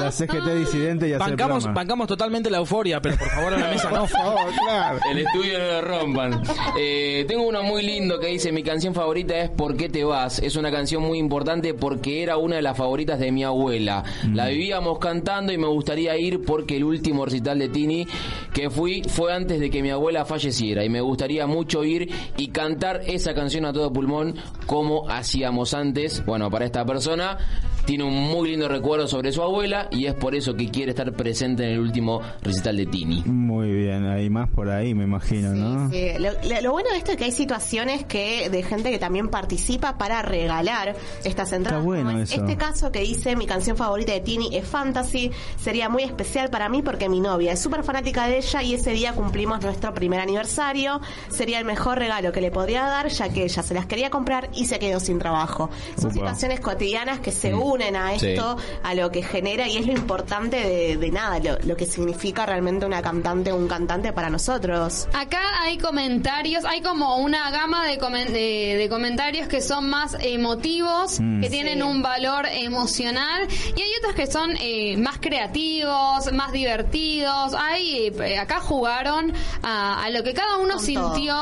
la 0.00 0.10
CGT 0.12 0.46
disidente 0.58 1.06
y 1.08 1.12
hacer 1.12 1.28
Bancamos, 1.30 1.72
bancamos 1.74 2.06
totalmente 2.06 2.48
la 2.48 2.58
euforia, 2.58 3.00
pero 3.02 3.16
por 3.18 3.28
favor 3.28 3.52
en 3.54 3.60
la 3.60 3.68
mesa 3.68 3.90
no. 3.90 4.00
Por 4.06 4.08
favor, 4.08 4.52
claro. 4.64 4.98
El 5.10 5.18
estudio 5.18 5.58
no 5.58 5.64
lo 5.66 5.80
rompan. 5.82 6.42
Eh, 6.78 7.24
tengo 7.28 7.46
uno 7.46 7.62
muy 7.62 7.82
lindo 7.82 8.18
que 8.18 8.28
dice, 8.28 8.52
mi 8.52 8.62
canción 8.62 8.94
favorita 8.94 9.36
es 9.36 9.50
¿Por 9.50 9.76
qué 9.76 9.88
te 9.90 10.02
vas? 10.04 10.38
Es 10.38 10.56
una 10.56 10.70
canción 10.70 11.02
muy 11.02 11.18
importante 11.18 11.74
porque 11.80 12.22
era 12.22 12.36
una 12.36 12.56
de 12.56 12.62
las 12.62 12.76
favoritas 12.76 13.18
de 13.18 13.32
mi 13.32 13.42
abuela. 13.42 14.04
La 14.32 14.48
vivíamos 14.48 14.98
cantando 14.98 15.52
y 15.52 15.58
me 15.58 15.66
gustaría 15.66 16.16
ir 16.18 16.44
porque 16.44 16.76
el 16.76 16.84
último 16.84 17.24
recital 17.24 17.58
de 17.58 17.68
Tini 17.68 18.06
que 18.52 18.70
fui 18.70 19.02
fue 19.02 19.32
antes 19.32 19.58
de 19.60 19.70
que 19.70 19.82
mi 19.82 19.90
abuela 19.90 20.24
falleciera 20.24 20.84
y 20.84 20.88
me 20.88 21.00
gustaría 21.00 21.46
mucho 21.46 21.84
ir 21.84 22.10
y 22.36 22.48
cantar 22.48 23.02
esa 23.06 23.34
canción 23.34 23.64
a 23.64 23.72
todo 23.72 23.92
pulmón 23.92 24.34
como 24.66 25.08
hacíamos 25.08 25.74
antes. 25.74 26.24
Bueno, 26.24 26.50
para 26.50 26.66
esta 26.66 26.84
persona 26.84 27.38
tiene 27.84 28.04
un 28.04 28.14
muy 28.14 28.50
lindo 28.50 28.68
recuerdo 28.68 29.08
sobre 29.08 29.32
su 29.32 29.42
abuela 29.42 29.88
y 29.90 30.06
es 30.06 30.14
por 30.14 30.34
eso 30.34 30.54
que 30.54 30.68
quiere 30.70 30.90
estar 30.90 31.12
presente 31.12 31.64
en 31.64 31.70
el 31.70 31.80
último 31.80 32.20
recital 32.42 32.76
de 32.76 32.86
Tini. 32.86 33.22
Muy 33.26 33.70
bien, 33.70 34.06
hay 34.06 34.30
más 34.30 34.48
por 34.50 34.68
ahí, 34.70 34.94
me 34.94 35.04
imagino, 35.04 35.52
¿no? 35.54 35.90
Sí, 35.90 36.08
lo, 36.18 36.30
lo- 36.32 36.60
lo 36.60 36.72
bueno 36.72 36.90
de 36.90 36.98
esto 36.98 37.12
es 37.12 37.16
que 37.16 37.24
hay 37.24 37.32
situaciones 37.32 38.04
que 38.04 38.48
de 38.50 38.62
gente 38.62 38.90
que 38.90 38.98
también 38.98 39.28
participa 39.28 39.98
para 39.98 40.22
regalar 40.22 40.94
estas 41.24 41.52
entradas. 41.52 41.80
Está 41.80 41.84
bueno 41.84 42.18
eso. 42.20 42.34
Este 42.34 42.56
caso 42.56 42.92
que 42.92 43.00
dice 43.00 43.34
mi 43.36 43.46
canción 43.46 43.76
favorita 43.76 44.12
de 44.12 44.20
Tini 44.20 44.56
es 44.56 44.66
Fantasy, 44.66 45.30
sería 45.58 45.88
muy 45.88 46.02
especial 46.04 46.50
para 46.50 46.68
mí 46.68 46.82
porque 46.82 47.08
mi 47.08 47.20
novia 47.20 47.52
es 47.52 47.60
súper 47.60 47.82
fanática 47.84 48.26
de 48.26 48.38
ella 48.38 48.62
y 48.62 48.74
ese 48.74 48.90
día 48.92 49.12
cumplimos 49.14 49.62
nuestro 49.62 49.92
primer 49.94 50.20
aniversario. 50.20 51.00
Sería 51.28 51.58
el 51.58 51.64
mejor 51.64 51.98
regalo 51.98 52.32
que 52.32 52.40
le 52.40 52.50
podría 52.50 52.82
dar 52.84 53.08
ya 53.08 53.28
que 53.30 53.44
ella 53.44 53.62
se 53.62 53.74
las 53.74 53.86
quería 53.86 54.10
comprar 54.10 54.50
y 54.54 54.66
se 54.66 54.78
quedó 54.78 55.00
sin 55.00 55.18
trabajo. 55.18 55.70
Son 55.96 56.06
Upa. 56.06 56.12
situaciones 56.14 56.60
cotidianas 56.60 57.20
que 57.20 57.32
se 57.32 57.50
Mm. 57.50 57.58
Unen 57.72 57.96
a 57.96 58.18
Sí. 58.18 58.30
esto, 58.30 58.56
a 58.82 58.94
lo 58.94 59.10
que 59.10 59.22
genera 59.22 59.66
y 59.68 59.76
es 59.78 59.86
lo 59.86 59.92
importante 59.92 60.56
de, 60.56 60.96
de 60.96 61.10
nada, 61.10 61.38
lo, 61.38 61.58
lo 61.64 61.76
que 61.76 61.86
significa 61.86 62.44
realmente 62.46 62.86
una 62.86 63.02
cantante 63.02 63.52
o 63.52 63.56
un 63.56 63.68
cantante 63.68 64.12
para 64.12 64.30
nosotros. 64.30 65.08
Acá 65.12 65.40
hay 65.62 65.78
comentarios, 65.78 66.64
hay 66.64 66.80
como 66.82 67.16
una 67.18 67.50
gama 67.50 67.86
de, 67.86 67.98
comen- 67.98 68.28
de- 68.32 68.76
de 68.78 68.88
comentarios 68.88 69.48
que 69.48 69.60
son 69.60 69.88
más 69.88 70.16
emotivos, 70.20 71.18
Mm. 71.20 71.40
que 71.42 71.50
tienen 71.50 71.78
Sí. 71.78 71.82
un 71.82 72.02
valor 72.02 72.46
emocional, 72.50 73.46
y 73.76 73.80
hay 73.80 73.90
otros 74.00 74.14
que 74.14 74.26
son 74.26 74.50
eh, 74.60 74.96
más 74.96 75.18
creativos, 75.18 76.32
más 76.32 76.52
divertidos. 76.52 77.54
Hay, 77.58 78.08
eh, 78.20 78.38
acá 78.38 78.60
jugaron 78.60 79.32
a, 79.62 80.02
a 80.04 80.10
lo 80.10 80.22
que 80.22 80.34
cada 80.34 80.56
uno 80.58 80.74
Con 80.76 80.84
sintió, 80.84 81.36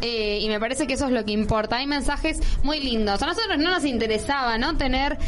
eh, 0.00 0.38
y 0.40 0.48
me 0.48 0.58
parece 0.60 0.86
que 0.86 0.94
eso 0.94 1.06
es 1.06 1.12
lo 1.12 1.24
que 1.24 1.32
importa. 1.32 1.76
Hay 1.76 1.86
mensajes 1.86 2.40
muy 2.62 2.80
lindos. 2.80 3.22
A 3.22 3.26
nosotros 3.26 3.58
no 3.58 3.70
nos 3.70 3.84
interesaba, 3.84 4.58
¿no? 4.58 4.76
Tener 4.76 5.18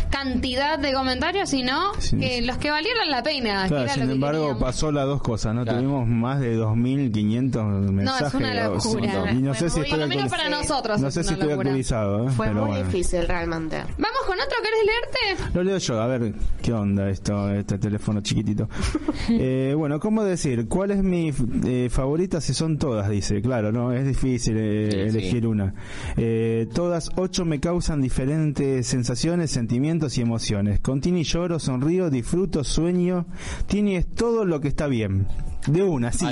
cantidad 0.45 0.79
de 0.79 0.93
comentarios, 0.93 1.49
sino 1.49 1.93
Sí. 2.01 2.19
que 2.19 2.43
los 2.43 2.59
que 2.59 2.71
valieran 2.71 3.09
la 3.11 3.23
pena. 3.23 3.67
Claro, 3.67 3.89
sin 3.95 4.07
que 4.07 4.13
embargo, 4.13 4.41
queríamos. 4.43 4.63
pasó 4.63 4.93
las 4.93 5.07
dos 5.07 5.23
cosas, 5.23 5.55
¿no? 5.55 5.63
Claro. 5.65 5.79
Tuvimos 5.79 6.07
más 6.07 6.39
de 6.41 6.55
2.500 6.57 7.65
mensajes. 7.91 8.35
una 8.35 8.69
o- 8.69 8.75
locura. 8.75 9.33
Y 9.33 9.37
no 9.37 9.55
sé 9.55 9.71
si 9.71 9.81
estoy 9.81 9.99
menos 10.01 10.27
actualiz- 10.27 10.31
para 10.31 10.45
Sí. 10.45 10.51
nosotros. 10.51 11.01
No 11.01 11.09
es 11.09 11.15
sé 11.15 11.23
si 11.23 11.29
una 11.29 11.35
estoy 11.35 11.49
locura. 11.51 11.69
actualizado, 11.71 12.29
¿eh? 12.29 12.31
Fue 12.33 12.47
pero 12.49 12.61
muy 12.61 12.69
bueno. 12.71 12.85
difícil 12.87 13.27
realmente. 13.27 13.77
Vamos 13.79 14.19
con 14.27 14.37
otro, 14.39 14.57
¿querés 14.63 15.35
leerte? 15.39 15.55
Lo 15.55 15.63
leo 15.65 15.79
yo, 15.79 16.01
a 16.03 16.07
ver 16.09 16.35
qué 16.63 16.73
onda 16.75 17.09
esto, 17.09 17.51
este 17.51 17.79
teléfono 17.79 18.21
chiquitito. 18.21 18.69
Eh, 19.31 19.73
bueno, 19.77 20.01
¿cómo 20.01 20.23
decir? 20.23 20.69
¿Cuál 20.69 20.91
es 20.91 21.03
mi 21.03 21.33
eh, 21.65 21.89
favorita 21.91 22.41
si 22.43 22.53
son 22.53 22.77
todas? 22.79 23.09
Dice, 23.09 23.41
claro, 23.41 23.73
no, 23.73 23.93
es 23.93 24.07
difícil 24.07 24.55
eh, 24.59 24.89
Sí, 24.91 24.99
elegir 24.99 25.41
sí. 25.41 25.47
una. 25.47 25.75
Eh, 26.19 26.69
todas 26.75 27.11
ocho 27.17 27.45
me 27.47 27.59
causan 27.59 28.03
diferentes 28.03 28.87
sensaciones, 28.87 29.51
sentimientos 29.51 30.19
y 30.19 30.21
emociones. 30.21 30.34
Con 30.81 31.01
Tini 31.01 31.25
lloro, 31.25 31.59
sonrío, 31.59 32.11
disfruto, 32.11 32.65
sueño. 32.65 33.27
Tini 33.67 33.97
es 33.97 34.07
todo 34.07 34.45
lo 34.45 34.61
que 34.61 34.69
está 34.69 34.87
bien. 34.87 35.27
De 35.67 35.83
una, 35.83 36.13
sí, 36.13 36.27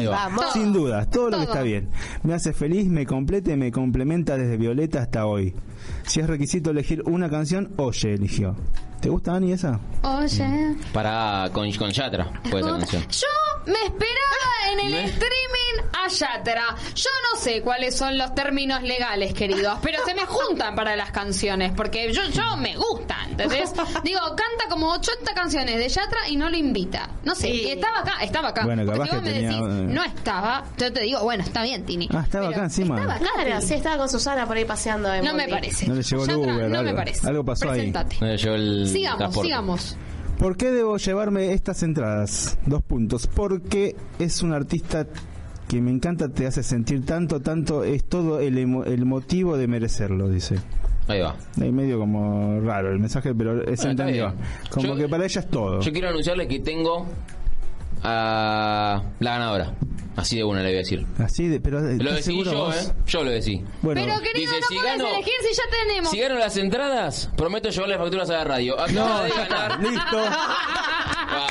sin 0.52 0.74
duda, 0.74 1.08
todo, 1.08 1.30
lo 1.30 1.38
que 1.38 1.44
Todo. 1.44 1.52
está 1.54 1.62
bien. 1.62 1.88
Me 2.22 2.34
hace 2.34 2.52
feliz, 2.52 2.86
me 2.88 3.06
completa 3.06 3.52
y 3.52 3.56
me 3.56 3.72
complementa 3.72 4.36
desde 4.36 4.58
Violeta 4.58 5.00
hasta 5.00 5.24
hoy. 5.24 5.54
Si 6.04 6.20
es 6.20 6.26
requisito 6.26 6.70
elegir 6.70 7.02
una 7.06 7.30
canción, 7.30 7.70
Oye 7.76 8.12
eligió. 8.12 8.56
¿Te 9.02 9.08
gusta, 9.10 9.34
Ani, 9.34 9.52
esa? 9.52 9.78
Oye. 10.02 10.76
Para 10.92 11.50
con, 11.52 11.70
con 11.72 11.90
Yatra 11.90 12.30
fue 12.50 12.60
esa 12.60 12.70
canción. 12.70 13.02
Yo 13.10 13.26
me 13.66 13.72
esperaba 13.84 14.72
en 14.72 14.80
el 14.80 14.94
streaming 15.06 15.90
a 15.92 16.08
Yatra. 16.08 16.64
Yo 16.94 17.10
no 17.32 17.38
sé 17.40 17.62
cuáles 17.62 17.96
son 17.96 18.16
los 18.16 18.32
términos 18.34 18.82
legales, 18.82 19.34
queridos, 19.34 19.78
pero 19.82 19.98
se 20.04 20.14
me 20.14 20.24
juntan 20.26 20.74
para 20.76 20.94
las 20.96 21.10
canciones, 21.10 21.72
porque 21.76 22.12
yo, 22.12 22.22
yo 22.30 22.56
me 22.56 22.76
gusta, 22.76 23.16
¿entendés? 23.28 23.72
Digo, 24.04 24.20
canta 24.20 24.68
como 24.70 24.92
80 24.92 25.34
canciones 25.34 25.78
de 25.78 25.88
Yatra 25.88 26.28
y 26.28 26.36
no 26.36 26.48
lo 26.48 26.56
invita. 26.56 27.08
No 27.24 27.34
sé, 27.34 27.42
Sí. 27.48 27.62
y 27.66 27.70
estaba 27.70 28.00
acá, 28.00 28.12
estaba 28.22 28.48
acá. 28.50 28.64
Bueno, 28.64 28.86
capaz 28.86 29.08
que 29.10 29.16
me 29.16 29.32
tenía, 29.32 29.48
decís, 29.50 29.62
eh, 29.68 29.86
no 29.88 30.02
estaba, 30.04 30.64
yo 30.78 30.92
te 30.92 31.00
digo, 31.02 31.22
bueno, 31.24 31.42
está 31.42 31.62
bien, 31.64 31.84
Tini. 31.84 32.08
Ah, 32.12 32.22
estaba 32.24 32.48
acá 32.50 32.64
encima. 32.64 32.94
Estaba 32.96 33.14
acá, 33.16 33.26
Claro, 33.44 33.60
sí, 33.60 33.74
estaba 33.74 33.96
con 33.98 34.08
Susana 34.08 34.46
por 34.46 34.56
ahí 34.56 34.64
paseando. 34.64 35.12
en 35.12 35.24
No 35.24 35.34
me 35.34 35.48
parece. 35.48 35.86
No 35.88 35.94
le 35.94 36.02
llegó 36.02 36.22
el 36.24 36.28
Yatra, 36.28 36.42
Uber, 36.54 36.70
no 36.70 36.82
me 36.82 36.88
algo. 36.90 36.96
parece. 36.96 37.26
Algo 37.28 37.44
pasó 37.44 37.70
ahí. 37.70 37.90
No 38.20 38.26
le 38.26 38.36
llevó 38.36 38.54
el 38.54 38.91
Sigamos, 38.92 39.18
transporte. 39.18 39.46
sigamos. 39.48 39.96
¿Por 40.38 40.56
qué 40.56 40.70
debo 40.70 40.96
llevarme 40.96 41.52
estas 41.52 41.82
entradas? 41.82 42.58
Dos 42.66 42.82
puntos. 42.82 43.26
Porque 43.26 43.94
es 44.18 44.42
un 44.42 44.52
artista 44.52 45.06
que 45.68 45.80
me 45.80 45.90
encanta, 45.90 46.28
te 46.28 46.46
hace 46.46 46.62
sentir 46.62 47.04
tanto, 47.06 47.40
tanto, 47.40 47.84
es 47.84 48.04
todo 48.04 48.40
el, 48.40 48.58
emo- 48.58 48.84
el 48.84 49.04
motivo 49.06 49.56
de 49.56 49.68
merecerlo, 49.68 50.28
dice. 50.28 50.56
Ahí 51.08 51.20
va. 51.20 51.34
Ahí 51.60 51.70
medio 51.72 51.98
como 51.98 52.60
raro 52.60 52.90
el 52.92 52.98
mensaje, 52.98 53.34
pero 53.34 53.52
es 53.52 53.56
Bueno, 53.58 53.72
está 53.72 53.90
entendido. 53.90 54.32
Como 54.70 54.86
Yo- 54.88 54.96
que 54.96 55.08
para 55.08 55.24
ella 55.24 55.40
es 55.40 55.48
todo. 55.48 55.80
Yo 55.80 55.92
quiero 55.92 56.08
anunciarle 56.08 56.46
que 56.48 56.60
tengo 56.60 57.06
a 58.02 59.02
la 59.20 59.30
ganadora. 59.32 59.72
Así 60.14 60.36
de 60.36 60.44
una 60.44 60.60
le 60.60 60.68
voy 60.68 60.74
a 60.74 60.78
decir. 60.78 61.06
Así 61.18 61.48
de, 61.48 61.60
pero 61.60 61.80
Lo 61.80 61.88
¿estás 61.90 62.14
decí 62.16 62.44
yo, 62.44 62.52
vos? 62.54 62.76
¿eh? 62.76 62.92
Yo 63.06 63.24
lo 63.24 63.30
decí. 63.30 63.64
Bueno, 63.80 64.00
Pero 64.04 64.20
querido, 64.20 64.52
Dice, 64.52 64.60
no 64.60 64.66
si 64.68 64.76
gano- 64.78 65.08
elegir 65.14 65.34
si 65.48 65.54
ya 65.56 65.62
tenemos. 65.70 66.10
Si 66.10 66.18
gano 66.18 66.34
las 66.34 66.56
entradas, 66.58 67.30
prometo 67.36 67.70
llevarle 67.70 67.96
facturas 67.96 68.28
a 68.30 68.34
la 68.34 68.44
radio. 68.44 68.78
Acaba 68.78 69.24
de 69.24 69.30
ganar. 69.30 69.80
listo. 69.82 70.18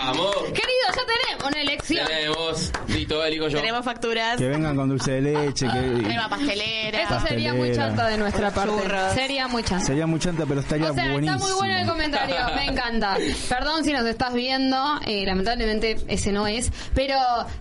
Vamos. 0.04 0.36
Querido, 0.46 0.86
ya 0.96 1.06
tenemos 1.06 1.44
una 1.52 1.62
elección. 1.62 2.08
Tenemos. 2.08 2.38
Listo, 2.88 3.24
elijo 3.24 3.48
yo. 3.48 3.60
Tenemos 3.60 3.84
facturas, 3.86 4.38
Que 4.38 4.48
vengan 4.48 4.76
con 4.76 4.90
dulce 4.90 5.12
de 5.14 5.22
leche, 5.22 5.68
que 5.68 6.04
crema 6.04 6.30
pastelera. 6.30 7.02
Eso 7.04 7.20
sería 7.28 7.54
muy 7.54 7.70
Pastelera. 7.70 7.88
chanta 7.88 8.08
de 8.08 8.18
nuestra 8.18 8.52
parte. 8.52 8.82
Churros. 8.84 9.14
Sería 9.14 9.48
muy 9.48 9.64
chanta. 9.64 9.86
sería 9.86 10.08
muy 10.08 10.20
chanta, 10.20 10.46
pero 10.48 10.60
estaría 10.62 10.92
O 10.92 10.94
sea, 10.94 11.12
buenísimo. 11.12 11.36
está 11.38 11.46
muy 11.48 11.54
bueno 11.58 11.78
el 11.80 11.88
comentario, 11.88 12.36
me 12.56 12.66
encanta. 12.66 13.18
Perdón 13.50 13.84
si 13.84 13.94
nos 13.94 14.06
estás 14.06 14.34
viendo, 14.34 15.00
eh, 15.06 15.26
lamentablemente 15.26 15.98
ese 16.08 16.32
no 16.32 16.48
es, 16.48 16.72
pero 16.94 17.16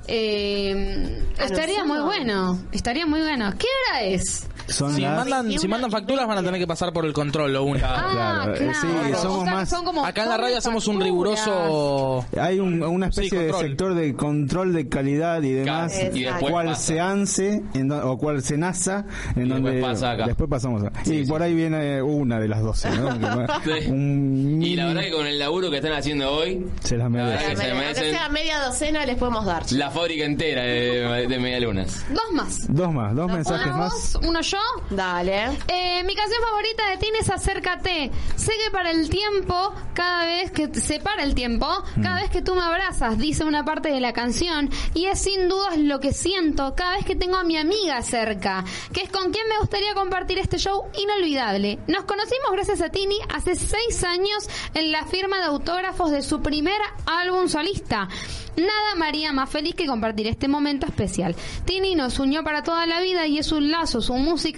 eh, 0.09 1.23
estaría 1.39 1.85
muy 1.85 2.01
bueno, 2.01 2.59
estaría 2.73 3.07
muy 3.07 3.21
bueno. 3.21 3.53
¿Qué 3.59 3.67
hora 3.91 4.03
es? 4.03 4.47
Son 4.71 4.95
Si 4.95 5.01
las- 5.03 5.17
mandan, 5.17 5.59
si 5.59 5.69
mandan 5.69 5.91
facturas 5.91 6.27
van 6.27 6.39
a 6.39 6.43
tener 6.43 6.59
que 6.61 6.67
pasar 6.67 6.93
por 6.93 7.05
el 7.05 7.13
control, 7.13 7.53
lo 7.53 7.65
único. 7.65 7.87
Ah, 7.89 8.09
Claro, 8.11 8.55
eh, 8.55 8.73
sí, 8.81 8.87
somos 9.21 9.41
O 9.41 9.45
sea, 9.45 9.55
más- 9.55 9.69
son 9.69 9.85
como 9.85 10.05
Acá 10.05 10.23
en 10.23 10.29
la 10.31 10.37
radio 10.37 10.59
hacemos 10.59 10.87
un 10.87 11.01
riguroso... 11.01 12.25
Hay 12.41 12.59
un- 12.61 12.83
una 12.83 13.07
especie 13.09 13.31
Sí, 13.31 13.37
de 13.47 13.53
sector 13.53 13.95
de 13.95 14.15
control 14.15 14.73
de 14.73 14.89
calidad 14.89 15.43
y 15.43 15.53
demás, 15.53 15.93
y 16.15 16.25
cual 16.41 16.67
pasa. 16.69 16.81
se 16.83 17.01
ANSE 17.01 17.63
en 17.75 17.89
do- 17.89 18.11
o 18.13 18.19
cual 18.19 18.43
se 18.43 18.57
NASA, 18.57 19.05
en 19.37 19.47
Y 19.47 19.49
donde 19.49 19.71
después 19.73 19.95
pasa 19.95 20.11
acá. 20.13 20.27
después 20.27 20.49
pasamos 20.51 20.83
a, 20.85 20.93
Sí, 21.05 21.17
y 21.17 21.25
sí. 21.25 21.31
por 21.31 21.43
ahí 21.43 21.55
viene 21.55 22.03
una 22.03 22.39
de 22.39 22.49
las 22.49 22.63
12, 22.63 22.91
¿no? 22.91 23.11
Sí. 23.65 23.91
Un 23.91 24.61
Y 24.63 24.77
la 24.77 24.87
verdad 24.87 25.03
que 25.03 25.11
con 25.13 25.27
el 25.27 25.39
laburo 25.39 25.71
que 25.71 25.77
están 25.77 25.93
haciendo 25.93 26.31
hoy, 26.31 26.67
se 26.83 26.97
las 26.97 27.11
la 27.11 27.39
se 27.57 27.75
merecen 27.75 28.11
sea 28.11 28.29
media 28.29 28.61
docena, 28.61 29.05
les 29.05 29.17
podemos 29.17 29.45
dar. 29.45 29.71
la 29.73 29.91
fábrica 29.91 30.25
entera 30.25 30.63
de, 30.63 31.27
de 31.29 31.39
medialunas. 31.39 32.05
Dos 32.11 32.33
más. 32.33 32.67
Dos 32.69 32.93
más, 32.93 33.15
dos 33.15 33.31
mensajes 33.31 33.73
más. 33.75 34.19
uno 34.27 34.41
yo. 34.41 34.59
Dale. 34.91 35.59
Eh, 35.69 36.03
mi 36.05 36.15
canción 36.15 36.43
favorita 36.43 36.91
de 36.91 36.97
Tini 36.97 37.19
es 37.21 37.31
Acércate. 37.31 38.11
Sé 38.35 38.53
que 38.65 38.71
para 38.71 38.91
el 38.91 39.09
tiempo, 39.09 39.73
cada 39.95 40.25
vez 40.25 40.51
que 40.51 40.73
se 40.75 40.99
para 40.99 41.23
el 41.23 41.35
tiempo, 41.35 41.69
cada 42.03 42.21
vez 42.21 42.31
que 42.31 42.43
tú 42.43 42.55
me 42.55 42.63
abrazas, 42.63 43.19
dice 43.19 43.45
una 43.45 43.65
parte 43.65 43.91
de 43.91 44.01
la 44.01 44.13
canción, 44.13 44.71
y 44.95 45.07
es 45.07 45.21
sin 45.21 45.49
dudas 45.49 45.79
lo 45.79 46.01
que 46.01 46.13
siento 46.13 46.75
cada 46.75 46.97
vez 46.97 47.05
que 47.05 47.15
tengo 47.15 47.37
a 47.37 47.45
mi 47.45 47.57
amiga 47.57 48.03
cerca, 48.03 48.65
que 48.93 49.03
es 49.03 49.11
con 49.11 49.33
quien 49.33 49.49
me 49.49 49.59
gustaría 49.59 49.95
compartir 49.95 50.39
este 50.39 50.59
show 50.59 50.87
inolvidable. 50.99 51.79
Nos 51.87 52.05
conocimos 52.05 52.51
gracias 52.53 52.81
a 52.81 52.89
Tini 52.89 53.19
hace 53.33 53.55
seis 53.55 54.03
años 54.05 54.49
en 54.75 54.91
la 54.91 55.07
firma 55.07 55.39
de 55.39 55.45
autógrafos 55.45 56.11
de 56.11 56.23
su 56.23 56.43
primer 56.43 56.81
álbum 57.07 57.49
solista. 57.49 58.09
Nada 58.57 58.95
María 58.97 59.33
más 59.33 59.49
feliz 59.49 59.75
que 59.75 59.87
compartir 59.87 60.27
este 60.27 60.49
momento 60.49 60.87
especial. 60.87 61.35
Tini 61.65 61.95
nos 61.95 62.19
unió 62.19 62.43
para 62.43 62.63
toda 62.63 62.85
la 62.87 63.01
vida 63.01 63.27
y 63.27 63.39
es 63.39 63.53
un 63.53 63.71
lazo, 63.71 64.01
su 64.01 64.15
música 64.15 64.50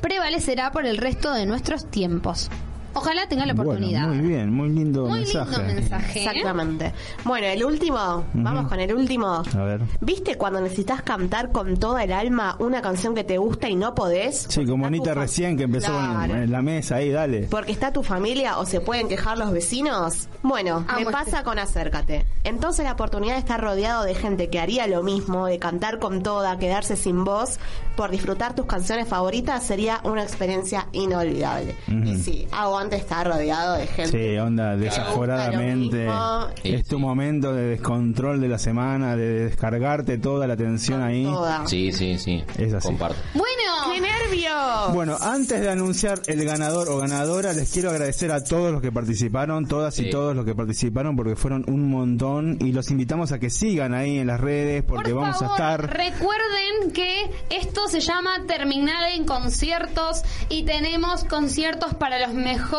prevalecerá 0.00 0.72
por 0.72 0.86
el 0.86 0.98
resto 0.98 1.32
de 1.32 1.46
nuestros 1.46 1.90
tiempos. 1.90 2.50
Ojalá 2.96 3.28
tenga 3.28 3.46
la 3.46 3.52
oportunidad. 3.52 4.06
Bueno, 4.08 4.22
muy 4.22 4.28
bien, 4.32 4.52
muy 4.52 4.68
lindo 4.70 5.06
Muy 5.06 5.20
mensaje. 5.20 5.50
lindo 5.58 5.74
mensaje. 5.74 6.18
¿eh? 6.20 6.24
Exactamente. 6.26 6.92
Bueno, 7.24 7.46
el 7.46 7.64
último. 7.64 8.24
Vamos 8.34 8.68
con 8.68 8.80
el 8.80 8.94
último. 8.94 9.28
A 9.28 9.62
ver. 9.64 9.80
¿Viste 10.00 10.36
cuando 10.36 10.60
necesitas 10.60 11.02
cantar 11.02 11.52
con 11.52 11.76
toda 11.76 12.02
el 12.04 12.12
alma 12.12 12.56
una 12.58 12.80
canción 12.82 13.14
que 13.14 13.22
te 13.24 13.38
gusta 13.38 13.68
y 13.68 13.76
no 13.76 13.94
podés? 13.94 14.46
Sí, 14.48 14.64
como 14.64 14.86
Anita 14.86 15.14
recién 15.14 15.56
que 15.56 15.64
empezó 15.64 15.92
Claro. 15.92 16.34
en 16.36 16.50
la 16.50 16.62
mesa 16.62 16.96
ahí, 16.96 17.10
dale. 17.10 17.48
Porque 17.50 17.72
está 17.72 17.92
tu 17.92 18.02
familia 18.02 18.58
o 18.58 18.66
se 18.66 18.80
pueden 18.80 19.08
quejar 19.08 19.38
los 19.38 19.52
vecinos. 19.52 20.28
Bueno, 20.42 20.76
Amo 20.88 20.94
me 20.96 21.00
este. 21.02 21.12
pasa 21.12 21.42
con 21.44 21.58
Acércate. 21.58 22.24
Entonces 22.44 22.84
la 22.84 22.92
oportunidad 22.92 23.34
de 23.34 23.40
estar 23.40 23.60
rodeado 23.60 24.04
de 24.04 24.14
gente 24.14 24.48
que 24.48 24.58
haría 24.60 24.86
lo 24.86 25.02
mismo, 25.02 25.46
de 25.46 25.58
cantar 25.58 25.98
con 25.98 26.22
toda, 26.22 26.58
quedarse 26.58 26.96
sin 26.96 27.24
voz, 27.24 27.58
por 27.96 28.10
disfrutar 28.10 28.54
tus 28.54 28.66
canciones 28.66 29.08
favoritas, 29.08 29.62
sería 29.64 30.00
una 30.04 30.22
experiencia 30.22 30.86
inolvidable. 30.92 31.74
Y 31.88 32.16
sí, 32.16 32.46
estar 32.94 33.26
rodeado 33.26 33.74
de 33.76 33.86
gente. 33.88 34.32
Sí, 34.32 34.38
onda, 34.38 34.76
desaforadamente. 34.76 36.04
Mismo. 36.04 36.46
Es 36.62 36.84
tu 36.86 36.98
momento 36.98 37.52
de 37.52 37.62
descontrol 37.68 38.40
de 38.40 38.48
la 38.48 38.58
semana, 38.58 39.16
de 39.16 39.46
descargarte 39.46 40.18
toda 40.18 40.46
la 40.46 40.56
tensión 40.56 41.02
ahí. 41.02 41.24
Toda. 41.24 41.66
Sí, 41.66 41.92
sí, 41.92 42.18
sí. 42.18 42.44
Es 42.58 42.72
así. 42.72 42.86
Comparto. 42.86 43.16
Bueno, 43.34 43.52
¡Qué 43.92 44.00
nervios! 44.00 44.92
Bueno, 44.94 45.16
antes 45.20 45.60
de 45.60 45.70
anunciar 45.70 46.20
el 46.26 46.44
ganador 46.44 46.88
o 46.88 46.98
ganadora, 46.98 47.52
les 47.52 47.72
quiero 47.72 47.90
agradecer 47.90 48.30
a 48.30 48.42
todos 48.44 48.70
los 48.72 48.82
que 48.82 48.92
participaron, 48.92 49.66
todas 49.66 49.98
y 49.98 50.04
Sí. 50.04 50.10
todos 50.10 50.36
los 50.36 50.44
que 50.44 50.54
participaron, 50.54 51.16
porque 51.16 51.34
fueron 51.36 51.64
un 51.68 51.88
montón 51.90 52.58
y 52.60 52.72
los 52.72 52.90
invitamos 52.90 53.32
a 53.32 53.38
que 53.38 53.48
sigan 53.48 53.94
ahí 53.94 54.18
en 54.18 54.26
las 54.26 54.40
redes, 54.40 54.82
porque 54.82 55.12
por 55.12 55.22
vamos 55.22 55.38
favor, 55.38 55.50
a 55.62 55.74
estar... 55.74 55.96
recuerden 55.96 56.90
que 56.92 57.30
esto 57.50 57.88
se 57.88 58.00
llama 58.00 58.44
Terminal 58.46 59.12
en 59.14 59.24
conciertos 59.24 60.22
y 60.48 60.64
tenemos 60.64 61.24
conciertos 61.24 61.94
para 61.94 62.18
los 62.26 62.34
mejores 62.34 62.75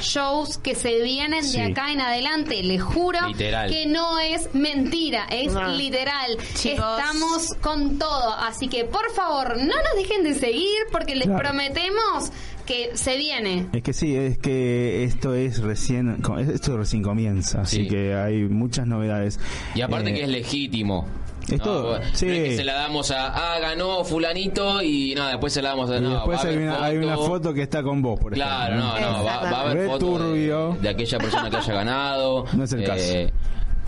shows 0.00 0.58
que 0.58 0.74
se 0.74 1.02
vienen 1.02 1.44
Sí. 1.44 1.56
de 1.58 1.64
acá 1.72 1.92
en 1.92 2.00
adelante. 2.00 2.62
Les 2.62 2.82
juro 2.82 3.18
Literal. 3.28 3.70
que 3.70 3.86
no 3.86 4.18
es 4.18 4.54
mentira, 4.54 5.26
es 5.30 5.52
No. 5.52 5.68
literal. 5.68 6.36
Chicos. 6.54 6.84
Estamos 6.98 7.54
con 7.60 7.98
todo, 7.98 8.34
así 8.34 8.68
que 8.68 8.84
por 8.84 9.10
favor 9.12 9.56
no 9.56 9.64
nos 9.74 9.94
dejen 9.96 10.24
de 10.24 10.34
seguir 10.34 10.68
porque 10.92 11.14
les 11.14 11.26
Claro. 11.26 11.40
prometemos 11.42 12.30
que 12.66 12.90
se 12.96 13.16
viene. 13.16 13.66
Es 13.72 13.82
que 13.82 13.92
sí, 13.92 14.14
es 14.14 14.38
que 14.38 15.02
esto 15.04 15.34
es 15.34 15.58
recién, 15.60 16.22
esto 16.52 16.76
recién 16.76 17.02
comienza, 17.02 17.62
así 17.62 17.78
Sí. 17.82 17.88
que 17.88 18.14
hay 18.14 18.44
muchas 18.44 18.86
novedades. 18.86 19.40
Y 19.74 19.80
aparte 19.80 20.10
Eh, 20.10 20.14
que 20.14 20.22
es 20.22 20.28
legítimo. 20.28 21.06
Es 21.46 21.58
No, 21.58 21.64
todo, 21.64 22.00
sí. 22.14 22.28
es 22.28 22.48
que 22.50 22.56
se 22.56 22.64
la 22.64 22.74
damos 22.74 23.10
a, 23.10 23.54
ah, 23.54 23.58
ganó 23.60 24.04
fulanito 24.04 24.82
y 24.82 25.14
nada, 25.14 25.30
después 25.30 25.52
se 25.52 25.62
la 25.62 25.70
damos 25.70 25.90
a, 25.90 25.96
y 25.96 26.00
no, 26.00 26.10
después 26.10 26.44
hay 26.44 26.56
una, 26.56 26.84
hay 26.84 26.96
una 26.98 27.16
foto 27.16 27.52
que 27.54 27.62
está 27.62 27.82
con 27.82 28.02
vos, 28.02 28.18
por 28.20 28.32
Claro, 28.32 28.76
ejemplo. 28.78 29.00
no, 29.00 29.18
no, 29.18 29.24
va, 29.24 29.42
va 29.42 29.50
a 29.50 29.70
haber 29.70 29.88
fotos 29.88 30.32
de, 30.32 30.76
de 30.80 30.88
aquella 30.88 31.18
persona 31.18 31.50
que 31.50 31.56
haya 31.56 31.74
ganado. 31.74 32.44
No 32.52 32.64
es 32.64 32.72
el 32.72 32.84
Eh, 32.88 33.32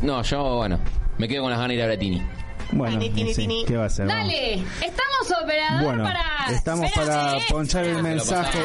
No, 0.03 0.23
yo, 0.23 0.57
bueno, 0.57 0.79
me 1.19 1.29
quedo 1.29 1.43
con 1.43 1.51
las 1.51 1.59
ganas 1.61 1.77
de 1.77 2.05
ir 2.07 2.21
a. 2.21 2.27
Bueno, 2.73 2.99
Tini, 2.99 3.11
tini, 3.15 3.35
sí, 3.35 3.41
tini. 3.43 3.65
¿qué 3.67 3.77
va 3.77 3.85
a 3.85 3.91
ser? 3.91 4.07
Vamos. 4.07 4.25
Dale, 4.25 4.55
estamos 4.55 5.43
operador 5.43 5.85
Bueno, 5.85 6.05
para... 6.05 6.23
estamos 6.57 6.87
Espérate, 6.87 7.11
para 7.13 7.37
eh. 7.39 7.45
ponchar 7.51 7.85
el 7.85 7.97
Ah, 7.99 8.03
mensaje. 8.03 8.59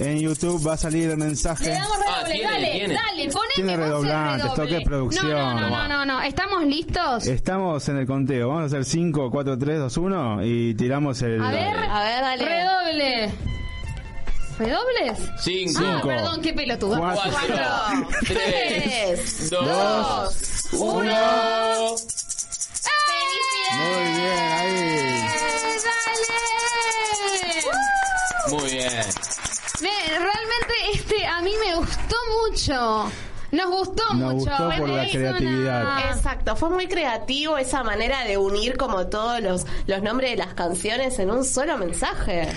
En 0.00 0.18
YouTube 0.18 0.66
va 0.66 0.74
a 0.74 0.76
salir 0.76 1.10
el 1.10 1.16
mensaje. 1.16 1.66
Le 1.66 1.70
damos 1.74 1.96
Ah, 2.06 2.22
redoble, 2.24 2.34
tiene, 2.34 2.50
dale, 2.52 2.70
tiene. 2.72 2.94
dale, 2.94 3.24
poneme 3.30 3.52
Tiene 3.54 3.76
redoble. 3.76 4.12
toque 4.56 4.80
producción. 4.84 5.28
No, 5.30 5.60
no, 5.60 5.68
no, 5.70 5.88
no, 5.88 6.04
no, 6.04 6.22
¿estamos 6.22 6.64
listos? 6.64 7.26
Estamos 7.26 7.88
en 7.88 7.98
el 7.98 8.06
conteo. 8.06 8.48
Vamos 8.48 8.62
a 8.64 8.66
hacer 8.66 8.84
5, 8.84 9.30
4, 9.30 9.58
3, 9.58 9.78
2, 9.78 9.96
1 9.96 10.44
y 10.44 10.74
tiramos 10.74 11.22
el. 11.22 11.42
A 11.42 11.50
ver, 11.50 11.68
A 11.90 12.02
ver, 12.02 12.20
dale. 12.22 12.44
redoble. 12.44 13.32
¿Redobles? 14.58 15.18
Cinco, 15.40 15.80
Ah, 15.84 16.00
perdón, 16.04 16.40
qué 16.40 16.52
pelotudo. 16.52 16.96
Cuatro. 16.98 17.22
cuatro, 17.32 18.08
tres, 18.20 18.34
Tres. 19.48 19.50
dos, 19.50 20.68
uno. 20.74 21.94
Muy 23.76 24.04
bien, 24.12 24.52
ahí. 24.52 25.20
¡Dale! 26.86 27.62
Muy 28.48 28.70
bien. 28.70 29.04
Me- 29.80 30.08
realmente 30.18 30.74
este 30.94 31.26
a 31.26 31.40
mí 31.40 31.52
me 31.64 31.74
gustó 31.76 32.16
mucho. 32.48 33.10
Nos 33.54 33.70
gustó 33.70 34.02
Nos 34.14 34.34
mucho. 34.34 34.50
gustó 34.50 34.70
por 34.78 34.88
la 34.88 35.06
creatividad. 35.08 35.98
Exacto, 36.14 36.56
fue 36.56 36.70
muy 36.70 36.86
creativo 36.86 37.56
esa 37.58 37.82
manera 37.84 38.24
de 38.24 38.36
unir 38.38 38.76
como 38.76 39.06
todos 39.06 39.40
los, 39.40 39.66
los 39.86 40.02
nombres 40.02 40.30
de 40.32 40.36
las 40.36 40.54
canciones 40.54 41.18
en 41.18 41.30
un 41.30 41.44
solo 41.44 41.76
mensaje. 41.78 42.48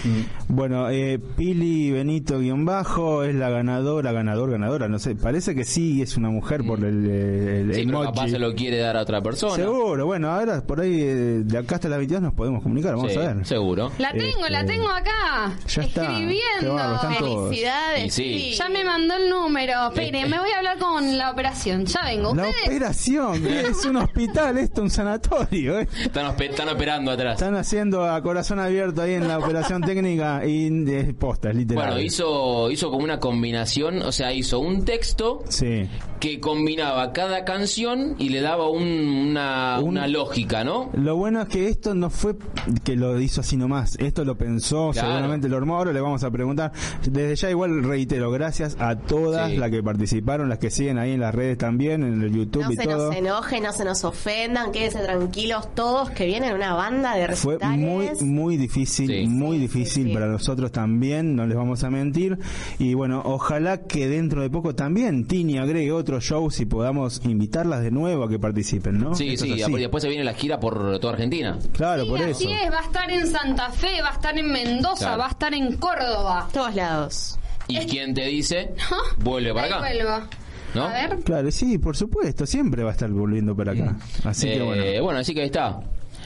Bueno, 0.48 0.90
eh, 0.90 1.20
Pili 1.20 1.92
Benito 1.92 2.40
guion 2.40 2.66
bajo 2.66 3.24
es 3.24 3.36
la 3.36 3.50
ganadora, 3.50 4.12
ganador, 4.12 4.52
ganadora. 4.52 4.88
No 4.88 5.00
sé, 5.00 5.16
parece 5.16 5.54
que 5.56 5.66
sí 5.66 6.02
es 6.02 6.18
una 6.18 6.30
mujer 6.30 6.64
por 6.66 6.80
el, 6.80 7.10
el 7.10 7.74
Sí, 7.76 7.84
pero 7.86 8.00
emoji. 8.04 8.06
capaz 8.16 8.30
se 8.30 8.40
lo 8.40 8.54
quiere 8.56 8.78
dar 8.78 8.98
a 8.98 9.02
otra 9.02 9.22
persona. 9.22 9.56
Seguro, 9.56 10.06
bueno, 10.06 10.32
ahora 10.32 10.62
por 10.62 10.82
ahí 10.82 11.00
eh, 11.02 11.42
de 11.44 11.58
acá 11.58 11.76
hasta 11.76 11.90
las 11.90 11.98
22 12.00 12.22
nos 12.24 12.34
podemos 12.34 12.64
comunicar, 12.64 12.96
vamos 12.96 13.12
Sí, 13.12 13.18
a 13.20 13.34
ver. 13.34 13.46
Seguro. 13.46 13.92
La 13.98 14.12
tengo, 14.14 14.48
la 14.50 14.62
Este, 14.62 14.74
tengo 14.74 14.90
acá. 14.90 15.54
ya 15.68 15.82
está. 15.84 16.08
Qué 16.08 16.14
Escribiendo. 16.14 16.76
todos. 16.78 17.48
Felicidades. 17.50 18.14
Sí. 18.14 18.54
Ya 18.58 18.70
me 18.70 18.84
mandó 18.84 19.16
el 19.16 19.30
número. 19.30 19.88
Espere, 19.90 20.22
Eh, 20.22 20.26
me 20.28 20.40
voy 20.40 20.50
a 20.52 20.58
hablar 20.58 20.78
con 20.78 20.87
la 21.18 21.32
operación. 21.32 21.86
Ya 21.86 22.02
vengo. 22.06 22.34
La 22.36 22.44
Ustedes. 22.44 22.68
operación, 22.68 23.44
¿qué 23.44 23.62
es 23.62 23.86
un 23.86 23.98
hospital, 23.98 24.58
esto 24.58 24.82
un 24.82 24.90
sanatorio. 24.90 25.80
¿eh? 25.80 25.88
Están, 26.00 26.70
operando 26.70 27.12
atrás. 27.12 27.34
Están 27.34 27.56
haciendo 27.56 28.06
a 28.06 28.22
corazón 28.22 28.60
abierto 28.60 29.02
ahí 29.02 29.14
en 29.14 29.28
la 29.28 29.40
operación 29.40 29.82
técnica 29.82 30.46
y 30.46 30.68
es 30.92 31.14
posta, 31.14 31.50
es 31.50 31.56
literal. 31.56 31.86
Bueno, 31.86 32.02
hizo, 32.02 32.72
hizo 32.72 32.90
como 32.90 33.04
una 33.04 33.20
combinación, 33.20 34.02
o 34.02 34.12
sea, 34.12 34.32
hizo 34.34 34.60
un 34.60 34.86
texto 34.86 35.44
Sí, 35.50 35.88
que 36.20 36.40
combinaba 36.40 37.14
cada 37.14 37.46
canción 37.46 38.16
y 38.18 38.30
le 38.30 38.42
daba 38.42 38.70
un- 38.70 39.28
una, 39.30 39.80
una 39.82 40.08
lógica, 40.08 40.64
¿no? 40.64 40.90
Lo 40.94 41.16
bueno 41.16 41.42
es 41.42 41.48
que 41.50 41.70
esto 41.70 41.94
no 41.94 42.10
fue 42.10 42.36
que 42.84 42.96
lo 42.96 43.20
hizo 43.20 43.42
así 43.42 43.56
nomás, 43.58 43.96
esto 44.00 44.26
lo 44.26 44.36
pensó, 44.38 44.90
Claro. 44.92 45.10
seguramente 45.10 45.48
lo 45.50 45.58
armó, 45.58 45.78
ahora 45.78 45.94
le 45.94 46.02
vamos 46.02 46.24
a 46.24 46.32
preguntar. 46.32 46.72
Desde 47.08 47.36
ya 47.36 47.50
igual 47.52 47.84
reitero, 47.84 48.32
gracias 48.32 48.76
a 48.80 48.96
todas 48.98 49.52
Sí. 49.52 49.58
las 49.58 49.70
que 49.70 49.84
participaron, 49.84 50.50
las 50.50 50.58
que 50.60 50.70
siguen 50.72 50.98
ahí 50.98 51.12
en 51.12 51.20
las 51.20 51.34
redes 51.36 51.58
también, 51.58 52.04
en 52.04 52.22
el 52.22 52.32
YouTube 52.34 52.64
No 52.64 52.72
y 52.72 52.76
se 52.76 52.84
todo. 52.84 53.08
nos 53.08 53.16
enojen, 53.16 53.64
no 53.64 53.72
se 53.74 53.86
nos 53.86 54.04
ofendan, 54.04 54.72
quédense 54.72 55.00
tranquilos 55.00 55.74
todos 55.76 56.10
que 56.12 56.26
vienen 56.26 56.54
una 56.56 56.74
banda 56.74 57.16
de 57.16 57.28
Fue 57.36 57.54
recitales. 57.58 58.22
muy, 58.22 58.30
muy 58.30 58.58
difícil, 58.58 59.28
muy 59.30 59.58
difícil 59.60 60.12
para 60.14 60.28
nosotros 60.28 60.72
también, 60.72 61.36
no 61.36 61.46
les 61.46 61.56
vamos 61.58 61.84
a 61.84 61.90
mentir. 61.90 62.38
Y 62.80 62.94
bueno, 62.96 63.22
ojalá 63.26 63.84
que 63.84 64.08
dentro 64.08 64.42
de 64.42 64.50
poco 64.50 64.74
también 64.76 65.26
Tini 65.28 65.58
agregue 65.58 65.92
otros 66.08 66.24
shows 66.24 66.60
y 66.62 66.66
podamos 66.66 67.20
invitarlas 67.26 67.84
de 67.84 67.92
nuevo 67.92 68.24
a 68.24 68.30
que 68.30 68.40
participen, 68.40 68.98
¿no? 68.98 69.14
Sí, 69.14 69.34
Esto 69.34 69.44
sí, 69.46 69.54
es 69.54 69.64
así. 69.64 69.74
y 69.74 69.76
después 69.80 70.02
se 70.02 70.08
viene 70.08 70.24
la 70.24 70.34
gira 70.34 70.58
por 70.58 70.98
toda 71.00 71.14
Argentina. 71.14 71.60
Claro, 71.74 72.04
Sí, 72.04 72.10
por 72.10 72.22
eso. 72.22 72.32
así 72.32 72.52
es, 72.52 72.72
va 72.72 72.80
a 72.80 72.84
estar 72.84 73.12
en 73.12 73.28
Santa 73.28 73.70
Fe, 73.72 74.02
va 74.02 74.10
a 74.10 74.14
estar 74.14 74.38
en 74.38 74.50
Mendoza, 74.50 75.06
Claro. 75.06 75.18
va 75.20 75.26
a 75.26 75.30
estar 75.32 75.54
en 75.54 75.76
Córdoba. 75.76 76.48
Todos 76.54 76.76
lados. 76.76 77.40
¿Y 77.68 77.78
quién 77.80 78.14
te 78.14 78.24
dice? 78.26 78.74
Vuelve 79.18 79.54
para 79.54 79.68
acá. 79.68 79.80
vuelvo. 79.80 80.28
¿No? 80.76 80.84
A 80.86 80.94
ver. 80.94 81.20
Claro, 81.26 81.52
sí, 81.52 81.78
por 81.78 81.98
supuesto, 81.98 82.46
siempre 82.46 82.84
va 82.84 82.92
a 82.92 82.94
estar 82.94 83.10
volviendo 83.10 83.54
para 83.54 83.74
acá. 83.74 83.98
Así 84.24 84.48
que 84.48 84.96
Eh, 84.98 85.02
bueno. 85.02 85.20
así 85.20 85.34
que 85.34 85.42
ahí 85.42 85.48
está. 85.48 85.82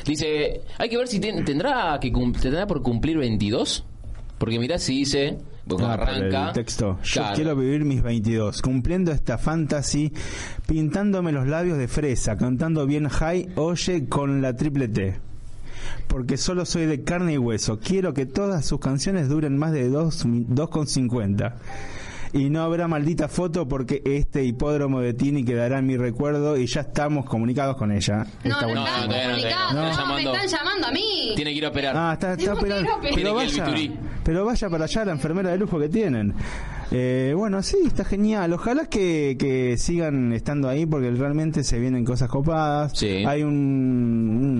Dice, 0.06 0.62
hay 0.78 0.90
que 0.90 0.98
ver 0.98 1.08
si 1.08 1.20
ten- 1.20 1.44
tendrá 1.44 1.98
que 2.00 2.12
cum- 2.12 2.34
tendrá 2.34 2.68
por 2.68 2.84
cumplir 2.84 3.18
22. 3.18 3.84
Porque 4.38 4.60
mirá 4.60 4.78
si 4.78 4.98
dice, 5.00 5.38
porque 5.68 5.86
Ah, 5.86 5.94
arranca. 5.94 6.48
el 6.48 6.54
texto. 6.54 7.00
Yo 7.04 7.22
Claro. 7.22 7.36
quiero 7.36 7.56
vivir 7.56 7.86
mis 7.86 8.02
22, 8.02 8.62
cumpliendo 8.62 9.12
esta 9.12 9.38
fantasy, 9.38 10.12
pintándome 10.68 11.32
los 11.32 11.48
labios 11.48 11.78
de 11.78 11.88
fresa, 11.88 12.38
cantando 12.38 12.86
bien 12.86 13.08
high, 13.10 13.50
oye 13.56 14.08
con 14.08 14.42
la 14.42 14.56
triple 14.56 14.88
T. 14.88 15.16
Porque 16.08 16.38
solo 16.38 16.66
soy 16.66 16.86
de 16.86 17.04
carne 17.04 17.34
y 17.34 17.38
hueso. 17.38 17.80
Quiero 17.80 18.14
que 18.14 18.26
todas 18.26 18.66
sus 18.66 18.80
canciones 18.80 19.30
duren 19.30 19.58
más 19.58 19.72
de 19.72 19.90
dos 19.90 20.26
mi- 20.26 20.46
2,50. 20.48 21.56
Y 22.34 22.50
no 22.50 22.62
habrá 22.62 22.88
maldita 22.88 23.28
foto 23.28 23.68
porque 23.68 24.02
este 24.06 24.44
hipódromo 24.46 25.02
de 25.02 25.14
Tini 25.14 25.44
quedará 25.44 25.80
en 25.80 25.86
mi 25.88 25.98
recuerdo 25.98 26.56
y 26.58 26.66
ya 26.66 26.82
estamos 26.82 27.26
comunicados 27.26 27.76
con 27.76 27.92
ella. 27.92 28.26
No, 28.46 28.52
Está 28.52 28.62
no, 28.62 28.68
bueno. 28.68 28.86
están 28.88 29.10
todavía 29.10 29.24
no, 29.24 29.28
no. 29.28 29.34
comunicados. 29.36 29.74
No. 29.74 29.82
No, 29.82 29.88
me 29.90 29.96
llamando. 29.98 30.34
están 30.34 30.48
llamando 30.60 30.88
a 30.88 30.92
mí. 30.92 31.34
Tiene 31.36 31.52
que 31.52 31.58
ir 31.58 31.66
a 31.66 31.70
operar. 31.70 31.96
Ah, 31.98 32.14
está, 32.14 32.34
está 32.34 32.54
operando. 32.54 32.90
Pero 33.14 33.34
vaya, 33.34 33.66
pero 34.24 34.46
vaya 34.46 34.70
para 34.70 34.86
allá 34.86 35.06
la 35.06 35.12
enfermera 35.12 35.50
de 35.52 35.58
lujo 35.58 35.78
que 35.80 35.90
tienen. 35.90 36.34
Eh, 36.92 37.34
bueno, 37.36 37.64
sí, 37.64 37.78
está 37.86 38.04
genial. 38.04 38.52
Ojalá 38.54 38.86
que, 38.86 39.38
que 39.40 39.78
sigan 39.78 40.34
estando 40.34 40.68
ahí 40.68 40.86
porque 40.86 41.10
realmente 41.12 41.64
se 41.64 41.80
vienen 41.80 42.04
cosas 42.04 42.30
copadas. 42.30 42.92
Sí. 42.96 43.24
Hay 43.26 43.44
un, 43.44 43.54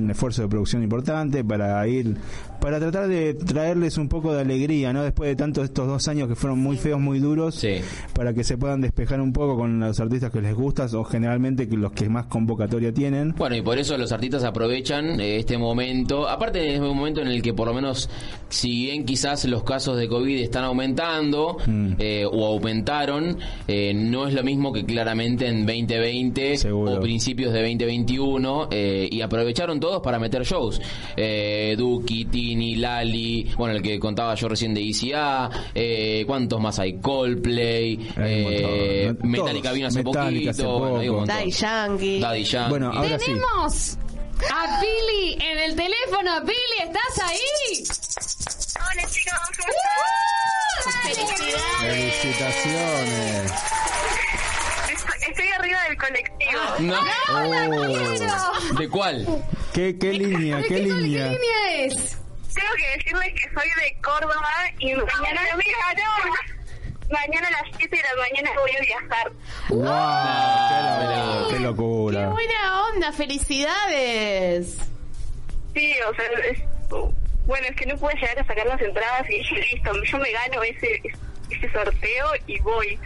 un 0.04 0.10
esfuerzo 0.12 0.44
de 0.44 0.48
producción 0.48 0.82
importante 0.84 1.44
para 1.44 1.86
ir, 1.88 2.16
para 2.62 2.80
tratar 2.80 3.08
de 3.10 3.34
traerles 3.34 3.98
un 3.98 4.08
poco 4.08 4.34
de 4.34 4.42
alegría, 4.42 4.94
¿no? 4.94 5.04
Después 5.04 5.30
de 5.30 5.36
tantos 5.36 5.66
estos 5.66 5.88
dos 5.88 6.08
años 6.08 6.28
que 6.30 6.36
fueron 6.36 6.60
muy 6.60 6.78
feos, 6.78 7.00
muy 7.00 7.20
duros, 7.20 7.56
Sí. 7.56 7.82
para 8.14 8.34
que 8.34 8.44
se 8.44 8.58
puedan 8.58 8.82
despejar 8.82 9.20
un 9.20 9.34
poco 9.34 9.58
con 9.58 9.80
los 9.80 10.00
artistas 10.00 10.32
que 10.32 10.42
les 10.42 10.56
gustan 10.56 10.88
o 10.96 11.04
generalmente 11.04 11.68
que 11.68 11.76
los 11.78 11.92
que 11.92 12.08
más 12.10 12.28
convocatoria 12.28 12.94
tienen. 12.94 13.36
Bueno, 13.38 13.56
y 13.58 13.62
por 13.62 13.78
eso 13.78 13.98
los 13.98 14.12
artistas 14.12 14.44
aprovechan 14.44 15.20
eh, 15.20 15.38
este 15.38 15.58
momento. 15.58 16.30
Aparte, 16.30 16.74
es 16.76 16.80
un 16.80 16.96
momento 16.96 17.22
en 17.22 17.28
el 17.28 17.42
que, 17.42 17.54
por 17.54 17.68
lo 17.68 17.74
menos, 17.74 18.10
si 18.50 18.86
bien 18.86 19.06
quizás 19.06 19.44
los 19.46 19.64
casos 19.64 19.98
de 19.98 20.08
COVID 20.08 20.40
están 20.42 20.64
aumentando 20.64 21.58
Mm. 21.68 21.94
eh, 22.00 22.21
o 22.26 22.46
aumentaron, 22.46 23.38
eh, 23.68 23.94
no 23.94 24.28
es 24.28 24.34
lo 24.34 24.44
mismo 24.44 24.72
que 24.74 24.86
claramente 24.86 25.48
en 25.48 25.66
2020 25.66 26.58
Seguro. 26.58 26.94
o 26.98 27.00
principios 27.00 27.54
de 27.54 27.60
2021. 27.62 28.68
eh, 28.72 29.08
y 29.12 29.22
aprovecharon 29.22 29.80
todos 29.80 30.02
para 30.02 30.20
meter 30.20 30.44
shows. 30.44 30.82
Eh, 31.16 31.76
Duki, 31.78 32.26
Tini, 32.26 32.76
Lali, 32.76 33.50
bueno, 33.58 33.76
el 33.76 33.82
que 33.82 34.00
contaba 34.00 34.36
yo 34.36 34.48
recién 34.50 34.74
de 34.74 34.82
ICA. 34.82 35.50
Eh, 35.74 36.24
¿Cuántos 36.28 36.60
más 36.60 36.80
hay? 36.80 36.94
Coldplay. 37.00 37.98
Hay 38.18 38.46
eh. 38.48 39.14
Metallica 39.24 39.72
vino 39.72 39.88
hace 39.88 40.04
Metallica 40.04 40.52
hace 40.52 40.64
poquito. 40.64 40.80
bueno. 40.80 41.26
Daddy 41.26 41.52
Yankee. 41.52 42.20
Daddy 42.20 42.44
Yankee. 42.44 42.70
Bueno, 42.70 42.92
ahora 42.94 43.20
sí. 43.20 43.26
Tenemos 43.26 43.98
a 44.52 44.80
Pili 44.80 45.34
en 45.34 45.60
el 45.60 45.76
teléfono. 45.76 46.32
Pili, 46.46 46.88
¿estás 46.88 47.26
ahí? 47.28 47.84
Hola 48.76 49.08
chicos, 49.10 49.40
¿cómo 49.58 50.41
Felicitaciones. 51.82 53.52
Estoy, 55.28 55.48
arriba 55.50 55.80
del 55.88 55.98
colectivo. 55.98 56.62
No. 56.80 57.00
Oh. 57.34 58.74
¿De 58.78 58.90
cuál? 58.90 59.26
¿Qué, 59.74 59.98
qué 59.98 60.14
línea? 60.14 60.62
¿Qué 60.68 60.80
línea? 60.80 61.30
¿Qué 61.30 61.38
línea 61.40 61.86
es? 61.86 62.18
Tengo 62.54 62.74
que 62.76 62.98
decirles 62.98 63.34
que 63.34 63.50
soy 63.54 63.70
de 63.82 64.02
Córdoba 64.02 64.46
y 64.80 64.94
mañana, 64.94 65.42
mañana 67.10 67.48
a 67.48 67.52
las 67.52 67.64
7 67.78 67.96
de 67.96 68.02
la 68.04 68.16
mañana 68.22 68.50
voy 68.60 68.72
a 68.72 68.80
viajar. 68.82 69.32
¡Wow! 69.70 69.82
¡Qué, 70.70 71.16
lo- 71.16 71.48
qué 71.48 71.54
¡Qué 71.56 71.60
locura! 71.64 72.30
buena 72.30 72.84
onda! 72.94 73.12
¡Felicidades! 73.14 74.78
Sí, 75.74 75.94
o 76.10 76.14
sea, 76.16 76.26
es- 76.52 76.64
bueno, 77.46 77.68
es 77.70 77.76
que 77.76 77.86
no 77.86 77.98
pude 77.98 78.14
llegar 78.16 78.40
a 78.40 78.46
sacar 78.46 78.66
las 78.66 78.82
entradas 78.82 79.30
y 79.30 79.38
dije, 79.38 79.56
listo, 79.74 80.04
yo 80.04 80.18
me 80.20 80.32
gano 80.32 80.64
ese, 80.64 81.02
ese 81.50 81.72
sorteo 81.72 82.28
y 82.48 82.60
voy. 82.60 83.00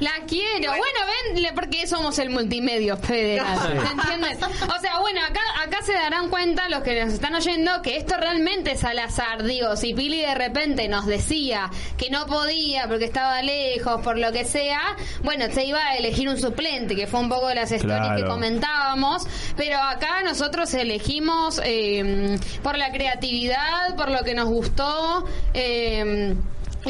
La 0.00 0.12
quiero. 0.26 0.70
Bueno, 0.70 0.98
ven, 1.34 1.42
le- 1.42 1.52
porque 1.52 1.86
somos 1.86 2.18
el 2.18 2.30
multimedio 2.30 2.96
federal. 2.96 3.58
¿Se 3.86 3.92
entiende? 3.92 4.36
O 4.76 4.80
sea, 4.80 4.98
bueno, 5.00 5.20
acá, 5.22 5.40
acá 5.62 5.82
se 5.82 5.92
darán 5.92 6.28
cuenta 6.30 6.68
los 6.68 6.82
que 6.82 7.04
nos 7.04 7.14
están 7.14 7.34
oyendo 7.34 7.82
que 7.82 7.96
esto 7.96 8.16
realmente 8.16 8.72
es 8.72 8.84
al 8.84 8.98
azar. 8.98 9.42
Digo, 9.44 9.76
si 9.76 9.94
Pili 9.94 10.20
de 10.20 10.34
repente 10.34 10.88
nos 10.88 11.06
decía 11.06 11.70
que 11.96 12.10
no 12.10 12.26
podía 12.26 12.88
porque 12.88 13.04
estaba 13.04 13.42
lejos, 13.42 14.00
por 14.02 14.18
lo 14.18 14.32
que 14.32 14.44
sea, 14.44 14.96
bueno, 15.22 15.46
se 15.52 15.64
iba 15.64 15.78
a 15.84 15.96
elegir 15.96 16.28
un 16.28 16.38
suplente, 16.40 16.96
que 16.96 17.06
fue 17.06 17.20
un 17.20 17.28
poco 17.28 17.48
de 17.48 17.54
las 17.56 17.70
stories 17.72 17.98
Claro. 18.00 18.16
que 18.16 18.24
comentábamos. 18.28 19.26
Pero 19.56 19.78
acá 19.78 20.22
nosotros 20.22 20.72
elegimos 20.74 21.60
eh, 21.64 22.38
por 22.62 22.76
la 22.76 22.90
creatividad, 22.92 23.94
por 23.96 24.10
lo 24.10 24.22
que 24.24 24.34
nos 24.34 24.48
gustó. 24.48 25.24
eh, 25.54 26.34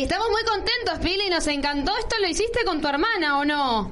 estamos 0.02 0.28
muy 0.30 0.42
contentos, 0.44 0.98
Pili, 1.00 1.28
nos 1.30 1.46
encantó. 1.46 1.96
¿Esto 1.98 2.16
lo 2.20 2.28
hiciste 2.28 2.64
con 2.64 2.80
tu 2.80 2.88
hermana 2.88 3.38
o 3.38 3.44
no? 3.44 3.90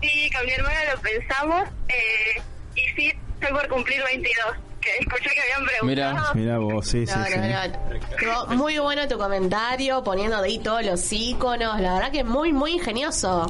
Sí, 0.00 0.30
con 0.34 0.44
mi 0.46 0.52
hermana 0.52 0.78
lo 0.94 1.00
pensamos 1.00 1.68
eh, 1.88 2.42
y 2.74 2.80
sí, 2.96 3.12
estoy 3.40 3.52
por 3.52 3.68
cumplir 3.68 4.02
22. 4.04 4.56
Que 4.80 4.90
escuché 4.98 5.30
que 5.30 5.40
habían 5.40 5.64
preguntado. 5.64 6.34
Mira 6.34 6.58
vos, 6.58 6.84
sí, 6.88 7.06
sí, 7.06 7.12
No, 7.16 7.24
sí. 7.24 8.26
no, 8.26 8.46
muy 8.56 8.78
bueno 8.80 9.06
tu 9.06 9.16
comentario, 9.16 10.02
poniendo 10.02 10.42
de 10.42 10.48
ahí 10.48 10.58
todos 10.58 10.84
los 10.84 11.12
iconos. 11.12 11.80
La 11.80 11.94
verdad 11.94 12.10
que 12.10 12.24
muy, 12.24 12.52
muy 12.52 12.72
ingenioso. 12.72 13.46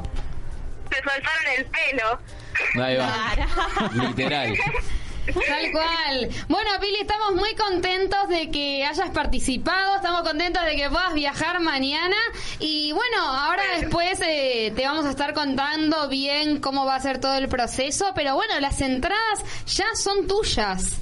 Se 0.90 0.96
soltaron 0.96 1.44
el 1.56 1.64
pelo. 1.66 2.84
Ahí 2.84 2.96
va. 2.98 3.88
Literal. 3.94 4.54
Tal 5.26 5.70
cual. 5.70 6.28
Bueno, 6.48 6.70
Pili, 6.80 6.96
estamos 7.00 7.34
muy 7.34 7.54
contentos 7.54 8.28
de 8.28 8.50
que 8.50 8.84
hayas 8.84 9.10
participado, 9.10 9.96
estamos 9.96 10.22
contentos 10.22 10.64
de 10.64 10.74
que 10.76 10.90
puedas 10.90 11.14
viajar 11.14 11.60
mañana 11.60 12.16
y 12.58 12.90
bueno, 12.92 13.20
ahora 13.22 13.62
después 13.78 14.20
eh, 14.20 14.72
te 14.74 14.84
vamos 14.84 15.04
a 15.06 15.10
estar 15.10 15.32
contando 15.32 16.08
bien 16.08 16.60
cómo 16.60 16.84
va 16.84 16.96
a 16.96 17.00
ser 17.00 17.20
todo 17.20 17.34
el 17.36 17.48
proceso, 17.48 18.06
pero 18.14 18.34
bueno, 18.34 18.58
las 18.60 18.80
entradas 18.80 19.44
ya 19.66 19.86
son 19.94 20.26
tuyas. 20.26 20.98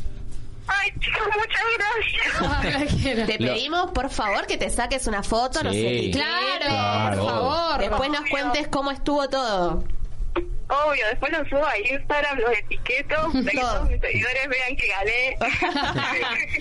Ay, 0.66 0.90
chicos, 1.00 1.28
muchas 1.36 2.62
gracias. 2.62 3.26
Te 3.26 3.38
pedimos, 3.38 3.90
por 3.90 4.08
favor, 4.10 4.46
que 4.46 4.56
te 4.56 4.70
saques 4.70 5.06
una 5.08 5.22
foto, 5.24 5.60
Sí. 5.62 5.66
etiquetes. 5.86 6.22
Claro, 6.22 7.16
por 7.16 7.26
favor. 7.28 7.78
Después 7.80 8.10
nos 8.10 8.30
cuentes 8.30 8.68
cómo 8.68 8.90
estuvo 8.92 9.28
todo. 9.28 9.82
Obvio, 10.70 11.04
después 11.08 11.32
lo 11.32 11.44
subo 11.48 11.66
a 11.66 11.76
Instagram, 11.78 12.38
los 12.38 12.58
etiqueto, 12.58 13.16
para 13.32 13.50
que 13.50 13.58
todos 13.58 13.90
mis 13.90 14.00
seguidores 14.00 14.48
vean 14.48 14.76
que 14.76 14.86
gané. 14.86 15.36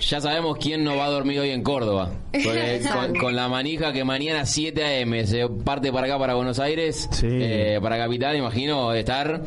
Ya 0.00 0.20
sabemos 0.20 0.56
quién 0.58 0.82
no 0.82 0.96
va 0.96 1.04
a 1.04 1.10
dormir 1.10 1.38
hoy 1.38 1.50
en 1.50 1.62
Córdoba. 1.62 2.10
Porque 2.32 2.82
con, 2.92 3.14
con 3.16 3.36
la 3.36 3.48
manija 3.48 3.92
que 3.92 4.02
mañana 4.02 4.46
7 4.46 4.84
a.m. 4.84 5.26
se 5.26 5.48
parte 5.48 5.92
para 5.92 6.06
acá, 6.06 6.18
para 6.18 6.34
Buenos 6.34 6.58
Aires, 6.58 7.08
eh, 7.22 7.78
para 7.80 7.98
Capital, 7.98 8.36
imagino 8.36 8.90
de 8.90 9.00
estar. 9.00 9.42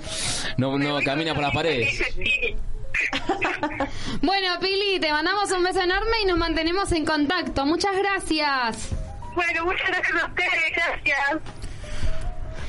No, 0.58 0.78
no 0.78 1.02
camina 1.02 1.34
por 1.34 1.44
las 1.44 1.54
paredes. 1.54 2.02
Bueno, 4.22 4.60
Pili, 4.62 5.00
te 5.00 5.12
mandamos 5.12 5.52
un 5.52 5.64
beso 5.64 5.82
enorme 5.82 6.22
y 6.24 6.26
nos 6.26 6.38
mantenemos 6.38 6.92
en 6.94 7.06
contacto. 7.06 7.66
Muchas 7.66 7.98
gracias. 7.98 8.90
Bueno, 9.36 9.66
muchas 9.66 9.88
gracias 9.88 10.24
a 10.24 10.28
ustedes, 10.28 10.72
gracias. 10.76 11.42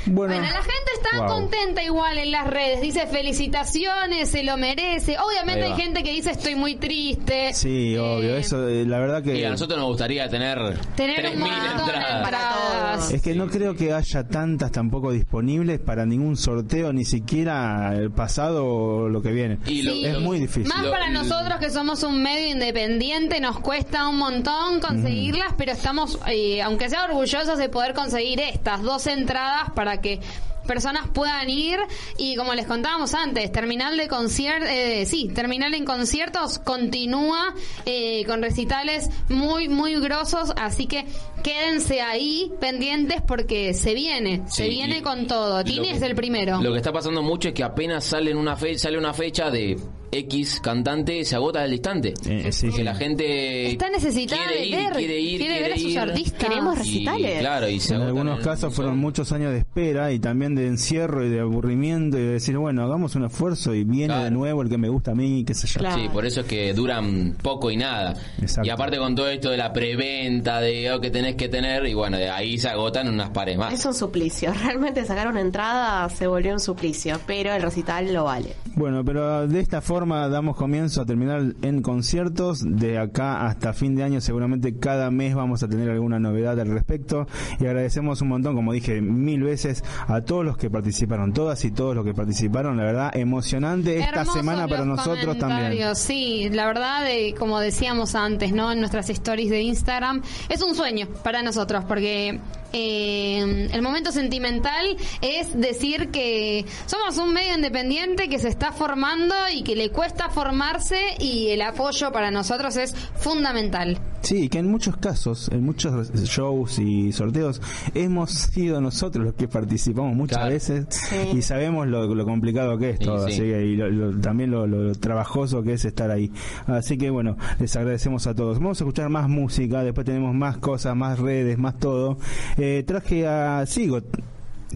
Bueno, 0.07 0.35
Bueno, 0.35 0.49
la 0.51 0.63
gente 0.63 0.91
está 0.95 1.19
Wow. 1.19 1.27
contenta 1.29 1.83
igual 1.83 2.19
en 2.19 2.31
las 2.33 2.47
redes. 2.49 2.81
Dice 2.81 3.07
felicitaciones, 3.07 4.29
se 4.31 4.43
lo 4.43 4.57
merece. 4.57 5.17
Obviamente 5.19 5.65
hay 5.65 5.75
gente 5.75 6.03
que 6.03 6.11
dice 6.13 6.31
estoy 6.33 6.55
muy 6.57 6.77
triste. 6.77 7.53
sí, 7.55 7.97
obvio, 7.97 8.37
eso 8.37 8.69
eh, 8.69 8.85
la 8.85 8.99
verdad 8.99 9.23
que 9.23 9.39
Y 9.39 9.45
a 9.45 9.51
nosotros 9.51 9.79
nos 9.79 9.89
gustaría 9.89 10.29
tener, 10.29 10.59
Tener 10.97 11.21
un 11.21 11.25
3.000 11.25 11.39
montón 11.39 11.87
de 11.87 11.93
entradas. 11.93 12.25
entradas. 12.25 13.11
Es 13.13 13.23
que 13.23 13.35
no 13.35 13.47
creo 13.49 13.75
que 13.77 13.93
haya 13.93 14.27
tantas 14.27 14.73
tampoco 14.73 15.13
disponibles 15.13 15.79
para 15.81 16.05
ningún 16.05 16.37
sorteo, 16.37 16.93
ni 16.93 17.05
siquiera 17.05 17.95
el 17.95 18.11
pasado 18.11 18.67
o 18.67 19.09
lo 19.09 19.23
que 19.23 19.31
viene. 19.33 19.59
Y 19.67 19.83
lo- 19.83 19.93
Sí. 19.93 20.05
es 20.07 20.19
muy 20.21 20.39
difícil. 20.41 20.67
Más 20.67 20.83
Lo- 20.85 20.91
para 20.91 21.09
lo- 21.11 21.23
nosotros 21.23 21.59
que 21.61 21.71
somos 21.71 22.03
un 22.03 22.23
medio 22.23 22.49
independiente, 22.51 23.41
nos 23.41 23.61
cuesta 23.61 24.09
un 24.09 24.17
montón 24.19 24.81
conseguirlas, 24.81 25.55
pero 25.57 25.73
estamos, 25.73 26.19
eh, 26.27 26.61
aunque 26.63 26.89
sea 26.91 27.05
orgullosos 27.05 27.59
de 27.59 27.69
poder 27.69 27.95
conseguir 27.95 28.41
estas 28.41 28.83
dos 28.83 29.07
entradas 29.07 29.71
para 29.75 29.94
que 30.01 30.21
personas 30.67 31.07
puedan 31.13 31.51
ir 31.51 31.79
y 32.17 32.37
como 32.37 32.55
les 32.55 32.67
contábamos 32.67 33.13
antes, 33.13 33.53
terminal 33.53 33.99
de 33.99 34.09
conciertos, 34.09 34.67
sí, 35.07 35.29
terminal 35.35 35.75
en 35.75 35.85
conciertos 35.85 36.59
continúa 36.59 37.55
eh, 37.85 38.25
con 38.25 38.41
recitales 38.41 39.11
muy, 39.29 39.69
muy 39.69 39.95
grosos, 40.01 40.55
así 40.57 40.87
que 40.87 41.05
quédense 41.43 42.01
ahí 42.01 42.51
pendientes 42.61 43.21
porque 43.21 43.75
se 43.75 43.93
viene, 43.93 44.41
se 44.49 44.67
viene 44.69 45.03
con 45.03 45.27
todo. 45.27 45.63
Tini 45.65 45.89
que- 45.89 45.97
es 45.97 46.03
el 46.03 46.15
primero. 46.15 46.63
Lo 46.63 46.71
que 46.73 46.79
está 46.79 46.93
pasando 46.93 47.21
mucho 47.23 47.49
es 47.49 47.55
que 47.55 47.63
apenas 47.63 48.05
sale 48.05 48.35
una 48.35 48.57
fe, 48.57 48.79
sale 48.79 48.97
una 48.97 49.13
fecha 49.13 49.51
de 49.51 49.77
X 50.19 50.61
cantante, 50.61 51.25
se 51.25 51.35
agota 51.37 51.63
al 51.63 51.73
instante. 51.73 52.15
Eh, 52.27 52.53
sí, 52.53 52.67
que 52.69 52.73
sí. 52.77 52.83
la 52.83 52.95
gente 52.95 53.71
Está 53.73 53.91
necesitada 53.91 54.43
quiere 54.47 54.61
de 54.61 54.67
ir, 54.67 54.77
ver, 54.77 54.93
quiere 54.95 55.21
ir, 55.21 55.41
quiere 55.41 55.61
ver 55.63 55.73
a 55.73 55.77
sus 55.77 55.91
ir. 55.91 55.99
artistas. 55.99 56.39
Queremos 56.49 56.75
Y, 56.77 56.79
recitales. 56.79 57.39
claro, 57.41 57.69
y 57.69 57.81
se 57.81 57.95
En 57.95 58.03
algunos 58.03 58.41
casos 58.41 58.75
fueron 58.75 58.99
muchos 58.99 59.33
años 59.33 59.53
de 59.53 59.59
espera 59.59 60.13
y 60.13 60.19
también 60.19 60.55
de 60.55 60.67
encierro 60.67 61.25
y 61.25 61.29
de 61.31 61.41
aburrimiento 61.41 62.19
y 62.19 62.23
de 62.23 62.29
decir, 62.35 62.57
bueno, 62.59 62.83
hagamos 62.85 63.15
un 63.17 63.25
esfuerzo 63.25 63.75
y 63.75 63.85
viene 63.85 64.07
Claro. 64.07 64.25
de 64.25 64.31
nuevo 64.31 64.63
el 64.63 64.69
que 64.69 64.79
me 64.79 64.89
gusta 64.89 65.13
a 65.13 65.15
mí, 65.15 65.45
qué 65.45 65.55
sé 65.55 65.67
yo. 65.67 65.81
Claro. 65.81 66.01
Sí, 66.03 66.09
por 66.13 66.27
eso 66.27 66.41
es 66.43 66.47
que 66.47 66.73
duran 66.75 67.37
poco 67.43 67.71
y 67.71 67.77
nada. 67.77 68.15
Exacto. 68.41 68.67
Y 68.67 68.71
aparte 68.71 68.99
con 68.99 69.15
todo 69.15 69.29
esto 69.29 69.51
de 69.51 69.57
la 69.57 69.73
preventa, 69.73 70.61
de 70.61 70.93
oh, 70.93 71.01
que 71.01 71.11
tenés 71.11 71.37
que 71.37 71.49
tener, 71.49 71.87
y 71.87 71.95
bueno, 71.95 72.17
de 72.19 72.29
ahí 72.31 72.59
se 72.59 72.69
agotan 72.69 73.09
unas 73.09 73.31
pares 73.31 73.57
más. 73.57 73.73
Es 73.73 73.85
un 73.87 73.95
suplicio. 73.95 74.53
Realmente 74.65 75.05
sacar 75.05 75.29
una 75.29 75.41
entrada 75.41 76.09
se 76.11 76.27
volvió 76.27 76.53
un 76.53 76.61
suplicio, 76.61 77.19
pero 77.27 77.53
el 77.55 77.63
recital 77.63 78.13
lo 78.13 78.25
vale. 78.25 78.55
Bueno, 78.77 79.05
pero 79.05 79.47
de 79.47 79.61
esta 79.61 79.81
forma 79.81 80.04
damos 80.07 80.57
comienzo 80.57 81.03
a 81.03 81.07
terminar 81.07 81.55
en 81.63 81.83
conciertos. 81.83 82.63
De 82.65 82.99
acá 82.99 83.47
hasta 83.47 83.73
fin 83.73 83.95
de 83.95 84.03
año 84.03 84.21
seguramente 84.21 84.79
cada 84.79 85.11
mes 85.11 85.35
vamos 85.35 85.63
a 85.63 85.69
tener 85.69 85.91
alguna 85.91 86.19
novedad 86.19 86.59
al 86.61 86.69
respecto. 86.69 87.27
Y 87.61 87.67
agradecemos 87.67 88.21
un 88.23 88.29
montón, 88.29 88.55
como 88.55 88.73
dije 88.73 89.01
mil 89.01 89.43
veces, 89.43 89.85
a 90.07 90.21
todos 90.23 90.45
los 90.45 90.57
que 90.57 90.71
participaron, 90.71 91.33
todas 91.33 91.65
y 91.65 91.71
todos 91.71 91.95
los 91.95 92.05
que 92.05 92.15
participaron. 92.15 92.77
La 92.77 92.85
verdad, 92.85 93.17
emocionante 93.17 93.99
esta 93.99 94.21
Hermosos 94.21 94.35
semana 94.35 94.69
para 94.69 94.85
nosotros 94.85 95.39
también. 95.39 95.95
Sí, 95.95 96.49
la 96.51 96.67
verdad, 96.67 97.11
eh, 97.11 97.35
como 97.39 97.61
decíamos 97.61 98.15
antes, 98.15 98.53
¿no? 98.53 98.73
En 98.73 98.81
nuestras 98.81 99.11
stories 99.11 99.51
de 99.51 99.63
Instagram, 99.63 100.23
es 100.49 100.63
un 100.63 100.75
sueño 100.75 101.09
para 101.23 101.43
nosotros, 101.43 101.85
porque 101.87 102.41
eh, 102.77 103.69
el 103.73 103.83
momento 103.83 104.11
sentimental 104.11 104.97
es 105.21 105.57
decir 105.59 106.11
que 106.11 106.65
somos 106.87 107.19
un 107.19 107.33
medio 107.33 107.55
independiente 107.55 108.29
que 108.29 108.41
se 108.41 108.49
está 108.49 108.73
formando 108.73 109.33
y 109.53 109.63
que 109.63 109.77
le 109.77 109.91
cuesta 109.91 110.29
formarse 110.29 110.99
y 111.21 111.51
el 111.51 111.63
apoyo 111.63 112.11
para 112.11 112.33
nosotros 112.33 112.77
es 112.77 112.93
fundamental. 113.15 114.01
Sí, 114.25 114.49
que 114.49 114.59
en 114.59 114.71
muchos 114.71 114.97
casos, 114.97 115.49
en 115.53 115.63
muchos 115.65 116.11
shows 116.25 116.79
y 116.79 117.13
sorteos, 117.13 117.61
hemos 117.95 118.31
sido 118.33 118.81
nosotros 118.81 119.25
los 119.25 119.35
que 119.35 119.47
participamos 119.49 120.17
muchas 120.17 120.39
Claro. 120.39 120.53
veces 120.53 120.87
y 121.33 121.43
sabemos 121.43 121.87
lo, 121.87 122.13
lo 122.15 122.25
complicado 122.25 122.77
que 122.79 122.91
es 122.91 122.99
todo, 122.99 123.27
sí. 123.29 123.35
así 123.35 123.43
que, 123.43 123.67
y 123.67 123.77
lo- 123.77 123.91
lo- 123.91 124.19
también 124.21 124.51
lo, 124.51 124.67
lo 124.67 124.95
trabajoso 124.95 125.63
que 125.63 125.75
es 125.75 125.85
estar 125.85 126.11
ahí. 126.11 126.33
Así 126.67 126.97
que 126.99 127.11
bueno, 127.11 127.37
les 127.59 127.77
agradecemos 127.77 128.27
a 128.27 128.35
todos. 128.35 128.59
Vamos 128.59 128.81
a 128.81 128.85
escuchar 128.85 129.09
más 129.11 129.29
música, 129.29 129.83
después 129.85 130.05
tenemos 130.07 130.35
más 130.35 130.57
cosas, 130.57 130.97
más 130.97 131.19
redes, 131.19 131.59
más 131.59 131.79
todo. 131.79 132.17
Eh, 132.57 132.83
traje 132.87 133.27
a 133.27 133.65
Sigo 133.67 134.01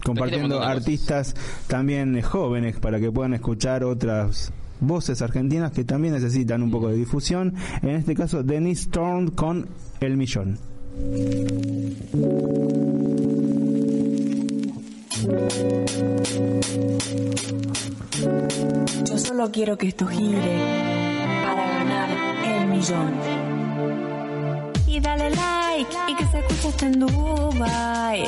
compartiendo 0.05 0.61
artistas 0.61 1.35
también 1.67 2.21
jóvenes 2.21 2.79
para 2.79 2.99
que 2.99 3.11
puedan 3.11 3.33
escuchar 3.33 3.83
otras 3.83 4.53
voces 4.79 5.21
argentinas 5.21 5.71
que 5.71 5.83
también 5.83 6.13
necesitan 6.13 6.63
un 6.63 6.71
poco 6.71 6.89
de 6.89 6.95
difusión. 6.95 7.53
En 7.81 7.89
este 7.89 8.15
caso, 8.15 8.43
Denise 8.43 8.83
Storm 8.83 9.31
con 9.31 9.67
El 9.99 10.17
Millón. 10.17 10.57
Yo 19.05 19.17
solo 19.17 19.51
quiero 19.51 19.77
que 19.77 19.87
esto 19.87 20.07
gire 20.07 20.59
para 21.43 21.67
ganar 21.67 22.09
el 22.45 22.67
millón. 22.67 23.13
Y 24.87 24.99
dale 24.99 25.29
like 25.29 25.95
y 26.07 26.15
que 26.15 26.25
se 26.25 26.39
escuche 26.39 26.67
hasta 26.69 26.87
en 26.87 26.99
Dubai. 26.99 28.23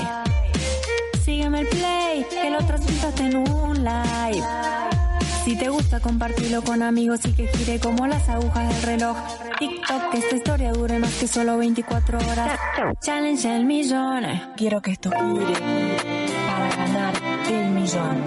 Sígueme 1.24 1.62
el 1.62 1.68
play, 1.68 2.26
que 2.30 2.50
lo 2.50 2.60
transmitaste 2.66 3.26
en 3.26 3.38
un 3.38 3.84
live. 3.84 5.01
Si 5.44 5.56
te 5.56 5.70
gusta 5.70 6.00
compartirlo 6.00 6.62
con 6.62 6.84
amigos 6.84 7.22
y 7.26 7.32
que 7.34 7.48
gire 7.48 7.80
como 7.80 8.08
las 8.08 8.30
agujas 8.30 8.70
del 8.70 8.82
reloj. 8.84 9.18
TikTok, 9.58 10.12
que 10.12 10.18
esta 10.20 10.36
historia 10.36 10.72
dure 10.72 11.00
más 11.00 11.14
que 11.16 11.28
solo 11.28 11.58
24 11.58 12.18
horas. 12.18 12.60
Challenge 13.02 13.56
el 13.56 13.66
millón. 13.66 14.24
Quiero 14.56 14.82
que 14.82 14.92
esto 14.92 15.10
gire 15.10 15.54
para 16.48 16.76
ganar 16.76 17.14
el 17.50 17.72
millón. 17.72 18.24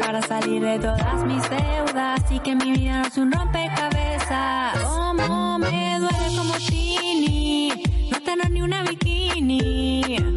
Para 0.00 0.22
salir 0.22 0.62
de 0.62 0.78
todas 0.78 1.24
mis 1.24 1.42
deudas 1.50 2.22
y 2.30 2.38
que 2.40 2.54
mi 2.54 2.72
vida 2.72 3.02
no 3.02 3.08
es 3.08 3.16
un 3.18 3.32
rompecabezas. 3.32 4.78
Como 4.80 5.58
me 5.58 5.98
duele 5.98 6.36
como 6.36 6.54
Tini, 6.54 7.72
no 8.10 8.20
tener 8.20 8.50
ni 8.50 8.62
una 8.62 8.82
bikini. 8.82 10.33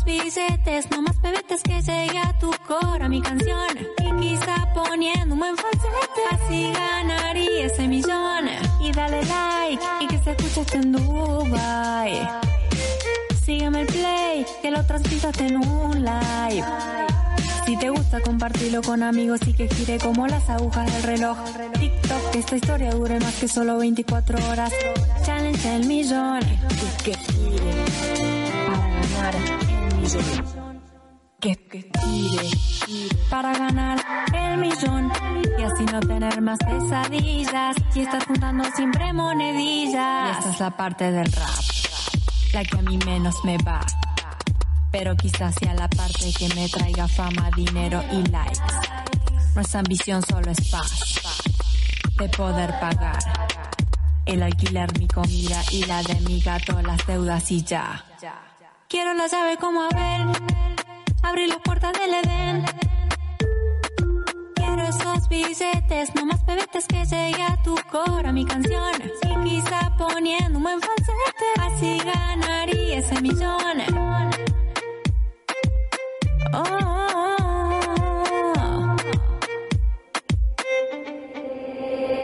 Esos 0.00 0.04
billetes, 0.04 0.90
no 0.90 1.02
más 1.02 1.16
pebetes 1.16 1.62
que 1.62 1.80
llegue 1.82 2.18
a 2.18 2.32
tu 2.38 2.50
cora 2.66 3.08
mi 3.08 3.20
canción. 3.20 3.78
Y 3.98 4.20
quizá 4.20 4.72
poniendo 4.72 5.34
un 5.34 5.38
buen 5.38 5.56
falsete, 5.56 6.22
así 6.30 6.72
ganaría 6.72 7.66
ese 7.66 7.86
millón. 7.86 8.48
Y 8.80 8.92
dale 8.92 9.24
like 9.24 9.82
y 10.00 10.06
que 10.06 10.18
se 10.18 10.30
escuche 10.30 10.78
en 10.78 10.92
Dubai. 10.92 12.28
Sígueme 13.44 13.82
el 13.82 13.86
play, 13.88 14.46
que 14.62 14.70
lo 14.70 14.84
transmitaste 14.86 15.46
en 15.46 15.56
un 15.56 16.04
live. 16.04 16.64
Si 17.66 17.76
te 17.76 17.90
gusta 17.90 18.20
compartirlo 18.20 18.82
con 18.82 19.02
amigos 19.02 19.40
y 19.46 19.52
que 19.52 19.68
gire 19.68 19.98
como 19.98 20.26
las 20.26 20.48
agujas 20.48 20.92
del 20.92 21.02
reloj. 21.02 21.36
TikTok, 21.78 22.36
esta 22.36 22.56
historia 22.56 22.90
dure 22.92 23.20
más 23.20 23.34
que 23.34 23.48
solo 23.48 23.78
24 23.78 24.38
horas. 24.50 24.72
Challenge 25.24 25.76
el 25.76 25.86
millón. 25.86 26.40
Y 26.40 27.02
que 27.02 27.14
gire 27.14 27.84
para 28.66 29.32
ganar. 29.32 29.69
Que, 31.40 31.56
que 31.68 31.90
gire 32.04 32.48
para 33.30 33.52
ganar 33.52 33.98
el 34.34 34.58
millón. 34.58 35.12
Y 35.56 35.62
así 35.62 35.84
no 35.84 36.00
tener 36.00 36.40
más 36.42 36.58
pesadillas. 36.58 37.76
Y 37.94 38.00
estar 38.00 38.26
juntando 38.26 38.64
siempre 38.74 39.12
monedillas. 39.12 40.38
Esta 40.38 40.50
es 40.50 40.60
la 40.60 40.76
parte 40.76 41.12
del 41.12 41.30
rap. 41.30 41.48
La 42.52 42.64
que 42.64 42.78
a 42.78 42.82
mí 42.82 42.98
menos 43.06 43.36
me 43.44 43.56
va. 43.58 43.80
Pero 44.90 45.16
quizás 45.16 45.54
sea 45.54 45.74
la 45.74 45.88
parte 45.88 46.32
que 46.36 46.48
me 46.54 46.68
traiga 46.68 47.06
fama, 47.06 47.48
dinero 47.56 48.02
y 48.10 48.22
likes. 48.30 48.60
Nuestra 49.54 49.80
ambición 49.80 50.22
solo 50.28 50.50
es 50.50 50.70
paz. 50.70 51.20
De 52.18 52.28
poder 52.28 52.78
pagar 52.80 53.18
el 54.26 54.42
alquiler, 54.42 54.98
mi 54.98 55.06
comida 55.06 55.62
y 55.70 55.84
la 55.86 56.02
de 56.02 56.20
mi 56.22 56.40
gato, 56.40 56.80
las 56.82 57.06
deudas 57.06 57.50
y 57.50 57.62
ya. 57.62 58.04
Quiero 58.90 59.14
la 59.14 59.28
llave 59.28 59.56
como 59.56 59.82
Abel, 59.82 60.26
abrir 61.22 61.48
las 61.48 61.58
puertas 61.58 61.92
del 61.92 62.12
Edén. 62.12 62.64
Quiero 64.56 64.82
esos 64.82 65.28
billetes, 65.28 66.12
no 66.16 66.26
más 66.26 66.42
pebetes 66.42 66.88
que 66.88 67.04
llegue 67.04 67.40
a 67.40 67.56
tu 67.62 67.76
cora 67.88 68.32
mi 68.32 68.44
canción. 68.44 69.00
Y 69.22 69.48
quizá 69.48 69.94
poniendo 69.96 70.58
un 70.58 70.64
buen 70.64 70.80
falsete, 70.80 71.46
así 71.60 71.98
ganaría 72.04 72.98
ese 72.98 73.20
millón. 73.20 73.78
Oh. 76.52 76.96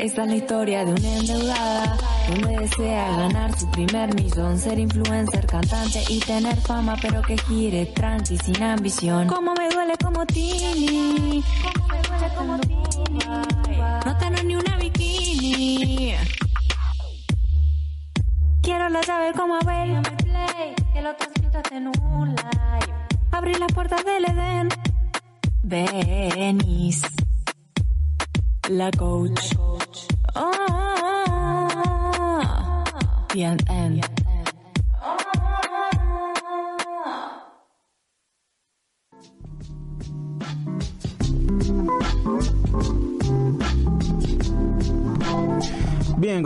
Esta 0.01 0.23
es 0.23 0.29
la 0.29 0.35
historia 0.35 0.85
de 0.85 0.91
una 0.95 1.17
endeudada 1.17 2.16
donde 2.29 2.59
desea 2.59 3.17
ganar 3.17 3.59
su 3.59 3.71
primer 3.71 4.15
millón, 4.15 4.59
ser 4.59 4.79
influencer, 4.79 5.47
cantante 5.47 6.03
y 6.09 6.19
tener 6.21 6.57
fama, 6.61 6.97
pero 7.01 7.23
que 7.23 7.37
gire 7.39 7.87
tranqui 7.87 8.37
sin 8.39 8.63
ambición. 8.63 9.29
Como 9.29 9.55
me 9.55 9.69
duele 9.69 9.95
como 10.03 10.27
Tini, 10.27 11.43
como 11.63 11.87
me 11.89 12.03
duele 12.03 12.35
como 12.37 12.59
Tini, 12.59 13.19
no 14.05 14.19
tener 14.19 14.45
ni 14.45 14.57
una 14.57 14.77
bikini. 14.77 16.15
Quiero 18.63 18.89
la 18.89 19.01
llave 19.03 19.33
como 19.33 19.55
Abel, 19.57 20.03
que 20.93 21.03
lo 21.03 21.15
en 21.73 21.89
un 21.89 22.29
live. 22.29 22.95
abrir 23.31 23.59
las 23.59 23.73
puertas 23.73 24.05
del 24.05 24.25
Edén. 24.25 24.69
Venís. 25.63 27.03
La 28.69 28.91
coach. 28.93 29.55
Ah, 30.35 31.16
bien, 33.37 33.59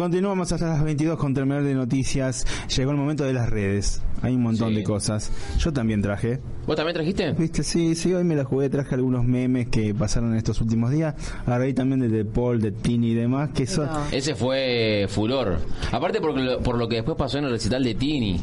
continuamos 0.01 0.51
hasta 0.51 0.66
las 0.66 0.82
22 0.82 1.18
con 1.18 1.35
terminal 1.35 1.62
de 1.62 1.74
noticias. 1.74 2.47
Llegó 2.74 2.90
el 2.93 2.97
momento 2.97 3.24
de 3.24 3.35
las 3.35 3.51
redes. 3.51 4.02
Hay 4.22 4.35
un 4.35 4.43
montón 4.43 4.70
Sí. 4.70 4.77
de 4.77 4.82
cosas. 4.82 5.31
Yo 5.59 5.74
también 5.74 6.01
traje. 6.01 6.40
¿Vos 6.66 6.74
también 6.74 6.94
trajiste? 6.94 7.32
Viste, 7.32 7.62
sí, 7.62 7.94
sí, 7.94 8.14
hoy 8.14 8.24
me 8.24 8.35
la 8.35 8.44
jugué, 8.44 8.70
traje 8.70 8.94
algunos 8.94 9.27
memes 9.27 9.68
que 9.68 9.94
pasaron 9.94 10.31
en 10.32 10.39
estos 10.39 10.59
últimos 10.62 10.90
días. 10.90 11.14
A 11.44 11.59
raíz 11.59 11.74
también 11.74 12.01
de 12.01 12.09
De 12.09 12.24
Paul, 12.24 12.62
de 12.62 12.72
Tini 12.72 13.10
y 13.10 13.14
demás, 13.14 13.51
que 13.51 13.66
son... 13.66 13.90
Ese 14.10 14.35
fue 14.35 15.05
furor. 15.10 15.59
Aparte 15.93 16.18
por 16.22 16.35
lo, 16.35 16.60
por 16.60 16.78
lo 16.78 16.89
que 16.89 16.97
después 16.97 17.18
pasó 17.18 17.36
en 17.36 17.44
el 17.44 17.51
recital 17.51 17.85
de 17.85 17.94
Tini. 17.94 18.40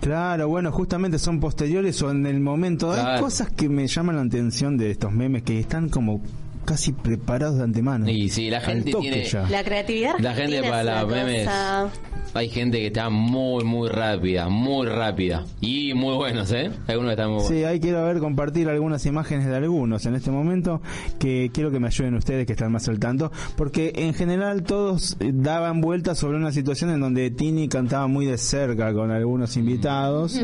Claro, 0.00 0.48
bueno, 0.48 0.70
justamente 0.70 1.18
son 1.18 1.40
posteriores 1.40 2.00
o 2.02 2.10
en 2.12 2.24
el 2.24 2.38
momento. 2.38 2.92
Hay 2.92 3.20
cosas 3.20 3.50
que 3.50 3.68
me 3.68 3.88
llaman 3.88 4.14
la 4.14 4.22
atención 4.22 4.76
de 4.76 4.92
estos 4.92 5.12
memes 5.12 5.42
que 5.42 5.58
están 5.58 5.88
como 5.88 6.22
casi 6.64 6.92
preparados 6.92 7.58
de 7.58 7.64
antemano. 7.64 8.08
Y 8.08 8.28
sí, 8.28 8.50
la 8.50 8.60
gente 8.60 8.90
toque 8.90 9.10
tiene- 9.10 9.24
ya. 9.24 9.48
La 9.48 9.64
creatividad 9.64 10.14
La 10.18 10.34
gente 10.34 10.62
para 10.62 11.04
una 11.04 11.14
memes. 11.24 11.44
cosa- 11.46 11.90
Hay 12.32 12.48
gente 12.48 12.78
que 12.78 12.86
está 12.86 13.10
muy, 13.10 13.64
muy 13.64 13.88
rápida, 13.88 14.48
muy 14.48 14.86
rápida. 14.86 15.44
Y 15.60 15.94
muy 15.94 16.14
buenos, 16.14 16.52
¿eh? 16.52 16.70
Algunos 16.86 17.10
están 17.10 17.26
muy 17.30 17.42
buenos. 17.42 17.48
Sí, 17.58 17.64
ahí 17.64 17.80
quiero 17.80 18.04
ver 18.04 18.18
compartir 18.20 18.68
algunas 18.68 19.04
imágenes 19.04 19.46
de 19.46 19.56
algunos 19.56 20.06
en 20.06 20.14
este 20.14 20.30
momento 20.30 20.80
que 21.18 21.50
quiero 21.52 21.72
que 21.72 21.80
me 21.80 21.88
ayuden 21.88 22.14
ustedes 22.14 22.46
que 22.46 22.52
están 22.52 22.70
más 22.70 22.88
al 22.88 23.00
tanto, 23.00 23.32
porque 23.56 23.92
en 23.96 24.14
general 24.14 24.62
todos 24.62 25.16
eh, 25.18 25.32
daban 25.34 25.80
vueltas 25.80 26.18
sobre 26.18 26.36
una 26.36 26.52
situación 26.52 26.90
en 26.90 27.00
donde 27.00 27.32
Tini 27.32 27.66
cantaba 27.68 28.06
muy 28.06 28.26
de 28.26 28.38
cerca 28.38 28.92
con 28.94 29.10
algunos 29.10 29.56
invitados, 29.56 30.40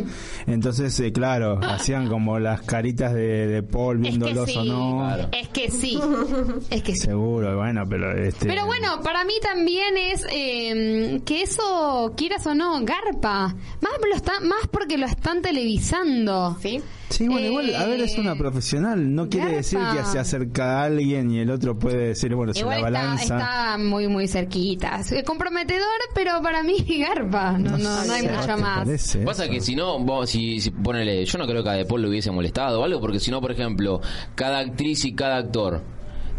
entonces 0.48 0.98
eh, 0.98 1.12
claro, 1.12 1.60
hacían 1.62 2.08
como 2.08 2.40
las 2.40 2.62
caritas 2.62 3.14
de, 3.14 3.46
de 3.46 3.62
Paul 3.62 3.98
Es 4.04 4.12
que 4.12 4.18
viéndolos 4.18 4.50
sí. 4.50 4.58
o 4.58 4.64
no. 4.64 5.10
Es 5.30 5.48
que 5.52 5.70
sí. 5.70 6.00
Es 6.70 6.82
que 6.82 6.92
sí. 6.94 7.06
Seguro, 7.06 7.56
bueno, 7.56 7.82
pero 7.88 8.12
este 8.16 8.46
Pero 8.46 8.66
bueno, 8.66 9.00
para 9.02 9.24
mí 9.24 9.34
también 9.42 9.96
es 9.96 10.26
eh, 10.30 11.20
que 11.24 11.42
eso, 11.42 12.12
quieras 12.16 12.46
o 12.46 12.54
no, 12.54 12.84
garpa. 12.84 13.54
Más, 13.80 13.92
lo 14.08 14.14
está, 14.16 14.40
más 14.40 14.66
porque 14.70 14.98
lo 14.98 15.06
están 15.06 15.42
televisando. 15.42 16.56
¿Sí? 16.60 16.80
Sí, 17.08 17.28
bueno, 17.28 17.46
igual, 17.46 17.74
a 17.76 17.86
ver, 17.86 18.00
es 18.00 18.18
una 18.18 18.34
profesional, 18.34 19.14
no 19.14 19.28
quiere 19.28 19.46
garpa. 19.46 19.56
decir 19.58 19.78
que 19.96 20.04
se 20.04 20.18
acerca 20.18 20.80
a 20.80 20.84
alguien 20.84 21.30
y 21.30 21.38
el 21.38 21.50
otro 21.50 21.78
puede 21.78 22.08
decir, 22.08 22.34
bueno, 22.34 22.52
se 22.52 22.64
la 22.64 22.76
está, 22.76 22.82
balanza. 22.82 23.22
está 23.22 23.78
muy, 23.78 24.08
muy 24.08 24.26
cerquita. 24.26 25.00
Es 25.00 25.22
comprometedor, 25.24 25.86
pero 26.14 26.42
para 26.42 26.62
mí 26.62 26.76
garpa. 26.98 27.52
No, 27.58 27.78
no, 27.78 27.78
no 27.78 28.12
hay 28.12 28.22
sé, 28.22 28.32
mucho 28.32 28.46
¿te 28.46 28.56
más. 28.56 29.18
Pasa 29.24 29.48
que 29.48 29.60
si 29.60 29.76
no, 29.76 30.00
vos, 30.00 30.28
si, 30.28 30.60
si 30.60 30.70
ponele, 30.72 31.24
yo 31.24 31.38
no 31.38 31.46
creo 31.46 31.62
que 31.62 31.70
a 31.70 31.74
De 31.74 31.84
Paul 31.84 32.02
le 32.02 32.08
hubiese 32.08 32.30
molestado 32.32 32.80
o 32.80 32.84
algo, 32.84 33.00
porque 33.00 33.20
si 33.20 33.30
no, 33.30 33.40
por 33.40 33.52
ejemplo, 33.52 34.00
cada 34.34 34.58
actriz 34.58 35.04
y 35.04 35.14
cada 35.14 35.36
actor 35.36 35.82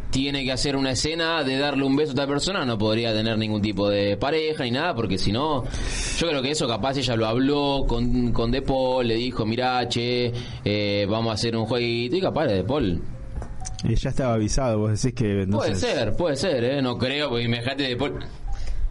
tiene 0.10 0.44
que 0.44 0.52
hacer 0.52 0.76
una 0.76 0.92
escena 0.92 1.44
de 1.44 1.58
darle 1.58 1.84
un 1.84 1.96
beso 1.96 2.12
a 2.12 2.14
otra 2.14 2.28
persona, 2.28 2.66
no 2.66 2.78
podría 2.78 3.14
tener 3.14 3.38
ningún 3.38 3.62
tipo 3.62 3.90
de 3.90 4.18
pareja 4.18 4.64
ni 4.64 4.72
nada, 4.72 4.96
porque 4.96 5.18
si 5.18 5.32
no, 5.32 5.64
yo 6.18 6.28
creo 6.28 6.42
que 6.42 6.52
eso 6.52 6.68
capaz 6.68 6.98
ella 6.98 7.16
lo 7.16 7.26
habló 7.28 7.86
con, 7.88 8.32
con 8.32 8.52
De 8.52 8.62
Paul, 8.62 9.08
le 9.08 9.16
dijo, 9.16 9.46
mirá, 9.46 9.88
che, 9.88 10.32
eh, 10.64 11.06
vamos 11.10 11.32
a 11.32 11.34
hacer 11.34 11.56
un 11.56 11.66
jueguito, 11.66 12.16
y 12.16 12.22
capaz 12.22 12.48
De 12.48 12.64
Paul. 12.64 13.02
Y 13.84 13.96
ya 13.96 14.10
estaba 14.10 14.34
avisado, 14.34 14.80
vos 14.80 15.02
decís 15.02 15.16
que... 15.16 15.26
Puede 15.26 15.44
entonces- 15.44 15.80
ser, 15.80 16.16
puede 16.16 16.36
ser, 16.36 16.64
¿eh? 16.64 16.82
No 16.82 16.98
creo, 16.98 17.30
porque 17.30 17.44
imagínate 17.46 17.84
De 17.84 17.96
Paul... 17.96 18.20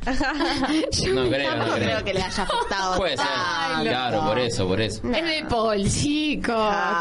No 0.07 1.29
creo, 1.29 1.57
no 1.57 1.65
creo. 1.65 1.75
creo 1.77 2.05
que 2.05 2.15
le 2.15 2.23
haya 2.23 2.43
afectado. 2.43 2.97
Puede 2.97 3.17
ser, 3.17 3.27
tanto. 3.27 3.83
claro, 3.83 4.21
por 4.27 4.39
eso, 4.39 4.67
por 4.67 4.81
eso. 4.81 5.01
Es 5.09 5.25
de 5.25 5.45
Paul, 5.49 5.85
chico. 5.89 6.53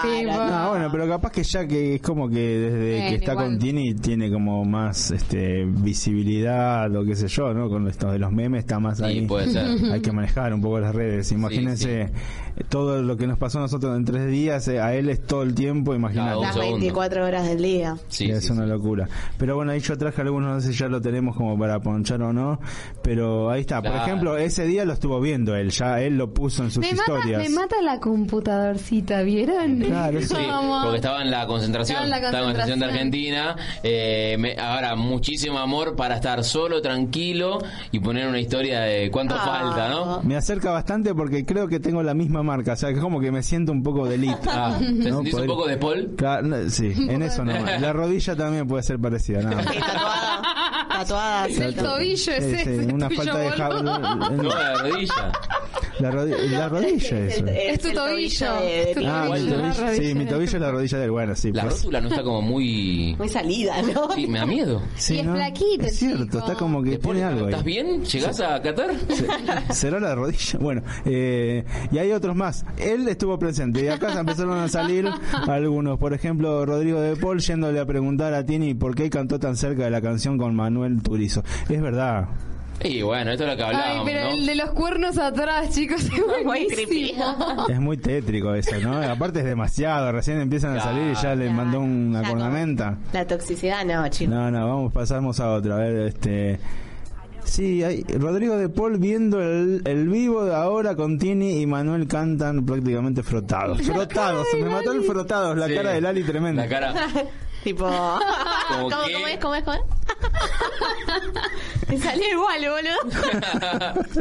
tipo. 0.02 0.34
No, 0.34 0.70
bueno, 0.72 0.90
pero 0.92 1.08
capaz 1.08 1.32
que 1.32 1.44
ya 1.44 1.68
que 1.68 1.96
es 1.96 2.02
como 2.02 2.28
que 2.30 2.36
desde 2.40 2.92
Bueno, 2.96 3.10
que 3.10 3.16
está 3.16 3.32
igual. 3.34 3.46
con 3.48 3.60
Tini 3.60 3.94
tiene 3.96 4.32
como 4.32 4.66
más 4.66 5.12
este 5.12 5.66
visibilidad 5.66 6.94
o 6.96 7.04
qué 7.06 7.16
sé 7.16 7.28
yo, 7.28 7.54
¿no? 7.54 7.70
Con 7.70 7.88
esto 7.88 8.12
de 8.12 8.20
los 8.20 8.32
memes 8.32 8.62
está 8.62 8.80
más 8.80 9.02
ahí. 9.02 9.26
puede 9.26 9.52
ser. 9.52 9.66
Hay 9.94 10.02
que 10.02 10.12
manejar 10.12 10.54
un 10.54 10.62
poco 10.62 10.80
las 10.80 10.94
redes. 10.94 11.32
Imagínense 11.32 12.02
eh, 12.02 12.10
todo 12.70 13.02
lo 13.02 13.18
que 13.18 13.28
nos 13.28 13.38
pasó 13.38 13.60
a 13.60 13.62
nosotros 13.62 13.96
en 13.98 14.06
tres 14.06 14.28
días, 14.28 14.68
eh, 14.68 14.80
a 14.80 14.94
él 14.96 15.10
es 15.10 15.26
todo 15.26 15.44
el 15.44 15.54
tiempo, 15.54 15.94
imagínate. 15.94 16.40
Las 16.42 16.58
24 16.58 17.26
horas 17.26 17.48
del 17.48 17.62
día. 17.62 17.98
Sí, 18.08 18.30
es 18.30 18.50
una 18.50 18.66
locura. 18.66 19.08
Pero 19.38 19.56
bueno, 19.56 19.72
ahí 19.72 19.80
yo 19.80 19.98
traje 19.98 20.22
algunos, 20.22 20.54
no 20.54 20.62
sé 20.62 20.72
si 20.74 20.80
ya 20.80 20.88
lo 20.88 21.02
tenemos 21.02 21.36
como 21.36 21.58
para 21.58 21.80
ponchar 21.80 22.22
o 22.22 22.34
no, 22.34 22.60
pero 23.02 23.50
ahí 23.50 23.62
está. 23.62 23.82
Por 23.82 23.92
Claro. 23.92 24.06
ejemplo, 24.08 24.38
ese 24.38 24.66
día 24.66 24.86
lo 24.86 24.94
estuvo 24.94 25.20
viendo 25.22 25.56
él, 25.56 25.70
ya 25.72 26.02
él 26.02 26.18
lo 26.18 26.34
puso 26.34 26.64
en 26.64 26.72
sus 26.72 26.82
Me 26.82 26.92
mata, 26.94 27.14
historias. 27.18 27.42
me 27.44 27.50
mata 27.50 27.76
la 27.82 28.00
computadorcita, 28.00 29.22
¿vieron? 29.24 29.80
Claro, 29.80 30.22
sí. 30.22 30.36
Porque 30.84 30.96
estaba 30.98 31.22
en 31.22 31.32
la 31.32 31.46
concentración, 31.48 32.04
Estaba 32.04 32.18
en 32.18 32.22
la 32.24 32.30
concentración 32.40 32.80
de. 32.80 32.86
Argentina. 32.86 33.56
Eh, 33.84 34.36
me- 34.40 34.56
ahora, 34.60 34.96
muchísimo 34.96 35.60
amor 35.60 35.96
para 35.96 36.16
estar 36.16 36.44
solo, 36.44 36.82
tranquilo 36.82 37.60
y 37.92 38.00
poner 38.00 38.28
una 38.28 38.40
historia 38.40 38.82
de 38.82 39.10
cuánto 39.12 39.36
Ah. 39.36 39.46
falta, 39.46 39.90
¿no? 39.90 40.22
Me 40.24 40.36
acerca 40.36 40.72
bastante 40.72 41.14
porque 41.14 41.46
creo 41.46 41.68
que 41.68 41.80
tengo 41.80 42.02
la 42.04 42.14
misma 42.14 42.44
marca, 42.44 42.74
o 42.74 42.76
sea, 42.76 42.90
que 42.90 42.96
es 42.96 43.02
como 43.02 43.20
que 43.20 43.32
me 43.32 43.44
siento 43.44 43.72
un 43.72 43.84
poco 43.84 44.08
de 44.08 44.16
elite. 44.16 44.36
Ah, 44.48 44.76
¿te 44.80 45.10
¿no? 45.10 45.18
sentís 45.18 45.34
un 45.34 45.48
poco 45.48 45.68
de 45.68 45.78
Paul? 45.78 46.14
Claro, 46.18 46.48
no, 46.48 46.70
sí, 46.70 46.94
en 47.10 47.22
eso 47.22 47.44
no. 47.44 47.52
La 47.54 47.92
rodilla 47.94 48.36
también 48.36 48.68
puede 48.68 48.84
ser 48.84 49.00
parecida, 49.00 49.42
nada 49.42 49.64
más. 50.98 51.08
Sí, 51.08 51.14
tatuada. 51.14 51.48
Tatuada. 51.48 51.48
Es 51.48 51.60
el 51.60 51.76
tobillo, 51.76 52.32
es 52.34 52.44
Sí, 52.44 52.56
sí, 52.56 52.70
ese. 52.70 52.94
una 52.94 53.10
falta 53.10 53.38
de 53.38 53.44
boludo. 53.50 53.58
jabón. 53.58 54.38
No, 54.38 54.44
la 54.44 54.78
rodilla. 54.78 55.32
La, 56.00 56.12
rodi- 56.12 56.50
la 56.50 56.68
rodilla 56.70 56.96
es 56.98 57.12
eso. 57.38 57.46
Es 57.48 57.80
tu 57.80 57.92
tobillo. 57.92 58.60
Es 58.64 58.94
tu 58.96 59.02
Ah, 59.06 59.30
mi 59.34 59.50
tobillo. 59.50 59.94
sí, 59.96 60.14
mi 60.16 60.26
tobillo 60.26 60.56
es 60.58 60.62
la 60.62 60.72
rodilla 60.72 60.98
del 61.00 61.12
bueno, 61.12 61.36
sí. 61.36 61.52
La 61.54 61.64
pues. 61.64 61.76
rótula 61.78 62.02
no 62.02 62.10
está 62.10 62.24
como 62.24 62.42
muy... 62.42 63.16
Muy 63.18 63.30
salida, 63.30 63.82
¿no? 63.82 64.12
Sí, 64.14 64.28
me 64.28 64.40
da 64.40 64.46
miedo. 64.46 64.82
Sí, 64.96 65.16
Y 65.16 65.20
es 65.20 65.26
¿no? 65.26 65.36
flaquito, 65.36 65.86
Es 65.86 65.96
cierto, 65.98 66.24
chico. 66.26 66.38
está 66.40 66.54
como 66.56 66.84
que 66.84 66.92
¿De 66.92 67.00
Paul, 67.00 67.16
tiene 67.16 67.30
algo 67.30 67.46
ahí. 67.46 67.52
¿Estás 67.52 67.64
bien? 67.64 68.04
¿Llegás 68.04 68.40
a 68.42 68.62
Qatar? 68.62 68.92
Se- 69.10 69.74
¿Será 69.74 70.00
la 70.00 70.16
rodilla? 70.16 70.60
Bueno, 70.60 70.82
eh, 71.06 71.64
y 71.92 71.98
hay 71.98 72.12
otros 72.12 72.36
más. 72.36 72.66
Él 72.78 73.08
estuvo 73.08 73.38
presente 73.40 73.84
y 73.86 73.88
acá 73.88 74.20
empezaron 74.20 74.58
a 74.60 74.68
salir 74.68 75.08
algunos. 75.48 75.98
Por 75.98 76.14
ejemplo, 76.14 76.66
Rodrigo 76.66 77.00
de 77.00 77.16
Paul 77.16 77.40
yéndole 77.40 77.80
a 77.80 77.86
preguntar 77.86 78.34
a 78.34 78.46
Tini 78.46 78.74
por 78.74 78.96
qué 78.96 79.10
cantó 79.10 79.40
tan 79.40 79.56
cerca 79.56 79.84
de 79.86 79.92
la 79.92 80.02
canción 80.02 80.38
con 80.38 80.56
Manuel 80.56 81.02
Turizo. 81.02 81.44
Es 81.70 81.82
verdad. 81.82 82.28
Y 82.84 83.02
bueno, 83.02 83.32
esto 83.32 83.46
es 83.46 83.50
lo 83.52 83.56
que 83.58 83.64
Ay, 83.64 83.74
hablábamos, 83.76 84.06
pero 84.06 84.22
¿no? 84.26 84.30
el 84.32 84.46
de 84.46 84.56
los 84.56 84.70
cuernos 84.72 85.18
atrás, 85.18 85.70
chicos, 85.74 86.04
es 86.04 86.12
Muy 86.46 86.68
creepy. 86.68 87.14
buenísimo. 87.16 87.66
Es 87.70 87.80
muy 87.80 87.98
tétrico 87.98 88.54
eso, 88.54 88.80
¿no? 88.80 89.02
Aparte 89.02 89.40
es 89.40 89.46
demasiado. 89.46 90.12
Recién 90.12 90.40
empiezan 90.42 90.78
a 90.78 90.82
salir 90.82 91.12
y 91.12 91.16
ya 91.16 91.34
le 91.36 91.46
Claro. 91.46 91.54
mandó 91.58 91.80
una 91.80 92.22
Ya 92.22 92.30
cornamenta. 92.30 92.98
La 93.14 93.26
toxicidad, 93.26 93.84
no, 93.86 94.08
chicos. 94.10 94.34
No, 94.36 94.52
no, 94.52 94.68
vamos, 94.68 94.94
pasamos 94.94 95.40
a 95.40 95.52
otra. 95.52 95.76
A 95.76 95.80
ver, 95.80 95.96
este. 96.08 96.60
Sí, 97.44 97.84
hay, 97.84 98.04
Rodrigo 98.04 98.58
de 98.58 98.70
Paul 98.70 98.98
viendo 98.98 99.40
el, 99.42 99.82
el 99.86 100.10
vivo 100.10 100.46
de 100.46 100.56
ahora 100.56 100.96
con 100.96 101.18
Tini 101.20 101.62
y 101.62 101.68
Manuel 101.68 102.08
cantan 102.08 102.66
prácticamente 102.66 103.22
frotados. 103.24 103.82
Frotados, 103.86 104.48
me 104.60 104.68
mató 104.68 104.92
el 104.94 105.04
frotados, 105.04 105.56
la 105.58 105.68
Sí. 105.68 105.76
cara 105.76 105.92
de 105.92 106.02
Lali 106.02 106.24
tremenda. 106.24 106.64
La 106.64 106.70
cara... 106.70 106.94
Tipo. 107.66 107.86
¿Cómo, 108.70 108.90
que- 108.90 109.14
cómo 109.14 109.28
es? 109.28 109.40
¿Cómo 109.40 109.56
es? 109.56 109.64
¿Cómo 109.64 109.78
es? 109.78 109.82
Me 111.90 111.98
salió 112.00 112.30
igual, 112.32 112.60
boludo. 112.70 113.00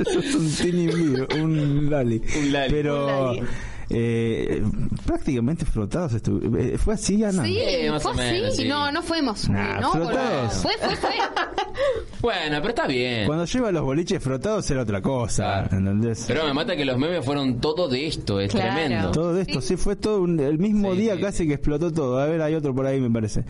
Eso 0.01 0.21
es 0.21 0.35
un 0.35 0.55
Tini 0.55 0.87
vivo, 0.87 1.27
un 1.35 1.91
Lali. 1.91 2.23
Un 2.39 2.53
Lali. 2.53 2.73
Pero 2.73 3.07
Un 3.07 3.37
Lali. 3.37 3.43
Eh, 3.91 4.63
prácticamente 5.07 5.65
frotados 5.65 6.15
estuvo. 6.15 6.57
eh, 6.59 6.79
¿Fue 6.79 6.95
así, 6.95 7.23
Ana? 7.25 7.45
Sí, 7.45 7.59
más 7.91 8.03
fue 8.03 8.13
o 8.13 8.15
menos, 8.15 8.49
así. 8.55 8.63
sí. 8.63 8.69
No, 8.69 8.91
no 8.93 9.03
fuimos. 9.03 9.49
Nah, 9.49 9.81
no. 9.81 9.93
Fue, 9.93 10.73
fue, 10.79 10.97
fue. 10.97 11.11
Bueno, 12.21 12.57
pero 12.59 12.69
está 12.69 12.87
bien. 12.87 13.27
Cuando 13.27 13.45
lleva 13.45 13.71
los 13.71 13.83
boliches 13.83 14.23
frotados 14.23 14.71
era 14.71 14.83
otra 14.83 15.03
cosa, 15.03 15.43
Claro. 15.67 15.77
¿entendés? 15.77 16.25
Pero 16.27 16.45
me 16.47 16.55
mata 16.55 16.75
que 16.75 16.85
los 16.85 16.97
memes 16.97 17.23
fueron 17.25 17.61
todo 17.61 17.87
de 17.89 18.07
esto, 18.07 18.41
es 18.41 18.51
Claro. 18.51 18.73
tremendo. 18.75 19.11
Todo 19.11 19.39
esto, 19.39 19.61
sí, 19.61 19.77
fue 19.77 19.97
todo 19.97 20.23
un- 20.23 20.41
el 20.41 20.59
mismo 20.59 20.93
Sí, 20.95 21.01
día 21.03 21.17
sí, 21.17 21.21
casi 21.21 21.47
que 21.47 21.55
explotó 21.55 21.93
todo. 21.93 22.19
A 22.19 22.25
ver, 22.27 22.41
hay 22.41 22.55
otro 22.55 22.75
por 22.75 22.87
ahí, 22.87 22.99
me 23.01 23.11
parece. 23.11 23.45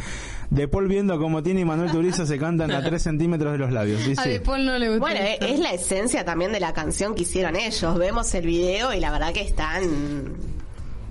De 0.51 0.67
Paul 0.67 0.89
viendo 0.89 1.19
como 1.21 1.43
tiene 1.43 1.61
y 1.61 1.65
Manuel 1.65 1.91
Turizo 1.93 2.27
se 2.27 2.37
cantan 2.39 2.73
a 2.73 2.83
3 2.83 3.01
centímetros 3.01 3.53
de 3.53 3.59
los 3.59 3.71
labios. 3.71 4.03
A 4.05 4.09
Dice, 4.09 4.29
De 4.29 4.41
Paul 4.41 4.65
no 4.67 4.77
le 4.79 4.89
gustó. 4.89 5.01
Bueno, 5.01 5.21
es 5.41 5.61
la 5.61 5.73
esencia 5.73 6.25
también 6.25 6.51
de 6.53 6.59
la 6.61 6.73
canción 6.73 7.15
que 7.15 7.23
hicieron 7.23 7.55
ellos. 7.57 7.97
Vemos 7.99 8.35
el 8.35 8.47
video 8.47 8.93
y 8.93 8.99
la 8.99 9.13
verdad 9.13 9.33
que 9.33 9.43
están. 9.43 9.83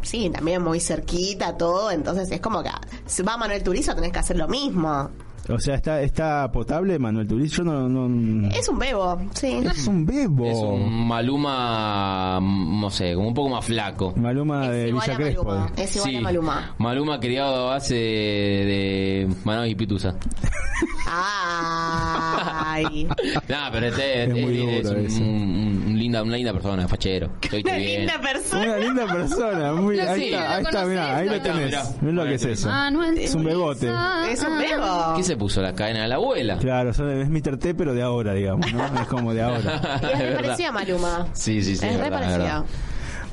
Sí, 0.02 0.30
también 0.30 0.61
muy 0.61 0.80
cerquita 0.80 1.57
todo. 1.57 1.91
Entonces 1.91 2.30
es 2.31 2.41
como 2.41 2.61
que 2.61 2.69
si 3.06 3.23
va 3.23 3.38
Manuel 3.38 3.64
Turizo 3.64 3.95
tenés 3.95 4.11
que 4.11 4.19
hacer 4.19 4.38
lo 4.38 4.48
mismo. 4.48 5.10
O 5.49 5.60
sea, 5.60 5.76
¿está, 5.76 6.02
está 6.02 6.49
potable 6.52 6.98
Manuel 6.98 7.28
Turiz? 7.28 7.52
Yo 7.52 7.64
no... 7.64 7.90
no... 7.90 8.48
Es 8.49 8.70
un 8.70 8.80
bebo, 8.80 9.20
sí. 9.34 9.60
Es 9.65 9.88
un 9.88 10.06
bebo. 10.06 10.45
Es 10.45 10.57
un 10.57 11.06
Maluma, 11.07 12.40
mm, 12.40 12.80
no 12.80 12.90
sé, 12.90 13.14
como 13.14 13.28
un 13.28 13.34
poco 13.34 13.49
más 13.49 13.65
flaco. 13.65 14.14
Maluma 14.15 14.70
de 14.70 14.88
igual 14.88 15.02
Villa 15.06 15.14
a 15.14 15.18
Crespo. 15.18 15.44
Maluma. 15.44 15.72
Es 15.76 15.95
igual 15.98 16.11
Sí. 16.11 16.15
a 16.18 16.22
Maluma. 16.22 16.76
Maluma 16.78 17.20
criado 17.20 17.68
a 17.68 17.74
base 17.74 17.94
de, 17.95 18.65
de 19.28 19.36
Manaus 19.44 19.68
y 19.68 19.76
Pitusa. 19.76 20.15
Ay. 21.07 23.07
No, 23.48 23.57
pero 23.72 23.88
este 23.88 24.24
Es 24.24 24.30
muy 24.30 24.60
es, 24.70 24.84
duro 24.88 24.99
un- 24.99 25.06
eso. 25.06 25.22
un- 25.22 25.84
un 25.88 25.99
linda, 25.99 26.24
una 26.24 26.38
linda 26.38 26.53
persona, 26.53 26.88
fachero. 26.88 27.30
Una 27.64 27.76
bien. 27.76 27.99
linda 28.02 28.20
persona. 28.22 28.64
Una 28.64 28.78
linda 28.78 29.06
persona, 29.07 29.74
muy, 29.74 29.98
Lo 29.98 30.10
ahí 30.10 30.20
sí, 30.20 30.26
está, 30.34 30.56
ahí 30.56 30.64
está, 30.64 30.86
mirá, 30.86 31.18
ahí 31.18 31.30
lo 31.30 31.41
tenés. 31.41 31.65
mirá. 31.65 31.84
Mirá 32.02 32.14
lo 32.14 32.24
que 32.26 32.34
es 32.36 32.45
eso. 32.45 32.70
Es 33.18 33.36
un 33.36 33.44
bebote. 33.44 33.91
Es 34.30 34.44
un 34.44 34.57
bebo. 34.57 35.14
¿Qué 35.18 35.24
se 35.34 35.38
puso 35.38 35.61
la 35.61 35.73
cadena 35.73 36.03
de 36.03 36.07
la 36.07 36.15
abuela? 36.15 36.57
Claro, 36.57 36.93
son- 36.93 37.10
es 37.22 37.30
Mr. 37.30 37.57
T, 37.57 37.73
pero 37.76 37.93
de 37.93 38.01
ahora, 38.01 38.34
digamos, 38.34 38.72
¿no? 38.73 38.85
Es 39.01 39.07
como 39.07 39.34
de 39.34 39.41
ahora. 39.41 39.99
Y 40.03 40.05
es 40.14 40.19
re 40.19 40.35
parecida 40.35 40.69
a 40.69 40.72
Maluma. 40.72 41.27
Sí, 41.34 41.61
sí, 41.64 41.76
sí. 41.76 41.85
es 41.85 41.93
es 41.93 41.99
re 41.99 42.10
parecida. 42.10 42.64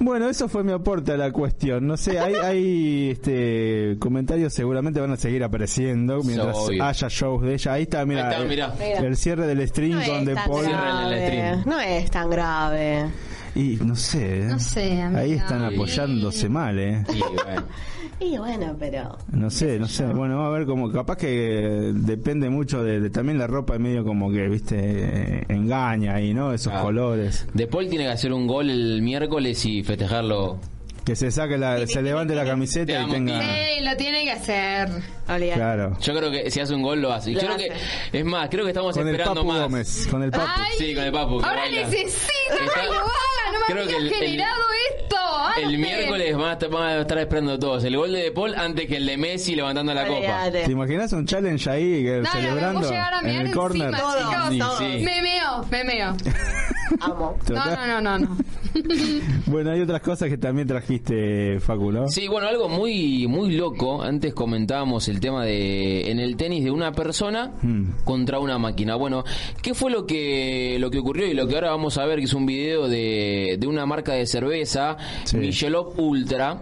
Bueno, 0.02 0.31
eso 0.31 0.48
fue 0.48 0.64
mi 0.64 0.72
aporte 0.72 1.12
a 1.12 1.18
la 1.18 1.31
cuestión. 1.31 1.86
No 1.86 1.98
sé, 1.98 2.18
hay, 2.18 2.32
hay 2.35 3.10
este, 3.10 3.97
comentarios 3.98 4.55
seguramente 4.55 4.98
van 4.98 5.10
a 5.12 5.16
seguir 5.18 5.44
apareciendo 5.44 6.22
mientras 6.24 6.56
Obvio. 6.56 6.82
haya 6.82 7.09
shows 7.10 7.43
de 7.43 7.52
ella. 7.52 7.74
Ahí 7.74 7.82
está, 7.82 8.06
mira, 8.06 8.28
Ahí 8.31 8.35
está, 8.51 8.74
mirá. 8.78 8.98
el 9.06 9.16
cierre 9.18 9.47
del 9.47 9.68
stream 9.68 9.98
No 9.98 10.06
con 10.06 10.24
tan 10.35 10.48
Paul. 10.48 10.64
Grave. 10.66 11.56
No 11.66 11.78
es 11.81 12.10
tan 12.10 12.31
grave. 12.31 13.06
Y 13.55 13.78
no 13.85 13.97
sé, 13.97 14.43
¿eh? 14.43 14.47
No 14.47 14.59
sé, 14.59 15.01
amiga. 15.02 15.20
ahí 15.20 15.32
están 15.32 15.64
apoyándose 15.64 16.48
mal, 16.48 16.78
¿eh? 16.78 17.05
Y 17.12 17.18
bueno, 17.20 17.62
Y 18.20 18.36
bueno, 18.36 18.77
pero. 18.78 19.16
No 19.32 19.48
sé, 19.48 19.78
no 19.78 19.89
sé. 19.89 20.05
Bueno, 20.05 20.36
vamos 20.36 20.55
a 20.55 20.59
ver 20.59 20.66
como 20.66 20.93
capaz 20.93 21.16
que 21.16 21.90
depende 21.94 22.51
mucho 22.51 22.85
de, 22.85 23.01
de 23.01 23.09
también 23.10 23.39
la 23.39 23.47
ropa 23.47 23.78
medio 23.78 24.05
como 24.05 24.31
que, 24.31 24.47
viste, 24.48 24.77
eh, 24.78 25.44
engaña 25.48 26.16
ahí, 26.16 26.35
¿no? 26.35 26.52
Esos 26.52 26.72
Ah. 26.74 26.82
colores. 26.82 27.47
De 27.55 27.66
Paul 27.66 27.89
tiene 27.89 28.05
que 28.05 28.10
hacer 28.10 28.32
un 28.35 28.47
gol 28.47 28.68
el 28.68 29.01
miércoles 29.02 29.64
y 29.64 29.82
festejarlo. 29.82 30.59
Que 31.05 31.16
se 31.16 31.31
saque 31.31 31.56
la, 31.59 31.86
se 31.86 32.02
levante 32.02 32.35
la 32.35 32.44
camiseta 32.44 32.86
Te 32.86 32.93
y 32.93 32.97
amo, 32.97 33.12
tenga. 33.12 33.40
Sí, 33.40 33.81
lo 33.82 33.97
tiene 33.97 34.24
que 34.24 34.32
hacer. 34.32 34.89
olvidate. 35.28 35.55
Claro. 35.55 35.97
Yo 36.01 36.14
creo 36.14 36.31
que 36.31 36.51
si 36.51 36.60
hace 36.60 36.74
un 36.74 36.82
gol 36.82 37.01
lo 37.01 37.12
hace. 37.12 37.31
Y 37.31 37.35
Lo 37.35 37.40
creo 37.40 37.55
hace. 37.55 37.68
que, 38.12 38.18
es 38.18 38.24
más, 38.24 38.48
creo 38.51 38.64
que 38.64 38.70
estamos 38.70 38.94
Con 38.97 39.09
el 39.09 39.14
esperando 39.14 39.40
Papu 39.43 39.52
más. 39.52 39.62
Gómez, 39.62 40.06
con 40.10 40.22
el 40.22 40.31
Papu. 40.31 40.44
Ay, 40.56 40.72
Sí, 40.78 40.94
con 40.94 41.05
el 41.05 41.12
Papu. 41.12 41.40
que 41.40 41.47
Ahora 41.47 41.60
baila. 41.62 41.81
necesito 41.89 42.55
Está- 42.60 42.81
que 42.81 42.86
lo 42.86 42.93
haga. 42.93 43.06
No 43.52 43.59
me 43.60 43.66
creo 43.66 43.86
que 43.89 43.94
habías 43.97 44.01
el- 44.01 44.06
el- 44.22 44.28
generado 44.31 44.62
esto. 44.98 45.16
El 45.62 45.78
miércoles 45.78 46.36
van 46.36 46.48
a, 46.48 46.52
estar, 46.52 46.68
van 46.70 46.82
a 46.88 47.00
estar 47.00 47.18
esperando 47.18 47.58
todos. 47.58 47.84
El 47.84 47.96
gol 47.96 48.12
de 48.12 48.20
De 48.24 48.32
Paul 48.32 48.54
antes 48.54 48.86
que 48.86 48.96
el 48.96 49.06
de 49.06 49.16
Messi 49.16 49.54
levantando 49.54 49.92
la 49.94 50.06
copa. 50.06 50.50
¿Te 50.50 50.70
imaginas 50.70 51.12
un 51.12 51.26
challenge 51.26 51.68
ahí 51.70 52.02
que 52.02 52.10
No, 52.10 52.16
no, 52.16 52.22
me 52.22 52.28
celebrando 52.30 52.88
a 52.90 53.20
en 53.22 53.46
el 53.46 53.54
corner? 53.54 53.88
encima, 53.88 53.98
Todos, 54.00 54.20
chicos. 54.22 54.48
Sí, 54.50 54.58
todos. 54.58 54.78
sí. 54.78 54.84
Me 55.04 55.22
meo, 55.22 55.64
me 55.70 55.84
meo. 55.84 56.16
Amo. 57.00 57.38
No, 57.48 57.64
no, 57.64 57.86
no, 57.86 58.00
no, 58.00 58.18
no. 58.18 58.36
Bueno, 59.46 59.72
hay 59.72 59.80
otras 59.80 60.00
cosas 60.00 60.28
que 60.28 60.38
también 60.38 60.66
trajiste, 60.68 61.58
Facu, 61.60 61.90
¿no? 61.90 62.06
Sí, 62.08 62.28
bueno, 62.28 62.46
algo 62.46 62.68
muy 62.68 63.26
muy 63.26 63.56
loco. 63.56 64.00
Antes 64.02 64.32
comentábamos 64.32 65.08
el 65.08 65.18
tema 65.18 65.44
de 65.44 66.08
en 66.10 66.20
el 66.20 66.36
tenis 66.36 66.62
de 66.64 66.70
una 66.70 66.92
persona 66.92 67.52
Mm. 67.62 68.04
contra 68.04 68.38
una 68.38 68.58
máquina. 68.58 68.94
Bueno, 68.94 69.24
¿qué 69.60 69.74
fue 69.74 69.90
lo 69.90 70.06
que 70.06 70.76
lo 70.80 70.90
que 70.90 70.98
ocurrió 71.00 71.26
y 71.26 71.34
lo 71.34 71.48
que 71.48 71.54
ahora 71.56 71.70
vamos 71.70 71.98
a 71.98 72.04
ver 72.06 72.18
que 72.18 72.24
es 72.26 72.34
un 72.34 72.46
video 72.46 72.88
de, 72.88 73.56
de 73.58 73.66
una 73.66 73.86
marca 73.86 74.12
de 74.12 74.26
cerveza, 74.26 74.96
Sí. 75.31 75.36
Michelob 75.39 75.98
Ultra. 75.98 76.61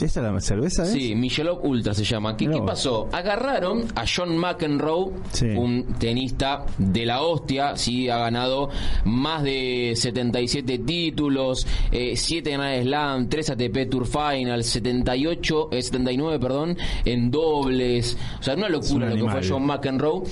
¿Esa 0.00 0.20
es 0.20 0.32
la 0.32 0.40
cerveza, 0.40 0.84
eh? 0.84 0.86
Sí, 0.86 1.14
Michelob 1.16 1.64
Ultra 1.64 1.92
se 1.92 2.04
llama. 2.04 2.36
¿Qué, 2.36 2.48
pasó? 2.64 3.08
Agarraron 3.10 3.84
a 3.96 4.04
John 4.06 4.36
McEnroe, 4.38 5.10
Sí. 5.32 5.46
un 5.46 5.94
tenista 5.98 6.64
de 6.78 7.04
la 7.04 7.22
hostia, 7.22 7.74
sí, 7.74 8.08
ha 8.08 8.18
ganado 8.18 8.68
más 9.04 9.42
de 9.42 9.94
77 9.96 10.78
títulos, 10.78 11.66
7 11.90 12.50
Grand 12.52 12.82
Slam, 12.84 13.28
3 13.28 13.50
ATP 13.50 13.86
Tour 13.90 14.06
Finals, 14.06 14.66
78, 14.66 15.70
eh, 15.72 15.82
79, 15.82 16.38
perdón, 16.38 16.76
en 17.04 17.32
dobles. 17.32 18.16
O 18.38 18.42
sea, 18.44 18.54
una 18.54 18.66
Es 18.66 18.72
locura 18.72 19.06
un 19.12 19.18
lo 19.18 19.26
que 19.26 19.32
fue. 19.32 19.48
John 19.48 19.66
McEnroe. 19.66 20.22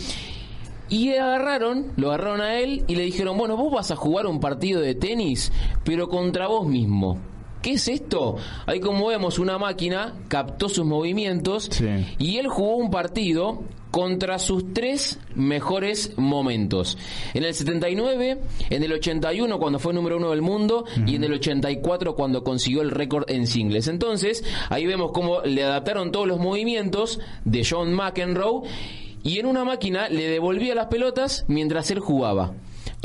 Y 0.88 1.08
agarraron, 1.14 1.86
lo 1.96 2.12
agarraron 2.12 2.40
a 2.40 2.60
él 2.60 2.84
y 2.86 2.94
le 2.94 3.02
dijeron, 3.02 3.36
bueno, 3.36 3.56
vos 3.56 3.72
vas 3.72 3.90
a 3.90 3.96
jugar 3.96 4.26
un 4.26 4.38
partido 4.38 4.80
de 4.80 4.94
tenis, 4.94 5.50
pero 5.82 6.08
contra 6.08 6.46
vos 6.46 6.68
mismo. 6.68 7.18
¿Qué 7.66 7.72
es 7.72 7.88
esto? 7.88 8.36
Ahí 8.66 8.78
como 8.78 9.08
vemos 9.08 9.40
una 9.40 9.58
máquina 9.58 10.14
captó 10.28 10.68
sus 10.68 10.84
movimientos 10.86 11.66
Sí. 11.72 11.88
y 12.16 12.36
él 12.36 12.46
jugó 12.46 12.76
un 12.76 12.92
partido 12.92 13.64
contra 13.90 14.38
sus 14.38 14.72
tres 14.72 15.18
mejores 15.34 16.16
momentos. 16.16 16.96
En 17.34 17.42
el 17.42 17.54
79, 17.54 18.38
en 18.70 18.82
el 18.84 18.92
81 18.92 19.58
cuando 19.58 19.80
fue 19.80 19.92
número 19.92 20.18
uno 20.18 20.30
del 20.30 20.42
mundo 20.42 20.84
y 21.08 21.16
en 21.16 21.24
el 21.24 21.32
84 21.32 22.14
cuando 22.14 22.44
consiguió 22.44 22.82
el 22.82 22.92
récord 22.92 23.28
en 23.28 23.48
singles. 23.48 23.88
Entonces, 23.88 24.44
ahí 24.68 24.86
vemos 24.86 25.10
cómo 25.10 25.40
le 25.40 25.64
adaptaron 25.64 26.12
todos 26.12 26.28
los 26.28 26.38
movimientos 26.38 27.18
de 27.44 27.66
John 27.68 27.92
McEnroe 27.94 28.62
y 29.24 29.40
en 29.40 29.46
una 29.46 29.64
máquina 29.64 30.08
le 30.08 30.28
devolvía 30.28 30.76
las 30.76 30.86
pelotas 30.86 31.44
mientras 31.48 31.90
él 31.90 31.98
jugaba. 31.98 32.52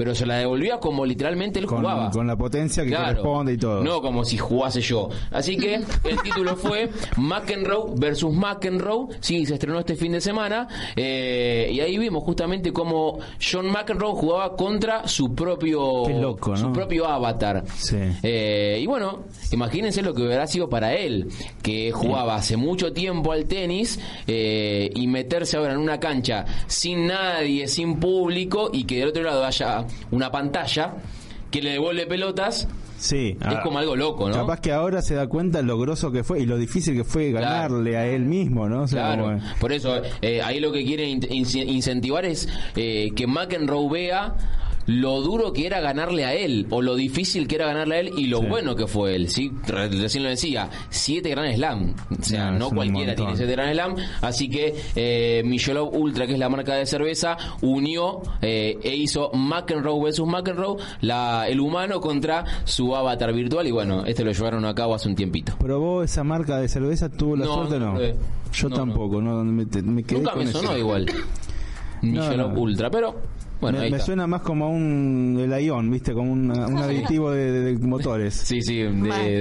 Pero 0.02 0.16
se 0.16 0.26
la 0.26 0.38
devolvía 0.38 0.80
como 0.80 1.06
literalmente 1.06 1.60
él 1.60 1.68
Con, 1.68 1.78
jugaba. 1.82 2.10
con 2.10 2.26
la 2.26 2.36
potencia 2.36 2.82
que 2.84 2.90
Claro. 2.90 3.06
corresponde 3.22 3.54
y 3.54 3.58
todo. 3.58 3.84
No 3.84 4.02
como 4.02 4.26
si 4.26 4.36
jugase 4.36 4.82
yo. 4.82 5.10
Así 5.30 5.58
que 5.58 5.76
el 5.76 6.22
título 6.24 6.56
fue 6.56 6.90
McEnroe 7.18 7.92
versus 7.98 8.34
McEnroe. 8.34 9.10
Sí, 9.20 9.46
se 9.46 9.54
estrenó 9.54 9.78
este 9.78 9.96
fin 9.96 10.14
de 10.14 10.22
semana. 10.22 10.68
eh, 10.96 11.70
y 11.72 11.80
ahí 11.82 12.00
vimos 12.00 12.24
justamente 12.24 12.74
cómo 12.74 13.20
John 13.40 13.68
McEnroe 13.72 14.14
jugaba 14.14 14.56
contra 14.56 15.08
su 15.08 15.36
propio, 15.36 16.04
Qué 16.08 16.14
loco, 16.16 16.50
¿no? 16.52 16.58
su 16.58 16.72
propio 16.74 17.06
avatar. 17.06 17.64
Sí. 17.78 17.98
Eh, 18.24 18.80
y 18.82 18.86
bueno, 18.88 19.26
imagínense 19.52 20.02
lo 20.02 20.16
que 20.16 20.24
hubiera 20.24 20.48
sido 20.48 20.68
para 20.68 20.96
él, 20.96 21.28
que 21.62 21.92
jugaba 21.92 22.36
hace 22.36 22.58
mucho 22.58 22.92
tiempo 22.92 23.32
al 23.34 23.46
tenis 23.46 24.00
eh, 24.26 24.90
y 24.96 25.06
meterse 25.06 25.58
ahora 25.58 25.74
en 25.74 25.80
una 25.80 26.00
cancha 26.00 26.46
sin 26.66 27.06
nadie, 27.06 27.68
sin 27.68 28.00
público 28.00 28.70
y 28.74 28.86
que 28.86 28.98
del 29.00 29.10
otro 29.10 29.24
lado 29.24 29.46
haya 29.46 29.86
una 30.12 30.32
pantalla 30.32 30.94
que 31.50 31.62
le 31.62 31.72
devuelve 31.72 32.06
pelotas. 32.08 32.68
Sí. 32.98 33.36
Es 33.50 33.58
como 33.64 33.80
algo 33.80 33.96
loco, 33.96 34.30
¿no? 34.30 34.36
Capaz 34.36 34.60
que 34.60 34.72
ahora 34.72 35.02
se 35.02 35.16
da 35.16 35.26
cuenta 35.28 35.62
lo 35.64 35.78
grosso 35.80 36.12
que 36.12 36.24
fue 36.24 36.42
y 36.42 36.46
lo 36.46 36.58
difícil 36.58 36.96
que 36.96 37.04
fue 37.04 37.32
ganarle 37.32 37.98
a 37.98 38.06
él 38.06 38.26
mismo, 38.26 38.70
¿no? 38.70 38.84
O 38.84 38.88
sea, 38.88 39.08
Claro, 39.16 39.24
como- 39.24 39.42
por 39.60 39.72
eso 39.74 40.02
eh, 40.22 40.40
ahí 40.44 40.60
lo 40.60 40.72
que 40.72 40.86
quieren 40.86 41.10
in- 41.10 41.28
in- 41.32 41.70
incentivar 41.70 42.26
es 42.26 42.48
eh, 42.76 43.10
que 43.16 43.26
McEnroe 43.26 43.90
vea 43.92 44.36
lo 44.88 45.22
duro 45.22 45.54
que 45.54 45.66
era 45.68 45.80
ganarle 45.80 46.26
a 46.26 46.34
él 46.34 46.68
o 46.70 46.82
lo 46.82 46.96
difícil 46.96 47.48
que 47.48 47.56
era 47.56 47.68
ganarle 47.68 47.96
a 47.96 48.00
él 48.00 48.12
y 48.18 48.28
lo 48.28 48.40
Sí. 48.40 48.46
bueno 48.48 48.76
que 48.76 48.88
fue 48.88 49.16
él, 49.16 49.30
¿sí? 49.30 49.52
Re- 49.68 49.90
Recién 49.90 50.24
lo 50.24 50.30
decía, 50.30 50.70
siete 50.90 51.30
Grand 51.30 51.54
Slam, 51.56 51.94
o 52.20 52.24
sea, 52.24 52.52
No, 52.52 52.70
cualquiera 52.70 53.16
tiene 53.16 53.36
siete 53.36 53.52
Grand 53.54 53.72
Slam, 53.74 53.96
así 54.22 54.50
que 54.50 54.76
eh, 54.96 55.42
Michelob 55.46 55.94
Ultra, 55.96 56.26
que 56.28 56.34
es 56.34 56.40
la 56.40 56.50
marca 56.50 56.76
de 56.76 56.86
cerveza, 56.86 57.38
unió 57.62 58.22
eh, 58.42 58.78
e 58.84 58.96
hizo 58.96 59.32
McEnroe 59.34 60.04
versus 60.04 60.28
McEnroe, 60.28 60.78
la, 61.02 61.46
el 61.48 61.60
humano 61.60 62.00
contra 62.02 62.44
su 62.64 62.96
avatar 62.96 63.34
virtual 63.34 63.68
y 63.68 63.72
bueno, 63.72 64.06
este 64.06 64.24
lo 64.24 64.32
llevaron 64.32 64.66
a 64.66 64.74
cabo 64.76 64.96
hace 64.96 65.08
un 65.10 65.16
tiempito. 65.16 65.54
¿Probó 65.60 66.04
esa 66.04 66.24
marca 66.24 66.58
de 66.60 66.68
cerveza? 66.68 67.10
¿Tuvo 67.10 67.36
la 67.36 67.46
No, 67.46 67.54
suerte 67.56 67.76
o 67.76 67.80
no 67.80 67.86
no? 67.88 67.92
probé. 67.94 68.16
Yo 68.54 68.70
tampoco, 68.70 69.22
no, 69.22 69.44
me, 69.44 69.66
me 69.66 70.04
quedé 70.04 70.20
Nunca 70.20 70.36
me 70.36 70.48
sonó 70.48 70.78
igual. 70.78 71.06
Michelob. 72.02 72.58
Ultra, 72.58 72.90
pero 72.90 73.16
bueno, 73.62 73.78
me, 73.80 73.86
ahí 73.86 73.92
me 73.92 73.98
está. 73.98 74.06
suena 74.08 74.28
más 74.28 74.42
como 74.42 74.66
a 74.66 74.70
un 74.70 75.38
el 75.40 75.64
Ion, 75.64 75.90
¿viste? 75.90 76.14
Como 76.14 76.32
una- 76.34 76.68
un 76.68 76.78
aditivo 76.80 77.32
de, 77.32 77.52
de- 77.52 77.76
de 77.78 77.88
motores. 77.88 78.34
Sí, 78.34 78.62
sí, 78.62 78.78
de, 78.78 78.92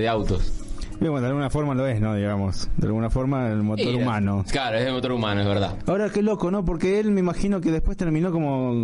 de 0.00 0.08
autos. 0.08 0.52
Bueno, 1.00 1.22
de 1.22 1.28
alguna 1.28 1.48
forma 1.48 1.74
lo 1.74 1.86
es, 1.86 1.98
¿no? 1.98 2.14
Digamos. 2.14 2.68
De 2.76 2.86
alguna 2.86 3.08
forma 3.08 3.48
el 3.48 3.62
motor 3.62 3.86
Era- 3.88 3.96
humano. 4.02 4.44
Claro, 4.52 4.76
es 4.76 4.84
de 4.84 4.92
motor 4.92 5.12
humano, 5.12 5.40
es 5.40 5.46
verdad. 5.46 5.76
Ahora 5.86 6.10
qué 6.10 6.20
loco, 6.22 6.50
¿no? 6.50 6.62
Porque 6.62 7.00
él 7.00 7.10
me 7.10 7.20
imagino 7.20 7.58
que 7.62 7.70
después 7.72 7.96
terminó 7.96 8.30
como... 8.30 8.74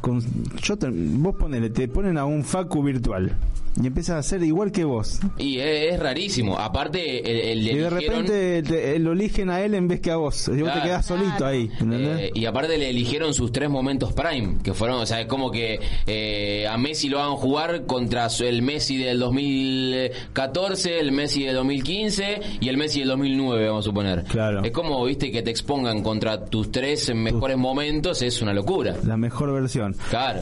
con- 0.00 0.22
yo 0.62 0.76
te- 0.78 0.88
vos 0.90 1.36
ponele, 1.36 1.68
te 1.68 1.86
ponen 1.88 2.16
a 2.16 2.24
un 2.24 2.42
Facu 2.44 2.82
virtual 2.82 3.36
y 3.82 3.86
empiezas 3.86 4.16
a 4.16 4.18
hacer 4.18 4.42
igual 4.42 4.70
que 4.72 4.84
vos. 4.84 5.20
Y 5.38 5.58
es, 5.58 5.92
es 5.94 6.00
rarísimo. 6.00 6.58
Aparte, 6.58 7.20
el, 7.52 7.58
el 7.58 7.68
Y 7.70 7.78
de 7.78 7.90
repente 7.90 8.62
te- 8.62 8.98
lo 8.98 9.12
eligen 9.12 9.50
a 9.50 9.60
él 9.62 9.74
en 9.74 9.88
vez 9.88 10.00
que 10.00 10.10
a 10.10 10.16
vos. 10.16 10.48
Y 10.48 10.62
vos 10.62 10.72
te 10.72 10.82
quedás 10.82 11.06
solito 11.06 11.44
ahí. 11.44 11.70
Eh, 11.92 12.30
y 12.34 12.44
aparte 12.46 12.78
le 12.78 12.90
eligieron 12.90 13.34
sus 13.34 13.50
tres 13.52 13.68
momentos 13.70 14.12
prime, 14.12 14.58
que 14.62 14.74
fueron, 14.74 15.00
o 15.00 15.06
sea, 15.06 15.20
es 15.20 15.26
como 15.26 15.50
que 15.50 15.80
eh, 16.06 16.66
a 16.68 16.76
Messi 16.78 17.08
lo 17.08 17.20
hagan 17.20 17.36
jugar 17.36 17.84
contra 17.86 18.28
el 18.40 18.62
Messi 18.62 18.96
del 18.96 19.18
2014, 19.18 21.00
el 21.00 21.12
Messi 21.12 21.44
del 21.44 21.54
2015 21.56 22.40
y 22.60 22.68
el 22.68 22.76
Messi 22.76 23.00
del 23.00 23.08
2009, 23.08 23.66
vamos 23.68 23.84
a 23.84 23.88
suponer. 23.88 24.24
Claro. 24.24 24.62
Es 24.64 24.70
como, 24.72 25.04
viste, 25.04 25.30
que 25.30 25.42
te 25.42 25.50
expongan 25.50 26.02
contra 26.02 26.44
tus 26.46 26.70
tres 26.70 27.14
mejores 27.14 27.56
momentos, 27.56 28.22
es 28.22 28.40
una 28.42 28.52
locura. 28.52 28.94
La 29.04 29.16
mejor 29.16 29.52
versión. 29.52 29.94
Claro. 30.10 30.40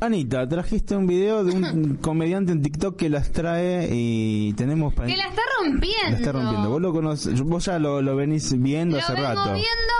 Anita, 0.00 0.48
trajiste 0.48 0.96
un 0.96 1.06
video 1.06 1.44
de 1.44 1.52
un 1.52 1.96
comediante 2.02 2.52
en 2.52 2.62
TikTok 2.62 2.96
que 2.96 3.10
las 3.10 3.32
trae 3.32 3.88
y 3.92 4.52
tenemos 4.54 4.94
para... 4.94 5.08
Que 5.08 5.16
la 5.16 5.24
está 5.28 5.42
rompiendo. 5.62 6.10
La 6.10 6.16
está 6.16 6.32
rompiendo. 6.32 6.70
Vos, 6.70 6.80
lo 6.80 6.92
conoces, 6.92 7.40
vos 7.42 7.64
ya 7.66 7.78
lo, 7.78 8.00
lo 8.00 8.16
venís 8.16 8.58
viendo 8.58 8.96
Lo 8.96 9.02
hace 9.02 9.12
vengo 9.12 9.26
rato. 9.28 9.52
viendo 9.52 9.92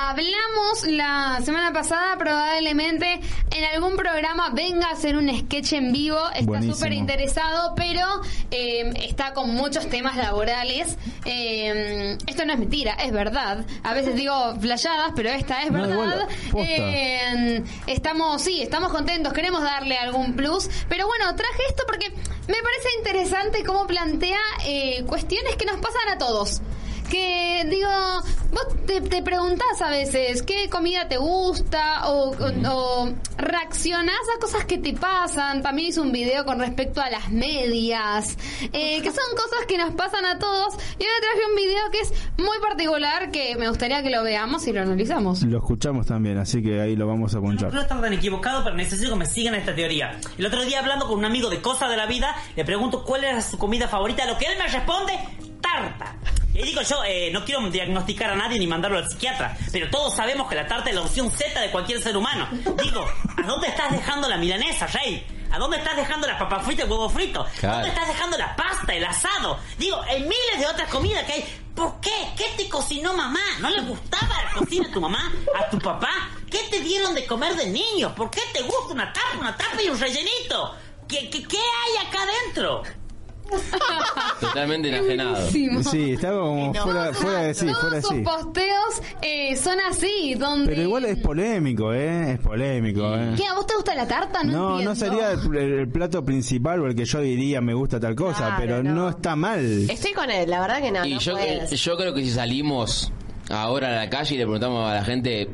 hablamos 0.00 0.86
la 0.88 1.40
semana 1.44 1.72
pasada, 1.72 2.16
probablemente 2.18 3.20
en 3.50 3.64
algún 3.74 3.96
programa 3.96 4.50
venga 4.50 4.88
a 4.88 4.92
hacer 4.92 5.16
un 5.16 5.28
sketch 5.36 5.72
en 5.72 5.92
vivo. 5.92 6.18
Está 6.34 6.62
súper 6.62 6.92
interesado, 6.92 7.74
pero 7.74 8.06
eh, 8.52 8.92
está 9.08 9.32
con 9.34 9.50
muchos 9.54 9.88
temas 9.88 10.16
laborales. 10.16 10.96
Eh, 11.24 12.16
esto 12.26 12.44
no 12.46 12.52
es 12.52 12.58
mentira, 12.60 12.92
es 12.94 13.12
verdad. 13.12 13.66
A 13.82 13.92
veces 13.92 14.14
digo 14.14 14.32
flayadas, 14.60 15.12
pero 15.16 15.30
esta 15.30 15.62
es 15.64 15.70
No, 15.72 15.80
verdad. 15.80 16.28
igual. 16.48 16.66
Eh, 16.68 17.62
estamos, 17.86 18.40
sí, 18.40 18.62
estamos 18.62 18.90
contentos, 18.92 19.32
queremos 19.32 19.47
darle 19.50 19.98
algún 19.98 20.34
plus. 20.34 20.68
Pero 20.88 21.06
bueno, 21.06 21.34
traje 21.34 21.62
esto 21.68 21.84
porque 21.86 22.10
me 22.10 22.62
parece 22.62 22.88
interesante 22.98 23.64
cómo 23.64 23.86
plantea 23.86 24.40
eh, 24.64 25.04
cuestiones 25.06 25.56
que 25.56 25.66
nos 25.66 25.78
pasan 25.80 26.08
a 26.10 26.18
todos. 26.18 26.60
Que 27.10 27.64
digo, 27.68 27.88
vos 28.52 28.66
te, 28.86 29.00
te 29.00 29.22
preguntás 29.22 29.80
a 29.82 29.90
veces 29.90 30.42
qué 30.42 30.68
comida 30.68 31.08
te 31.08 31.16
gusta 31.16 32.08
o, 32.08 32.30
o- 32.30 32.70
o 32.70 33.12
reaccionás 33.36 34.16
a 34.36 34.40
cosas 34.40 34.64
que 34.66 34.78
te 34.78 34.92
pasan. 34.92 35.62
También 35.62 35.88
hice 35.88 36.00
un 36.00 36.12
video 36.12 36.44
con 36.44 36.58
respecto 36.60 37.00
a 37.00 37.08
las 37.10 37.30
medias, 37.30 38.36
eh, 38.72 39.00
que 39.02 39.10
son 39.10 39.24
cosas 39.32 39.66
que 39.66 39.78
nos 39.78 39.94
pasan 39.94 40.24
a 40.24 40.38
todos. 40.38 40.74
Y 40.98 41.04
ahora 41.04 41.20
traje 41.20 41.50
un 41.50 41.56
video 41.56 41.90
que 41.90 42.00
es 42.00 42.12
muy 42.36 42.58
particular 42.60 43.30
que 43.30 43.56
me 43.56 43.68
gustaría 43.68 44.02
que 44.02 44.10
lo 44.10 44.22
veamos 44.22 44.66
y 44.66 44.72
lo 44.72 44.82
analizamos. 44.82 45.42
Lo 45.42 45.58
escuchamos 45.58 46.06
también, 46.06 46.38
así 46.38 46.62
que 46.62 46.80
ahí 46.80 46.94
lo 46.96 47.06
vamos 47.06 47.34
a 47.34 47.40
punchar. 47.40 47.72
No 47.72 47.80
estar 47.80 48.00
tan 48.00 48.12
equivocado, 48.12 48.62
pero 48.64 48.76
necesito 48.76 49.10
que 49.10 49.16
me 49.16 49.26
sigan 49.26 49.54
esta 49.54 49.74
teoría. 49.74 50.18
El 50.36 50.46
otro 50.46 50.64
día 50.64 50.80
hablando 50.80 51.06
con 51.08 51.18
un 51.18 51.24
amigo 51.24 51.48
de 51.50 51.60
cosas 51.62 51.88
de 51.90 51.96
la 51.96 52.06
vida, 52.06 52.34
le 52.56 52.64
pregunto 52.64 53.04
cuál 53.04 53.24
era 53.24 53.40
su 53.40 53.56
comida 53.58 53.88
favorita, 53.88 54.26
lo 54.26 54.36
que 54.38 54.46
él 54.46 54.58
me 54.58 54.66
responde, 54.68 55.12
tarta. 55.60 56.14
Y 56.58 56.62
digo 56.62 56.82
yo, 56.82 57.04
eh, 57.04 57.30
no 57.32 57.44
quiero 57.44 57.70
diagnosticar 57.70 58.30
a 58.30 58.34
nadie 58.34 58.58
ni 58.58 58.66
mandarlo 58.66 58.98
al 58.98 59.08
psiquiatra, 59.08 59.56
pero 59.70 59.88
todos 59.90 60.16
sabemos 60.16 60.48
que 60.48 60.56
la 60.56 60.66
tarta 60.66 60.88
es 60.90 60.96
la 60.96 61.02
opción 61.02 61.30
Z 61.30 61.60
de 61.60 61.70
cualquier 61.70 62.02
ser 62.02 62.16
humano. 62.16 62.48
Digo, 62.82 63.06
¿a 63.36 63.46
dónde 63.46 63.68
estás 63.68 63.92
dejando 63.92 64.28
la 64.28 64.36
milanesa, 64.38 64.88
Rey? 64.88 65.24
¿A 65.52 65.58
dónde 65.58 65.76
estás 65.76 65.96
dejando 65.96 66.26
las 66.26 66.36
papas 66.36 66.64
fritas 66.64 66.84
y 66.84 66.86
el 66.86 66.92
huevo 66.92 67.08
frito? 67.08 67.46
Claro. 67.60 67.76
¿Dónde 67.76 67.90
estás 67.90 68.08
dejando 68.08 68.36
la 68.36 68.56
pasta, 68.56 68.92
el 68.92 69.04
asado? 69.04 69.60
Digo, 69.78 70.02
hay 70.02 70.20
miles 70.20 70.58
de 70.58 70.66
otras 70.66 70.88
comidas 70.90 71.24
que 71.24 71.32
hay. 71.34 71.44
¿Por 71.76 72.00
qué? 72.00 72.10
¿Qué 72.36 72.46
te 72.56 72.68
cocinó 72.68 73.14
mamá? 73.14 73.38
¿No 73.60 73.70
le 73.70 73.80
gustaba 73.82 74.42
la 74.42 74.58
cocina 74.58 74.88
a 74.88 74.92
tu 74.92 75.00
mamá? 75.00 75.32
¿A 75.56 75.70
tu 75.70 75.78
papá? 75.78 76.10
¿Qué 76.50 76.58
te 76.70 76.80
dieron 76.80 77.14
de 77.14 77.24
comer 77.24 77.54
de 77.54 77.68
niño? 77.68 78.12
¿Por 78.16 78.30
qué 78.30 78.42
te 78.52 78.62
gusta 78.62 78.94
una 78.94 79.12
tapa, 79.12 79.38
una 79.38 79.56
tapa 79.56 79.80
y 79.80 79.88
un 79.88 79.98
rellenito? 79.98 80.74
¿Qué, 81.06 81.30
qué, 81.30 81.46
qué 81.46 81.56
hay 81.56 82.06
acá 82.06 82.18
adentro? 82.22 82.82
Totalmente 84.40 84.88
enajenado. 84.88 85.50
Sí, 85.50 85.68
está 86.12 86.30
como 86.32 86.72
fuera, 86.74 87.12
fuera 87.12 87.38
de 87.40 87.54
sí, 87.54 87.66
Todos 87.66 87.78
fuera 87.80 87.96
de 87.96 88.02
sus 88.02 88.10
sí. 88.16 88.22
posteos 88.22 89.02
eh, 89.22 89.56
son 89.56 89.78
así, 89.80 90.34
donde... 90.34 90.66
Pero 90.70 90.82
igual 90.82 91.04
es 91.06 91.18
polémico, 91.18 91.92
¿eh? 91.92 92.32
Es 92.32 92.38
polémico, 92.40 93.14
¿eh? 93.14 93.34
¿Qué, 93.36 93.46
a 93.46 93.54
vos 93.54 93.66
te 93.66 93.74
gusta 93.74 93.94
la 93.94 94.06
tarta? 94.06 94.42
No, 94.44 94.52
No, 94.52 94.70
entiendo. 94.80 94.90
no 94.90 94.96
sería 94.96 95.32
el, 95.32 95.56
el 95.80 95.88
plato 95.88 96.24
principal 96.24 96.80
o 96.82 96.86
el 96.86 96.94
que 96.94 97.04
yo 97.04 97.20
diría 97.20 97.60
me 97.60 97.74
gusta 97.74 97.98
tal 97.98 98.14
cosa, 98.14 98.38
Claro, 98.38 98.54
pero 98.58 98.82
no. 98.82 98.94
no. 98.94 99.08
está 99.08 99.34
mal. 99.36 99.88
Estoy 99.90 100.12
con 100.12 100.30
él, 100.30 100.48
la 100.48 100.60
verdad 100.60 100.80
que 100.80 100.90
no. 100.92 101.04
Y 101.04 101.14
no 101.14 101.20
yo, 101.20 101.36
yo 101.70 101.96
creo 101.96 102.14
que 102.14 102.22
si 102.22 102.30
salimos 102.30 103.12
ahora 103.50 103.88
a 103.88 104.04
la 104.04 104.10
calle 104.10 104.34
y 104.34 104.38
le 104.38 104.44
preguntamos 104.44 104.88
a 104.90 104.94
la 104.94 105.04
gente, 105.04 105.48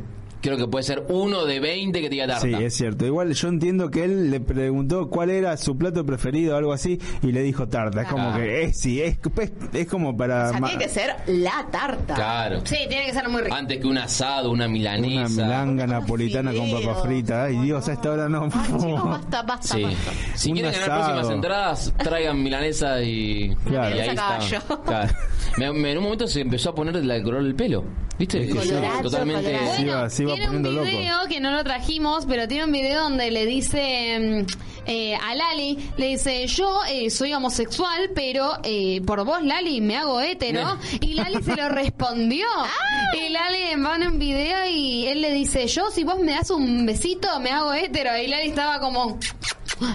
creo 0.45 0.59
que 0.59 0.67
puede 0.69 0.83
ser 0.85 1.05
uno 1.09 1.47
de 1.47 1.59
20 1.59 2.01
que 2.03 2.09
diga 2.11 2.27
tarta. 2.27 2.43
Sí, 2.43 2.53
es 2.53 2.75
cierto. 2.75 3.07
Igual 3.07 3.33
yo 3.33 3.49
entiendo 3.49 3.91
que 3.91 4.05
él 4.05 4.31
le 4.31 4.41
preguntó 4.41 5.09
cuál 5.09 5.31
era 5.31 5.57
su 5.57 5.79
plato 5.79 6.05
preferido 6.05 6.55
o 6.55 6.59
algo 6.59 6.73
así 6.75 7.01
y 7.23 7.33
le 7.33 7.43
dijo 7.43 7.67
tarta. 7.67 8.03
Es 8.03 8.09
como 8.09 8.35
que 8.35 8.65
es, 8.65 8.79
sí, 8.79 9.01
es, 9.01 9.17
es, 9.41 9.53
es 9.73 9.87
como 9.89 10.15
para... 10.15 10.49
O 10.49 10.51
sea, 10.51 10.61
tiene 10.61 10.79
que 10.85 10.89
ser 10.91 11.17
la 11.29 11.67
tarta. 11.73 12.15
Claro. 12.15 12.61
Sí, 12.65 12.77
tiene 12.89 13.07
que 13.07 13.13
ser 13.15 13.27
muy 13.31 13.41
rico. 13.41 13.55
Antes 13.57 13.79
que 13.79 13.87
un 13.87 13.97
asado, 13.97 14.51
una 14.51 14.65
Una 14.67 14.73
milanesa. 14.73 15.43
milanga 15.45 15.87
napolitana 15.87 16.53
con 16.53 16.71
papa 16.71 17.03
frita. 17.03 17.45
Ay, 17.45 17.57
Dios, 17.61 17.89
a 17.89 17.93
esta 17.95 18.11
hora 18.13 18.29
no. 18.29 18.45
Ay, 18.53 18.73
chicos, 18.79 19.05
basta, 19.05 19.43
basta, 19.43 19.75
Sí. 19.77 19.83
basta. 19.83 20.11
Si 20.35 20.49
Un 20.51 20.55
quieren 20.57 20.73
ganar 20.73 20.91
asado. 20.91 21.05
próximas 21.13 21.35
entradas, 21.35 21.95
traigan 21.99 22.43
milanesa 22.43 23.03
y, 23.03 23.55
Claro. 23.67 23.97
y 23.97 24.01
ahí 24.01 24.09
está. 24.11 24.23
caballo. 24.23 24.61
Claro. 24.85 25.15
Me- 25.57 25.73
me- 25.73 25.91
en 25.93 25.99
un 25.99 26.05
momento 26.05 26.27
se 26.27 26.41
empezó 26.43 26.71
a 26.71 26.75
poner 26.75 26.97
el 26.97 27.23
color 27.23 27.43
del 27.45 27.55
pelo. 27.55 27.85
¿Viste? 28.19 28.45
Es 28.45 28.55
que 28.55 28.61
sí. 28.63 28.75
Totalmente. 29.03 29.51
iba- 29.83 30.09
se 30.09 30.23
iba 30.23 30.35
tiene 30.35 30.57
un 30.57 30.63
video 30.63 30.85
loco. 30.85 31.29
que 31.29 31.41
no 31.41 31.51
lo 31.51 31.65
trajimos, 31.65 32.27
pero 32.27 32.47
tiene 32.47 32.65
un 32.65 32.73
video 32.73 33.03
donde 33.03 33.31
le 33.33 33.45
dice 33.45 34.45
mm, 34.47 34.47
eh, 34.87 35.17
a 35.17 35.35
Lali, 35.35 35.91
le 35.97 36.07
dice, 36.09 36.47
yo 36.47 36.81
eh, 36.89 37.11
soy 37.11 37.33
homosexual, 37.35 38.11
pero 38.15 38.59
eh, 38.63 39.01
por 39.05 39.25
vos, 39.25 39.43
Lali, 39.43 39.81
me 39.81 39.97
hago 39.97 40.21
hetero. 40.21 40.79
Y 41.01 41.15
Lali 41.15 41.43
se 41.43 41.57
lo 41.57 41.69
respondió. 41.69 42.47
Y 43.15 43.29
Lali 43.31 43.81
va 43.83 43.97
en 43.97 44.07
un 44.09 44.19
video 44.19 44.67
y 44.71 45.07
él 45.07 45.21
le 45.21 45.33
dice, 45.33 45.67
yo 45.69 45.91
si 45.91 46.03
vos 46.05 46.19
me 46.19 46.33
das 46.33 46.51
un 46.51 46.85
besito, 46.85 47.29
me 47.41 47.51
hago 47.51 47.73
hetero. 47.73 48.11
Y 48.17 48.27
Lali 48.29 48.49
estaba 48.49 48.81
como... 48.81 49.19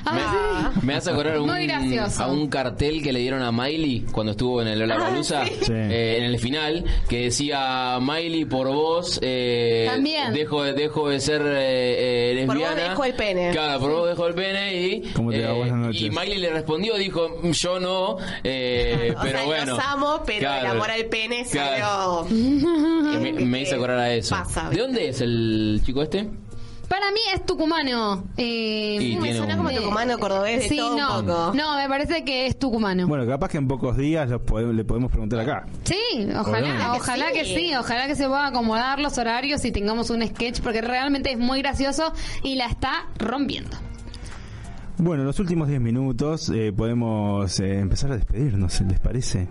"Ah, 0.06 0.72
sí". 0.74 0.86
Me 0.86 0.96
hace 0.96 1.12
acordar 1.12 1.40
un- 1.40 1.48
Muy 1.48 1.66
gracioso. 1.68 2.24
a 2.24 2.28
un 2.28 2.48
cartel 2.48 3.02
que 3.04 3.14
le 3.14 3.20
dieron 3.20 3.42
a 3.42 3.52
Miley 3.52 4.06
cuando 4.12 4.32
estuvo 4.32 4.62
en 4.62 4.68
el 4.70 4.80
Lollapalooza, 4.80 5.46
sí. 5.46 5.72
eh, 5.72 6.16
en 6.18 6.24
el 6.24 6.40
final, 6.40 6.84
que 7.08 7.24
decía 7.26 7.98
Miley 8.02 8.46
por 8.46 8.68
vos 8.68 9.20
eh, 9.22 9.88
También. 9.90 10.34
dejo 10.34 10.64
de 10.64 10.74
dejo 10.74 11.10
de 11.10 11.20
ser 11.20 11.42
eh, 11.46 12.42
eh, 12.42 12.46
Por 12.46 12.58
vos 12.58 12.68
lesbiana. 12.70 12.90
dejo 12.92 13.06
el 13.06 13.14
pene. 13.14 13.52
Claro, 13.52 13.80
por 13.80 13.92
vos 13.92 14.10
dejo 14.10 14.28
el 14.28 14.34
pene 14.36 14.74
y 14.76 14.92
eh, 14.94 15.04
¿Cómo 15.16 15.32
te 15.32 15.46
va? 15.46 15.54
Buenas 15.54 15.78
noches. 15.78 16.02
y 16.02 16.10
Miley 16.10 16.38
le 16.38 16.50
respondió, 16.52 16.96
dijo 16.98 17.42
yo 17.52 17.80
no, 17.80 18.18
eh, 18.44 19.14
O 19.18 19.22
pero 19.22 19.38
sea, 19.38 19.46
bueno. 19.46 19.76
los 19.76 19.84
amo, 19.86 20.22
pero 20.26 20.40
Claro. 20.40 20.66
el 20.66 20.72
amor 20.72 20.92
al 20.92 21.06
pene 21.06 21.46
Claro. 21.52 22.26
salió... 22.30 23.20
Me, 23.20 23.32
me 23.34 23.62
hizo 23.62 23.76
acordar 23.76 24.00
a 24.00 24.14
eso. 24.14 24.36
Pasa, 24.36 24.70
¿De 24.70 24.78
dónde 24.82 25.10
es 25.10 25.22
el 25.22 25.82
chico 25.86 26.02
este? 26.04 26.28
Para 26.90 27.12
mí 27.12 27.20
es 27.34 27.46
tucumano. 27.46 28.26
Eh, 28.36 28.98
Y 29.00 29.16
Me 29.18 29.22
tiene 29.22 29.38
suena 29.38 29.54
un- 29.56 29.64
como 29.66 29.72
tucumano, 29.78 30.18
cordobés, 30.18 30.64
de 30.64 30.70
sí, 30.70 30.78
todo 30.78 30.98
no, 30.98 31.20
un 31.20 31.26
poco. 31.28 31.54
no, 31.56 31.78
me 31.78 31.88
parece 31.88 32.26
que 32.26 32.48
es 32.48 32.58
tucumano. 32.58 33.08
Bueno, 33.08 33.28
capaz 33.28 33.50
que 33.50 33.58
en 33.58 33.68
pocos 33.68 33.96
días 33.96 34.28
los 34.28 34.42
podemos- 34.42 34.74
le 34.76 34.84
podemos 34.84 35.12
preguntar 35.12 35.40
acá. 35.40 35.66
Sí, 35.84 35.96
Obviamente. 36.14 36.38
ojalá, 36.40 36.94
ojalá 36.96 37.32
que 37.32 37.46
sí. 37.46 37.56
sí, 37.56 37.76
ojalá 37.76 38.08
que 38.08 38.16
se 38.16 38.28
pueda 38.28 38.48
acomodar 38.48 39.00
los 39.00 39.18
horarios 39.20 39.64
y 39.66 39.72
tengamos 39.72 40.10
un 40.10 40.26
sketch 40.28 40.62
porque 40.62 40.82
realmente 40.82 41.32
es 41.32 41.38
muy 41.38 41.60
gracioso 41.62 42.12
y 42.44 42.56
la 42.56 42.66
está 42.66 43.08
rompiendo. 43.20 43.78
Bueno, 44.98 45.24
los 45.24 45.40
últimos 45.40 45.68
10 45.70 45.80
minutos 45.80 46.50
eh, 46.54 46.74
podemos 46.76 47.58
eh, 47.60 47.80
empezar 47.80 48.12
a 48.12 48.18
despedirnos, 48.18 48.82
¿les 48.82 49.00
parece? 49.00 49.48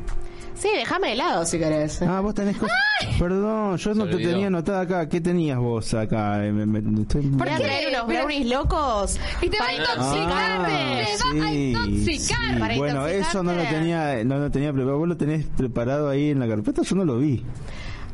Sí, 0.59 0.69
déjame 0.75 1.11
de 1.11 1.17
lado 1.17 1.45
si 1.47 1.59
querés. 1.59 2.03
Ah, 2.03 2.21
vos 2.21 2.35
tenés 2.35 2.57
cosas... 2.57 2.77
Perdón, 3.19 3.77
yo 3.77 3.95
no 3.95 4.07
te 4.09 4.15
olvidó. 4.17 4.31
tenía 4.31 4.47
anotada 4.49 4.81
acá. 4.81 5.09
¿Qué 5.09 5.21
tenías 5.21 5.57
vos 5.59 5.95
acá? 5.95 6.45
Eh, 6.45 6.51
me- 6.53 6.67
me- 6.67 7.03
estoy- 7.03 7.27
Voy 7.31 7.49
a 7.49 7.57
qué? 7.59 7.63
traer 7.63 7.89
unos 7.95 8.07
brownies 8.09 8.47
locos. 8.49 9.21
Y 9.41 9.49
te 9.51 9.59
va 9.59 9.67
a 9.67 9.73
intoxicarte. 9.75 11.07
te 11.07 11.39
va 11.41 11.47
a 11.47 11.55
intoxicar. 11.55 12.37
sí. 12.55 12.59
para 12.59 12.77
Bueno, 12.77 13.07
eso 13.07 13.43
no 13.43 13.53
lo 13.55 13.63
tenía, 13.65 14.25
no 14.25 14.39
lo 14.39 14.51
tenía 14.51 14.73
preparado. 14.73 14.99
¿Vos 14.99 15.09
lo 15.09 15.17
tenés 15.17 15.47
preparado 15.47 16.09
ahí 16.09 16.31
en 16.31 16.41
la 16.41 16.49
carpeta? 16.49 16.83
Yo 16.83 16.97
no 16.97 17.05
lo 17.05 17.19
vi. 17.19 17.45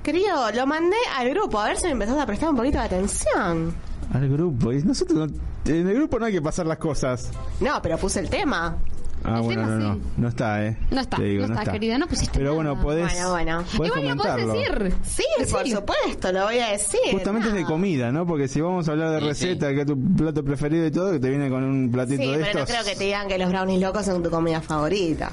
Querido, 0.02 0.50
lo 0.52 0.66
mandé 0.66 0.96
al 1.16 1.30
grupo, 1.30 1.58
a 1.60 1.68
ver 1.68 1.78
si 1.78 1.86
me 1.86 1.92
empezás 1.92 2.18
a 2.18 2.26
prestar 2.26 2.50
un 2.50 2.56
poquito 2.56 2.76
de 2.78 2.84
atención. 2.84 3.74
Al 4.12 4.28
grupo. 4.28 4.70
Y 4.70 4.82
nosotros 4.82 5.30
no- 5.30 5.72
en 5.72 5.88
el 5.88 5.94
grupo 5.94 6.18
no 6.18 6.26
hay 6.26 6.32
que 6.34 6.42
pasar 6.42 6.66
las 6.66 6.76
cosas. 6.76 7.30
No, 7.60 7.80
pero 7.80 7.96
puse 7.96 8.20
el 8.20 8.28
tema. 8.28 8.76
Ah, 9.24 9.36
El 9.38 9.42
bueno, 9.42 9.62
tema 9.62 9.74
no, 9.76 9.88
no. 9.88 9.94
sí. 9.94 10.00
No 10.18 10.28
está, 10.28 10.64
¿eh? 10.66 10.76
No 10.90 11.00
está, 11.00 11.16
Te 11.16 11.22
digo, 11.24 11.46
no 11.46 11.54
está, 11.58 11.72
querida, 11.72 11.98
no 11.98 12.06
pusiste 12.06 12.38
Pero 12.38 12.54
bueno, 12.54 12.72
nada. 12.72 12.82
podés, 12.84 13.12
Bueno, 13.12 13.30
bueno. 13.30 13.56
podés 13.58 13.74
Igual 13.74 13.88
lo 13.88 13.94
podés 13.94 14.34
comentarlo. 14.34 14.52
decir. 14.54 14.94
Sí, 15.02 15.24
por 15.50 15.66
supuesto, 15.68 16.32
lo 16.32 16.44
voy 16.44 16.58
a 16.58 16.68
decir. 16.72 17.00
Justamente 17.10 17.48
es 17.48 17.54
de 17.54 17.64
comida, 17.64 18.12
¿no? 18.12 18.26
Porque 18.26 18.48
si 18.48 18.60
vamos 18.60 18.88
a 18.88 18.92
hablar 18.92 19.10
de 19.12 19.20
Sí, 19.20 19.26
receta, 19.26 19.72
que 19.72 19.80
es 19.80 19.86
tu 19.86 19.98
plato 20.16 20.44
preferido 20.44 20.86
y 20.86 20.90
todo, 20.90 21.12
que 21.12 21.18
te 21.20 21.30
viene 21.30 21.48
con 21.48 21.64
un 21.64 21.90
platito 21.90 22.22
Sí, 22.22 22.28
de 22.28 22.34
pero 22.38 22.52
no 22.52 22.58
estos. 22.60 22.70
creo 22.70 22.84
que 22.84 22.96
te 22.98 23.04
digan 23.04 23.26
que 23.28 23.38
los 23.38 23.48
brownies 23.48 23.80
locos 23.80 24.04
son 24.04 24.22
tu 24.22 24.30
comida 24.30 24.60
favorita. 24.60 25.30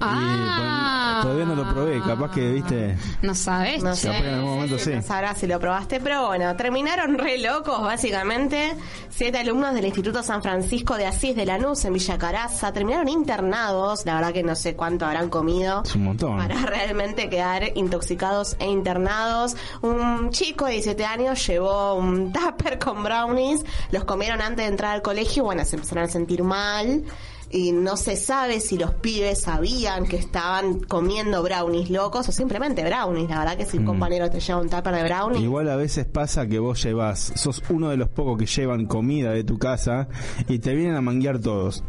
Ah. 0.00 1.20
Y, 1.20 1.20
bueno, 1.20 1.22
todavía 1.22 1.44
no 1.44 1.54
lo 1.54 1.74
probé, 1.74 2.00
capaz 2.00 2.30
que, 2.30 2.52
viste. 2.52 2.96
No 3.22 3.34
sabes, 3.34 3.82
No 3.82 3.94
sé, 3.94 4.16
en 4.16 4.34
algún 4.34 4.50
momento 4.50 4.78
sí. 4.78 4.90
no 4.94 5.02
sabrás 5.02 5.38
si 5.38 5.46
lo 5.46 5.58
probaste, 5.58 6.00
pero 6.00 6.26
bueno, 6.26 6.54
terminaron 6.56 7.18
re 7.18 7.38
locos, 7.38 7.80
básicamente. 7.82 8.74
Siete 9.08 9.38
alumnos 9.38 9.74
del 9.74 9.84
Instituto 9.86 10.22
San 10.22 10.42
Francisco 10.42 10.96
de 10.96 11.06
Asís 11.06 11.34
de 11.34 11.44
Lanús 11.44 11.84
en 11.84 11.94
Villa 11.94 12.18
Caraza 12.18 12.72
terminaron 12.72 13.08
internados. 13.08 14.06
La 14.06 14.14
verdad 14.14 14.32
que 14.32 14.42
no 14.42 14.54
sé 14.54 14.76
cuánto 14.76 15.06
habrán 15.06 15.28
comido. 15.28 15.82
Es 15.84 15.94
un 15.96 16.04
montón. 16.04 16.36
Para 16.36 16.54
realmente 16.66 17.28
quedar 17.28 17.76
intoxicados 17.76 18.56
e 18.60 18.66
internados. 18.66 19.56
Un 19.82 20.30
chico 20.30 20.66
de 20.66 20.72
17 20.72 21.04
años 21.04 21.44
llevó 21.46 21.94
un 21.94 22.32
tupper 22.32 22.78
con 22.78 23.02
brownies. 23.02 23.64
Los 23.90 24.04
comieron 24.04 24.40
antes 24.40 24.64
de 24.64 24.70
entrar 24.70 24.94
al 24.94 25.02
colegio. 25.02 25.44
Bueno, 25.44 25.64
se 25.64 25.76
empezaron 25.76 26.04
a 26.04 26.08
sentir 26.08 26.42
mal. 26.44 27.02
Y 27.50 27.72
no 27.72 27.96
se 27.96 28.16
sabe 28.16 28.60
si 28.60 28.76
los 28.76 28.92
pibes 28.94 29.40
sabían 29.40 30.06
que 30.06 30.16
estaban 30.16 30.80
comiendo 30.80 31.42
brownies 31.42 31.88
locos 31.88 32.28
o 32.28 32.32
simplemente 32.32 32.84
brownies. 32.84 33.30
La 33.30 33.38
verdad 33.38 33.56
que 33.56 33.64
si 33.64 33.78
un 33.78 33.84
Mm. 33.84 33.86
compañero 33.86 34.28
te 34.30 34.38
lleva 34.38 34.60
un 34.60 34.68
tupper 34.68 34.94
de 34.94 35.04
brownies. 35.04 35.42
Igual 35.42 35.68
a 35.70 35.76
veces 35.76 36.04
pasa 36.04 36.46
que 36.46 36.58
vos 36.58 36.82
llevas, 36.82 37.32
sos 37.36 37.62
uno 37.70 37.88
de 37.88 37.96
los 37.96 38.08
pocos 38.10 38.36
que 38.38 38.44
llevan 38.46 38.84
comida 38.84 39.30
de 39.30 39.44
tu 39.44 39.58
casa 39.58 40.08
y 40.46 40.58
te 40.58 40.74
vienen 40.74 40.96
a 40.96 41.00
manguear 41.00 41.38
todos. 41.38 41.82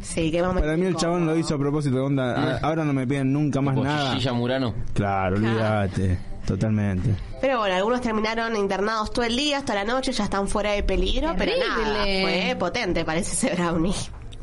Sí, 0.00 0.30
qué 0.30 0.42
momento 0.42 0.60
Para 0.62 0.76
mí 0.76 0.86
el 0.86 0.96
chabón 0.96 1.26
lo 1.26 1.36
hizo 1.36 1.54
a 1.54 1.58
propósito 1.58 1.96
de 1.96 2.02
onda, 2.02 2.34
"Ah, 2.36 2.58
ahora 2.62 2.84
no 2.84 2.92
me 2.92 3.06
piden 3.06 3.32
nunca 3.32 3.60
más 3.62 3.74
nada. 3.74 4.32
Murano. 4.34 4.74
Claro, 4.92 5.36
olvídate. 5.36 6.18
Totalmente. 6.46 7.14
Pero 7.40 7.58
bueno, 7.58 7.74
algunos 7.74 8.02
terminaron 8.02 8.54
internados 8.54 9.10
todo 9.12 9.24
el 9.24 9.34
día, 9.34 9.58
hasta 9.58 9.74
la 9.74 9.82
noche, 9.84 10.12
ya 10.12 10.24
están 10.24 10.46
fuera 10.46 10.72
de 10.72 10.82
peligro, 10.82 11.34
pero 11.38 11.52
nada, 11.58 12.04
Terrible. 12.04 12.22
fue 12.50 12.56
potente, 12.58 13.02
parece 13.04 13.32
ese 13.48 13.56
brownie. 13.56 13.94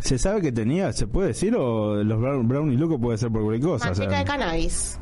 ¿Se 0.01 0.17
sabe 0.19 0.41
que 0.41 0.51
tenía? 0.51 0.91
¿Se 0.93 1.07
puede 1.07 1.29
decir? 1.29 1.55
¿O 1.55 2.03
los 2.03 2.19
brown- 2.19 2.47
brownies 2.47 2.79
locos 2.79 2.99
puede 3.01 3.17
ser 3.17 3.31
por 3.31 3.43
cualquier 3.43 3.69
cosa? 3.71 3.91
O 3.91 3.95
sea, 3.95 4.05
Manteca 4.05 4.19
de 4.19 4.25
cannabis. 4.25 4.99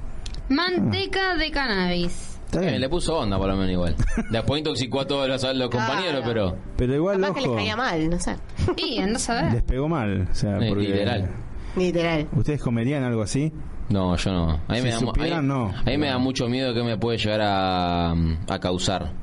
Manteca 0.50 1.36
de 1.36 1.52
cannabis. 1.52 2.40
está 2.46 2.60
bien. 2.62 2.74
Eh, 2.76 2.80
le 2.80 2.90
puso 2.90 3.18
onda 3.18 3.38
por 3.38 3.48
lo 3.48 3.56
menos 3.56 3.72
igual. 3.72 3.96
Después 4.30 4.60
intoxicó 4.60 5.02
a 5.02 5.08
todos 5.08 5.28
los, 5.28 5.42
los 5.56 5.70
compañeros, 5.70 6.22
pero... 6.26 6.56
Pero 6.78 6.96
igual, 6.96 7.22
Capaz 7.22 7.34
que 7.34 7.40
les 7.42 7.48
ojo, 7.50 7.58
caía 7.58 7.76
mal, 7.76 8.10
no 8.10 8.20
sé. 8.20 8.36
Y 8.78 9.00
anda 9.00 9.16
a 9.16 9.20
saber. 9.20 9.54
les 9.54 9.64
pegó 9.64 9.88
mal. 9.88 10.28
O 10.32 10.36
sea, 10.36 10.58
Eh, 10.60 10.66
porque- 10.70 10.84
literal. 10.88 11.30
Literal. 11.76 12.28
¿Ustedes 12.36 12.62
comerían 12.62 13.04
algo 13.04 13.22
así? 13.22 13.54
No, 13.90 14.16
yo 14.18 14.32
no. 14.34 14.50
A 14.68 14.74
mí, 14.74 14.78
Si 14.80 14.84
me, 14.84 14.90
da, 14.92 14.98
a 14.98 15.42
mí- 15.42 15.48
no. 15.48 15.70
a 15.70 15.84
mí 15.84 15.98
me 15.98 16.08
da 16.08 16.18
mucho 16.18 16.48
miedo 16.48 16.74
que 16.74 16.84
me 16.84 16.98
puede 16.98 17.18
llegar 17.18 17.42
a, 17.42 18.12
a 18.12 18.60
causar. 18.60 19.14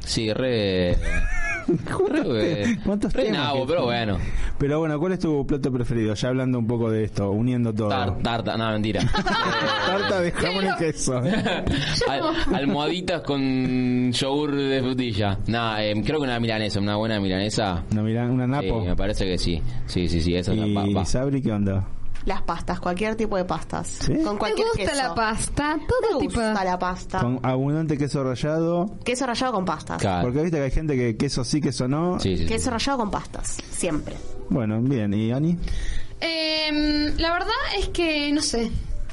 Sí, 0.00 0.32
re... 0.32 0.96
¿Cuántos 2.84 3.12
re 3.12 3.24
temas 3.24 3.38
nabo, 3.40 3.60
que- 3.66 3.72
pero 3.72 3.84
bueno. 3.84 4.18
Pero 4.58 4.78
bueno, 4.78 4.98
¿cuál 4.98 5.12
es 5.12 5.18
tu 5.18 5.46
plato 5.46 5.72
preferido? 5.72 6.14
Ya 6.14 6.28
hablando 6.28 6.58
un 6.58 6.66
poco 6.66 6.90
de 6.90 7.04
esto, 7.04 7.30
uniendo 7.30 7.72
todo. 7.74 7.88
Tar- 7.88 8.18
tarta, 8.22 8.56
no, 8.56 8.70
mentira. 8.70 9.00
Tarta 9.86 10.20
de 10.20 10.30
jamón 10.32 10.64
y 10.66 10.78
queso. 10.78 11.16
Al- 12.08 12.54
almohaditas 12.54 13.22
con 13.22 14.12
yogur 14.12 14.54
de 14.54 14.80
frutilla. 14.82 15.38
Nada, 15.46 15.84
eh, 15.84 15.94
creo 16.04 16.18
que 16.18 16.24
una 16.24 16.38
milanesa, 16.40 16.80
una 16.80 16.96
buena 16.96 17.18
milanesa. 17.20 17.82
Una, 17.90 18.02
mira- 18.02 18.24
una 18.26 18.44
Sí, 18.60 18.66
napo. 18.68 18.84
me 18.84 18.96
parece 18.96 19.24
que 19.24 19.38
sí. 19.38 19.60
Sí, 19.86 20.08
sí, 20.08 20.20
sí, 20.20 20.34
esa 20.36 20.54
¿Y 20.54 20.74
va, 20.74 20.84
va. 20.94 21.04
Sabri 21.04 21.42
qué 21.42 21.52
onda? 21.52 21.84
Las 22.24 22.42
pastas, 22.42 22.78
cualquier 22.78 23.16
tipo 23.16 23.36
de 23.36 23.44
pastas. 23.44 23.88
¿Sí? 23.88 24.14
Con 24.22 24.34
¿Te 24.34 24.38
cualquier 24.38 24.68
gusta 24.68 24.84
queso. 24.84 24.96
la 24.96 25.14
pasta? 25.14 25.76
Me 25.76 25.86
Todo 25.86 26.18
tipo 26.20 26.40
de... 26.40 26.46
gusta 26.50 26.64
la 26.64 26.78
pasta. 26.78 27.20
Con 27.20 27.40
abundante 27.42 27.98
queso 27.98 28.22
rallado. 28.22 28.98
Queso 29.04 29.26
rallado 29.26 29.52
con 29.54 29.64
pastas. 29.64 30.00
Claro. 30.00 30.22
Porque 30.28 30.42
viste 30.42 30.58
que 30.58 30.62
hay 30.64 30.70
gente 30.70 30.96
que 30.96 31.16
queso 31.16 31.42
sí, 31.44 31.60
queso 31.60 31.88
no. 31.88 32.20
Sí, 32.20 32.36
sí, 32.36 32.44
sí. 32.44 32.48
Queso 32.48 32.70
rallado 32.70 32.98
con 32.98 33.10
pastas, 33.10 33.58
siempre. 33.70 34.14
Bueno, 34.50 34.80
bien. 34.80 35.12
¿Y 35.14 35.32
Ani? 35.32 35.58
Em, 36.20 37.16
la 37.18 37.32
verdad 37.32 37.48
es 37.78 37.88
que 37.88 38.30
no 38.32 38.40
sé. 38.40 38.70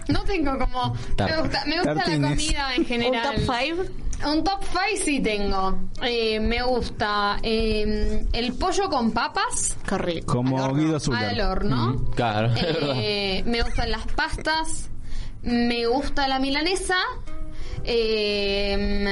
No 0.08 0.24
tengo 0.24 0.58
como. 0.58 0.94
Me 1.18 1.38
gusta, 1.42 1.66
me 1.66 1.76
gusta 1.78 1.94
la 1.96 2.30
comida 2.30 2.76
en 2.76 2.86
general. 2.86 3.36
Un 3.40 3.46
top 3.46 3.56
5. 3.60 3.84
Un 4.28 4.44
top 4.44 4.60
5 4.64 4.80
sí 5.04 5.20
tengo. 5.22 5.78
Eh, 6.02 6.40
me 6.40 6.62
gusta 6.64 7.38
em, 7.42 8.26
el 8.34 8.54
pollo 8.54 8.90
con 8.90 9.12
papas 9.12 9.78
Qué 9.88 9.98
rico. 9.98 10.34
Como 10.34 10.58
Al 10.58 10.72
horno. 10.72 10.78
Guido 11.00 11.16
al 11.16 11.42
horno. 11.42 12.06
Claro, 12.16 12.48
es 12.54 12.62
verdad. 12.62 12.94
Eh, 12.98 13.44
me 13.46 13.62
gustan 13.62 13.92
las 13.92 14.06
pastas. 14.08 14.90
Me 15.44 15.86
gusta 15.88 16.28
la 16.28 16.40
milanesa. 16.40 16.98
em, 17.84 19.08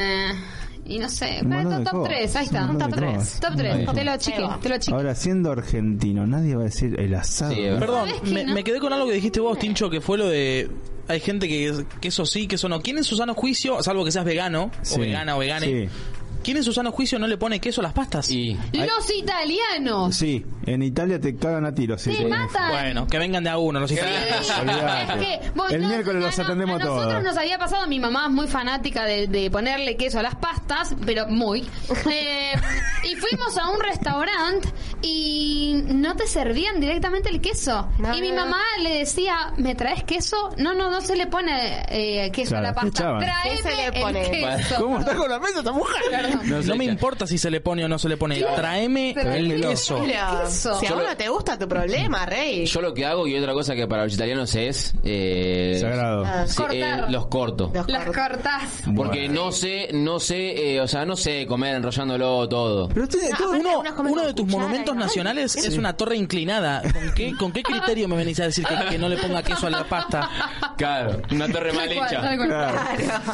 y 0.86 1.00
no 1.00 1.10
sé. 1.10 1.40
Top, 1.42 1.50
de 1.70 1.84
top 1.84 1.92
cosas. 1.92 2.10
3, 2.10 2.36
ahí 2.36 2.46
está. 2.46 2.66
Un 2.66 2.78
Top 2.78 2.90
de 2.90 2.96
3. 2.98 3.16
cosas. 3.18 3.40
Top 3.40 3.56
3. 3.58 3.74
Ahí. 3.76 3.86
Te 3.94 4.04
lo 4.04 4.18
chique, 4.18 4.48
te 4.62 4.70
lo 4.70 4.78
chique. 4.78 4.96
Ahora, 4.96 5.16
siendo 5.16 5.52
argentino, 5.52 6.26
nadie 6.28 6.56
va 6.56 6.62
a 6.62 6.66
decir 6.66 7.00
el 7.00 7.14
asado. 7.16 7.52
Sí. 7.54 7.62
Perdón, 7.62 8.08
¿Sabes 8.10 8.22
qué, 8.22 8.32
me, 8.32 8.44
no? 8.46 8.54
me 8.54 8.64
quedé 8.64 8.80
con 8.80 8.94
algo 8.94 9.08
que 9.08 9.14
dijiste 9.14 9.40
vos, 9.40 9.58
Tincho, 9.60 9.90
que 9.90 10.00
fue 10.02 10.18
lo 10.18 10.28
de... 10.28 10.70
Hay 11.08 11.20
gente 11.20 11.48
que, 11.48 11.86
que 12.02 12.10
eso 12.10 12.26
sí, 12.26 12.48
que 12.48 12.56
eso 12.56 12.68
no. 12.70 12.82
¿Quién 12.82 12.98
en 12.98 13.04
su 13.04 13.16
sano 13.16 13.34
juicio, 13.34 13.82
salvo 13.82 14.04
que 14.04 14.12
seas 14.12 14.26
vegano, 14.26 14.72
Sí, 14.82 14.96
o 14.96 15.00
vegana 15.00 15.36
o 15.36 15.40
vegane, 15.40 15.66
sí. 15.66 15.90
¿Quién 16.48 16.56
en 16.56 16.64
su 16.64 16.72
sano 16.72 16.94
juicio 16.94 17.20
no 17.20 17.28
le 17.28 17.36
pone 17.36 17.60
queso 17.60 17.82
a 17.82 17.84
las 17.84 17.92
pastas? 17.92 18.32
Y 18.32 18.58
Los 18.72 19.14
italianos. 19.14 20.16
Sí, 20.16 20.46
en 20.66 20.82
Italia 20.82 21.20
te 21.20 21.36
cagan 21.36 21.66
a 21.66 21.76
tiros. 21.76 22.02
sí, 22.02 22.12
Te 22.12 22.16
sí. 22.20 22.26
matan. 22.26 22.70
Bueno, 22.72 23.06
que 23.06 23.20
vengan 23.20 23.44
de 23.44 23.50
a 23.50 23.58
uno 23.58 23.82
los 23.82 23.92
italianos. 23.92 24.50
Olvidate. 24.62 25.14
Es 25.14 25.42
que, 25.42 25.52
vos 25.56 25.70
El 25.74 25.82
no- 25.82 25.90
miércoles 25.90 26.24
los 26.24 26.40
atendemos 26.40 26.82
a 26.82 26.86
nosotros 26.86 27.10
todos. 27.10 27.24
nos 27.24 27.38
había 27.38 27.58
pasado, 27.58 27.86
mi 27.88 28.00
mamá 28.00 28.28
es 28.28 28.32
muy 28.32 28.48
fanática 28.48 29.04
de, 29.04 29.28
de 29.28 29.52
ponerle 29.52 29.98
queso 29.98 30.20
a 30.20 30.24
las 30.24 30.36
pastas, 30.36 30.96
pero 31.06 31.28
muy. 31.28 31.68
Eh, 32.10 32.54
y 33.04 33.16
fuimos 33.16 33.58
a 33.58 33.70
un 33.70 33.82
restaurante 33.82 34.70
y 35.02 35.84
no 35.88 36.16
te 36.16 36.26
servían 36.28 36.80
directamente 36.80 37.30
el 37.30 37.42
queso. 37.42 37.90
No, 38.00 38.16
y 38.18 38.22
mi 38.22 38.30
no, 38.32 38.46
mamá 38.46 38.62
le 38.82 39.00
decía, 39.00 39.52
¿me 39.58 39.76
traes 39.76 40.04
queso? 40.06 40.52
No, 40.58 40.74
no, 40.74 40.90
no 40.90 41.02
se 41.02 41.16
le 41.18 41.28
pone 41.28 41.84
eh, 41.90 42.32
queso 42.32 42.52
Claro, 42.52 42.68
a 42.68 42.70
la 42.70 42.74
pasta. 42.76 42.90
echaban. 42.90 43.20
Traeme 43.20 43.56
¿Qué 43.58 43.62
se 43.70 43.76
le 43.76 43.86
el 43.88 44.02
pone? 44.02 44.32
queso. 44.32 44.76
¿Cómo 44.80 45.00
está 45.00 45.16
con 45.16 45.30
la 45.30 45.40
mesa 45.40 45.60
esta 45.60 45.72
mujer? 45.74 46.37
No, 46.44 46.64
sé, 46.64 46.74
me 46.76 46.86
importa 46.86 47.26
si 47.28 47.38
se 47.38 47.50
le 47.50 47.62
pone 47.62 47.84
o 47.86 47.88
no 47.88 47.98
se 48.00 48.10
le 48.10 48.18
pone. 48.18 48.42
Tráeme 48.56 49.12
el 49.12 49.62
queso. 49.62 50.02
Queso? 50.04 50.80
Si 50.80 50.86
a 50.86 50.90
Yo 50.90 50.96
vos 50.96 51.04
lo- 51.04 51.10
no 51.10 51.18
te 51.18 51.30
gusta 51.30 51.58
tu 51.58 51.68
problema, 51.68 52.26
rey. 52.26 52.66
yo 52.66 52.82
lo 52.82 52.94
que 52.94 53.06
hago 53.06 53.28
y 53.28 53.36
otra 53.38 53.54
cosa 53.54 53.76
que 53.76 53.88
para 53.88 54.04
los 54.04 54.14
italianos 54.14 54.54
es... 54.56 54.94
Eh, 55.04 55.78
Sagrado. 55.82 56.24
Ah, 56.26 56.46
sí, 56.48 56.64
eh, 56.72 57.02
los 57.10 57.28
corto. 57.28 57.72
Los 57.74 57.86
cortás. 58.06 58.64
Porque 58.96 59.28
no 59.30 59.52
sé, 59.52 59.90
no 59.94 60.20
sé, 60.20 60.76
eh, 60.76 60.82
o 60.82 60.88
sea, 60.88 61.06
no 61.06 61.16
sé 61.16 61.46
comer 61.48 61.76
enrollándolo 61.76 62.48
todo. 62.48 62.90
Pero 62.90 63.04
usted- 63.04 63.30
No, 63.32 63.38
todo- 63.38 63.54
aparte 63.80 64.00
Uno, 64.02 64.12
uno 64.12 64.26
de 64.26 64.34
tus 64.34 64.46
cuchara, 64.46 64.64
monumentos 64.64 64.96
¿no? 64.96 65.02
nacionales 65.02 65.56
es 65.56 65.78
una 65.78 65.96
torre 65.96 66.16
inclinada. 66.18 66.82
¿Con 66.82 67.14
qué, 67.14 67.34
¿Con 67.38 67.52
qué 67.52 67.64
criterio 67.64 68.08
me 68.08 68.16
venís 68.16 68.40
a 68.40 68.44
decir 68.46 68.66
que, 68.66 68.76
que 68.90 68.98
no 68.98 69.10
le 69.10 69.18
ponga 69.18 69.44
queso 69.44 69.68
a 69.68 69.70
la 69.70 69.84
pasta? 69.84 70.30
Claro, 70.78 71.22
una 71.32 71.48
torre 71.52 71.74
mal 71.74 71.92
hecha. 71.92 72.36
Claro. 72.38 72.80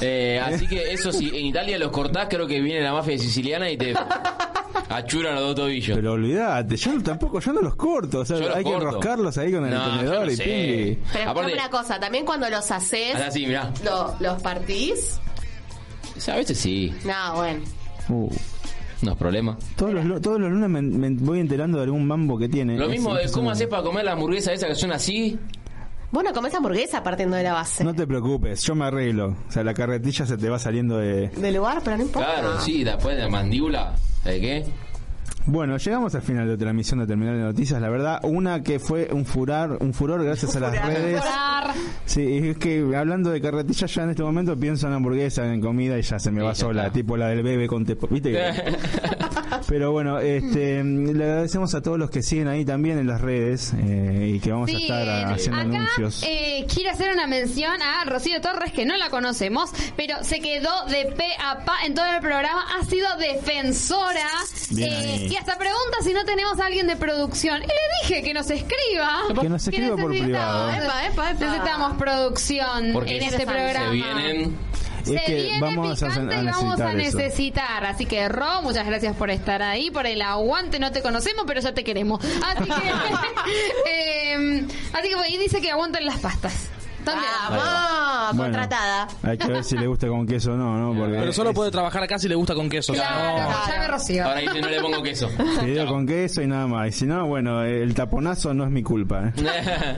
Eh, 0.01 0.41
así 0.43 0.67
que 0.67 0.93
eso 0.93 1.11
sí, 1.11 1.29
en 1.33 1.45
Italia 1.45 1.77
los 1.77 1.91
cortás, 1.91 2.27
creo 2.29 2.47
que 2.47 2.61
viene 2.61 2.81
la 2.81 2.92
mafia 2.93 3.17
siciliana 3.17 3.69
y 3.69 3.77
te 3.77 3.93
achuran 4.89 5.35
los 5.35 5.43
dos 5.43 5.55
tobillos. 5.55 5.95
Pero 5.97 6.13
olvídate, 6.13 6.75
yo 6.77 7.01
tampoco, 7.01 7.39
yo 7.39 7.53
no 7.53 7.61
los 7.61 7.75
corto. 7.75 8.19
O 8.19 8.25
sea, 8.25 8.37
Yo 8.37 8.47
los 8.47 8.55
hay 8.55 8.63
que 8.63 8.71
corto. 8.71 8.87
enroscarlos 8.87 9.37
ahí 9.37 9.51
con 9.51 9.65
el 9.65 9.73
No, 9.73 9.97
tenedor 9.97 10.25
no 10.25 10.31
y 10.31 10.35
sé. 10.35 10.43
pingui. 10.43 10.99
Pero 11.13 11.29
Aparte- 11.31 11.53
una 11.53 11.69
cosa, 11.69 11.99
también 11.99 12.25
cuando 12.25 12.49
los 12.49 12.69
haces, 12.71 13.15
Haz 13.15 13.21
así, 13.29 13.45
mirá. 13.45 13.71
lo- 13.83 14.15
los 14.19 14.41
partís. 14.41 15.19
O 16.15 16.19
sea, 16.19 16.35
a 16.35 16.37
veces 16.37 16.57
sí, 16.57 16.93
No, 17.05 17.35
bueno. 17.35 17.59
Uh, 18.09 18.29
no 19.01 19.11
es 19.13 19.17
problema. 19.17 19.57
todos, 19.75 19.93
los, 19.93 20.05
lu- 20.05 20.21
todos 20.21 20.39
los 20.39 20.49
lunes 20.51 20.69
me, 20.69 20.81
me 20.81 21.09
voy 21.21 21.39
enterando 21.39 21.77
de 21.79 21.85
algún 21.85 22.05
mambo 22.07 22.37
que 22.37 22.47
tiene. 22.49 22.77
Lo 22.77 22.85
Es 22.85 22.91
mismo 22.91 23.13
de 23.15 23.29
cómo 23.31 23.49
haces 23.51 23.67
para 23.67 23.81
comer 23.83 24.05
la 24.05 24.11
hamburguesa 24.13 24.53
esa 24.53 24.67
que 24.67 24.75
suena 24.75 24.95
así. 24.95 25.37
Vos 26.13 26.23
no 26.23 26.31
comés 26.31 26.53
hamburguesa 26.53 27.01
partiendo 27.01 27.35
de 27.35 27.41
la 27.41 27.53
base. 27.53 27.83
No 27.83 27.95
te 27.95 28.05
preocupes, 28.05 28.61
yo 28.61 28.75
me 28.75 28.85
arreglo. 28.85 29.35
O 29.49 29.51
sea, 29.51 29.63
la 29.63 29.73
carretilla 29.73 30.27
se 30.27 30.37
te 30.37 30.47
va 30.47 30.59
saliendo 30.59 30.99
de... 30.99 31.29
Del 31.29 31.55
lugar, 31.55 31.81
pero 31.83 31.97
no 31.97 32.03
importa. 32.03 32.33
Claro, 32.33 32.61
sí, 32.61 32.83
después 32.83 33.15
de 33.15 33.23
la 33.23 33.29
mandíbula. 33.29 33.95
¿De 34.23 34.39
qué? 34.39 34.65
Bueno, 35.45 35.75
llegamos 35.77 36.15
al 36.15 36.21
final 36.21 36.47
de 36.47 36.53
otra 36.53 36.69
emisión 36.69 36.99
de 36.99 37.07
Terminal 37.07 37.35
de 37.35 37.43
Noticias. 37.43 37.81
La 37.81 37.89
verdad, 37.89 38.19
una 38.23 38.63
que 38.63 38.79
fue 38.79 39.09
un 39.11 39.25
furor, 39.25 39.77
un 39.81 39.93
furor 39.93 40.23
gracias 40.23 40.55
a 40.55 40.61
las 40.61 40.85
redes. 40.85 41.19
Orar. 41.21 41.73
Sí, 42.05 42.39
es 42.49 42.57
que 42.57 42.79
hablando 42.95 43.29
de 43.29 43.41
carretilla 43.41 43.87
ya 43.87 44.03
en 44.03 44.11
este 44.11 44.23
momento 44.23 44.57
pienso 44.57 44.87
en 44.87 44.93
hamburguesa, 44.93 45.45
en 45.53 45.59
comida 45.59 45.97
y 45.99 46.01
ya 46.01 46.17
se 46.17 46.31
me 46.31 46.39
Sí, 46.41 46.45
va 46.45 46.55
sola, 46.55 46.81
está. 46.83 46.93
tipo 46.93 47.17
la 47.17 47.27
del 47.27 47.43
bebé 47.43 47.67
con 47.67 47.85
tepo. 47.85 48.07
Pero 49.67 49.91
bueno, 49.91 50.19
este, 50.19 50.83
le 50.83 51.23
agradecemos 51.23 51.73
a 51.75 51.81
todos 51.81 51.97
los 51.99 52.09
que 52.09 52.21
siguen 52.23 52.47
ahí 52.47 52.63
también 52.65 52.97
en 52.97 53.07
las 53.07 53.21
redes 53.21 53.73
eh, 53.77 54.31
y 54.35 54.39
que 54.39 54.51
vamos 54.51 54.69
a 54.69 54.73
estar 54.77 55.09
a- 55.09 55.29
haciendo 55.33 55.59
acá 55.61 55.69
anuncios. 55.69 56.23
eh, 56.27 56.65
quiero 56.73 56.91
hacer 56.91 57.11
una 57.13 57.27
mención 57.27 57.81
a 57.81 58.03
Rocío 58.05 58.39
Torres, 58.41 58.71
que 58.73 58.85
no 58.85 58.95
la 58.97 59.09
conocemos, 59.09 59.71
pero 59.95 60.23
se 60.23 60.39
quedó 60.39 60.85
de 60.89 61.05
pe 61.15 61.25
a 61.43 61.63
pa 61.65 61.85
en 61.85 61.93
todo 61.95 62.05
el 62.05 62.21
programa, 62.21 62.63
ha 62.79 62.85
sido 62.85 63.07
defensora 63.17 64.27
Bien 64.71 64.91
eh. 64.93 65.27
Y 65.33 65.35
hasta 65.35 65.57
pregunta 65.57 65.97
si 66.03 66.13
no 66.13 66.23
tenemos 66.25 66.59
a 66.59 66.65
alguien 66.67 66.85
de 66.87 66.95
producción. 66.95 67.63
Y 67.63 67.67
le 67.67 67.73
dije 68.03 68.21
que 68.23 68.33
nos 68.33 68.49
escriba. 68.51 69.21
Que 69.41 69.49
nos 69.49 69.67
escriba 69.67 69.95
por 69.97 70.11
necesitamos- 70.11 70.69
privado. 70.75 70.85
Epa, 70.85 71.05
epa, 71.07 71.31
epa. 71.31 71.45
Necesitamos 71.45 71.97
producción 71.97 72.89
Porque 72.93 73.17
en 73.17 73.23
este 73.23 73.37
se 73.37 73.45
programa. 73.45 73.89
vienen. 73.91 74.57
Se 75.03 75.15
Es 75.15 75.21
que 75.23 75.35
viene 75.35 75.59
vamos 75.59 76.01
a- 76.01 76.07
picante 76.07 76.35
a 76.35 76.41
y 76.41 76.45
vamos 76.45 76.79
a 76.79 76.93
necesitar 76.93 77.83
eso. 77.83 77.91
Así 77.93 78.05
que, 78.05 78.29
Ro, 78.29 78.61
muchas 78.61 78.85
gracias 78.85 79.15
por 79.17 79.31
estar 79.31 79.61
ahí, 79.61 79.91
por 79.91 80.05
el 80.07 80.21
aguante. 80.21 80.79
No 80.79 80.91
te 80.93 81.01
conocemos, 81.01 81.43
pero 81.45 81.59
ya 81.59 81.73
te 81.73 81.83
queremos. 81.83 82.23
Así 82.23 82.63
que, 82.63 82.71
eh, 83.89 84.65
así 84.93 85.09
que, 85.09 85.29
y 85.33 85.37
dice 85.37 85.61
que 85.61 85.71
aguanten 85.71 86.05
las 86.05 86.19
pastas. 86.19 86.53
También. 87.03 87.31
Vamos, 87.49 88.37
Bueno, 88.37 88.53
contratada. 88.53 89.07
hay 89.23 89.37
que 89.37 89.47
ver 89.47 89.63
si 89.63 89.77
le 89.77 89.87
gusta 89.87 90.07
con 90.07 90.25
queso 90.25 90.53
o 90.53 90.57
no, 90.57 90.77
¿no? 90.77 90.97
Porque 90.99 91.17
Pero 91.17 91.33
solo 91.33 91.53
puede 91.53 91.71
trabajar 91.71 92.03
acá 92.03 92.17
si 92.17 92.27
le 92.29 92.35
gusta 92.35 92.55
con 92.55 92.69
queso. 92.69 92.93
o 92.93 92.95
sea, 92.95 93.07
Claro, 93.07 93.49
no- 93.51 93.67
llame 93.73 93.87
Rocío. 93.87 94.25
Ahora 94.25 94.39
dice 94.39 94.61
no 94.61 94.69
le 94.69 94.81
pongo 94.81 95.03
queso. 95.03 95.29
Fideo 95.59 95.87
con 95.87 96.07
queso 96.07 96.41
y 96.41 96.47
nada 96.47 96.67
más. 96.67 96.87
Y 96.87 96.91
si 96.91 97.05
no, 97.05 97.27
bueno, 97.27 97.63
el 97.63 97.93
taponazo 97.93 98.53
no 98.53 98.63
es 98.63 98.71
mi 98.71 98.83
culpa. 98.83 99.31
¿eh? 99.35 99.97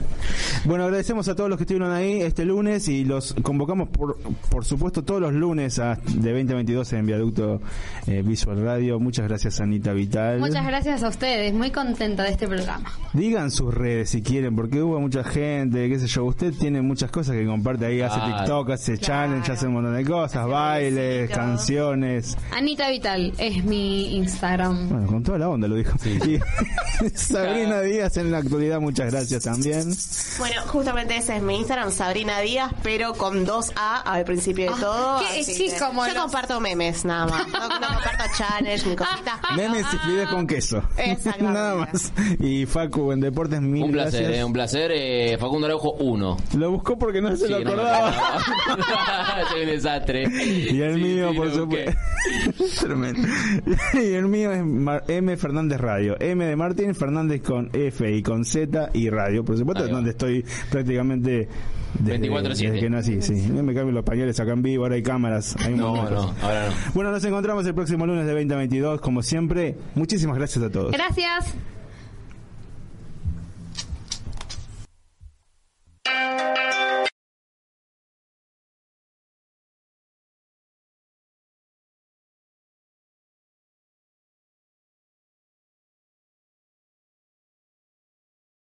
Bueno, 0.64 0.84
agradecemos 0.84 1.28
a 1.28 1.36
todos 1.36 1.48
los 1.48 1.58
que 1.58 1.62
estuvieron 1.62 1.92
ahí 1.92 2.22
este 2.22 2.44
lunes 2.44 2.88
y 2.88 3.04
los 3.04 3.34
convocamos 3.42 3.88
por, 3.88 4.18
por 4.50 4.64
supuesto 4.64 5.04
todos 5.04 5.20
los 5.20 5.32
lunes 5.32 5.78
a, 5.78 5.96
de 6.14 6.32
20 6.32 6.52
a 6.54 6.56
22 6.56 6.92
en 6.94 7.06
Viaducto 7.06 7.60
eh, 8.08 8.22
Visual 8.24 8.60
Radio. 8.64 8.98
Muchas 8.98 9.28
gracias 9.28 9.60
Anita 9.60 9.92
Vital. 9.92 10.40
Muchas 10.40 10.66
gracias 10.66 11.04
a 11.04 11.08
ustedes. 11.08 11.54
Muy 11.54 11.70
contenta 11.70 12.24
de 12.24 12.30
este 12.30 12.48
programa. 12.48 12.90
Digan 13.12 13.52
sus 13.52 13.72
redes 13.72 14.10
si 14.10 14.22
quieren, 14.22 14.56
porque 14.56 14.82
hubo 14.82 14.98
mucha 14.98 15.22
gente, 15.22 15.88
qué 15.88 15.98
sé 16.00 16.08
yo. 16.08 16.24
Usted 16.24 16.52
tiene 16.52 16.82
mucha 16.82 16.95
muchas 16.96 17.10
cosas 17.10 17.36
que 17.36 17.44
comparte 17.44 17.84
ahí, 17.84 18.00
hace 18.00 18.16
Claro. 18.16 18.36
TikTok, 18.38 18.70
hace 18.70 18.96
challenge, 18.96 19.52
hace 19.52 19.66
un 19.66 19.74
montón 19.74 19.94
de 19.94 20.02
cosas, 20.06 20.46
bailes, 20.48 21.28
canciones. 21.30 22.38
Anita 22.56 22.88
Vital 22.88 23.34
es 23.36 23.62
mi 23.64 24.16
Instagram. 24.16 24.88
Bueno, 24.88 25.06
con 25.06 25.22
toda 25.22 25.36
la 25.36 25.50
onda 25.50 25.68
lo 25.68 25.74
dijo. 25.74 25.92
Y 27.06 27.10
Sabrina 27.10 27.82
Díaz 27.82 28.16
en 28.16 28.32
la 28.32 28.38
actualidad, 28.38 28.80
muchas 28.80 29.12
gracias 29.12 29.44
también. 29.44 29.92
Bueno, 30.38 30.62
justamente 30.68 31.14
ese 31.18 31.36
es 31.36 31.42
mi 31.42 31.56
Instagram, 31.58 31.90
Sabrina 31.92 32.40
Díaz, 32.40 32.72
pero 32.82 33.12
con 33.12 33.44
dos 33.44 33.70
A 33.76 34.00
al 34.00 34.24
principio 34.24 34.72
de 34.74 34.80
todo. 34.80 35.20
¿qué? 35.20 35.44
Sí, 35.44 35.68
que 35.70 35.78
como 35.78 36.06
yo 36.06 36.14
los- 36.14 36.22
comparto 36.22 36.58
memes 36.58 37.04
nada 37.04 37.26
más. 37.26 37.46
No, 37.48 37.68
no 37.68 37.68
comparto 37.68 38.24
challenge 38.38 38.88
ni 38.88 38.96
cositas. 38.96 39.34
Memes 39.56 39.84
y 39.92 39.98
fideos 39.98 40.30
con 40.30 40.46
queso. 40.46 40.82
Exactamente. 40.96 41.42
Nada 41.52 41.74
más. 41.74 42.12
Y 42.40 42.64
Facu 42.64 43.12
en 43.12 43.20
Deportes, 43.20 43.60
mil 43.60 43.84
Un 43.84 43.92
placer, 43.92 44.22
gracias. 44.22 44.38
eh, 44.40 44.44
un 44.44 44.52
placer. 44.54 44.90
Eh, 44.94 45.36
Facundo 45.38 45.66
Araujo 45.66 45.92
1. 45.98 46.36
Lo 46.54 46.70
porque 46.94 47.20
no 47.20 47.36
se 47.36 47.48
lo 47.48 47.56
acordaba. 47.56 48.14
Soy 49.50 49.62
un 49.62 49.66
desastre. 49.66 50.24
Y 50.70 50.80
el 50.80 50.98
mío, 50.98 51.30
sí, 51.30 51.36
por 51.36 51.52
supuesto. 51.52 51.92
Y 53.94 54.12
el 54.12 54.28
mío 54.28 54.52
es 54.52 54.62
M 55.08 55.36
Fernández 55.36 55.80
Radio. 55.80 56.16
M 56.20 56.44
de 56.44 56.56
Martín 56.56 56.94
Fernández 56.94 57.42
con 57.42 57.70
F 57.72 58.10
y 58.10 58.22
con 58.22 58.44
Z 58.44 58.90
y 58.92 59.10
Radio. 59.10 59.44
Por 59.44 59.56
supuesto, 59.56 59.86
donde 59.88 60.10
estoy 60.10 60.44
prácticamente. 60.70 61.48
24-7. 62.02 62.78
Que 62.78 62.90
nací, 62.90 63.22
sí. 63.22 63.32
Me 63.32 63.74
cambio 63.74 63.92
los 63.92 64.04
pañales 64.04 64.38
acá 64.38 64.52
en 64.52 64.62
vivo, 64.62 64.84
ahora 64.84 64.96
hay 64.96 65.02
cámaras. 65.02 65.56
No, 65.70 66.10
no, 66.10 66.34
Bueno, 66.94 67.10
nos 67.10 67.24
encontramos 67.24 67.66
el 67.66 67.74
próximo 67.74 68.06
lunes 68.06 68.26
de 68.26 68.32
2022, 68.32 69.00
como 69.00 69.22
siempre. 69.22 69.76
Muchísimas 69.94 70.36
gracias 70.36 70.64
a 70.64 70.70
todos. 70.70 70.92
Gracias. 70.92 71.54